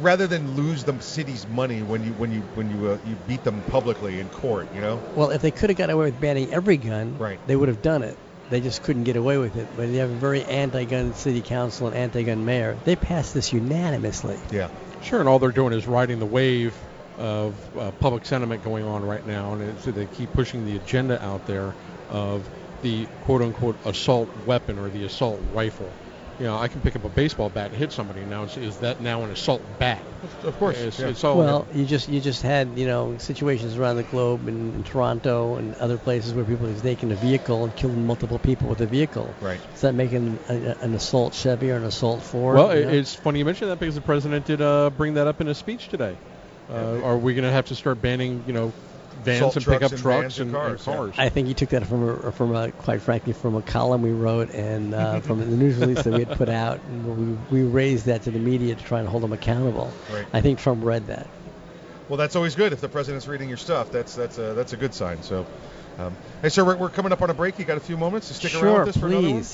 rather 0.00 0.26
than 0.26 0.54
lose 0.56 0.84
the 0.84 0.98
city's 1.00 1.46
money 1.48 1.82
when 1.82 2.04
you 2.04 2.12
when 2.14 2.32
you 2.32 2.40
when 2.54 2.70
you 2.70 2.90
uh, 2.92 2.98
you 3.04 3.16
beat 3.26 3.44
them 3.44 3.62
publicly 3.62 4.20
in 4.20 4.28
court. 4.28 4.68
You 4.74 4.80
know. 4.80 5.02
Well, 5.14 5.30
if 5.30 5.42
they 5.42 5.50
could 5.50 5.70
have 5.70 5.76
got 5.76 5.90
away 5.90 6.06
with 6.06 6.20
banning 6.20 6.52
every 6.52 6.76
gun, 6.76 7.18
Right. 7.18 7.38
they 7.46 7.56
would 7.56 7.68
have 7.68 7.82
done 7.82 8.02
it. 8.02 8.16
They 8.50 8.60
just 8.60 8.82
couldn't 8.82 9.04
get 9.04 9.16
away 9.16 9.38
with 9.38 9.56
it. 9.56 9.66
But 9.76 9.88
you 9.88 10.00
have 10.00 10.10
a 10.10 10.14
very 10.14 10.44
anti-gun 10.44 11.14
city 11.14 11.40
council 11.40 11.86
and 11.86 11.96
anti-gun 11.96 12.44
mayor. 12.44 12.76
They 12.84 12.96
passed 12.96 13.32
this 13.32 13.52
unanimously. 13.52 14.38
Yeah. 14.50 14.68
Sure, 15.02 15.20
and 15.20 15.28
all 15.28 15.38
they're 15.38 15.52
doing 15.52 15.72
is 15.72 15.86
riding 15.86 16.18
the 16.18 16.26
wave 16.26 16.76
of 17.18 17.54
uh, 17.78 17.90
public 17.92 18.26
sentiment 18.26 18.62
going 18.62 18.84
on 18.84 19.04
right 19.06 19.26
now, 19.26 19.54
and 19.54 19.62
it's, 19.62 19.84
they 19.84 20.06
keep 20.06 20.32
pushing 20.32 20.66
the 20.66 20.76
agenda 20.76 21.22
out 21.24 21.46
there 21.46 21.74
of 22.10 22.46
the 22.82 23.06
quote-unquote 23.24 23.76
assault 23.86 24.28
weapon 24.44 24.78
or 24.78 24.90
the 24.90 25.04
assault 25.04 25.40
rifle. 25.54 25.90
You 26.38 26.46
know, 26.46 26.56
I 26.56 26.68
can 26.68 26.80
pick 26.80 26.96
up 26.96 27.04
a 27.04 27.08
baseball 27.08 27.50
bat 27.50 27.68
and 27.68 27.76
hit 27.76 27.92
somebody. 27.92 28.24
Now, 28.24 28.44
is, 28.44 28.56
is 28.56 28.76
that 28.78 29.00
now 29.00 29.22
an 29.22 29.30
assault 29.30 29.62
bat? 29.78 30.00
Of 30.42 30.58
course. 30.58 30.78
It's, 30.78 30.98
yeah. 30.98 31.08
it's 31.08 31.22
all 31.24 31.38
Well, 31.38 31.66
you 31.74 31.84
just 31.84 32.08
you 32.08 32.20
just 32.20 32.42
had 32.42 32.78
you 32.78 32.86
know 32.86 33.16
situations 33.18 33.76
around 33.76 33.96
the 33.96 34.02
globe 34.02 34.48
in, 34.48 34.74
in 34.74 34.84
Toronto 34.84 35.56
and 35.56 35.74
other 35.76 35.98
places 35.98 36.32
where 36.32 36.44
people 36.44 36.66
have 36.66 36.82
taken 36.82 37.12
a 37.12 37.16
vehicle 37.16 37.64
and 37.64 37.76
killed 37.76 37.96
multiple 37.96 38.38
people 38.38 38.68
with 38.68 38.80
a 38.80 38.86
vehicle. 38.86 39.32
Right. 39.40 39.60
Is 39.74 39.82
that 39.82 39.94
making 39.94 40.38
an, 40.48 40.76
an 40.80 40.94
assault 40.94 41.34
Chevy 41.34 41.70
or 41.70 41.76
an 41.76 41.84
assault 41.84 42.22
Ford? 42.22 42.56
Well, 42.56 42.74
you 42.74 42.82
it, 42.82 42.86
know? 42.86 42.92
it's 42.92 43.14
funny 43.14 43.38
you 43.38 43.44
mention 43.44 43.68
that 43.68 43.78
because 43.78 43.94
the 43.94 44.00
president 44.00 44.46
did 44.46 44.60
uh, 44.60 44.90
bring 44.90 45.14
that 45.14 45.26
up 45.26 45.40
in 45.40 45.46
his 45.46 45.58
speech 45.58 45.88
today. 45.88 46.16
Uh, 46.70 47.02
are 47.02 47.18
we 47.18 47.34
going 47.34 47.44
to 47.44 47.50
have 47.50 47.66
to 47.66 47.74
start 47.74 48.00
banning, 48.00 48.44
you 48.46 48.52
know, 48.52 48.72
vans 49.24 49.38
Assault 49.38 49.56
and 49.56 49.64
trucks 49.64 49.78
pickup 49.78 49.92
and 49.92 50.00
trucks 50.00 50.20
vans 50.20 50.38
and 50.38 50.54
and, 50.54 50.56
and 50.56 50.78
cars, 50.78 50.86
yeah. 50.86 50.94
cars? 50.94 51.14
I 51.18 51.28
think 51.28 51.48
he 51.48 51.54
took 51.54 51.70
that 51.70 51.86
from 51.86 52.08
a, 52.08 52.32
from 52.32 52.54
a, 52.54 52.72
quite 52.72 53.02
frankly 53.02 53.32
from 53.32 53.56
a 53.56 53.62
column 53.62 54.02
we 54.02 54.12
wrote 54.12 54.50
and 54.50 54.94
uh, 54.94 55.20
from 55.22 55.40
the 55.40 55.46
news 55.56 55.76
release 55.76 56.02
that 56.02 56.12
we 56.12 56.24
had 56.24 56.36
put 56.36 56.48
out, 56.48 56.80
and 56.88 57.48
we, 57.50 57.62
we 57.62 57.68
raised 57.68 58.06
that 58.06 58.22
to 58.22 58.30
the 58.30 58.38
media 58.38 58.74
to 58.74 58.84
try 58.84 59.00
and 59.00 59.08
hold 59.08 59.22
them 59.22 59.32
accountable. 59.32 59.92
Right. 60.12 60.26
I 60.32 60.40
think 60.40 60.58
Trump 60.58 60.84
read 60.84 61.06
that. 61.06 61.26
Well, 62.08 62.16
that's 62.16 62.36
always 62.36 62.54
good 62.54 62.72
if 62.72 62.80
the 62.80 62.88
president's 62.88 63.26
reading 63.26 63.48
your 63.48 63.58
stuff. 63.58 63.90
That's 63.90 64.14
that's 64.14 64.36
a 64.38 64.54
that's 64.54 64.72
a 64.72 64.76
good 64.76 64.92
sign. 64.92 65.22
So, 65.22 65.46
um, 65.98 66.14
hey, 66.42 66.48
sir, 66.50 66.64
we're, 66.64 66.76
we're 66.76 66.90
coming 66.90 67.12
up 67.12 67.22
on 67.22 67.30
a 67.30 67.34
break. 67.34 67.58
You 67.58 67.64
got 67.64 67.78
a 67.78 67.80
few 67.80 67.96
moments 67.96 68.28
to 68.28 68.34
stick 68.34 68.54
around 68.54 68.80
with 68.80 68.88
us 68.88 68.96
for 68.98 69.06
another 69.06 69.30
one. 69.30 69.44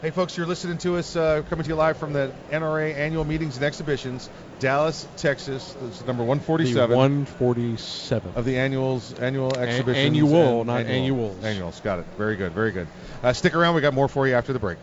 Hey, 0.00 0.10
folks, 0.10 0.36
you're 0.36 0.46
listening 0.46 0.78
to 0.78 0.96
us 0.96 1.16
uh, 1.16 1.42
coming 1.50 1.64
to 1.64 1.68
you 1.70 1.74
live 1.74 1.96
from 1.96 2.12
the 2.12 2.30
NRA 2.52 2.94
annual 2.94 3.24
meetings 3.24 3.56
and 3.56 3.64
exhibitions, 3.64 4.30
Dallas, 4.60 5.08
Texas. 5.16 5.74
This 5.80 6.00
is 6.00 6.06
number 6.06 6.22
147 6.22 6.90
The 6.90 6.96
147 6.96 8.32
of 8.36 8.44
the 8.44 8.58
annuals 8.58 9.12
annual 9.18 9.50
A- 9.56 9.58
exhibitions. 9.60 10.06
annual, 10.06 10.58
and 10.58 10.66
not 10.68 10.80
annual- 10.82 10.94
annuals. 11.30 11.44
Annuals, 11.44 11.80
got 11.80 11.98
it. 11.98 12.06
Very 12.16 12.36
good, 12.36 12.52
very 12.52 12.70
good. 12.70 12.86
Uh, 13.24 13.32
stick 13.32 13.56
around. 13.56 13.74
We 13.74 13.80
got 13.80 13.92
more 13.94 14.06
for 14.06 14.28
you 14.28 14.34
after 14.34 14.52
the 14.52 14.60
break. 14.60 14.78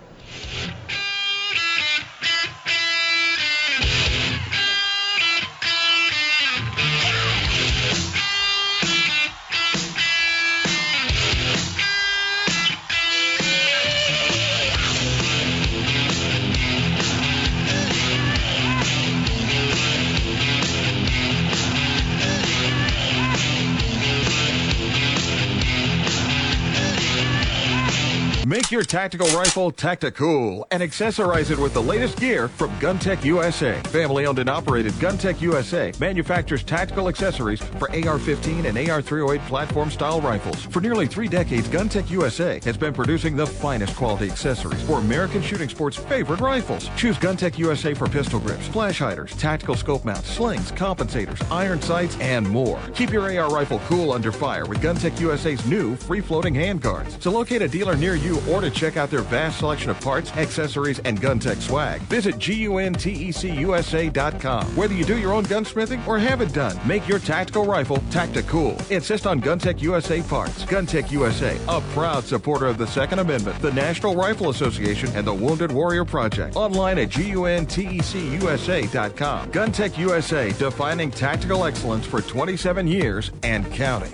Make 28.66 28.72
your 28.72 28.82
tactical 28.82 29.28
rifle 29.28 29.70
tactical 29.70 30.66
and 30.72 30.82
accessorize 30.82 31.52
it 31.52 31.60
with 31.60 31.76
the 31.76 31.82
latest 31.84 32.18
gear 32.18 32.48
from 32.48 32.72
GunTec 32.80 33.24
USA. 33.24 33.80
Family 33.90 34.26
owned 34.26 34.40
and 34.40 34.50
operated 34.50 34.94
GunTec 34.94 35.40
USA 35.42 35.92
manufactures 36.00 36.64
tactical 36.64 37.08
accessories 37.08 37.62
for 37.62 37.92
AR-15 37.92 38.66
and 38.66 38.76
AR-308 38.76 39.48
platform 39.48 39.92
style 39.92 40.20
rifles. 40.20 40.66
For 40.66 40.82
nearly 40.82 41.06
three 41.06 41.28
decades, 41.28 41.68
GunTec 41.68 42.10
USA 42.10 42.60
has 42.64 42.76
been 42.76 42.92
producing 42.92 43.36
the 43.36 43.46
finest 43.46 43.96
quality 43.96 44.32
accessories 44.32 44.82
for 44.82 44.98
American 44.98 45.44
shooting 45.44 45.70
sports' 45.70 45.98
favorite 45.98 46.40
rifles. 46.40 46.90
Choose 46.98 47.18
GunTec 47.18 47.60
USA 47.60 47.94
for 47.94 48.10
pistol 48.10 48.40
grips, 48.40 48.68
flash 48.70 48.98
hiders, 48.98 49.36
tactical 49.36 49.76
scope 49.76 50.04
mounts, 50.06 50.28
slings, 50.32 50.72
compensators, 50.72 51.46
iron 51.52 51.80
sights, 51.84 52.18
and 52.20 52.50
more. 52.50 52.82
Keep 52.96 53.12
your 53.12 53.26
AR 53.40 53.52
rifle 53.52 53.80
cool 53.86 54.12
under 54.12 54.32
fire 54.32 54.66
with 54.66 54.82
GunTec 54.82 55.20
USA's 55.20 55.64
new 55.68 55.96
free-floating 55.96 56.56
handguards. 56.56 57.20
To 57.20 57.30
locate 57.30 57.62
a 57.62 57.68
dealer 57.68 57.96
near 57.96 58.16
you 58.16 58.42
or 58.50 58.55
to 58.62 58.72
check 58.72 58.98
out 58.98 59.10
their 59.10 59.22
vast 59.22 59.60
selection 59.60 59.90
of 59.90 60.00
parts, 60.02 60.36
accessories, 60.38 61.00
and 61.00 61.22
GunTec 61.22 61.62
swag, 61.62 62.02
visit 62.04 62.36
GUNTECUSA.com. 62.36 64.76
Whether 64.76 64.94
you 64.94 65.06
do 65.06 65.18
your 65.18 65.34
own 65.34 65.46
gunsmithing 65.46 66.06
or 66.08 66.18
have 66.18 66.42
it 66.42 66.54
done, 66.54 66.78
make 66.88 67.08
your 67.08 67.20
tactical 67.20 67.66
rifle 67.66 67.98
tactical. 68.12 68.56
Cool. 68.56 68.78
Insist 68.90 69.28
on 69.28 69.42
GunTec 69.42 69.82
USA 69.82 70.22
parts. 70.22 70.64
GunTec 70.66 71.12
USA, 71.12 71.60
a 71.68 71.82
proud 71.94 72.24
supporter 72.24 72.68
of 72.68 72.78
the 72.78 72.88
Second 72.88 73.20
Amendment, 73.20 73.62
the 73.62 73.74
National 73.74 74.16
Rifle 74.16 74.50
Association, 74.50 75.10
and 75.16 75.28
the 75.28 75.34
Wounded 75.34 75.70
Warrior 75.72 76.06
Project. 76.06 76.56
Online 76.56 77.00
at 77.00 77.10
GUNTECUSA.com. 77.10 79.52
GunTec 79.52 79.98
USA, 79.98 80.54
defining 80.54 81.12
tactical 81.12 81.66
excellence 81.66 82.06
for 82.06 82.22
27 82.22 82.88
years 82.88 83.32
and 83.44 83.70
counting. 83.72 84.14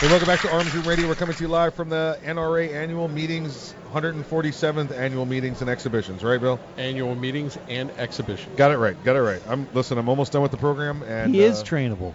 Hey, 0.00 0.06
welcome 0.06 0.28
back 0.28 0.40
to 0.42 0.52
Arms 0.52 0.72
Room 0.74 0.86
Radio. 0.86 1.08
We're 1.08 1.16
coming 1.16 1.34
to 1.34 1.42
you 1.42 1.48
live 1.48 1.74
from 1.74 1.88
the 1.88 2.16
NRA 2.24 2.72
annual 2.72 3.08
meetings, 3.08 3.74
147th 3.92 4.92
annual 4.96 5.26
meetings 5.26 5.60
and 5.60 5.68
exhibitions. 5.68 6.22
Right, 6.22 6.40
Bill? 6.40 6.60
Annual 6.76 7.16
meetings 7.16 7.58
and 7.68 7.90
exhibitions. 7.98 8.56
Got 8.56 8.70
it 8.70 8.76
right. 8.76 9.02
Got 9.02 9.16
it 9.16 9.22
right. 9.22 9.42
I'm 9.48 9.66
listen. 9.74 9.98
I'm 9.98 10.08
almost 10.08 10.30
done 10.30 10.42
with 10.42 10.52
the 10.52 10.56
program, 10.56 11.02
and 11.02 11.34
he 11.34 11.42
is 11.42 11.62
uh, 11.62 11.64
trainable. 11.64 12.14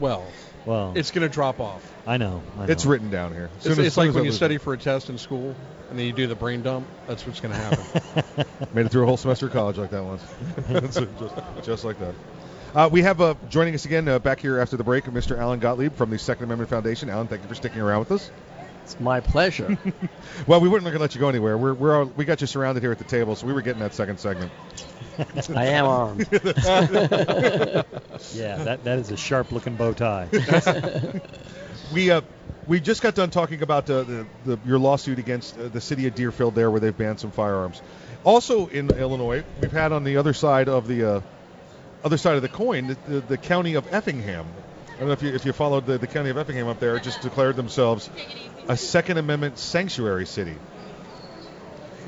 Well, 0.00 0.26
Well, 0.64 0.94
it's 0.96 1.10
going 1.10 1.28
to 1.28 1.32
drop 1.32 1.60
off. 1.60 1.82
I 2.06 2.16
know. 2.16 2.42
I 2.58 2.64
know. 2.64 2.72
It's 2.72 2.86
written 2.86 3.10
down 3.10 3.34
here. 3.34 3.50
As 3.58 3.66
It's, 3.66 3.78
as- 3.78 3.86
it's 3.86 3.96
like 3.98 4.14
when 4.14 4.24
you 4.24 4.30
lose 4.30 4.36
study 4.36 4.56
for 4.56 4.72
a 4.72 4.78
test 4.78 5.10
in 5.10 5.18
school 5.18 5.54
and 5.90 5.98
then 5.98 6.06
you 6.06 6.12
do 6.14 6.26
the 6.28 6.34
brain 6.34 6.62
dump. 6.62 6.86
That's 7.06 7.26
what's 7.26 7.40
going 7.40 7.52
to 7.52 7.60
happen. 7.60 8.44
Made 8.74 8.86
it 8.86 8.88
through 8.90 9.02
a 9.02 9.06
whole 9.06 9.16
semester 9.18 9.46
of 9.48 9.52
college 9.52 9.76
like 9.76 9.90
that 9.90 10.02
once. 10.02 10.22
Just, 10.94 11.34
just 11.64 11.84
like 11.84 11.98
that. 12.00 12.14
Uh, 12.74 12.88
we 12.92 13.00
have 13.02 13.20
uh, 13.20 13.34
joining 13.48 13.74
us 13.74 13.86
again 13.86 14.06
uh, 14.08 14.18
back 14.18 14.40
here 14.40 14.58
after 14.58 14.76
the 14.76 14.84
break, 14.84 15.04
Mr. 15.04 15.38
Alan 15.38 15.58
Gottlieb 15.58 15.94
from 15.94 16.10
the 16.10 16.18
Second 16.18 16.44
Amendment 16.44 16.68
Foundation. 16.68 17.08
Alan, 17.08 17.26
thank 17.26 17.42
you 17.42 17.48
for 17.48 17.54
sticking 17.54 17.80
around 17.80 18.00
with 18.00 18.12
us. 18.12 18.30
It's 18.84 19.00
my 19.00 19.20
pleasure. 19.20 19.78
Well, 20.46 20.60
we 20.60 20.68
weren't 20.68 20.84
going 20.84 20.94
to 20.94 21.00
let 21.00 21.14
you 21.14 21.20
go 21.20 21.28
anywhere. 21.28 21.58
We're, 21.58 21.74
we're 21.74 21.98
all, 21.98 22.04
we 22.06 22.24
got 22.24 22.40
you 22.40 22.46
surrounded 22.46 22.82
here 22.82 22.92
at 22.92 22.98
the 22.98 23.04
table, 23.04 23.36
so 23.36 23.46
we 23.46 23.52
were 23.52 23.60
getting 23.60 23.80
that 23.80 23.92
second 23.92 24.18
segment. 24.18 24.50
I 25.54 25.66
am 25.66 25.84
armed. 25.84 26.28
yeah, 26.32 26.44
that 28.56 28.80
that 28.84 28.98
is 28.98 29.10
a 29.10 29.16
sharp 29.16 29.52
looking 29.52 29.74
bow 29.74 29.92
tie. 29.92 30.28
we 31.92 32.10
uh, 32.10 32.22
we 32.66 32.80
just 32.80 33.02
got 33.02 33.14
done 33.14 33.30
talking 33.30 33.62
about 33.62 33.90
uh, 33.90 34.04
the, 34.04 34.26
the 34.46 34.58
your 34.64 34.78
lawsuit 34.78 35.18
against 35.18 35.58
uh, 35.58 35.68
the 35.68 35.80
city 35.80 36.06
of 36.06 36.14
Deerfield 36.14 36.54
there, 36.54 36.70
where 36.70 36.80
they've 36.80 36.96
banned 36.96 37.20
some 37.20 37.32
firearms. 37.32 37.82
Also 38.24 38.68
in 38.68 38.88
Illinois, 38.90 39.44
we've 39.60 39.72
had 39.72 39.92
on 39.92 40.04
the 40.04 40.16
other 40.16 40.32
side 40.32 40.68
of 40.68 40.86
the 40.86 41.16
uh, 41.16 41.20
other 42.04 42.16
side 42.16 42.36
of 42.36 42.42
the 42.42 42.48
coin, 42.48 42.88
the, 42.88 42.96
the, 43.06 43.20
the 43.20 43.38
county 43.38 43.74
of 43.74 43.92
Effingham. 43.92 44.46
I 44.94 44.98
don't 44.98 45.08
know 45.08 45.12
if 45.12 45.22
you 45.22 45.34
if 45.34 45.44
you 45.44 45.52
followed 45.52 45.86
the, 45.86 45.98
the 45.98 46.06
county 46.06 46.30
of 46.30 46.38
Effingham 46.38 46.66
up 46.66 46.80
there, 46.80 46.98
just 46.98 47.20
declared 47.20 47.56
themselves 47.56 48.10
a 48.66 48.76
Second 48.76 49.18
Amendment 49.18 49.58
sanctuary 49.58 50.26
city. 50.26 50.56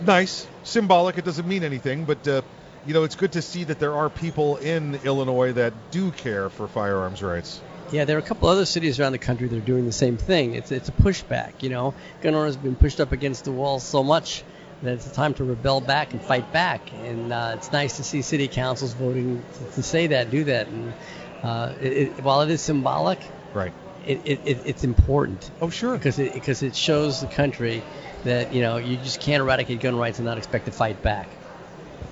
Nice, 0.05 0.47
symbolic. 0.65 1.19
It 1.19 1.25
doesn't 1.25 1.47
mean 1.47 1.63
anything, 1.63 2.05
but 2.05 2.27
uh, 2.27 2.43
you 2.87 2.95
know 2.95 3.05
it's 3.05 3.15
good 3.15 3.33
to 3.33 3.43
see 3.43 3.65
that 3.65 3.79
there 3.79 3.95
are 3.95 4.09
people 4.09 4.57
in 4.57 4.97
Illinois 5.05 5.53
that 5.53 5.73
do 5.91 6.11
care 6.11 6.49
for 6.49 6.67
firearms 6.67 7.23
rights. 7.23 7.61
Yeah, 7.93 8.05
there 8.05 8.17
are 8.17 8.21
a 8.21 8.23
couple 8.23 8.49
other 8.49 8.67
cities 8.67 9.01
around 9.01 9.13
the 9.13 9.19
country 9.19 9.49
that 9.49 9.57
are 9.57 9.61
doing 9.61 9.87
the 9.87 9.93
same 9.93 10.17
thing. 10.17 10.55
It's 10.55 10.73
it's 10.73 10.89
a 10.89 10.93
pushback. 10.93 11.63
You 11.63 11.71
know, 11.71 11.95
gun 12.23 12.35
owners 12.35 12.55
have 12.55 12.63
been 12.65 12.77
pushed 12.77 13.01
up 13.01 13.13
against 13.13 13.45
the 13.45 13.53
wall 13.53 13.79
so 13.79 14.03
much 14.03 14.43
that 14.83 14.95
it's 14.95 15.11
time 15.13 15.35
to 15.35 15.45
rebel 15.45 15.81
back 15.81 16.13
and 16.13 16.23
fight 16.23 16.53
back. 16.53 16.93
And 16.93 17.33
uh, 17.33 17.53
it's 17.57 17.73
nice 17.73 17.97
to 17.97 18.05
see 18.05 18.23
city 18.23 18.49
councils 18.49 18.95
voting 18.95 19.45
to, 19.59 19.75
to 19.77 19.83
say 19.83 20.09
that, 20.09 20.31
do 20.31 20.45
that. 20.45 20.69
And 20.69 20.95
uh, 21.43 21.75
it, 21.81 21.93
it, 21.93 22.25
while 22.25 22.43
it 22.43 22.51
is 22.51 22.61
symbolic, 22.61 23.21
right, 23.55 23.73
it, 24.07 24.21
it, 24.25 24.41
it 24.45 24.59
it's 24.65 24.85
important. 24.85 25.51
Oh, 25.61 25.71
sure. 25.71 25.97
Because 25.97 26.19
it 26.19 26.33
because 26.35 26.63
it 26.63 26.75
shows 26.75 27.21
the 27.21 27.27
country 27.27 27.83
that 28.25 28.53
you 28.53 28.63
know 28.63 28.77
you 28.77 28.97
just 28.97 29.21
can't 29.21 29.41
eradicate 29.41 29.81
gun 29.81 29.97
rights 29.97 30.19
and 30.19 30.27
not 30.27 30.39
expect 30.39 30.67
to 30.67 30.73
fight 30.73 31.03
back. 31.03 31.29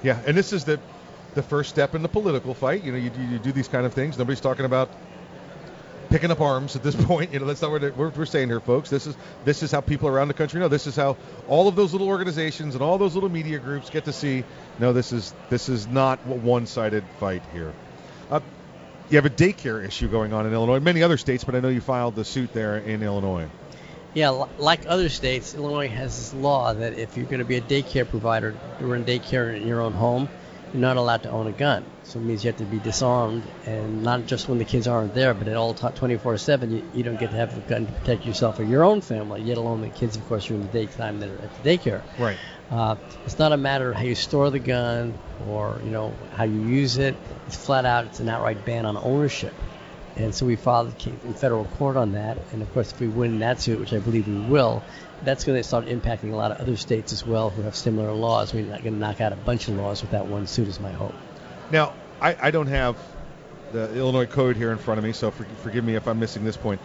Yeah, 0.03 0.21
and 0.27 0.37
this 0.37 0.53
is 0.53 0.65
the 0.65 0.81
the 1.35 1.43
first 1.43 1.71
step 1.71 1.95
in 1.95 2.03
the 2.03 2.09
political 2.09 2.55
fight. 2.55 2.83
You 2.83 2.93
know, 2.93 2.99
you, 2.99 3.11
you 3.19 3.39
do 3.39 3.53
these 3.53 3.69
kind 3.69 3.87
of 3.87 3.95
things. 3.95 4.19
Nobody's 4.19 4.41
talking 4.41 4.65
about 4.65 4.91
picking 6.11 6.31
up 6.31 6.41
arms 6.41 6.77
at 6.77 6.83
this 6.83 6.97
point. 7.07 7.33
You 7.33 7.41
know, 7.41 7.47
that's 7.47 7.63
not 7.63 7.71
what 7.71 7.97
we're, 7.97 8.11
we're 8.11 8.27
saying 8.27 8.49
here, 8.49 8.61
folks. 8.61 8.91
This 8.91 9.07
is 9.07 9.17
this 9.45 9.63
is 9.63 9.71
how 9.71 9.81
people 9.81 10.09
around 10.09 10.29
the 10.29 10.35
country 10.35 10.61
know. 10.61 10.69
This 10.69 10.87
is 10.87 10.97
how 10.97 11.17
all 11.49 11.69
of 11.69 11.77
those 11.77 11.93
little 11.93 12.09
organizations 12.09 12.75
and 12.75 12.83
all 12.83 12.99
those 12.99 13.15
little 13.15 13.29
media 13.29 13.59
groups 13.59 13.91
get 13.91 14.05
to 14.07 14.13
see. 14.13 14.45
No, 14.79 14.93
this 14.93 15.13
is 15.13 15.35
this 15.51 15.69
is 15.69 15.87
not 15.87 16.21
a 16.27 16.35
one-sided 16.35 17.05
fight 17.19 17.43
here. 17.53 17.73
Uh, 18.31 18.41
you 19.11 19.17
have 19.17 19.27
a 19.27 19.31
daycare 19.31 19.85
issue 19.85 20.09
going 20.09 20.33
on 20.33 20.47
in 20.47 20.53
Illinois, 20.53 20.81
many 20.81 21.03
other 21.03 21.17
states, 21.17 21.45
but 21.45 21.55
I 21.55 21.61
know 21.61 21.69
you 21.69 21.81
filed 21.81 22.15
the 22.15 22.25
suit 22.25 22.53
there 22.53 22.77
in 22.77 23.03
Illinois. 23.03 23.49
Yeah, 24.15 24.31
like 24.59 24.81
other 24.87 25.09
states, 25.09 25.55
Illinois 25.55 25.89
has 25.89 26.17
this 26.17 26.35
law 26.35 26.73
that 26.73 26.99
if 26.99 27.17
you're 27.17 27.27
going 27.27 27.39
to 27.39 27.45
be 27.45 27.57
a 27.57 27.61
daycare 27.61 28.09
provider, 28.09 28.55
run 28.81 29.05
daycare 29.05 29.55
in 29.55 29.67
your 29.67 29.81
own 29.81 29.93
home, 29.93 30.29
you're 30.73 30.81
not 30.81 30.97
allowed 30.97 31.23
to 31.25 31.31
own 31.31 31.47
a 31.47 31.53
gun. 31.53 31.85
So 32.05 32.19
it 32.19 32.23
means 32.23 32.45
you 32.45 32.49
have 32.49 32.59
to 32.59 32.65
be 32.65 32.79
disarmed, 32.79 33.45
and 33.67 34.03
not 34.03 34.27
just 34.27 34.49
when 34.49 34.59
the 34.59 34.65
kids 34.65 34.87
aren't 34.87 35.15
there, 35.15 35.35
but 35.35 35.49
at 35.49 35.57
all 35.57 35.75
ti 35.75 35.89
24/7, 35.89 36.71
you, 36.71 36.91
you 36.95 37.03
don't 37.03 37.19
get 37.19 37.31
to 37.31 37.37
have 37.37 37.57
a 37.57 37.61
gun 37.61 37.87
to 37.87 37.93
protect 37.93 38.25
yourself 38.27 38.59
or 38.59 38.65
your 38.65 38.85
own 38.85 39.01
family, 39.01 39.43
let 39.43 39.59
alone 39.59 39.81
the 39.81 39.89
kids, 39.89 40.17
of 40.17 40.27
course, 40.27 40.47
during 40.47 40.63
the 40.63 40.73
daytime 40.73 41.21
that 41.21 41.29
are 41.29 41.39
at 41.39 41.63
the 41.63 41.79
daycare. 41.79 42.03
Right. 42.19 42.39
Uh, 42.71 42.97
it's 43.25 43.39
not 43.39 43.53
a 43.53 43.57
matter 43.57 43.91
of 43.91 43.97
how 43.97 44.03
you 44.03 44.15
store 44.15 44.51
the 44.51 44.59
gun 44.59 45.15
or 45.49 45.81
you 45.85 45.91
know 45.91 46.13
how 46.35 46.45
you 46.45 46.61
use 46.61 46.99
it. 46.99 47.17
It's 47.47 47.57
flat 47.57 47.87
out. 47.87 48.05
It's 48.05 48.21
an 48.21 48.29
outright 48.29 48.65
ban 48.65 48.85
on 48.85 48.97
ownership. 48.97 49.55
And 50.17 50.35
so 50.35 50.47
we 50.47 50.57
filed 50.57 50.95
in 51.07 51.35
federal 51.35 51.65
court 51.65 51.97
on 51.97 52.13
that. 52.13 52.39
And 52.53 52.61
of 52.61 52.73
course, 52.75 52.93
if 52.93 53.01
we 53.01 53.07
win 53.07 53.39
that 53.39 53.61
suit, 53.61 53.79
which 53.79 53.93
I 53.93 54.01
believe 54.01 54.27
we 54.27 54.41
will, 54.41 54.83
that's 55.25 55.45
going 55.45 55.59
to 55.59 55.65
start 55.65 55.87
impacting 55.87 56.33
a 56.33 56.37
lot 56.37 56.53
of 56.53 56.59
other 56.59 56.77
states 56.77 57.13
as 57.13 57.27
well 57.27 57.51
who 57.51 57.63
have 57.63 57.77
similar 57.77 58.13
laws. 58.13 58.55
We're 58.55 58.65
not 58.65 58.83
going 58.83 58.95
to 58.95 59.01
knock 59.01 59.21
out 59.21 59.33
a 59.33 59.37
bunch 59.37 59.69
of 59.69 59.75
laws 59.75 60.03
with 60.03 60.13
that 60.13 60.27
one 60.27 60.47
suit, 60.47 60.69
is 60.69 60.81
my 60.81 60.93
hope. 60.93 61.15
Now, 61.71 61.95
I, 62.21 62.37
I 62.41 62.51
don't 62.51 62.69
have 62.69 62.97
the 63.73 63.95
Illinois 63.97 64.27
code 64.27 64.57
here 64.57 64.73
in 64.73 64.79
front 64.79 64.99
of 64.99 65.05
me, 65.05 65.13
so 65.13 65.31
for, 65.31 65.45
forgive 65.63 65.85
me 65.85 65.95
if 65.95 66.07
I'm 66.07 66.19
missing 66.19 66.45
this 66.45 66.57
point. 66.57 66.81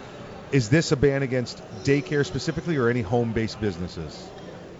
Is 0.52 0.70
this 0.70 0.92
a 0.92 0.96
ban 0.96 1.24
against 1.24 1.62
daycare 1.84 2.26
specifically, 2.26 2.78
or 2.78 2.90
any 2.90 3.02
home-based 3.02 3.60
businesses? 3.60 4.28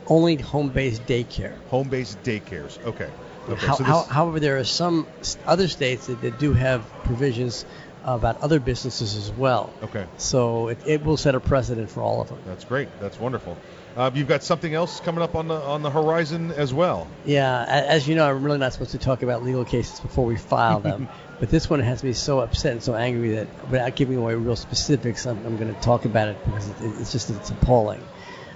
Only 0.08 0.36
home-based 0.36 1.06
daycare. 1.06 1.58
Home-based 1.70 2.22
daycares. 2.24 2.84
Okay. 2.86 3.10
Okay. 3.50 3.66
How, 3.66 3.76
so 3.76 3.84
how, 3.84 4.04
however, 4.04 4.40
there 4.40 4.58
are 4.58 4.64
some 4.64 5.08
other 5.46 5.68
states 5.68 6.08
that, 6.08 6.22
that 6.22 6.40
do 6.40 6.54
have 6.54 6.88
provisions 7.04 7.66
about 8.06 8.42
other 8.42 8.60
businesses 8.60 9.16
as 9.16 9.32
well. 9.32 9.74
Okay. 9.84 10.06
So 10.18 10.68
it, 10.70 10.80
it 10.86 11.04
will 11.04 11.18
set 11.18 11.36
a 11.36 11.40
precedent 11.40 11.90
for 11.90 12.02
all 12.02 12.22
of 12.22 12.30
them. 12.30 12.40
That's 12.46 12.66
great. 12.66 12.90
That's 13.00 13.20
wonderful. 13.20 13.58
Uh, 13.96 14.10
you've 14.14 14.28
got 14.28 14.44
something 14.44 14.74
else 14.74 15.00
coming 15.02 15.22
up 15.22 15.36
on 15.36 15.48
the 15.48 15.54
on 15.54 15.84
the 15.84 15.92
horizon 15.92 16.52
as 16.52 16.74
well. 16.74 17.08
Yeah, 17.26 17.64
as 17.68 18.08
you 18.08 18.16
know, 18.16 18.28
I'm 18.28 18.44
really 18.44 18.58
not 18.58 18.74
supposed 18.74 18.92
to 18.92 18.98
talk 18.98 19.22
about 19.22 19.44
legal 19.44 19.66
cases 19.66 20.00
before 20.00 20.26
we 20.26 20.36
file 20.36 20.80
them. 20.80 21.08
but 21.40 21.50
this 21.50 21.70
one 21.70 21.80
has 21.82 22.04
me 22.04 22.14
so 22.14 22.40
upset 22.40 22.72
and 22.72 22.82
so 22.82 22.96
angry 22.96 23.36
that 23.36 23.48
without 23.70 23.96
giving 23.96 24.18
away 24.18 24.34
real 24.34 24.56
specifics, 24.56 25.28
I'm, 25.28 25.46
I'm 25.46 25.58
going 25.58 25.74
to 25.74 25.82
talk 25.82 26.06
about 26.06 26.30
it 26.30 26.38
because 26.44 26.70
it, 26.70 26.76
it's 27.00 27.12
just 27.12 27.30
it's 27.30 27.52
appalling. 27.52 28.02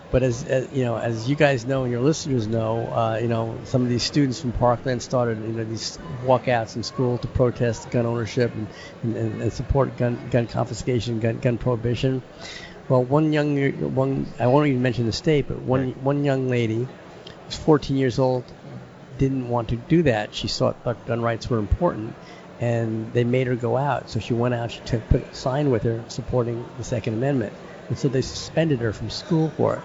But 0.09 0.23
as, 0.23 0.45
as 0.45 0.71
you 0.71 0.85
know, 0.85 0.97
as 0.97 1.29
you 1.29 1.35
guys 1.35 1.65
know 1.65 1.83
and 1.83 1.91
your 1.91 2.01
listeners 2.01 2.47
know, 2.47 2.87
uh, 2.87 3.19
you 3.21 3.27
know, 3.27 3.57
some 3.65 3.83
of 3.83 3.89
these 3.89 4.03
students 4.03 4.39
from 4.39 4.53
Parkland 4.53 5.01
started, 5.01 5.41
you 5.41 5.49
know, 5.49 5.65
these 5.65 5.99
walkouts 6.23 6.77
in 6.77 6.83
school 6.83 7.17
to 7.17 7.27
protest 7.27 7.91
gun 7.91 8.05
ownership 8.05 8.53
and, 8.55 8.67
and, 9.03 9.41
and 9.41 9.53
support 9.53 9.97
gun 9.97 10.17
gun 10.31 10.47
confiscation, 10.47 11.19
gun 11.19 11.39
gun 11.39 11.57
prohibition. 11.57 12.21
Well, 12.87 13.03
one 13.03 13.33
young 13.33 13.57
one, 13.95 14.27
I 14.39 14.47
won't 14.47 14.67
even 14.67 14.81
mention 14.81 15.07
the 15.07 15.11
state, 15.11 15.49
but 15.49 15.59
one 15.59 15.91
one 16.03 16.23
young 16.23 16.47
lady, 16.47 16.87
who's 17.45 17.57
14 17.57 17.97
years 17.97 18.17
old, 18.17 18.45
didn't 19.17 19.49
want 19.49 19.69
to 19.69 19.75
do 19.75 20.03
that. 20.03 20.33
She 20.33 20.47
thought 20.47 21.05
gun 21.05 21.21
rights 21.21 21.49
were 21.49 21.57
important, 21.57 22.15
and 22.61 23.11
they 23.11 23.25
made 23.25 23.47
her 23.47 23.57
go 23.57 23.75
out. 23.75 24.09
So 24.09 24.21
she 24.21 24.33
went 24.33 24.53
out. 24.53 24.71
She 24.71 24.79
took, 24.85 25.09
put 25.09 25.23
a 25.23 25.35
sign 25.35 25.69
with 25.69 25.83
her 25.83 26.01
supporting 26.07 26.65
the 26.77 26.85
Second 26.85 27.15
Amendment, 27.15 27.51
and 27.89 27.99
so 27.99 28.07
they 28.07 28.21
suspended 28.21 28.79
her 28.79 28.93
from 28.93 29.09
school 29.09 29.49
for 29.49 29.75
it. 29.75 29.83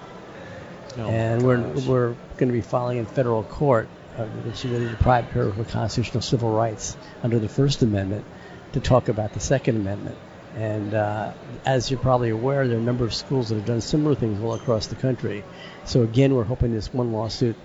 Oh, 0.99 1.09
and 1.09 1.43
we're 1.43 1.61
we're 1.87 2.15
going 2.37 2.49
to 2.49 2.53
be 2.53 2.61
filing 2.61 2.99
in 2.99 3.07
federal 3.07 3.43
court 3.43 3.89
uh, 4.17 4.27
that 4.45 4.57
she 4.57 4.69
really 4.69 4.89
deprived 4.89 5.29
her 5.31 5.43
of 5.43 5.57
her 5.57 5.65
constitutional 5.65 6.21
civil 6.23 6.51
rights 6.51 6.97
under 7.23 7.39
the 7.39 7.49
First 7.49 7.83
Amendment 7.83 8.25
to 8.73 8.81
talk 8.81 9.09
about 9.09 9.33
the 9.33 9.41
Second 9.41 9.77
Amendment. 9.77 10.19
And 10.57 10.93
uh, 10.93 11.33
as 11.65 11.91
you're 11.91 12.01
probably 12.01 12.29
aware, 12.29 12.69
there 12.69 12.77
are 12.77 12.81
a 12.81 12.85
number 12.85 13.05
of 13.05 13.15
schools 13.15 13.49
that 13.49 13.55
have 13.55 13.67
done 13.67 13.81
similar 13.81 14.15
things 14.15 14.43
all 14.43 14.53
across 14.53 14.87
the 14.89 14.97
country. 14.97 15.45
So 15.87 16.03
again, 16.03 16.35
we're 16.35 16.45
hoping 16.45 16.73
this 16.73 16.93
one 16.93 17.13
lawsuit 17.13 17.57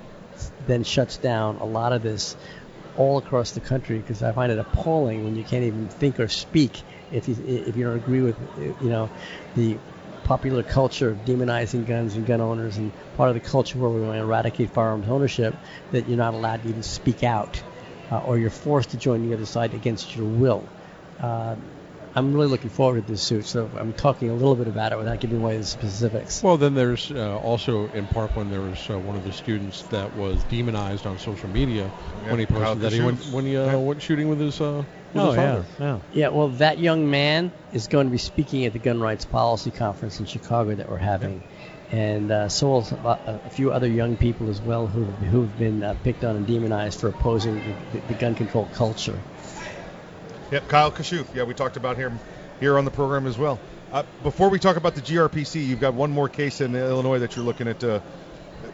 then 0.67 0.83
shuts 0.83 1.17
down 1.17 1.57
a 1.57 1.65
lot 1.65 1.93
of 1.93 2.03
this 2.03 2.35
all 2.95 3.17
across 3.17 3.51
the 3.51 3.59
country 3.59 3.99
because 3.99 4.23
I 4.23 4.31
find 4.31 4.51
it 4.51 4.57
appalling 4.57 5.23
when 5.23 5.35
you 5.35 5.43
can't 5.43 5.63
even 5.63 5.87
think 5.87 6.19
or 6.19 6.27
speak 6.27 6.81
if 7.11 7.27
you 7.27 7.35
if 7.45 7.75
you 7.77 7.85
don't 7.85 7.95
agree 7.95 8.21
with 8.21 8.35
you 8.81 8.89
know 8.89 9.09
the 9.55 9.77
popular 10.27 10.61
culture 10.61 11.09
of 11.09 11.23
demonizing 11.23 11.87
guns 11.87 12.15
and 12.15 12.25
gun 12.25 12.41
owners 12.41 12.75
and 12.75 12.91
part 13.15 13.29
of 13.29 13.35
the 13.35 13.39
culture 13.39 13.77
where 13.79 13.89
we 13.89 14.01
want 14.01 14.15
to 14.15 14.21
eradicate 14.21 14.69
firearms 14.71 15.07
ownership 15.07 15.55
that 15.91 16.07
you're 16.09 16.17
not 16.17 16.33
allowed 16.33 16.61
to 16.61 16.69
even 16.69 16.83
speak 16.83 17.23
out 17.23 17.63
uh, 18.11 18.19
or 18.19 18.37
you're 18.37 18.49
forced 18.49 18.89
to 18.91 18.97
join 18.97 19.27
the 19.27 19.33
other 19.33 19.45
side 19.45 19.73
against 19.73 20.15
your 20.17 20.25
will. 20.25 20.67
Uh, 21.19 21.55
I'm 22.13 22.33
really 22.33 22.47
looking 22.47 22.71
forward 22.71 23.05
to 23.05 23.11
this 23.11 23.21
suit, 23.21 23.45
so 23.45 23.69
I'm 23.77 23.93
talking 23.93 24.29
a 24.29 24.33
little 24.33 24.55
bit 24.55 24.67
about 24.67 24.91
it 24.91 24.97
without 24.97 25.19
giving 25.19 25.37
away 25.37 25.57
the 25.57 25.63
specifics. 25.63 26.41
Well, 26.41 26.57
then 26.57 26.73
there's 26.73 27.11
uh, 27.11 27.37
also 27.37 27.87
in 27.89 28.07
Parkland 28.07 28.51
there 28.51 28.61
was 28.61 28.89
uh, 28.89 28.97
one 28.97 29.15
of 29.15 29.23
the 29.23 29.31
students 29.31 29.83
that 29.83 30.15
was 30.15 30.43
demonized 30.45 31.05
on 31.05 31.19
social 31.19 31.47
media 31.47 31.87
when 32.27 32.39
he 32.39 32.47
posted 32.47 32.81
that 32.81 32.91
he 32.91 33.01
went 33.01 33.19
when 33.27 33.45
he 33.45 33.55
uh, 33.55 33.77
went 33.77 34.01
shooting 34.01 34.29
with 34.29 34.39
his 34.39 34.59
uh, 34.59 34.83
with 34.83 34.96
Oh, 35.15 35.31
his 35.31 35.35
father. 35.35 35.65
yeah. 35.79 35.99
Yeah, 36.13 36.27
well, 36.29 36.49
that 36.49 36.79
young 36.79 37.09
man 37.09 37.51
is 37.73 37.87
going 37.87 38.07
to 38.07 38.11
be 38.11 38.17
speaking 38.17 38.65
at 38.65 38.73
the 38.73 38.79
Gun 38.79 38.99
Rights 38.99 39.25
Policy 39.25 39.71
Conference 39.71 40.19
in 40.19 40.25
Chicago 40.25 40.75
that 40.75 40.89
we're 40.89 40.97
having. 40.97 41.43
And 41.91 42.31
uh, 42.31 42.49
so 42.49 42.67
will 42.67 42.87
a, 43.05 43.41
a 43.45 43.49
few 43.49 43.71
other 43.71 43.87
young 43.87 44.17
people 44.17 44.49
as 44.49 44.61
well 44.61 44.87
who, 44.87 45.05
who've 45.05 45.57
been 45.57 45.83
uh, 45.83 45.95
picked 46.03 46.25
on 46.25 46.35
and 46.35 46.45
demonized 46.45 46.99
for 46.99 47.07
opposing 47.07 47.55
the, 47.55 47.99
the, 47.99 48.07
the 48.07 48.13
gun 48.15 48.35
control 48.35 48.67
culture. 48.73 49.17
Yep, 50.51 50.67
Kyle 50.67 50.91
Kashuv. 50.91 51.33
Yeah, 51.33 51.43
we 51.43 51.53
talked 51.53 51.77
about 51.77 51.97
him 51.97 52.19
here 52.59 52.77
on 52.77 52.85
the 52.85 52.91
program 52.91 53.25
as 53.25 53.37
well. 53.37 53.59
Uh, 53.91 54.03
before 54.21 54.49
we 54.49 54.59
talk 54.59 54.75
about 54.75 54.95
the 54.95 55.01
GRPC, 55.01 55.65
you've 55.65 55.79
got 55.79 55.93
one 55.93 56.11
more 56.11 56.27
case 56.27 56.59
in 56.59 56.75
Illinois 56.75 57.19
that 57.19 57.35
you're 57.35 57.45
looking 57.45 57.69
at. 57.69 57.81
Uh, 57.81 58.01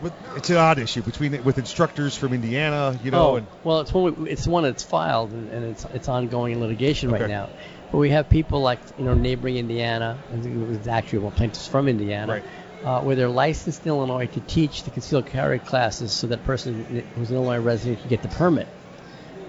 with, 0.03 0.13
it's 0.35 0.49
an 0.49 0.57
odd 0.57 0.77
issue 0.77 1.01
between 1.01 1.43
with 1.43 1.57
instructors 1.57 2.15
from 2.15 2.33
Indiana, 2.33 2.97
you 3.03 3.11
know, 3.11 3.31
oh, 3.31 3.35
and 3.37 3.47
well, 3.63 3.79
it's 3.79 3.93
one 3.93 4.23
we, 4.23 4.29
it's 4.29 4.45
one 4.45 4.63
that's 4.63 4.83
filed 4.83 5.31
and, 5.31 5.49
and 5.49 5.65
it's 5.65 5.85
it's 5.85 6.09
ongoing 6.09 6.53
in 6.53 6.59
litigation 6.59 7.09
right 7.09 7.27
now. 7.27 7.49
But 7.91 7.97
we 7.99 8.09
have 8.09 8.29
people 8.29 8.61
like 8.61 8.79
you 8.97 9.05
know 9.05 9.13
neighboring 9.13 9.57
Indiana, 9.57 10.19
I 10.31 10.37
think 10.37 10.55
it 10.55 10.67
was 10.67 10.87
actually 10.87 11.19
well 11.19 11.31
plaintiffs 11.31 11.67
from 11.67 11.87
Indiana, 11.87 12.33
Right. 12.33 12.43
uh, 12.83 13.01
where 13.01 13.15
they're 13.15 13.29
licensed 13.29 13.83
in 13.85 13.89
Illinois 13.89 14.27
to 14.27 14.39
teach 14.41 14.83
the 14.83 14.91
concealed 14.91 15.25
carry 15.27 15.59
classes, 15.59 16.11
so 16.11 16.27
that 16.27 16.43
person 16.43 17.05
who's 17.15 17.31
an 17.31 17.37
Illinois 17.37 17.59
resident 17.59 18.01
can 18.01 18.09
get 18.09 18.21
the 18.21 18.29
permit. 18.29 18.67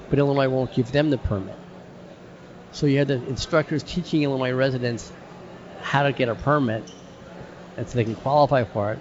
But 0.09 0.19
Illinois 0.19 0.49
won't 0.49 0.73
give 0.75 0.93
them 0.93 1.11
the 1.11 1.19
permit. 1.19 1.57
So 2.73 2.87
you 2.87 2.99
have 2.99 3.09
the 3.09 3.25
instructors 3.27 3.83
teaching 3.83 4.23
Illinois 4.23 4.53
residents 4.53 5.11
how 5.81 6.03
to 6.05 6.13
get 6.13 6.29
a 6.29 6.35
permit, 6.35 6.85
and 7.77 7.89
so 7.89 7.97
they 7.97 8.05
can 8.05 8.15
qualify 8.17 8.65
for 8.65 8.93
it, 8.93 8.99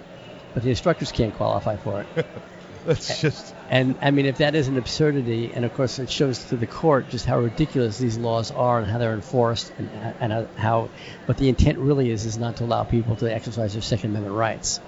but 0.54 0.62
the 0.62 0.70
instructors 0.70 1.12
can't 1.12 1.34
qualify 1.34 1.76
for 1.76 2.02
it. 2.02 2.26
that's 2.86 3.20
just 3.20 3.54
And 3.68 3.96
I 4.00 4.10
mean, 4.10 4.26
if 4.26 4.38
that 4.38 4.54
is 4.54 4.68
an 4.68 4.78
absurdity, 4.78 5.52
and 5.52 5.64
of 5.64 5.74
course 5.74 5.98
it 5.98 6.10
shows 6.10 6.44
to 6.46 6.56
the 6.56 6.66
court 6.66 7.08
just 7.10 7.26
how 7.26 7.38
ridiculous 7.40 7.98
these 7.98 8.16
laws 8.16 8.50
are 8.50 8.78
and 8.78 8.90
how 8.90 8.98
they're 8.98 9.14
enforced, 9.14 9.72
and, 9.78 9.90
and 10.20 10.48
how, 10.56 10.90
what 11.26 11.38
the 11.38 11.48
intent 11.48 11.78
really 11.78 12.10
is 12.10 12.24
is 12.24 12.38
not 12.38 12.56
to 12.58 12.64
allow 12.64 12.84
people 12.84 13.16
to 13.16 13.32
exercise 13.32 13.72
their 13.72 13.82
Second 13.82 14.10
Amendment 14.10 14.36
rights. 14.36 14.80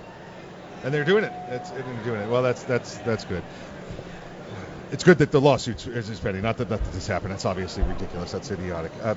and 0.84 0.94
they're 0.94 1.04
doing 1.04 1.24
it. 1.24 1.32
That's 1.48 1.70
they're 1.70 1.82
doing 2.04 2.20
it. 2.20 2.28
Well, 2.28 2.42
that's 2.42 2.62
that's 2.64 2.98
that's 2.98 3.24
good. 3.24 3.42
It's 4.92 5.02
good 5.02 5.18
that 5.18 5.32
the 5.32 5.40
lawsuit 5.40 5.86
is 5.86 6.08
is 6.08 6.20
pending. 6.20 6.42
Not 6.42 6.58
that, 6.58 6.70
not 6.70 6.84
that 6.84 6.92
this 6.92 7.08
happened. 7.08 7.32
That's 7.32 7.44
obviously 7.44 7.82
ridiculous. 7.82 8.30
That's 8.30 8.50
idiotic. 8.50 8.92
Uh, 9.02 9.16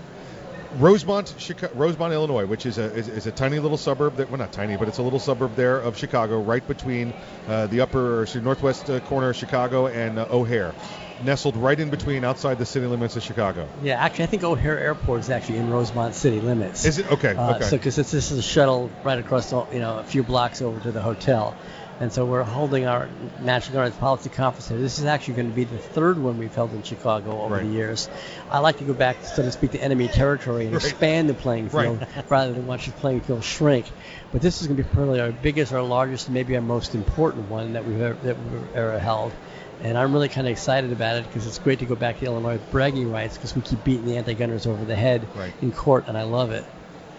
Rosemont, 0.78 1.34
Chicago, 1.38 1.74
Rosemont, 1.76 2.14
Illinois, 2.14 2.46
which 2.46 2.66
is 2.66 2.78
a 2.78 2.94
is, 2.94 3.08
is 3.08 3.26
a 3.26 3.32
tiny 3.32 3.60
little 3.60 3.78
suburb 3.78 4.18
that 4.18 4.30
well 4.30 4.38
not 4.38 4.52
tiny, 4.52 4.78
but 4.78 4.88
it's 4.88 5.00
a 5.00 5.04
little 5.04 5.20
suburb 5.20 5.56
there 5.56 5.80
of 5.80 5.98
Chicago, 5.98 6.40
right 6.42 6.66
between 6.66 7.14
uh, 7.48 7.68
the 7.68 7.82
upper 7.82 8.22
or 8.22 8.28
northwest 8.42 8.90
uh, 8.90 9.00
corner 9.02 9.30
of 9.30 9.36
Chicago 9.36 9.88
and 9.88 10.20
uh, 10.20 10.28
O'Hare, 10.30 10.76
nestled 11.24 11.58
right 11.58 11.80
in 11.80 11.90
between 11.90 12.24
outside 12.24 12.60
the 12.60 12.66
city 12.66 12.86
limits 12.86 13.16
of 13.16 13.24
Chicago. 13.24 13.68
Yeah, 13.82 14.00
actually, 14.00 14.26
I 14.26 14.28
think 14.28 14.44
O'Hare 14.44 14.80
Airport 14.80 15.22
is 15.22 15.30
actually 15.30 15.58
in 15.58 15.70
Rosemont 15.70 16.14
city 16.14 16.40
limits. 16.40 16.86
Is 16.86 17.00
it 17.00 17.12
okay? 17.12 17.36
Uh, 17.36 17.56
okay. 17.56 17.66
So, 17.66 17.78
because 17.78 17.96
this 17.96 18.14
is 18.14 18.32
a 18.38 18.44
shuttle 18.44 18.92
right 19.04 19.18
across, 19.18 19.52
you 19.52 19.80
know, 19.80 20.00
a 20.00 20.04
few 20.04 20.24
blocks 20.24 20.62
over 20.62 20.80
to 20.82 20.92
the 20.92 21.02
hotel, 21.02 21.56
and 22.00 22.12
so 22.14 22.26
we're 22.26 22.44
holding 22.44 22.86
our 22.86 23.10
National 23.42 23.80
Guards 23.80 23.96
Policy 23.98 24.30
Conference 24.30 24.70
here. 24.70 24.78
This 24.78 25.00
is 25.00 25.06
actually 25.06 25.34
going 25.36 25.50
to 25.50 25.56
be 25.56 25.66
the 25.66 25.78
third 25.78 26.18
one 26.18 26.38
we've 26.38 26.54
held 26.54 26.72
in 26.74 26.82
Chicago 26.84 27.42
over 27.42 27.56
Right. 27.56 27.64
the 27.66 27.70
years. 27.70 28.08
I 28.50 28.60
like 28.60 28.78
to 28.78 28.86
go 28.86 28.94
back, 28.94 29.18
so 29.24 29.44
to 29.44 29.52
speak, 29.52 29.72
to 29.72 29.84
enemy 29.84 30.08
territory 30.08 30.66
and 30.66 30.74
Right. 30.74 30.84
expand 30.84 31.30
the 31.30 31.34
playing 31.34 31.70
field 31.70 32.00
Right. 32.00 32.30
rather 32.30 32.54
than 32.54 32.66
watch 32.68 32.86
the 32.86 32.94
playing 32.94 33.22
field 33.22 33.44
shrink. 33.44 33.86
But 34.32 34.42
this 34.42 34.62
is 34.62 34.68
going 34.68 34.78
to 34.78 34.84
be 34.84 34.90
probably 34.90 35.20
our 35.20 35.32
biggest, 35.32 35.74
our 35.74 35.82
largest, 35.82 36.28
and 36.28 36.34
maybe 36.34 36.56
our 36.56 36.62
most 36.62 36.96
important 36.96 37.50
one 37.50 37.74
that 37.74 37.86
we've 37.86 38.02
ever, 38.02 38.18
that 38.24 38.38
we've 38.38 38.76
ever 38.76 38.98
held. 38.98 39.34
And 39.82 39.98
I'm 39.98 40.14
really 40.14 40.30
kind 40.30 40.48
of 40.48 40.52
excited 40.52 40.92
about 40.92 41.18
it 41.18 41.24
because 41.28 41.48
it's 41.48 41.58
great 41.60 41.80
to 41.80 41.86
go 41.86 41.96
back 41.96 42.20
to 42.20 42.26
Illinois 42.26 42.60
bragging 42.72 43.12
rights 43.12 43.36
because 43.38 43.56
we 43.56 43.62
keep 43.62 43.84
beating 43.84 44.06
the 44.06 44.18
anti-gunners 44.18 44.68
over 44.68 44.84
the 44.86 44.96
head 44.96 45.28
in 45.62 45.72
court, 45.72 46.06
and 46.08 46.18
I 46.18 46.24
love 46.24 46.52
it. 46.52 46.66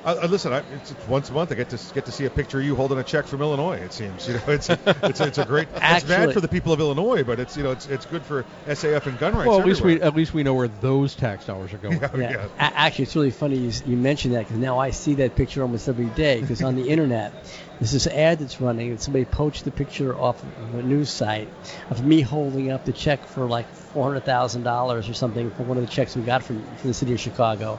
Uh, 0.03 0.17
uh, 0.23 0.27
listen, 0.29 0.53
I, 0.53 0.59
it's, 0.71 0.91
it's 0.91 1.07
once 1.07 1.29
a 1.29 1.33
month 1.35 1.53
I 1.53 1.57
get 1.57 1.69
to 1.71 1.79
get 1.93 2.07
to 2.07 2.13
see 2.13 2.25
a 2.25 2.31
picture 2.31 2.59
of 2.59 2.65
you 2.65 2.75
holding 2.75 2.99
a 2.99 3.05
check 3.05 3.27
from 3.27 3.43
Illinois. 3.43 3.77
It 3.77 3.93
seems, 3.93 4.27
you 4.27 4.35
know, 4.35 4.41
it's 4.49 4.69
it's, 4.87 5.21
it's 5.21 5.39
a 5.39 5.45
great. 5.45 5.69
Actually, 5.75 5.97
it's 5.97 6.05
bad 6.05 6.33
for 6.33 6.41
the 6.41 6.49
people 6.49 6.73
of 6.73 6.81
Illinois, 6.81 7.23
but 7.23 7.39
it's 7.39 7.57
you 7.57 7.63
know 7.63 7.73
it's 7.73 7.87
it's 7.87 8.07
good 8.07 8.25
for 8.25 8.45
SAF 8.67 9.07
and 9.07 9.19
gun 9.19 9.35
rights. 9.35 9.49
Well, 9.49 9.61
at 9.61 9.67
least 9.67 9.83
we 9.83 10.01
at 10.01 10.15
least 10.15 10.33
we 10.33 10.43
know 10.43 10.55
where 10.55 10.69
those 10.69 11.15
tax 11.15 11.45
dollars 11.45 11.73
are 11.75 11.79
going. 11.79 12.01
Yeah, 12.01 12.17
Yeah. 12.17 12.49
A- 12.59 12.79
actually, 12.79 13.05
it's 13.05 13.17
really 13.17 13.31
funny 13.31 13.59
you, 13.59 13.73
you 13.85 13.97
mentioned 13.97 14.35
that 14.35 14.41
because 14.41 14.57
now 14.57 14.79
I 14.79 14.91
see 14.91 15.15
that 15.17 15.37
picture 15.37 15.63
almost 15.63 15.89
every 15.89 16.07
day 16.07 16.41
because 16.41 16.63
on 16.63 16.77
the 16.77 16.89
internet, 16.89 17.33
there's 17.79 17.93
this 17.93 18.07
ad 18.07 18.39
that's 18.39 18.61
running 18.61 18.91
and 18.91 19.01
somebody 19.01 19.25
poached 19.27 19.65
the 19.65 19.71
picture 19.71 20.17
off 20.17 20.43
of 20.43 20.75
a 20.75 20.83
news 20.83 21.11
site 21.11 21.49
of 21.91 22.05
me 22.05 22.21
holding 22.23 22.71
up 22.71 22.85
the 22.85 22.93
check 22.93 23.27
for 23.27 23.47
like 23.47 23.67
$400,000 23.95 25.11
or 25.11 25.15
something 25.15 25.51
for 25.51 25.65
one 25.65 25.77
of 25.79 25.85
the 25.87 25.91
checks 25.91 26.15
we 26.17 26.23
got 26.23 26.43
from, 26.43 26.63
from 26.77 26.89
the 26.89 26.95
city 26.95 27.13
of 27.13 27.21
Chicago, 27.21 27.79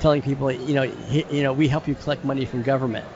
telling 0.00 0.22
people, 0.22 0.50
you 0.50 0.74
know, 0.74 0.82
he, 0.82 1.24
you 1.28 1.42
know, 1.42 1.52
we 1.52 1.68
help 1.68 1.88
you 1.88 1.94
collect 1.94 2.24
money 2.24 2.44
from 2.46 2.62
government. 2.62 3.06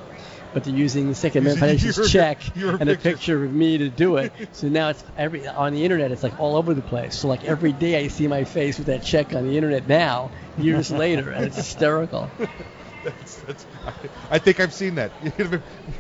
but 0.53 0.65
they're 0.65 0.75
using 0.75 1.09
the 1.09 1.15
Second 1.15 1.47
Amendment 1.47 1.59
Foundation's 1.81 2.11
check 2.11 2.55
your 2.55 2.77
and 2.77 2.91
a 2.91 2.97
picture 2.97 3.43
of 3.45 3.53
me 3.53 3.79
to 3.79 3.89
do 3.89 4.17
it. 4.17 4.33
So 4.53 4.69
now 4.69 4.91
it's 4.91 5.03
every 5.17 5.47
on 5.47 5.73
the 5.73 5.85
internet. 5.85 6.13
It's 6.13 6.23
like 6.23 6.39
all 6.39 6.57
over 6.57 6.75
the 6.75 6.83
place. 6.83 7.17
So 7.19 7.29
like 7.29 7.45
every 7.45 7.73
day 7.73 7.97
I 8.05 8.09
see 8.09 8.27
my 8.29 8.45
face 8.45 8.77
with 8.79 8.89
that 8.89 9.03
check 9.03 9.35
on 9.35 9.45
the 9.45 9.57
internet 9.57 9.87
now, 9.87 10.33
years 10.57 10.91
later, 11.05 11.31
and 11.31 11.47
it's 11.47 11.57
hysterical. 11.57 12.35
That's, 13.03 13.43
that's, 13.43 13.67
I, 13.85 13.93
I 14.31 14.39
think 14.39 14.61
I've 14.61 14.73
seen 14.73 14.95
that. 14.95 15.13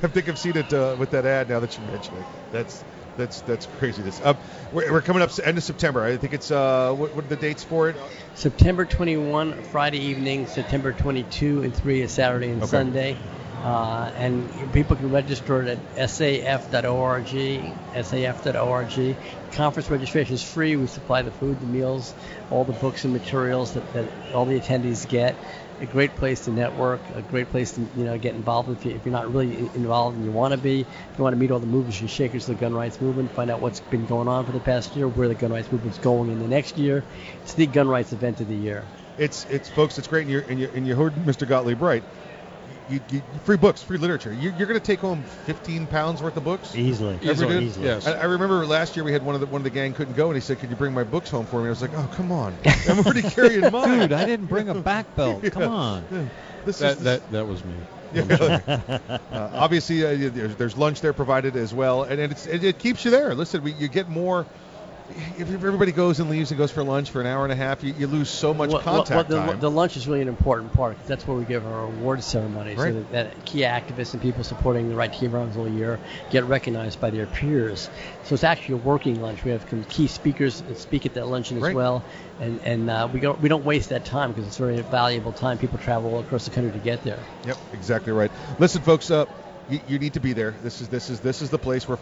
I 0.04 0.06
think 0.06 0.28
I've 0.28 0.38
seen 0.38 0.56
it 0.56 0.72
uh, 0.72 0.94
with 0.96 1.10
that 1.10 1.26
ad 1.26 1.48
now 1.48 1.58
that 1.58 1.76
you 1.76 1.82
mention 1.82 2.16
it. 2.16 2.28
That's 2.52 2.84
that's 3.16 3.40
that's 3.42 3.66
craziness. 3.78 4.20
Um, 4.24 4.36
we're, 4.72 4.90
we're 4.92 5.02
coming 5.02 5.22
up 5.22 5.30
end 5.44 5.58
of 5.58 5.64
September. 5.64 6.02
I 6.04 6.16
think 6.16 6.32
it's 6.32 6.50
uh, 6.50 6.92
what, 6.94 7.14
what 7.14 7.24
are 7.24 7.28
the 7.28 7.36
dates 7.36 7.64
for 7.64 7.88
it? 7.90 7.96
September 8.34 8.84
21, 8.84 9.62
Friday 9.64 9.98
evening. 9.98 10.46
September 10.46 10.92
22 10.92 11.62
and 11.62 11.74
3 11.74 12.02
is 12.02 12.12
Saturday 12.12 12.48
and 12.50 12.62
Okay. 12.62 12.70
Sunday. 12.70 13.16
Uh, 13.62 14.10
and 14.16 14.72
people 14.72 14.96
can 14.96 15.12
register 15.12 15.62
at 15.62 15.78
saf.org, 15.94 17.26
saf.org. 17.94 19.16
Conference 19.52 19.88
registration 19.90 20.34
is 20.34 20.42
free. 20.42 20.74
We 20.74 20.88
supply 20.88 21.22
the 21.22 21.30
food, 21.30 21.60
the 21.60 21.66
meals, 21.66 22.12
all 22.50 22.64
the 22.64 22.72
books 22.72 23.04
and 23.04 23.12
materials 23.12 23.74
that, 23.74 23.92
that 23.92 24.08
all 24.34 24.46
the 24.46 24.58
attendees 24.58 25.08
get. 25.08 25.36
A 25.82 25.86
great 25.86 26.14
place 26.14 26.44
to 26.44 26.52
network, 26.52 27.00
a 27.10 27.22
great 27.22 27.50
place 27.50 27.72
to 27.72 27.80
you 27.96 28.04
know 28.04 28.16
get 28.16 28.36
involved 28.36 28.70
if, 28.70 28.84
you, 28.86 28.92
if 28.92 29.04
you're 29.04 29.12
not 29.12 29.32
really 29.34 29.68
involved 29.74 30.16
and 30.16 30.24
you 30.24 30.30
want 30.30 30.52
to 30.52 30.58
be. 30.58 30.82
If 30.82 31.18
you 31.18 31.24
want 31.24 31.34
to 31.34 31.40
meet 31.40 31.50
all 31.50 31.58
the 31.58 31.66
movers 31.66 32.00
and 32.00 32.08
shakers 32.08 32.48
of 32.48 32.56
the 32.56 32.60
gun 32.60 32.72
rights 32.72 33.00
movement, 33.00 33.32
find 33.32 33.50
out 33.50 33.60
what's 33.60 33.80
been 33.80 34.06
going 34.06 34.28
on 34.28 34.46
for 34.46 34.52
the 34.52 34.60
past 34.60 34.94
year, 34.94 35.08
where 35.08 35.26
the 35.26 35.34
gun 35.34 35.50
rights 35.50 35.72
movement's 35.72 35.98
going 35.98 36.30
in 36.30 36.38
the 36.38 36.46
next 36.46 36.78
year. 36.78 37.04
It's 37.42 37.54
the 37.54 37.66
gun 37.66 37.88
rights 37.88 38.12
event 38.12 38.40
of 38.40 38.46
the 38.46 38.54
year. 38.54 38.84
It's 39.18 39.44
it's 39.50 39.68
folks. 39.68 39.98
It's 39.98 40.06
great. 40.06 40.22
And 40.22 40.30
you 40.30 40.44
and 40.48 40.60
you 40.60 40.70
and 40.72 40.86
you 40.86 40.94
heard 40.94 41.14
Mr. 41.14 41.48
Gottlieb 41.48 41.82
right. 41.82 42.04
You, 42.90 43.00
you, 43.10 43.22
free 43.44 43.56
books, 43.56 43.82
free 43.82 43.98
literature. 43.98 44.32
You, 44.32 44.52
you're 44.58 44.66
going 44.66 44.78
to 44.78 44.84
take 44.84 44.98
home 44.98 45.22
15 45.46 45.86
pounds 45.86 46.22
worth 46.22 46.36
of 46.36 46.44
books 46.44 46.74
Easily. 46.74 47.14
Ever 47.22 47.30
Easily. 47.30 47.64
Easily. 47.64 47.86
Yes. 47.86 48.06
I, 48.06 48.12
I 48.12 48.24
remember 48.24 48.66
last 48.66 48.96
year 48.96 49.04
we 49.04 49.12
had 49.12 49.24
one 49.24 49.34
of 49.34 49.40
the 49.40 49.46
one 49.46 49.60
of 49.60 49.64
the 49.64 49.70
gang 49.70 49.94
couldn't 49.94 50.14
go, 50.14 50.26
and 50.26 50.34
he 50.34 50.40
said, 50.40 50.58
"Could 50.58 50.70
you 50.70 50.76
bring 50.76 50.92
my 50.92 51.04
books 51.04 51.30
home 51.30 51.46
for 51.46 51.60
me?" 51.60 51.66
I 51.66 51.70
was 51.70 51.80
like, 51.82 51.94
"Oh, 51.94 52.08
come 52.14 52.32
on, 52.32 52.54
I'm 52.88 52.98
already 52.98 53.22
carrying 53.30 53.70
mine." 53.70 54.00
Dude, 54.00 54.12
I 54.12 54.24
didn't 54.26 54.46
bring 54.46 54.68
a 54.68 54.74
back 54.74 55.14
belt. 55.16 55.42
Come 55.44 55.64
on. 55.64 56.04
Yeah. 56.10 56.24
This 56.64 56.78
That, 56.78 56.98
is 56.98 57.04
that 57.04 57.30
that 57.32 57.46
was 57.46 57.64
me. 57.64 57.74
Yeah. 58.14 58.98
uh, 59.08 59.50
obviously, 59.54 60.04
uh, 60.04 60.30
there's, 60.30 60.54
there's 60.56 60.76
lunch 60.76 61.00
there 61.00 61.14
provided 61.14 61.56
as 61.56 61.72
well, 61.72 62.02
and 62.02 62.20
it's, 62.20 62.46
it, 62.46 62.62
it 62.62 62.78
keeps 62.78 63.06
you 63.06 63.10
there. 63.10 63.34
Listen, 63.34 63.62
we, 63.62 63.72
you 63.72 63.88
get 63.88 64.06
more. 64.06 64.44
If 65.38 65.50
everybody 65.50 65.92
goes 65.92 66.20
and 66.20 66.30
leaves 66.30 66.50
and 66.50 66.58
goes 66.58 66.70
for 66.70 66.82
lunch 66.82 67.10
for 67.10 67.20
an 67.20 67.26
hour 67.26 67.44
and 67.44 67.52
a 67.52 67.56
half, 67.56 67.82
you, 67.82 67.94
you 67.98 68.06
lose 68.06 68.28
so 68.28 68.54
much 68.54 68.70
Well, 68.70 68.80
contact 68.80 69.30
well, 69.30 69.46
the, 69.46 69.52
time. 69.52 69.60
the 69.60 69.70
lunch 69.70 69.96
is 69.96 70.06
really 70.06 70.22
an 70.22 70.28
important 70.28 70.72
part 70.72 70.96
that's 71.06 71.26
where 71.26 71.36
we 71.36 71.44
give 71.44 71.66
our 71.66 71.84
award 71.84 72.22
ceremony. 72.22 72.74
Right. 72.74 72.92
So 72.92 73.00
that, 73.00 73.12
that 73.12 73.44
key 73.44 73.60
activists 73.60 74.12
and 74.12 74.22
people 74.22 74.44
supporting 74.44 74.88
the 74.88 74.94
right 74.94 75.12
to 75.12 75.18
keep 75.18 75.32
arms 75.32 75.56
all 75.56 75.68
year 75.68 76.00
get 76.30 76.44
recognized 76.44 77.00
by 77.00 77.10
their 77.10 77.26
peers. 77.26 77.90
So 78.24 78.34
it's 78.34 78.44
actually 78.44 78.74
a 78.74 78.78
working 78.78 79.20
lunch. 79.20 79.44
We 79.44 79.50
have 79.50 79.68
some 79.68 79.84
key 79.84 80.06
speakers 80.06 80.62
that 80.62 80.78
speak 80.78 81.06
at 81.06 81.14
that 81.14 81.26
luncheon 81.26 81.62
as 81.62 81.74
well, 81.74 82.02
and 82.40 82.60
and 82.64 82.90
uh, 82.90 83.08
we 83.12 83.20
don't 83.20 83.40
we 83.40 83.48
don't 83.48 83.64
waste 83.64 83.90
that 83.90 84.04
time 84.04 84.32
because 84.32 84.46
it's 84.46 84.56
very 84.56 84.80
valuable 84.80 85.32
time. 85.32 85.58
People 85.58 85.78
travel 85.78 86.14
all 86.14 86.20
across 86.20 86.44
the 86.44 86.50
country 86.50 86.72
to 86.72 86.78
get 86.78 87.02
there. 87.02 87.18
Yep, 87.46 87.58
exactly 87.72 88.12
right. 88.12 88.30
Listen, 88.58 88.82
folks, 88.82 89.10
uh, 89.10 89.26
you, 89.68 89.80
you 89.88 89.98
need 89.98 90.14
to 90.14 90.20
be 90.20 90.32
there. 90.32 90.54
This 90.62 90.80
is 90.80 90.88
this 90.88 91.10
is 91.10 91.20
this 91.20 91.42
is 91.42 91.50
the 91.50 91.58
place 91.58 91.88
where 91.88 91.98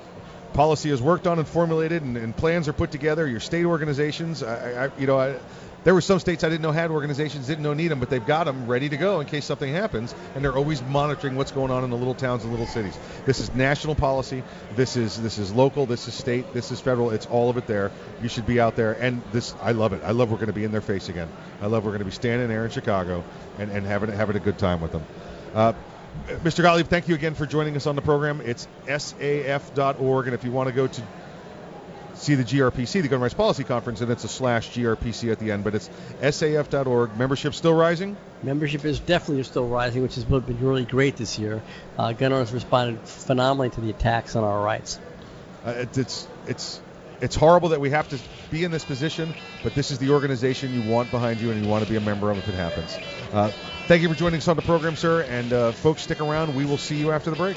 policy 0.53 0.91
is 0.91 1.01
worked 1.01 1.27
on 1.27 1.39
and 1.39 1.47
formulated, 1.47 2.03
and, 2.03 2.17
and 2.17 2.37
plans 2.37 2.69
are 2.69 2.73
put 2.73 2.91
together. 2.91 3.27
Your 3.27 3.41
state 3.41 3.65
organizations, 3.65 4.43
I, 4.43 4.87
I 4.87 4.91
you 4.99 5.07
know, 5.07 5.19
I, 5.19 5.37
there 5.83 5.95
were 5.95 6.03
some 6.03 6.19
states 6.21 6.45
I 6.45 6.51
didn't 6.51 6.63
know 6.63 6.73
had 6.73 6.91
organizations, 6.91 7.47
didn't 7.47 7.63
know 7.63 7.73
need 7.73 7.89
them, 7.89 8.01
but 8.01 8.11
they've 8.11 8.25
got 8.25 8.45
them 8.45 8.67
ready 8.67 8.89
to 8.91 8.97
go 8.97 9.21
in 9.21 9.27
case 9.27 9.47
something 9.47 9.73
happens, 9.73 10.15
and 10.35 10.45
they're 10.45 10.57
always 10.57 10.83
monitoring 10.83 11.37
what's 11.37 11.53
going 11.53 11.71
on 11.71 11.85
in 11.85 11.91
the 11.91 11.97
little 11.97 12.15
towns 12.15 12.43
and 12.43 12.53
little 12.53 12.67
cities. 12.67 12.99
This 13.25 13.41
is 13.41 13.55
national 13.55 13.95
policy. 13.95 14.43
This 14.77 14.97
is 14.97 15.21
this 15.23 15.39
is 15.39 15.53
local. 15.53 15.87
This 15.87 16.07
is 16.07 16.15
state. 16.15 16.53
This 16.53 16.71
is 16.71 16.81
federal. 16.81 17.11
It's 17.11 17.27
all 17.27 17.49
of 17.49 17.57
it 17.57 17.67
there. 17.67 17.91
You 18.23 18.29
should 18.29 18.47
be 18.47 18.61
out 18.61 18.77
there, 18.77 18.93
and 18.93 19.23
this 19.33 19.55
I 19.63 19.73
love 19.73 19.95
it. 19.95 20.03
I 20.05 20.11
love 20.11 20.31
we're 20.31 20.37
going 20.37 20.49
to 20.49 20.53
be 20.53 20.65
in 20.65 20.73
their 20.73 20.83
face 20.83 21.09
again. 21.09 21.29
I 21.63 21.67
love 21.67 21.85
we're 21.85 21.93
going 21.93 22.01
to 22.01 22.05
be 22.05 22.11
standing 22.11 22.49
there 22.49 22.65
in 22.65 22.71
Chicago 22.71 23.25
and, 23.59 23.71
and 23.71 23.87
having 23.87 24.11
having 24.11 24.37
a 24.37 24.41
good 24.41 24.59
time 24.59 24.83
with 24.83 24.93
them. 24.93 25.05
Uh, 25.55 25.73
Mr. 26.27 26.63
Gottlieb, 26.63 26.87
thank 26.87 27.09
you 27.09 27.15
again 27.15 27.35
for 27.35 27.47
joining 27.47 27.77
us 27.77 27.87
on 27.87 27.97
the 27.97 28.03
program. 28.03 28.41
It's 28.41 28.69
saf.org, 28.87 30.27
and 30.27 30.35
if 30.35 30.45
you 30.45 30.51
want 30.51 30.69
to 30.69 30.75
go 30.75 30.87
to 30.87 31.03
see 32.15 32.35
the 32.35 32.45
GRPC, 32.45 33.03
the 33.03 33.09
Gun 33.09 33.21
Rights 33.21 33.35
Policy 33.35 33.65
Conference, 33.65 34.01
and 34.01 34.11
it's 34.11 34.25
a 34.25 34.29
slash 34.29 34.71
GRPC 34.71 35.33
at 35.33 35.39
the 35.39 35.51
end, 35.51 35.65
but 35.65 35.75
it's 35.75 35.91
saf.org. 36.21 37.17
Membership 37.17 37.55
still 37.55 37.75
rising? 37.75 38.17
Membership 38.43 38.85
is 38.85 39.01
definitely 39.01 39.43
still 39.45 39.67
rising, 39.67 40.03
which 40.03 40.15
has 40.17 40.25
been 40.25 40.61
really 40.61 40.85
great 40.85 41.17
this 41.17 41.39
year. 41.39 41.63
Uh, 41.99 42.13
gun 42.13 42.33
owners 42.33 42.53
responded 42.53 43.01
phenomenally 43.01 43.71
to 43.71 43.81
the 43.81 43.91
attacks 43.91 44.37
on 44.37 44.45
our 44.45 44.63
rights. 44.63 44.99
Uh, 45.65 45.71
it, 45.71 45.99
it's 45.99 46.29
it's 46.47 46.81
it's 47.21 47.37
horrible 47.37 47.71
that 47.71 47.81
we 47.81 47.91
have 47.91 48.09
to 48.09 48.19
be 48.51 48.65
in 48.65 48.71
this 48.71 48.85
position, 48.85 49.35
but 49.63 49.75
this 49.75 49.91
is 49.91 49.99
the 49.99 50.11
organization 50.11 50.73
you 50.73 50.91
want 50.91 51.11
behind 51.11 51.41
you, 51.41 51.51
and 51.51 51.63
you 51.63 51.69
want 51.69 51.85
to 51.85 51.91
be 51.91 51.97
a 51.97 52.01
member 52.01 52.31
of 52.31 52.39
if 52.39 52.49
it 52.49 52.55
happens. 52.55 52.99
Uh, 53.33 53.51
thank 53.87 54.03
you 54.03 54.09
for 54.09 54.15
joining 54.15 54.39
us 54.39 54.49
on 54.49 54.57
the 54.57 54.63
program, 54.63 54.97
sir, 54.97 55.23
and 55.23 55.53
uh, 55.53 55.73
folks, 55.73 56.03
stick 56.03 56.21
around. 56.21 56.55
We 56.55 56.65
will 56.65 56.79
see 56.79 56.97
you 56.97 57.13
after 57.13 57.31
the 57.31 57.37
break. 57.37 57.57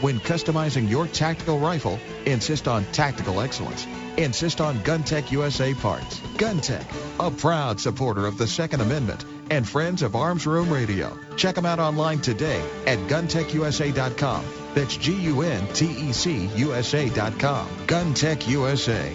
when 0.00 0.20
customizing 0.20 0.88
your 0.88 1.06
tactical 1.06 1.58
rifle, 1.58 1.98
insist 2.24 2.68
on 2.68 2.84
tactical 2.92 3.40
excellence. 3.40 3.86
Insist 4.16 4.60
on 4.60 4.78
GunTec 4.78 5.30
USA 5.30 5.74
parts. 5.74 6.20
GunTec, 6.38 6.84
a 7.20 7.30
proud 7.30 7.80
supporter 7.80 8.26
of 8.26 8.38
the 8.38 8.46
Second 8.46 8.80
Amendment 8.80 9.24
and 9.50 9.68
friends 9.68 10.02
of 10.02 10.16
Arms 10.16 10.46
Room 10.46 10.70
Radio. 10.70 11.16
Check 11.36 11.54
them 11.54 11.66
out 11.66 11.78
online 11.78 12.20
today 12.20 12.62
at 12.86 12.98
guntecusa.com. 13.08 14.44
That's 14.74 14.96
G-U-N-T-E-C 14.96 16.50
USA.com. 16.56 17.68
GunTec 17.86 18.48
USA 18.48 19.14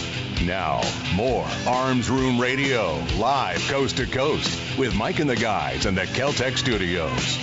Now, 0.45 0.81
more 1.13 1.45
Arms 1.67 2.09
Room 2.09 2.39
Radio, 2.39 2.97
live 3.17 3.59
coast 3.69 3.97
to 3.97 4.07
coast, 4.07 4.77
with 4.77 4.95
Mike 4.95 5.19
and 5.19 5.29
the 5.29 5.35
guys 5.35 5.85
in 5.85 5.93
the 5.93 6.01
Keltec 6.01 6.57
studios. 6.57 7.37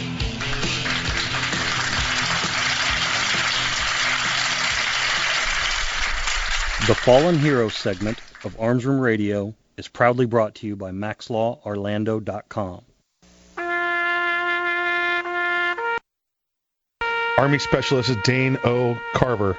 The 6.88 6.94
Fallen 6.96 7.38
Hero 7.38 7.68
segment 7.68 8.18
of 8.44 8.58
Arms 8.58 8.84
Room 8.84 8.98
Radio 8.98 9.54
is 9.76 9.86
proudly 9.86 10.26
brought 10.26 10.56
to 10.56 10.66
you 10.66 10.74
by 10.74 10.90
MaxLawOrlando.com. 10.90 12.82
Army 17.38 17.58
Specialist 17.60 18.22
Dane 18.24 18.58
O. 18.64 19.00
Carver 19.14 19.56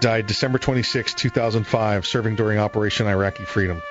died 0.00 0.26
December 0.26 0.58
26, 0.58 1.14
2005, 1.14 2.06
serving 2.06 2.36
during 2.36 2.58
Operation 2.58 3.06
Iraqi 3.06 3.44
Freedom. 3.44 3.82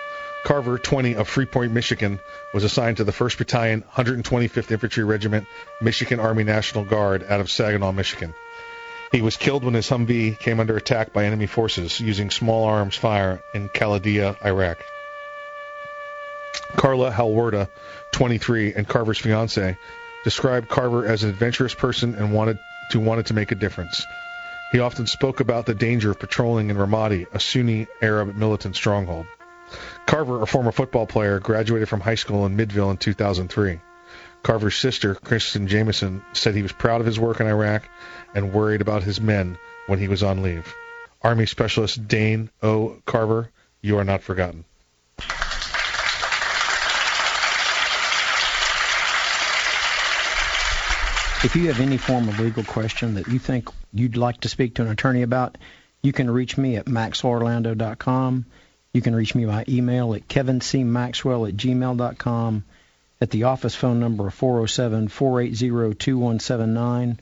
Carver, 0.43 0.77
20 0.77 1.15
of 1.15 1.27
Freeport, 1.27 1.71
Michigan, 1.71 2.19
was 2.53 2.63
assigned 2.63 2.97
to 2.97 3.03
the 3.03 3.11
1st 3.11 3.37
Battalion, 3.39 3.83
125th 3.95 4.71
Infantry 4.71 5.03
Regiment, 5.03 5.47
Michigan 5.81 6.19
Army 6.19 6.43
National 6.43 6.85
Guard 6.85 7.25
out 7.27 7.39
of 7.39 7.49
Saginaw, 7.49 7.91
Michigan. 7.91 8.33
He 9.11 9.21
was 9.21 9.37
killed 9.37 9.63
when 9.63 9.73
his 9.73 9.89
Humvee 9.89 10.37
came 10.37 10.59
under 10.59 10.77
attack 10.77 11.13
by 11.13 11.25
enemy 11.25 11.47
forces 11.47 11.99
using 11.99 12.29
small 12.29 12.65
arms 12.65 12.95
fire 12.95 13.41
in 13.53 13.69
Khalidiyah, 13.69 14.45
Iraq. 14.45 14.77
Carla 16.75 17.11
Halwerda, 17.11 17.69
23, 18.11 18.73
and 18.73 18.87
Carver's 18.87 19.17
fiance, 19.17 19.77
described 20.23 20.69
Carver 20.69 21.05
as 21.07 21.23
an 21.23 21.29
adventurous 21.29 21.73
person 21.73 22.15
and 22.15 22.33
wanted 22.33 22.59
to 22.91 22.99
wanted 22.99 23.27
to 23.27 23.33
make 23.33 23.51
a 23.51 23.55
difference. 23.55 24.05
He 24.71 24.79
often 24.79 25.07
spoke 25.07 25.39
about 25.39 25.65
the 25.65 25.75
danger 25.75 26.11
of 26.11 26.19
patrolling 26.19 26.69
in 26.69 26.77
Ramadi, 26.77 27.27
a 27.33 27.39
Sunni 27.39 27.87
Arab 28.01 28.35
militant 28.35 28.75
stronghold. 28.75 29.27
Carver, 30.05 30.41
a 30.41 30.47
former 30.47 30.71
football 30.71 31.05
player, 31.05 31.39
graduated 31.39 31.89
from 31.89 32.01
high 32.01 32.15
school 32.15 32.45
in 32.45 32.57
Middleville 32.57 32.91
in 32.91 32.97
2003. 32.97 33.79
Carver's 34.43 34.75
sister, 34.75 35.15
Kristen 35.15 35.67
Jameson, 35.67 36.23
said 36.33 36.53
he 36.53 36.61
was 36.61 36.71
proud 36.71 37.01
of 37.01 37.07
his 37.07 37.19
work 37.19 37.39
in 37.39 37.47
Iraq 37.47 37.89
and 38.35 38.53
worried 38.53 38.81
about 38.81 39.03
his 39.03 39.19
men 39.19 39.57
when 39.87 39.99
he 39.99 40.07
was 40.07 40.23
on 40.23 40.43
leave. 40.43 40.75
Army 41.21 41.45
Specialist 41.45 42.07
Dane 42.07 42.49
O. 42.61 43.01
Carver, 43.05 43.49
you 43.81 43.97
are 43.97 44.03
not 44.03 44.21
forgotten. 44.21 44.65
If 51.45 51.55
you 51.55 51.67
have 51.67 51.79
any 51.79 51.97
form 51.97 52.27
of 52.27 52.39
legal 52.39 52.63
question 52.63 53.13
that 53.13 53.27
you 53.27 53.37
think 53.37 53.69
you'd 53.93 54.17
like 54.17 54.41
to 54.41 54.49
speak 54.49 54.73
to 54.75 54.81
an 54.81 54.87
attorney 54.87 55.21
about, 55.21 55.59
you 56.01 56.11
can 56.11 56.27
reach 56.27 56.57
me 56.57 56.75
at 56.77 56.87
maxorlando.com. 56.87 58.47
You 58.93 59.01
can 59.03 59.13
reach 59.13 59.35
me 59.35 59.45
by 59.45 59.63
email 59.69 60.15
at 60.15 60.27
kevincmaxwell 60.27 61.47
at 61.47 61.55
gmail.com, 61.55 62.63
at 63.21 63.29
the 63.29 63.43
office 63.43 63.75
phone 63.75 63.99
number 63.99 64.25
of 64.25 64.33
407 64.33 65.07
480 65.07 65.93
2179, 65.93 67.19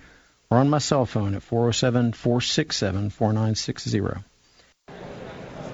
or 0.50 0.58
on 0.58 0.70
my 0.70 0.78
cell 0.78 1.06
phone 1.06 1.36
at 1.36 1.44
407 1.44 2.14
467 2.14 3.10
4960. 3.10 4.24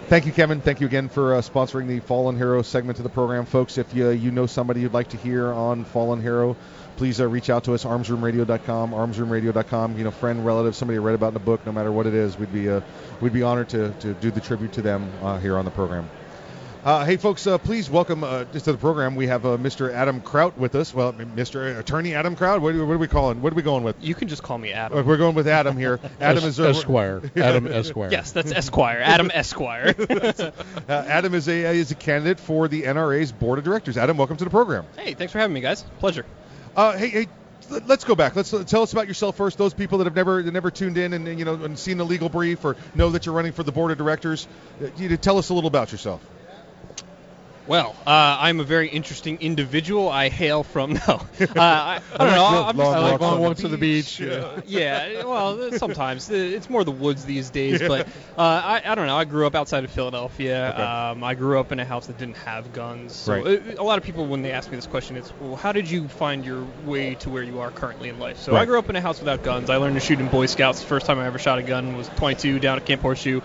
Thank 0.09 0.25
you, 0.25 0.31
Kevin. 0.31 0.59
Thank 0.59 0.81
you 0.81 0.87
again 0.87 1.07
for 1.07 1.35
uh, 1.35 1.41
sponsoring 1.41 1.85
the 1.85 1.99
Fallen 1.99 2.35
Hero 2.35 2.63
segment 2.63 2.97
of 2.97 3.03
the 3.03 3.11
program, 3.11 3.45
folks. 3.45 3.77
If 3.77 3.93
you 3.93 4.09
you 4.09 4.31
know 4.31 4.47
somebody 4.47 4.81
you'd 4.81 4.91
like 4.91 5.09
to 5.09 5.17
hear 5.17 5.53
on 5.53 5.85
Fallen 5.85 6.19
Hero, 6.19 6.57
please 6.97 7.21
uh, 7.21 7.27
reach 7.27 7.51
out 7.51 7.65
to 7.65 7.75
us. 7.75 7.83
ArmsRoomRadio.com, 7.83 8.89
ArmsRoomRadio.com. 8.89 9.99
You 9.99 10.05
know, 10.05 10.09
friend, 10.09 10.43
relative, 10.43 10.75
somebody 10.75 10.95
you 10.95 11.01
read 11.01 11.13
about 11.13 11.33
in 11.33 11.35
a 11.35 11.39
book, 11.39 11.63
no 11.63 11.71
matter 11.71 11.91
what 11.91 12.07
it 12.07 12.15
is, 12.15 12.39
we'd 12.39 12.51
be 12.51 12.71
uh, 12.71 12.81
we'd 13.21 13.33
be 13.33 13.43
honored 13.43 13.69
to, 13.69 13.91
to 13.99 14.15
do 14.15 14.31
the 14.31 14.41
tribute 14.41 14.73
to 14.73 14.81
them 14.81 15.11
uh, 15.21 15.37
here 15.37 15.59
on 15.59 15.65
the 15.65 15.69
program. 15.69 16.09
Uh, 16.81 17.03
hey, 17.03 17.17
folks, 17.17 17.45
uh, 17.45 17.57
please 17.57 17.89
welcome 17.89 18.23
uh, 18.23 18.45
just 18.53 18.63
to 18.63 18.71
the 18.71 18.77
program. 18.77 19.17
We 19.17 19.27
have 19.27 19.45
uh, 19.45 19.57
Mr. 19.57 19.91
Adam 19.91 20.21
Kraut 20.21 20.57
with 20.57 20.75
us. 20.75 20.93
Well, 20.93 21.11
Mr. 21.11 21.77
Attorney 21.77 22.15
Adam 22.15 22.37
Kraut. 22.37 22.61
What, 22.61 22.73
what, 22.73 22.93
are 22.93 22.97
we 22.97 23.09
calling? 23.09 23.41
What 23.41 23.51
are 23.51 23.55
we 23.57 23.63
going 23.63 23.83
with? 23.83 23.97
You 24.01 24.15
can 24.15 24.29
just 24.29 24.43
call 24.43 24.57
me 24.57 24.71
Adam. 24.71 24.97
Uh, 24.97 25.03
We're 25.03 25.17
going 25.17 25.35
with 25.35 25.49
Adam 25.49 25.75
here. 25.75 25.99
Adam 26.21 26.37
Es- 26.45 26.51
is 26.51 26.59
a, 26.59 26.69
Esquire. 26.69 27.21
Adam 27.35 27.67
Esquire. 27.71 28.09
Yes, 28.11 28.31
that's 28.31 28.53
Esquire. 28.53 29.01
Adam 29.03 29.29
Esquire. 29.33 29.93
uh, 29.99 30.51
Adam 30.87 31.33
is 31.35 31.49
a 31.49 31.75
is 31.75 31.91
a 31.91 31.95
candidate 31.95 32.39
for 32.39 32.69
the 32.69 32.83
NRA's 32.83 33.33
board 33.33 33.59
of 33.59 33.65
directors. 33.65 33.97
Adam, 33.97 34.15
welcome 34.15 34.37
to 34.37 34.45
the 34.45 34.49
program. 34.49 34.85
hey, 34.95 35.15
thanks 35.15 35.33
for 35.33 35.39
having 35.39 35.53
me, 35.53 35.59
guys. 35.59 35.83
Pleasure. 35.99 36.25
Uh, 36.77 36.97
hey, 36.97 37.09
hey, 37.09 37.27
let- 37.69 37.87
let's 37.87 38.05
go 38.05 38.15
back. 38.15 38.37
Let's 38.37 38.53
uh, 38.53 38.63
tell 38.63 38.83
us 38.83 38.93
about 38.93 39.09
yourself 39.09 39.35
first. 39.35 39.57
Those 39.57 39.73
people 39.73 39.97
that 39.97 40.05
have 40.05 40.15
never 40.15 40.41
that 40.41 40.51
never 40.53 40.71
tuned 40.71 40.97
in 40.97 41.11
and, 41.11 41.27
and, 41.27 41.37
you 41.39 41.43
know 41.43 41.55
and 41.55 41.77
seen 41.77 41.97
the 41.97 42.05
legal 42.05 42.29
brief 42.29 42.63
or 42.63 42.77
know 42.95 43.09
that 43.09 43.25
you're 43.25 43.35
running 43.35 43.51
for 43.51 43.63
the 43.63 43.73
board 43.73 43.91
of 43.91 43.97
directors. 43.97 44.47
Uh, 44.81 44.87
you 44.95 45.09
to 45.09 45.17
tell 45.17 45.37
us 45.39 45.49
a 45.49 45.53
little 45.53 45.67
about 45.67 45.91
yourself. 45.91 46.25
Well, 47.69 47.95
uh, 48.07 48.09
I'm 48.39 48.59
a 48.59 48.63
very 48.63 48.87
interesting 48.87 49.37
individual. 49.41 50.09
I 50.09 50.29
hail 50.29 50.63
from 50.63 50.93
no, 51.07 51.07
uh, 51.07 51.19
I, 51.55 52.01
I 52.15 52.17
don't 52.17 52.31
know. 52.35 52.63
I'm 52.65 52.75
just, 52.75 52.89
I 52.89 52.99
like 53.11 53.21
long 53.21 53.39
walks 53.41 53.61
to 53.61 53.67
the 53.67 53.77
beach. 53.77 54.19
Uh, 54.19 54.59
yeah, 54.65 55.23
well, 55.23 55.71
sometimes 55.73 56.31
Uh, 56.31 56.33
it's 56.33 56.67
more 56.67 56.83
the 56.83 56.91
woods 56.91 57.25
these 57.25 57.51
days. 57.51 57.79
But 57.79 58.07
uh, 58.35 58.41
I, 58.41 58.81
I 58.83 58.95
don't 58.95 59.05
know. 59.05 59.15
I 59.15 59.23
grew 59.25 59.45
up 59.45 59.53
outside 59.53 59.83
of 59.83 59.91
Philadelphia. 59.91 60.71
Okay. 60.73 60.81
Um, 60.83 61.23
I 61.23 61.35
grew 61.35 61.59
up 61.59 61.71
in 61.71 61.79
a 61.79 61.85
house 61.85 62.07
that 62.07 62.17
didn't 62.17 62.37
have 62.37 62.73
guns. 62.73 63.13
So 63.15 63.33
Right. 63.33 63.45
uh, 63.45 63.79
a 63.79 63.83
lot 63.83 63.99
of 63.99 64.03
people, 64.03 64.25
when 64.25 64.41
they 64.41 64.51
ask 64.51 64.71
me 64.71 64.75
this 64.75 64.87
question, 64.87 65.15
it's, 65.15 65.31
well, 65.39 65.55
how 65.55 65.71
did 65.71 65.91
you 65.91 66.07
find 66.07 66.43
your 66.43 66.65
way 66.85 67.13
to 67.15 67.29
where 67.29 67.43
you 67.43 67.59
are 67.59 67.69
currently 67.69 68.09
in 68.09 68.17
life? 68.17 68.39
So 68.39 68.55
I 68.55 68.65
grew 68.65 68.79
up 68.79 68.89
in 68.89 68.95
a 68.95 69.01
house 69.01 69.19
without 69.19 69.43
guns. 69.43 69.69
I 69.69 69.75
learned 69.77 69.93
to 69.93 70.01
shoot 70.01 70.19
in 70.19 70.27
Boy 70.27 70.47
Scouts. 70.47 70.79
The 70.81 70.87
first 70.87 71.05
time 71.05 71.19
I 71.19 71.27
ever 71.27 71.37
shot 71.37 71.59
a 71.59 71.63
gun 71.63 71.95
was 71.95 72.09
22 72.17 72.57
down 72.57 72.77
at 72.79 72.85
Camp 72.87 73.03
Horseshoe. 73.03 73.41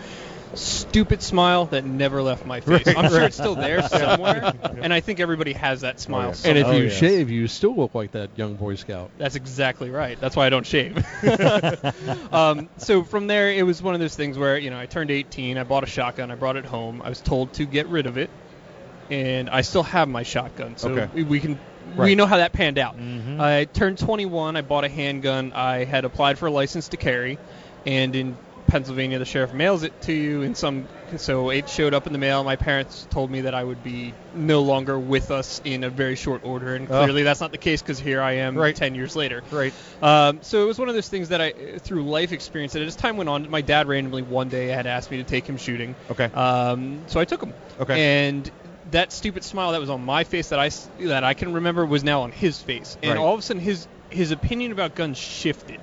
Stupid 0.57 1.23
smile 1.23 1.67
that 1.67 1.85
never 1.85 2.23
left 2.23 2.47
my 2.47 2.61
face. 2.61 2.87
Right, 2.87 2.97
I'm 2.99 3.11
sure 3.11 3.23
it's 3.23 3.37
still 3.37 3.55
there 3.55 3.83
somewhere, 3.89 4.53
and 4.83 4.93
I 4.93 5.01
think 5.01 5.21
everybody 5.21 5.53
has 5.55 5.81
that 5.83 6.01
smile. 6.01 6.29
And 6.29 6.37
somewhere. 6.37 6.75
if 6.75 6.83
you 6.83 6.91
shave, 6.91 7.31
you 7.31 7.49
still 7.49 7.75
look 7.77 7.95
like 7.95 8.13
that 8.13 8.31
young 8.37 8.55
Boy 8.55 8.75
Scout. 8.77 9.11
That's 9.19 9.35
exactly 9.37 9.91
right. 9.91 10.19
That's 10.21 10.37
why 10.37 10.47
I 10.47 10.51
don't 10.51 10.67
shave. 10.67 11.05
um, 12.33 12.69
so 12.79 13.05
from 13.05 13.27
there, 13.27 13.51
it 13.53 13.65
was 13.65 13.83
one 13.83 13.95
of 13.95 14.01
those 14.01 14.15
things 14.17 14.39
where 14.39 14.59
you 14.59 14.71
know 14.71 14.79
I 14.79 14.87
turned 14.87 15.11
18, 15.11 15.59
I 15.59 15.65
bought 15.65 15.85
a 15.85 15.87
shotgun, 15.87 16.31
I 16.31 16.35
brought 16.35 16.57
it 16.57 16.65
home, 16.65 17.03
I 17.03 17.09
was 17.09 17.21
told 17.21 17.53
to 17.55 17.65
get 17.67 17.89
rid 17.89 18.07
of 18.07 18.17
it. 18.19 18.31
and 19.11 19.51
I 19.51 19.61
still 19.61 19.83
have 19.83 20.09
my 20.09 20.23
shotgun. 20.23 20.79
So 20.79 20.91
Okay. 20.93 21.09
we- 21.15 21.25
we 21.25 21.41
can 21.41 21.59
we 21.95 22.15
know 22.15 22.25
how 22.25 22.39
that 22.39 22.53
panned 22.55 22.79
out. 22.79 22.99
Mhm. 22.99 23.39
I 23.39 23.67
turned 23.67 23.99
21. 23.99 24.57
I 24.57 24.63
bought 24.63 24.85
a 24.85 24.89
handgun. 24.89 25.53
I 25.55 25.85
had 25.85 26.07
applied 26.07 26.39
for 26.39 26.47
a 26.47 26.51
license 26.51 26.89
to 26.89 26.97
carry, 26.97 27.39
and 27.85 28.17
in 28.17 28.37
Pennsylvania, 28.67 29.19
the 29.19 29.25
sheriff 29.25 29.53
mails 29.53 29.83
it 29.83 30.01
to 30.03 30.13
you 30.13 30.43
in 30.43 30.55
some. 30.55 30.89
So 31.17 31.51
it 31.51 31.69
showed 31.69 31.95
up 31.95 32.07
in 32.07 32.13
the 32.13 32.19
mail. 32.19 32.43
My 32.45 32.57
parents 32.57 33.07
told 33.11 33.31
me 33.31 33.43
that 33.43 33.55
I 33.55 33.63
would 33.63 33.85
be 33.85 34.13
no 34.35 34.63
longer 34.63 34.99
with 34.99 35.31
us 35.31 35.61
in 35.65 35.85
a 35.85 35.91
very 35.91 36.17
short 36.17 36.45
order, 36.45 36.75
and 36.75 36.91
Oh. 36.91 37.03
clearly 37.05 37.23
that's 37.23 37.41
not 37.41 37.53
the 37.53 37.59
case 37.59 37.83
because 37.83 37.99
here 38.01 38.21
I 38.21 38.33
am 38.33 38.57
Right. 38.57 38.75
10 38.75 38.95
years 38.95 39.15
later. 39.15 39.43
Right. 39.51 39.73
Um, 40.03 40.39
so 40.43 40.63
it 40.63 40.67
was 40.67 40.79
one 40.79 40.89
of 40.89 40.95
those 40.95 41.09
things 41.09 41.29
that 41.29 41.41
I, 41.41 41.53
through 41.79 42.05
life 42.05 42.33
experience, 42.33 42.73
that 42.73 42.83
as 42.83 42.97
time 42.97 43.17
went 43.17 43.29
on, 43.29 43.49
my 43.51 43.61
dad 43.61 43.87
randomly 43.87 44.23
one 44.23 44.49
day 44.49 44.69
had 44.69 44.87
asked 44.87 45.11
me 45.11 45.19
to 45.19 45.25
take 45.25 45.47
him 45.47 45.57
shooting. 45.57 45.95
Okay. 46.11 46.25
Um, 46.35 46.99
so 47.07 47.21
I 47.21 47.25
took 47.27 47.43
him. 47.43 47.53
Okay. 47.79 48.29
And 48.29 48.51
that 48.91 49.13
stupid 49.13 49.45
smile 49.45 49.73
that 49.73 49.81
was 49.81 49.91
on 49.91 50.05
my 50.05 50.25
face 50.25 50.49
that 50.51 50.59
I 50.59 50.71
that 51.05 51.25
I 51.25 51.35
can 51.35 51.53
remember 51.55 51.85
was 51.87 52.03
now 52.05 52.23
on 52.23 52.33
his 52.33 52.61
face, 52.61 52.97
and 53.03 53.13
Right. 53.13 53.19
all 53.21 53.33
of 53.35 53.39
a 53.39 53.43
sudden 53.43 53.63
his 53.63 53.87
his 54.11 54.31
opinion 54.31 54.73
about 54.73 54.95
guns 54.95 55.19
shifted. 55.19 55.81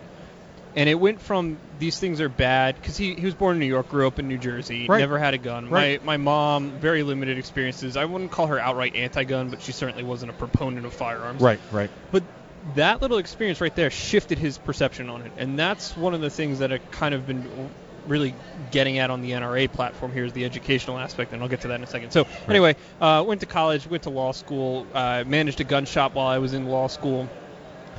And 0.76 0.88
it 0.88 0.96
went 0.96 1.22
from 1.22 1.58
these 1.80 2.00
things 2.00 2.22
are 2.22 2.30
bad 2.30 2.76
because 2.76 2.96
he, 2.96 3.16
he 3.16 3.26
was 3.26 3.34
born 3.36 3.56
in 3.56 3.60
New 3.60 3.66
York, 3.66 3.90
grew 3.90 4.08
up 4.08 4.20
in 4.20 4.28
New 4.28 4.38
Jersey, 4.38 4.88
Right. 4.88 5.00
never 5.00 5.18
had 5.20 5.34
a 5.34 5.38
gun. 5.38 5.70
Right. 5.70 6.04
My 6.04 6.18
my 6.18 6.24
mom 6.24 6.72
very 6.80 7.04
limited 7.04 7.38
experiences. 7.38 7.98
I 7.98 8.06
wouldn't 8.06 8.32
call 8.32 8.48
her 8.48 8.60
outright 8.60 8.96
anti-gun, 8.96 9.50
but 9.50 9.62
she 9.62 9.72
certainly 9.72 10.04
wasn't 10.04 10.32
a 10.32 10.34
proponent 10.34 10.86
of 10.86 10.94
firearms. 10.94 11.42
Right, 11.42 11.60
right. 11.72 11.90
But 12.12 12.24
that 12.76 13.02
little 13.02 13.18
experience 13.18 13.60
right 13.60 13.76
there 13.76 13.90
shifted 13.90 14.38
his 14.38 14.58
perception 14.58 15.10
on 15.10 15.24
it, 15.24 15.32
and 15.38 15.58
that's 15.58 15.98
one 15.98 16.14
of 16.14 16.22
the 16.22 16.30
things 16.30 16.60
that 16.60 16.72
I've 16.72 16.92
kind 16.92 17.16
of 17.16 17.26
been 17.26 17.70
really 18.08 18.34
getting 18.72 18.98
at 18.98 19.10
on 19.10 19.22
the 19.22 19.32
NRA 19.32 19.72
platform 19.72 20.12
here 20.12 20.26
is 20.26 20.34
the 20.34 20.46
educational 20.46 20.98
aspect, 20.98 21.34
and 21.34 21.42
I'll 21.42 21.50
get 21.50 21.62
to 21.62 21.68
that 21.70 21.76
in 21.76 21.84
a 21.84 21.88
second. 21.88 22.12
So 22.12 22.26
anyway, 22.48 22.76
uh, 23.00 23.24
went 23.28 23.42
to 23.42 23.46
college, 23.48 23.88
went 23.88 24.04
to 24.04 24.10
law 24.10 24.32
school, 24.32 24.88
uh, 24.94 25.24
managed 25.26 25.60
a 25.60 25.64
gun 25.64 25.86
shop 25.86 26.14
while 26.16 26.28
I 26.28 26.38
was 26.38 26.54
in 26.54 26.66
law 26.68 26.88
school, 26.88 27.28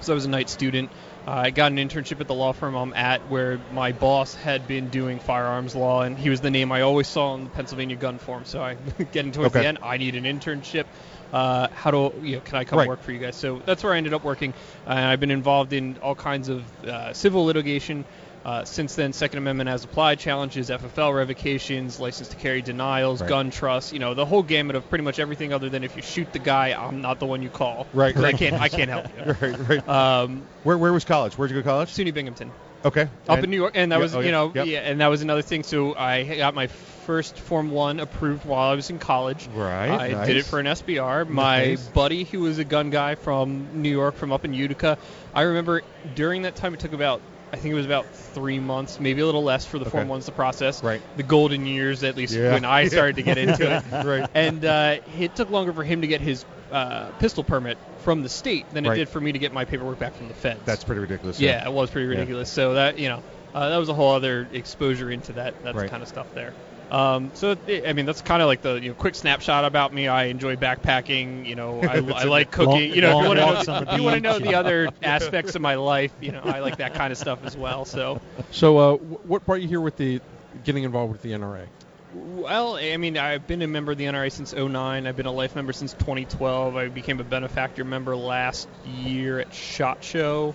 so 0.01 0.12
I 0.12 0.15
was 0.15 0.24
a 0.24 0.31
night 0.31 0.49
student. 0.49 0.90
Uh, 1.27 1.31
I 1.31 1.51
got 1.51 1.70
an 1.70 1.78
internship 1.78 2.20
at 2.20 2.27
the 2.27 2.35
law 2.35 2.53
firm 2.53 2.74
I'm 2.74 2.93
at, 2.94 3.20
where 3.28 3.61
my 3.70 3.93
boss 3.93 4.35
had 4.35 4.66
been 4.66 4.89
doing 4.89 5.20
firearms 5.20 5.74
law, 5.77 6.03
and 6.03 6.19
he 6.19 6.31
was 6.31 6.40
the 6.40 6.51
name 6.51 6.73
I 6.73 6.81
always 6.81 7.07
saw 7.07 7.35
in 7.35 7.44
the 7.44 7.51
Pennsylvania 7.51 7.94
gun 7.97 8.19
form. 8.19 8.44
So 8.44 8.61
I 8.61 8.74
get 9.12 9.24
into 9.24 9.39
towards 9.39 9.55
Okay. 9.55 9.62
the 9.62 9.69
end. 9.69 9.78
I 9.82 9.99
need 9.99 10.16
an 10.16 10.24
internship. 10.24 10.86
Uh, 11.33 11.69
how 11.73 11.91
do 11.91 12.13
you 12.23 12.37
know? 12.37 12.41
Can 12.43 12.57
I 12.57 12.65
come 12.65 12.79
Right. 12.79 12.89
work 12.89 13.01
for 13.03 13.13
you 13.13 13.19
guys? 13.19 13.37
So 13.37 13.61
that's 13.65 13.83
where 13.83 13.95
I 13.95 13.97
ended 13.97 14.13
up 14.13 14.23
working. 14.25 14.53
Uh, 14.87 14.91
I've 14.93 15.21
been 15.21 15.31
involved 15.31 15.73
in 15.73 15.97
all 16.03 16.15
kinds 16.15 16.49
of 16.49 16.63
uh, 16.85 17.13
civil 17.15 17.45
litigation. 17.47 18.05
Uh, 18.45 18.65
since 18.65 18.97
then, 18.97 19.13
Second 19.13 19.39
Amendment 19.39 19.69
as 19.71 19.85
applied 19.85 20.19
challenges, 20.19 20.69
FFL 20.69 21.15
revocations, 21.15 22.01
license 22.01 22.29
to 22.31 22.37
carry 22.37 22.61
denials, 22.61 23.21
Right. 23.21 23.29
gun 23.29 23.51
trusts, 23.53 23.93
you 23.93 24.01
know, 24.01 24.15
the 24.15 24.27
whole 24.27 24.43
gamut 24.43 24.75
of 24.75 24.89
pretty 24.89 25.05
much 25.05 25.21
everything 25.21 25.53
other 25.53 25.69
than 25.71 25.85
if 25.85 25.95
you 25.95 26.03
shoot 26.03 26.33
the 26.33 26.41
guy, 26.41 26.73
I'm 26.77 27.01
not 27.01 27.21
the 27.21 27.27
one 27.27 27.41
you 27.43 27.51
call. 27.51 27.87
Right, 27.95 28.17
right. 28.17 28.35
I 28.35 28.37
can't, 28.37 28.61
I 28.61 28.69
can't 28.69 28.91
help 28.91 29.07
you. 29.17 29.33
right, 29.41 29.69
right. 29.69 29.89
Um, 29.89 30.43
where 30.65 30.77
where 30.77 30.93
was 30.93 31.05
college? 31.05 31.39
Where'd 31.39 31.53
you 31.53 31.57
go 31.59 31.61
to 31.63 31.69
college? 31.69 31.93
SUNY 31.93 32.13
Binghamton. 32.13 32.51
Okay. 32.85 33.03
Up 33.03 33.11
And- 33.29 33.45
in 33.45 33.51
New 33.51 33.57
York, 33.57 33.73
and 33.77 33.93
that 33.93 33.97
Yeah, 33.97 34.03
was 34.03 34.15
oh, 34.15 34.21
you 34.21 34.33
know 34.33 34.53
yep. 34.55 34.67
yeah, 34.67 34.79
and 34.81 35.01
that 35.01 35.09
was 35.09 35.23
another 35.23 35.43
thing. 35.43 35.63
So 35.63 35.95
I 35.97 36.25
got 36.25 36.55
my 36.55 36.67
first 36.67 37.39
Form 37.39 37.71
One 37.71 37.99
approved 38.01 38.45
while 38.45 38.71
I 38.71 38.75
was 38.75 38.91
in 38.91 38.99
college. 38.99 39.49
Right, 39.55 39.91
I 39.91 40.25
did 40.27 40.37
it 40.37 40.45
for 40.45 40.59
an 40.61 40.67
SBR. 40.67 41.25
My 41.29 41.65
Nice. 41.67 41.89
buddy, 41.89 42.25
who 42.25 42.41
was 42.41 42.59
a 42.59 42.65
gun 42.65 42.91
guy 42.91 43.15
from 43.17 43.83
New 43.83 43.91
York, 43.91 44.17
from 44.17 44.33
up 44.33 44.45
in 44.45 44.55
Utica, 44.55 44.99
I 45.35 45.43
remember 45.43 45.83
during 46.15 46.43
that 46.43 46.55
time 46.57 46.75
it 46.75 46.81
took 46.81 46.93
about 46.93 47.21
I 47.53 47.57
think 47.59 47.73
it 47.73 47.77
was 47.77 47.85
about 47.85 48.07
three 48.15 48.59
months, 48.59 48.99
maybe 48.99 49.21
a 49.21 49.27
little 49.27 49.45
less 49.45 49.67
for 49.67 49.79
the 49.79 49.85
Form 49.85 50.09
Ones 50.09 50.25
to 50.25 50.33
process. 50.33 50.83
Right. 50.83 51.03
The 51.19 51.23
golden 51.23 51.67
years, 51.67 52.03
at 52.03 52.17
least 52.17 52.33
Yeah. 52.35 52.53
when 52.55 52.65
I 52.65 52.89
started 52.89 53.17
to 53.17 53.23
get 53.23 53.37
into 53.37 53.71
it. 53.93 54.05
Right. 54.07 54.27
And 54.33 54.65
uh, 54.65 54.97
it 55.21 55.37
took 55.37 55.51
longer 55.51 55.75
for 55.75 55.85
him 55.85 56.01
to 56.01 56.07
get 56.07 56.23
his 56.23 56.47
uh, 56.73 57.11
pistol 57.19 57.44
permit 57.44 57.78
from 57.99 58.23
the 58.23 58.28
state 58.28 58.65
than 58.73 58.85
it 58.85 58.89
Right. 58.89 58.97
did 58.97 59.09
for 59.09 59.20
me 59.20 59.32
to 59.32 59.39
get 59.39 59.53
my 59.53 59.65
paperwork 59.65 59.99
back 59.99 60.15
from 60.15 60.28
the 60.28 60.35
feds. 60.35 60.61
That's 60.65 60.82
pretty 60.85 61.01
ridiculous. 61.01 61.39
Yeah, 61.39 61.65
it 61.66 61.73
was 61.73 61.90
pretty 61.90 62.07
Yeah. 62.07 62.19
ridiculous. 62.20 62.51
So 62.51 62.74
that 62.74 62.99
you 62.99 63.09
know, 63.09 63.23
uh, 63.55 63.69
that 63.69 63.77
was 63.77 63.89
a 63.89 63.94
whole 63.94 64.12
other 64.12 64.49
exposure 64.53 65.11
into 65.11 65.35
that 65.35 65.55
that 65.65 65.74
Right. 65.74 65.90
kind 65.90 66.03
of 66.03 66.09
stuff 66.09 66.27
there. 66.35 66.53
Um, 66.90 67.31
so 67.35 67.57
it, 67.66 67.86
I 67.89 67.94
mean, 67.94 68.05
that's 68.05 68.20
kind 68.20 68.43
of 68.43 68.49
like 68.49 68.61
the 68.61 68.74
you 68.74 68.89
know, 68.90 68.94
quick 68.94 69.15
snapshot 69.15 69.65
about 69.65 69.94
me. 69.94 70.09
I 70.09 70.24
enjoy 70.24 70.57
backpacking. 70.57 71.47
You 71.47 71.55
know, 71.55 71.81
I, 71.82 71.97
I 72.15 72.24
like 72.24 72.51
cooking. 72.51 72.69
Long- 72.70 72.81
you 72.82 73.01
know, 73.01 73.19
if 73.19 73.23
you 73.23 73.28
long 73.28 73.36
want 73.39 73.39
to 73.39 73.44
know, 73.73 73.81
the 73.81 73.93
if 73.93 73.97
you 73.99 74.03
want 74.05 74.16
to 74.16 74.20
know 74.20 74.39
beach. 74.39 74.49
the 74.49 74.55
other 74.57 74.89
aspects 75.03 75.55
of 75.55 75.62
my 75.62 75.77
life, 75.77 76.12
you 76.20 76.32
know, 76.32 76.43
I 76.44 76.59
like 76.61 76.77
that 76.78 76.93
kind 76.94 77.11
of 77.11 77.19
stuff 77.19 77.39
as 77.44 77.57
well. 77.57 77.86
So, 77.86 78.20
So, 78.51 78.77
uh, 78.78 78.97
wh- 78.99 79.27
what 79.27 79.47
brought 79.47 79.62
you 79.62 79.69
here 79.69 79.81
with 79.81 79.97
the 79.97 80.20
getting 80.65 80.85
involved 80.85 81.12
with 81.12 81.23
the 81.23 81.32
NRA? 81.32 81.65
Well, 82.14 82.76
I 82.76 82.97
mean, 82.97 83.16
I've 83.16 83.47
been 83.47 83.62
a 83.62 83.66
member 83.66 83.93
of 83.93 83.98
the 83.98 84.05
NRA 84.05 84.30
since 84.30 84.52
09. 84.55 85.06
I've 85.06 85.16
been 85.16 85.26
a 85.26 85.32
life 85.32 85.55
member 85.55 85.72
since 85.72 85.93
2012. 85.94 86.76
I 86.76 86.89
became 86.89 87.20
a 87.20 87.24
benefactor 87.24 87.84
member 87.84 88.16
last 88.16 88.68
year 88.84 89.39
at 89.40 89.52
SHOT 89.52 90.05
Show. 90.05 90.55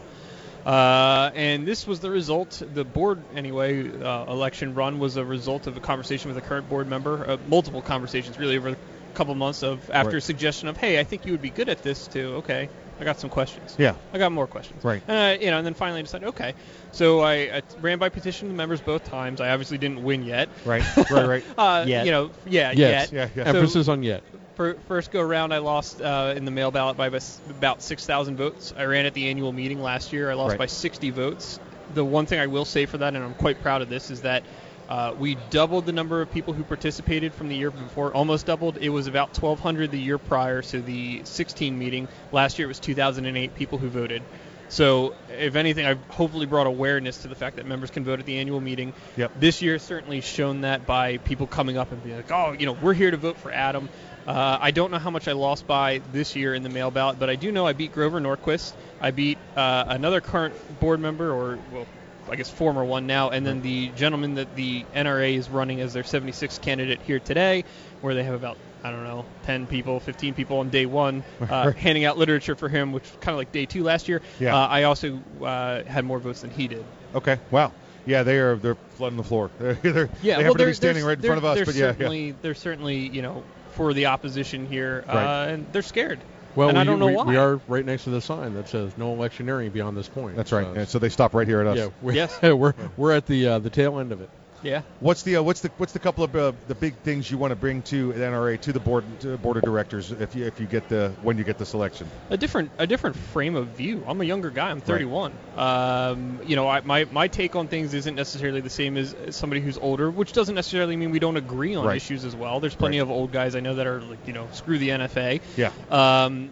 Uh, 0.65 1.31
and 1.33 1.65
this 1.65 1.87
was 1.87 2.01
the 2.01 2.09
result, 2.11 2.61
the 2.73 2.83
board, 2.83 3.21
anyway, 3.33 3.89
uh, 3.89 4.25
election 4.25 4.75
run 4.75 4.99
was 4.99 5.15
a 5.15 5.23
result 5.23 5.65
of 5.65 5.77
a 5.77 5.79
conversation 5.79 6.27
with 6.33 6.37
a 6.37 6.45
current 6.45 6.67
board 6.69 6.87
member, 6.87 7.29
uh, 7.29 7.37
multiple 7.47 7.81
conversations 7.81 8.37
really 8.37 8.57
over 8.57 8.69
a 8.69 8.75
couple 9.13 9.33
months 9.33 9.63
of 9.63 9.89
after 9.89 10.09
Right. 10.09 10.17
a 10.17 10.21
suggestion 10.21 10.67
of, 10.67 10.75
hey, 10.75 10.99
I 10.99 11.05
think 11.05 11.25
you 11.25 11.31
would 11.31 11.41
be 11.41 11.51
good 11.51 11.69
at 11.69 11.83
this 11.83 12.07
too. 12.07 12.35
Okay, 12.39 12.67
I 12.99 13.03
got 13.03 13.19
some 13.19 13.29
questions. 13.29 13.75
Yeah. 13.77 13.95
I 14.13 14.17
got 14.17 14.31
more 14.31 14.47
questions. 14.47 14.83
Right. 14.83 15.01
Uh, 15.07 15.37
you 15.39 15.51
know, 15.51 15.57
and 15.57 15.65
then 15.65 15.73
finally 15.73 15.99
I 15.99 16.03
decided, 16.03 16.29
okay. 16.29 16.53
So 16.91 17.19
I, 17.21 17.33
I 17.57 17.61
ran 17.79 17.99
by 17.99 18.09
petition 18.09 18.47
to 18.49 18.53
members 18.55 18.81
both 18.81 19.03
times. 19.05 19.39
I 19.41 19.49
obviously 19.51 19.77
didn't 19.77 20.03
win 20.03 20.23
yet. 20.23 20.49
Right, 20.65 20.83
right, 21.11 21.27
right. 21.27 21.43
uh, 21.57 21.85
Yet. 21.87 22.05
You 22.05 22.11
know, 22.11 22.31
yeah, 22.47 22.71
Yes. 22.75 23.11
yet. 23.11 23.33
Yeah, 23.35 23.43
yeah. 23.45 23.51
So- 23.51 23.57
Emphasis 23.59 23.87
on 23.87 24.03
yet. 24.03 24.23
Fir- 24.55 24.77
first 24.87 25.11
go 25.11 25.21
round, 25.21 25.53
I 25.53 25.59
lost 25.59 26.01
uh, 26.01 26.33
in 26.35 26.43
the 26.45 26.49
mail 26.51 26.71
ballot 26.71 26.97
by 26.97 27.07
about 27.07 27.81
6,000 27.83 28.37
votes. 28.37 28.73
I 28.75 28.85
ran 28.85 29.05
at 29.05 29.13
the 29.13 29.29
annual 29.29 29.51
meeting 29.53 29.79
last 29.83 30.11
year. 30.11 30.31
I 30.31 30.33
lost 30.33 30.51
Right. 30.53 30.57
by 30.59 30.65
60 30.65 31.11
votes. 31.11 31.59
The 31.93 32.03
one 32.03 32.25
thing 32.25 32.39
I 32.39 32.47
will 32.47 32.65
say 32.65 32.87
for 32.87 32.97
that, 32.97 33.13
and 33.13 33.23
I'm 33.23 33.35
quite 33.35 33.61
proud 33.61 33.83
of 33.83 33.89
this, 33.89 34.09
is 34.09 34.21
that 34.21 34.41
uh, 34.89 35.13
we 35.17 35.35
doubled 35.49 35.85
the 35.85 35.91
number 35.91 36.21
of 36.21 36.31
people 36.31 36.53
who 36.53 36.63
participated 36.63 37.33
from 37.33 37.49
the 37.49 37.55
year 37.55 37.71
before. 37.71 38.13
Almost 38.13 38.45
doubled. 38.45 38.77
It 38.77 38.89
was 38.89 39.07
about 39.07 39.37
1,200 39.37 39.91
the 39.91 39.99
year 39.99 40.17
prior, 40.17 40.61
so 40.61 40.79
the 40.79 41.21
16 41.23 41.77
meeting. 41.77 42.07
Last 42.31 42.57
year 42.57 42.67
it 42.67 42.69
was 42.69 42.79
2,008 42.79 43.55
people 43.55 43.77
who 43.77 43.89
voted. 43.89 44.23
So, 44.69 45.13
if 45.29 45.55
anything, 45.55 45.85
I've 45.85 46.03
hopefully 46.09 46.45
brought 46.45 46.67
awareness 46.67 47.19
to 47.19 47.29
the 47.29 47.35
fact 47.35 47.55
that 47.55 47.65
members 47.65 47.89
can 47.89 48.03
vote 48.03 48.19
at 48.19 48.25
the 48.25 48.39
annual 48.39 48.59
meeting. 48.59 48.93
Yep. 49.15 49.31
This 49.39 49.61
year 49.61 49.79
certainly 49.79 50.19
shown 50.19 50.61
that 50.61 50.85
by 50.85 51.17
people 51.19 51.47
coming 51.47 51.77
up 51.77 51.93
and 51.93 52.03
being 52.03 52.17
like, 52.17 52.31
oh, 52.31 52.51
you 52.51 52.65
know, 52.65 52.73
we're 52.73 52.93
here 52.93 53.09
to 53.09 53.17
vote 53.17 53.37
for 53.37 53.49
Adam. 53.49 53.87
Uh, 54.27 54.57
I 54.59 54.71
don't 54.71 54.91
know 54.91 54.99
how 54.99 55.09
much 55.09 55.29
I 55.29 55.31
lost 55.31 55.67
by 55.67 56.01
this 56.11 56.35
year 56.35 56.53
in 56.53 56.63
the 56.63 56.69
mail 56.69 56.91
ballot, 56.91 57.17
but 57.17 57.29
I 57.29 57.35
do 57.35 57.49
know 57.49 57.65
I 57.65 57.71
beat 57.71 57.93
Grover 57.93 58.19
Norquist. 58.19 58.73
I 58.99 59.11
beat 59.11 59.37
uh, 59.55 59.85
another 59.87 60.19
current 60.19 60.53
board 60.81 60.99
member, 60.99 61.31
or 61.31 61.57
well, 61.71 61.87
I 62.29 62.35
guess 62.35 62.49
former 62.49 62.83
one 62.83 63.07
now, 63.07 63.29
and 63.29 63.45
then 63.45 63.61
the 63.61 63.89
gentleman 63.89 64.35
that 64.35 64.55
the 64.55 64.83
NRA 64.95 65.35
is 65.35 65.49
running 65.49 65.81
as 65.81 65.93
their 65.93 66.03
76th 66.03 66.61
candidate 66.61 67.01
here 67.01 67.19
today, 67.19 67.63
where 68.01 68.13
they 68.13 68.23
have 68.23 68.33
about 68.33 68.57
I 68.83 68.91
don't 68.91 69.03
know 69.03 69.25
10 69.43 69.67
people, 69.67 69.99
15 69.99 70.33
people 70.33 70.59
on 70.59 70.69
day 70.69 70.85
one, 70.85 71.23
uh, 71.41 71.71
handing 71.71 72.05
out 72.05 72.17
literature 72.17 72.55
for 72.55 72.69
him, 72.69 72.91
which 72.91 73.05
kind 73.21 73.33
of 73.33 73.37
like 73.37 73.51
day 73.51 73.65
two 73.65 73.83
last 73.83 74.07
year. 74.07 74.21
Yeah. 74.39 74.55
Uh, 74.55 74.67
I 74.67 74.83
also 74.83 75.19
uh, 75.41 75.83
had 75.83 76.05
more 76.05 76.19
votes 76.19 76.41
than 76.41 76.51
he 76.51 76.67
did. 76.67 76.85
Okay. 77.15 77.39
Wow. 77.51 77.71
Yeah, 78.05 78.23
they 78.23 78.37
are 78.37 78.55
they're 78.55 78.77
flooding 78.91 79.17
the 79.17 79.23
floor. 79.23 79.51
They're, 79.59 79.73
they're 79.73 80.09
Yeah, 80.21 80.37
they 80.37 80.43
well, 80.43 80.53
happen 80.53 80.57
to 80.59 80.65
be 80.67 80.73
standing 80.73 81.03
right 81.03 81.17
in 81.17 81.23
front 81.23 81.39
of 81.39 81.45
us, 81.45 81.65
but 81.65 81.75
yeah, 81.75 81.93
yeah. 81.99 82.31
they're 82.41 82.55
certainly, 82.55 83.09
you 83.09 83.21
know, 83.21 83.43
for 83.71 83.93
the 83.93 84.05
opposition 84.05 84.65
here, 84.65 85.03
Right. 85.07 85.43
uh, 85.43 85.47
and 85.47 85.67
they're 85.73 85.81
scared. 85.81 86.19
Well, 86.57 86.69
and 86.69 86.77
we, 86.77 86.81
I 86.81 86.83
don't 86.83 86.97
know 86.99 87.05
we, 87.05 87.15
why. 87.15 87.23
we 87.25 87.35
are 87.37 87.61
right 87.67 87.85
next 87.85 88.05
to 88.05 88.09
the 88.09 88.19
sign 88.19 88.55
that 88.55 88.67
says 88.67 88.91
no 88.97 89.13
electioneering 89.13 89.69
beyond 89.71 89.95
this 89.95 90.09
point. 90.09 90.35
That's 90.35 90.51
right. 90.51 90.65
So, 90.65 90.73
And 90.73 90.89
so 90.89 90.97
they 90.99 91.09
stop 91.09 91.35
right 91.35 91.47
here 91.47 91.61
at 91.61 91.67
us. 91.67 91.77
yeah, 91.77 91.89
we're, 92.01 92.13
Yes. 92.13 92.41
we're 92.41 92.73
we're 92.97 93.11
at 93.11 93.27
the 93.27 93.47
uh, 93.47 93.59
the 93.59 93.69
tail 93.69 93.99
end 93.99 94.11
of 94.11 94.21
it. 94.21 94.29
Yeah. 94.63 94.81
What's 94.99 95.23
the 95.23 95.37
uh, 95.37 95.43
what's 95.43 95.61
the 95.61 95.69
what's 95.77 95.93
the 95.93 95.99
couple 95.99 96.23
of 96.23 96.35
uh, 96.35 96.51
the 96.67 96.75
big 96.75 96.95
things 96.97 97.29
you 97.29 97.37
want 97.37 97.51
to 97.51 97.55
bring 97.55 97.83
to 97.83 98.11
the 98.13 98.19
NRA 98.19 98.59
to 98.61 98.73
the 98.73 98.79
board 98.79 99.03
to 99.21 99.27
the 99.29 99.37
board 99.37 99.57
of 99.57 99.63
directors 99.63 100.11
if 100.11 100.35
you 100.35 100.45
if 100.45 100.59
you 100.59 100.65
get 100.65 100.89
the 100.89 101.13
when 101.21 101.37
you 101.37 101.43
get 101.43 101.57
the 101.57 101.65
selection? 101.65 102.07
a 102.29 102.37
different 102.37 102.71
a 102.77 102.87
different 102.87 103.15
frame 103.15 103.55
of 103.55 103.67
view. 103.67 104.03
I'm 104.07 104.19
a 104.21 104.23
younger 104.25 104.49
guy. 104.49 104.69
I'm 104.71 104.81
31. 104.81 105.31
Um, 105.55 106.39
you 106.45 106.55
know, 106.55 106.67
I, 106.67 106.81
my 106.81 107.05
my 107.11 107.27
take 107.27 107.55
on 107.55 107.67
things 107.67 107.93
isn't 107.93 108.15
necessarily 108.15 108.61
the 108.61 108.69
same 108.69 108.97
as, 108.97 109.15
somebody 109.31 109.61
who's 109.61 109.77
older, 109.77 110.09
which 110.09 110.33
doesn't 110.33 110.55
necessarily 110.55 110.95
mean 110.95 111.11
we 111.11 111.19
don't 111.19 111.37
agree 111.37 111.75
on 111.75 111.85
Right. 111.85 111.97
issues 111.97 112.25
as 112.25 112.35
well. 112.35 112.59
There's 112.59 112.75
plenty 112.75 112.97
Right. 112.97 113.03
of 113.03 113.11
old 113.11 113.31
guys 113.31 113.55
I 113.55 113.59
know 113.59 113.75
that 113.75 113.87
are 113.87 114.01
like, 114.01 114.25
you 114.27 114.33
know, 114.33 114.47
screw 114.53 114.77
the 114.77 114.89
NFA. 114.89 115.41
Yeah. 115.55 115.71
Um, 115.89 116.49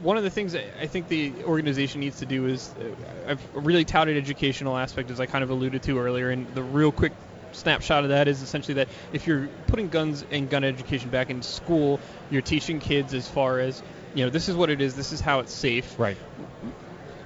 one 0.00 0.16
of 0.16 0.24
the 0.24 0.30
things 0.30 0.52
that 0.52 0.64
I 0.80 0.86
think 0.86 1.08
the 1.08 1.44
organization 1.44 2.00
needs 2.00 2.18
to 2.18 2.26
do 2.26 2.46
is 2.46 2.72
uh, 2.78 3.30
I've 3.30 3.42
really 3.54 3.84
touted 3.84 4.16
educational 4.16 4.76
aspect 4.76 5.10
as 5.10 5.20
I 5.20 5.26
kind 5.26 5.44
of 5.44 5.50
alluded 5.50 5.82
to 5.84 5.98
earlier, 5.98 6.30
and 6.30 6.46
the 6.54 6.62
real 6.62 6.92
quick 6.92 7.12
snapshot 7.52 8.04
of 8.04 8.10
that 8.10 8.28
is 8.28 8.42
essentially 8.42 8.74
that 8.74 8.88
if 9.12 9.26
you're 9.26 9.48
putting 9.66 9.88
guns 9.88 10.24
and 10.30 10.50
gun 10.50 10.64
education 10.64 11.10
back 11.10 11.30
in 11.30 11.42
school, 11.42 12.00
you're 12.30 12.42
teaching 12.42 12.80
kids 12.80 13.14
as 13.14 13.26
far 13.28 13.60
as 13.60 13.82
you 14.14 14.24
know 14.24 14.30
this 14.30 14.48
is 14.48 14.56
what 14.56 14.70
it 14.70 14.80
is, 14.80 14.94
this 14.94 15.12
is 15.12 15.20
how 15.20 15.40
it's 15.40 15.52
safe. 15.52 15.98
Right. 15.98 16.16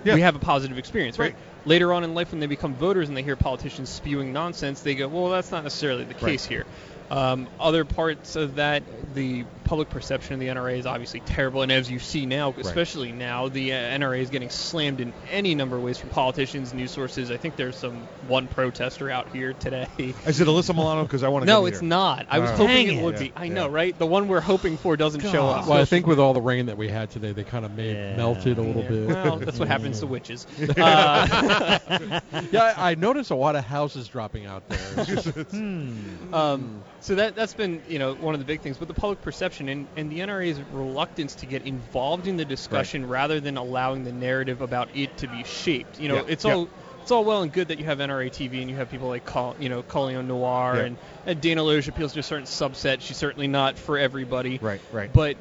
Yeah. 0.05 0.15
We 0.15 0.23
have 0.23 0.37
a 0.37 0.39
positive 0.39 0.79
experience, 0.79 1.19
right? 1.19 1.35
Right. 1.35 1.37
Later 1.67 1.93
on 1.93 2.05
in 2.05 2.15
life, 2.15 2.31
when 2.31 2.41
they 2.41 2.47
become 2.47 2.75
voters 2.75 3.09
and 3.09 3.17
they 3.17 3.23
hear 3.23 3.37
politicians 3.37 3.91
spewing 3.91 4.33
nonsense, 4.33 4.81
they 4.81 4.95
go, 4.95 5.09
"Well, 5.09 5.29
that's 5.29 5.51
not 5.51 5.63
necessarily 5.63 6.05
the 6.05 6.15
case 6.15 6.47
here." 6.47 6.65
Um, 7.11 7.49
other 7.59 7.85
parts 7.85 8.37
of 8.37 8.55
that, 8.57 8.83
the 9.15 9.45
public 9.65 9.91
perception 9.91 10.35
of 10.35 10.41
the 10.41 10.47
NRA 10.47 10.79
is 10.79 10.87
obviously 10.87 11.19
terrible, 11.21 11.63
and 11.63 11.71
as 11.73 11.91
you 11.91 11.99
see 11.99 12.25
now, 12.27 12.55
especially 12.59 13.11
now, 13.13 13.49
the 13.49 13.73
uh, 13.73 13.77
NRA 13.77 14.21
is 14.21 14.31
getting 14.31 14.49
slammed 14.51 15.01
in 15.01 15.13
any 15.31 15.55
number 15.57 15.77
of 15.77 15.83
ways 15.83 15.99
from 15.99 16.11
politicians, 16.11 16.73
news 16.73 16.91
sources. 16.93 17.31
I 17.33 17.37
think 17.37 17.57
there's 17.57 17.77
some 17.77 17.97
one 18.29 18.47
protester 18.49 19.11
out 19.11 19.33
here 19.33 19.53
today. 19.55 19.89
Is 20.27 20.41
it 20.41 20.47
Alyssa 20.47 20.75
Milano? 20.75 21.03
Because 21.03 21.23
I 21.25 21.29
want 21.29 21.43
to. 21.43 21.47
No, 21.47 21.67
it's 21.67 21.83
not. 21.83 22.27
I 22.31 22.39
was 22.39 22.51
All 22.51 22.59
hoping 22.59 22.89
right. 22.89 22.97
it 22.99 23.03
would 23.03 23.15
Yeah, 23.15 23.21
be. 23.21 23.33
I 23.35 23.45
yeah. 23.47 23.55
know, 23.55 23.69
right? 23.69 23.99
The 23.99 24.07
one 24.07 24.29
we're 24.29 24.41
hoping 24.41 24.77
for 24.77 24.97
doesn't 24.97 25.21
show 25.23 25.49
up. 25.49 25.67
Well, 25.67 25.81
I 25.81 25.85
think 25.85 26.07
with 26.07 26.21
all 26.21 26.33
the 26.35 26.41
rain 26.41 26.67
that 26.67 26.77
we 26.77 26.89
had 26.89 27.11
today, 27.11 27.33
they 27.33 27.45
kind 27.45 27.65
of 27.65 27.73
made 27.77 28.17
melted 28.17 28.59
a 28.59 28.63
little 28.63 28.83
Yeah. 28.83 28.89
bit. 28.89 29.09
Well, 29.09 29.37
that's 29.39 29.59
what 29.59 29.69
happens 29.69 29.99
to 30.01 30.07
witches. 30.07 30.47
Uh, 30.81 32.21
yeah, 32.53 32.75
I, 32.77 32.93
I 32.93 32.95
noticed 32.95 33.31
a 33.31 33.35
lot 33.35 33.57
of 33.57 33.65
houses 33.65 34.09
dropping 34.09 34.47
out 34.47 34.69
there. 34.69 35.05
Just- 35.05 35.29
Hmm. 35.51 36.33
Um, 36.35 36.83
so 37.01 37.15
that 37.17 37.35
that's 37.35 37.55
been 37.55 37.83
you 37.89 37.99
know 37.99 38.15
one 38.15 38.35
of 38.35 38.41
the 38.41 38.47
big 38.47 38.61
things, 38.61 38.77
but 38.79 38.89
the 38.89 38.95
public 38.95 39.21
perception 39.23 39.69
and, 39.69 39.87
and 39.97 40.11
the 40.13 40.21
NRA's 40.21 40.61
reluctance 40.73 41.37
to 41.37 41.47
get 41.47 41.63
involved 41.63 42.27
in 42.27 42.37
the 42.37 42.45
discussion 42.45 43.09
rather 43.09 43.41
than 43.41 43.57
allowing 43.57 44.05
the 44.05 44.13
narrative 44.13 44.61
about 44.61 44.89
it 44.95 45.17
to 45.19 45.29
be 45.29 45.45
shaped. 45.45 45.99
You 46.01 46.09
know, 46.09 46.15
Yeah, 46.17 46.23
it's 46.29 46.45
yeah. 46.45 46.55
all 46.55 46.69
it's 47.03 47.11
all 47.11 47.25
well 47.25 47.43
and 47.43 47.51
good 47.53 47.69
that 47.69 47.79
you 47.79 47.87
have 47.87 47.99
NRA 47.99 48.31
TV 48.31 48.61
and 48.61 48.69
you 48.71 48.77
have 48.77 48.91
people 48.91 49.09
like 49.09 49.25
Col, 49.25 49.57
you 49.59 49.69
know 49.71 49.83
Colion 49.83 50.27
Noir 50.27 50.77
Yeah. 50.77 50.83
and, 50.85 50.97
and 51.27 51.41
Dana 51.41 51.63
Loesch 51.63 51.89
appeals 51.89 52.13
to 52.13 52.21
a 52.21 52.23
certain 52.23 52.45
subset. 52.47 53.01
She's 53.01 53.17
certainly 53.17 53.49
not 53.49 53.79
for 53.79 53.97
everybody. 53.99 54.59
Right, 54.61 54.81
right. 54.93 55.11
But 55.13 55.37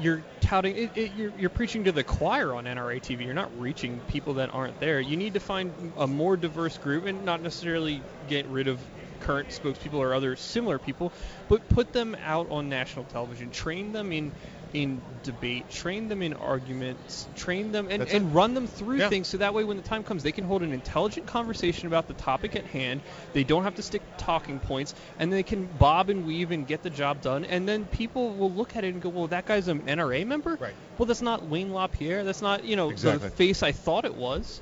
you're 0.00 0.22
touting 0.40 0.76
it, 0.76 0.90
it, 0.96 1.12
you're, 1.16 1.32
you're 1.38 1.50
preaching 1.50 1.84
to 1.84 1.92
the 1.92 2.02
choir 2.02 2.54
on 2.54 2.64
NRA 2.64 3.00
TV. 3.02 3.24
You're 3.24 3.34
not 3.34 3.50
reaching 3.60 4.00
people 4.08 4.34
that 4.34 4.52
aren't 4.54 4.80
there. 4.80 4.98
You 4.98 5.16
need 5.16 5.34
to 5.34 5.40
find 5.40 5.92
a 5.96 6.06
more 6.06 6.36
diverse 6.36 6.78
group 6.78 7.06
and 7.06 7.24
not 7.24 7.40
necessarily 7.42 8.02
get 8.28 8.46
rid 8.46 8.66
of 8.66 8.80
current 9.20 9.48
spokespeople 9.48 9.94
or 9.94 10.14
other 10.14 10.36
similar 10.36 10.78
people, 10.78 11.12
but 11.48 11.68
put 11.68 11.92
them 11.92 12.16
out 12.24 12.50
on 12.50 12.68
national 12.68 13.04
television. 13.06 13.50
Train 13.50 13.92
them 13.92 14.12
in 14.12 14.32
in 14.72 15.02
debate, 15.24 15.68
train 15.68 16.06
them 16.06 16.22
in 16.22 16.32
arguments, 16.32 17.26
train 17.34 17.72
them 17.72 17.88
and, 17.90 18.02
That's 18.02 18.12
and 18.12 18.30
it. 18.30 18.32
run 18.32 18.54
them 18.54 18.68
through 18.68 18.98
Yeah. 18.98 19.08
things 19.08 19.26
so 19.26 19.38
that 19.38 19.52
way 19.52 19.64
when 19.64 19.76
the 19.76 19.82
time 19.82 20.04
comes 20.04 20.22
they 20.22 20.30
can 20.30 20.44
hold 20.44 20.62
an 20.62 20.72
intelligent 20.72 21.26
conversation 21.26 21.88
about 21.88 22.06
the 22.06 22.14
topic 22.14 22.54
at 22.54 22.64
hand. 22.66 23.00
They 23.32 23.42
don't 23.42 23.64
have 23.64 23.74
to 23.74 23.82
stick 23.82 24.00
to 24.18 24.24
talking 24.24 24.60
points 24.60 24.94
and 25.18 25.32
they 25.32 25.42
can 25.42 25.66
bob 25.66 26.08
and 26.08 26.24
weave 26.24 26.52
and 26.52 26.68
get 26.68 26.84
the 26.84 26.90
job 26.90 27.20
done 27.20 27.44
and 27.44 27.68
then 27.68 27.86
people 27.86 28.36
will 28.36 28.52
look 28.52 28.76
at 28.76 28.84
it 28.84 28.94
and 28.94 29.02
go, 29.02 29.08
Well 29.08 29.26
that 29.26 29.44
guy's 29.44 29.66
an 29.66 29.80
NRA 29.88 30.24
member? 30.24 30.54
Right. 30.60 30.76
Well 30.98 31.06
that's 31.06 31.20
not 31.20 31.44
Wayne 31.44 31.72
LaPierre, 31.72 32.22
that's 32.22 32.40
not, 32.40 32.62
you 32.62 32.76
know, 32.76 32.90
Exactly. 32.90 33.28
the 33.28 33.34
face 33.34 33.64
I 33.64 33.72
thought 33.72 34.04
it 34.04 34.14
was. 34.14 34.60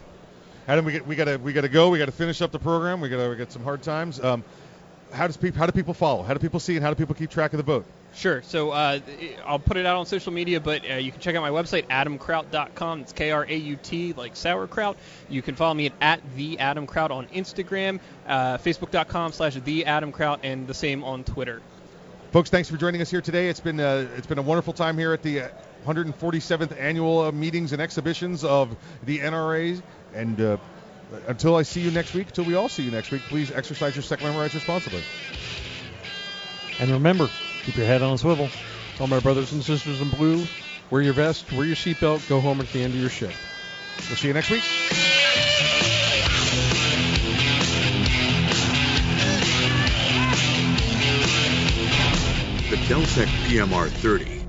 Adam, 0.68 0.84
we 0.84 0.92
get, 0.92 1.06
we 1.06 1.16
gotta 1.16 1.38
we 1.38 1.54
gotta 1.54 1.70
go. 1.70 1.88
We 1.88 1.98
gotta 1.98 2.12
finish 2.12 2.42
up 2.42 2.52
the 2.52 2.58
program. 2.58 3.00
We 3.00 3.08
gotta 3.08 3.30
we 3.30 3.36
got 3.36 3.50
some 3.50 3.64
hard 3.64 3.82
times. 3.82 4.22
Um, 4.22 4.44
how 5.10 5.26
does 5.26 5.38
people 5.38 5.58
how 5.58 5.64
do 5.64 5.72
people 5.72 5.94
follow? 5.94 6.22
How 6.22 6.34
do 6.34 6.40
people 6.40 6.60
see 6.60 6.76
and 6.76 6.84
how 6.84 6.90
do 6.90 6.94
people 6.94 7.14
keep 7.14 7.30
track 7.30 7.54
of 7.54 7.56
the 7.56 7.62
boat? 7.62 7.86
Sure. 8.14 8.42
So 8.42 8.70
uh, 8.70 9.00
I'll 9.46 9.58
put 9.58 9.78
it 9.78 9.86
out 9.86 9.96
on 9.96 10.04
social 10.04 10.30
media, 10.30 10.60
but 10.60 10.88
uh, 10.88 10.96
you 10.96 11.10
can 11.10 11.22
check 11.22 11.34
out 11.34 11.40
my 11.40 11.48
website, 11.50 11.86
adamkraut.com. 11.88 13.00
It's 13.00 13.14
K 13.14 13.30
R 13.30 13.46
A 13.48 13.56
U 13.56 13.76
T, 13.76 14.12
like 14.12 14.36
sauerkraut. 14.36 14.98
You 15.30 15.40
can 15.40 15.54
follow 15.54 15.72
me 15.72 15.86
at, 15.86 15.92
at 16.02 16.36
the 16.36 16.58
Adam 16.58 16.86
Kraut 16.86 17.10
on 17.10 17.28
Instagram, 17.28 17.98
uh, 18.26 18.58
facebook.com 18.58 19.32
slash 19.32 19.54
the 19.54 19.86
Adam 19.86 20.12
Kraut, 20.12 20.40
and 20.42 20.66
the 20.66 20.74
same 20.74 21.02
on 21.02 21.24
Twitter. 21.24 21.62
Folks, 22.30 22.50
thanks 22.50 22.68
for 22.68 22.76
joining 22.76 23.00
us 23.00 23.10
here 23.10 23.22
today. 23.22 23.48
It's 23.48 23.60
been 23.60 23.80
uh, 23.80 24.06
it's 24.18 24.26
been 24.26 24.38
a 24.38 24.42
wonderful 24.42 24.74
time 24.74 24.98
here 24.98 25.14
at 25.14 25.22
the 25.22 25.40
uh, 25.40 25.48
147th 25.86 26.78
annual 26.78 27.20
uh, 27.20 27.32
meetings 27.32 27.72
and 27.72 27.80
exhibitions 27.80 28.44
of 28.44 28.76
the 29.04 29.20
NRA. 29.20 29.80
And 30.14 30.40
uh, 30.40 30.56
until 31.26 31.56
I 31.56 31.62
see 31.62 31.80
you 31.80 31.90
next 31.90 32.14
week, 32.14 32.28
until 32.28 32.44
we 32.44 32.54
all 32.54 32.68
see 32.68 32.82
you 32.82 32.90
next 32.90 33.10
week, 33.10 33.22
please 33.22 33.50
exercise 33.50 33.96
your 33.96 34.02
Second 34.02 34.26
Amendment 34.26 34.44
rights 34.44 34.54
responsibly. 34.54 35.02
And 36.80 36.90
remember, 36.90 37.28
keep 37.64 37.76
your 37.76 37.86
head 37.86 38.02
on 38.02 38.14
a 38.14 38.18
swivel. 38.18 38.48
All 39.00 39.06
my 39.06 39.20
brothers 39.20 39.52
and 39.52 39.62
sisters 39.62 40.00
in 40.00 40.10
blue, 40.10 40.44
wear 40.90 41.02
your 41.02 41.12
vest, 41.12 41.52
wear 41.52 41.64
your 41.64 41.76
seatbelt, 41.76 42.28
go 42.28 42.40
home 42.40 42.60
at 42.60 42.70
the 42.72 42.82
end 42.82 42.94
of 42.94 43.00
your 43.00 43.10
shift. 43.10 43.36
We'll 44.08 44.16
see 44.16 44.28
you 44.28 44.34
next 44.34 44.50
week. 44.50 44.62
The 52.70 52.76
Keltec 52.84 53.26
PMR 53.46 53.88
30 53.88 54.37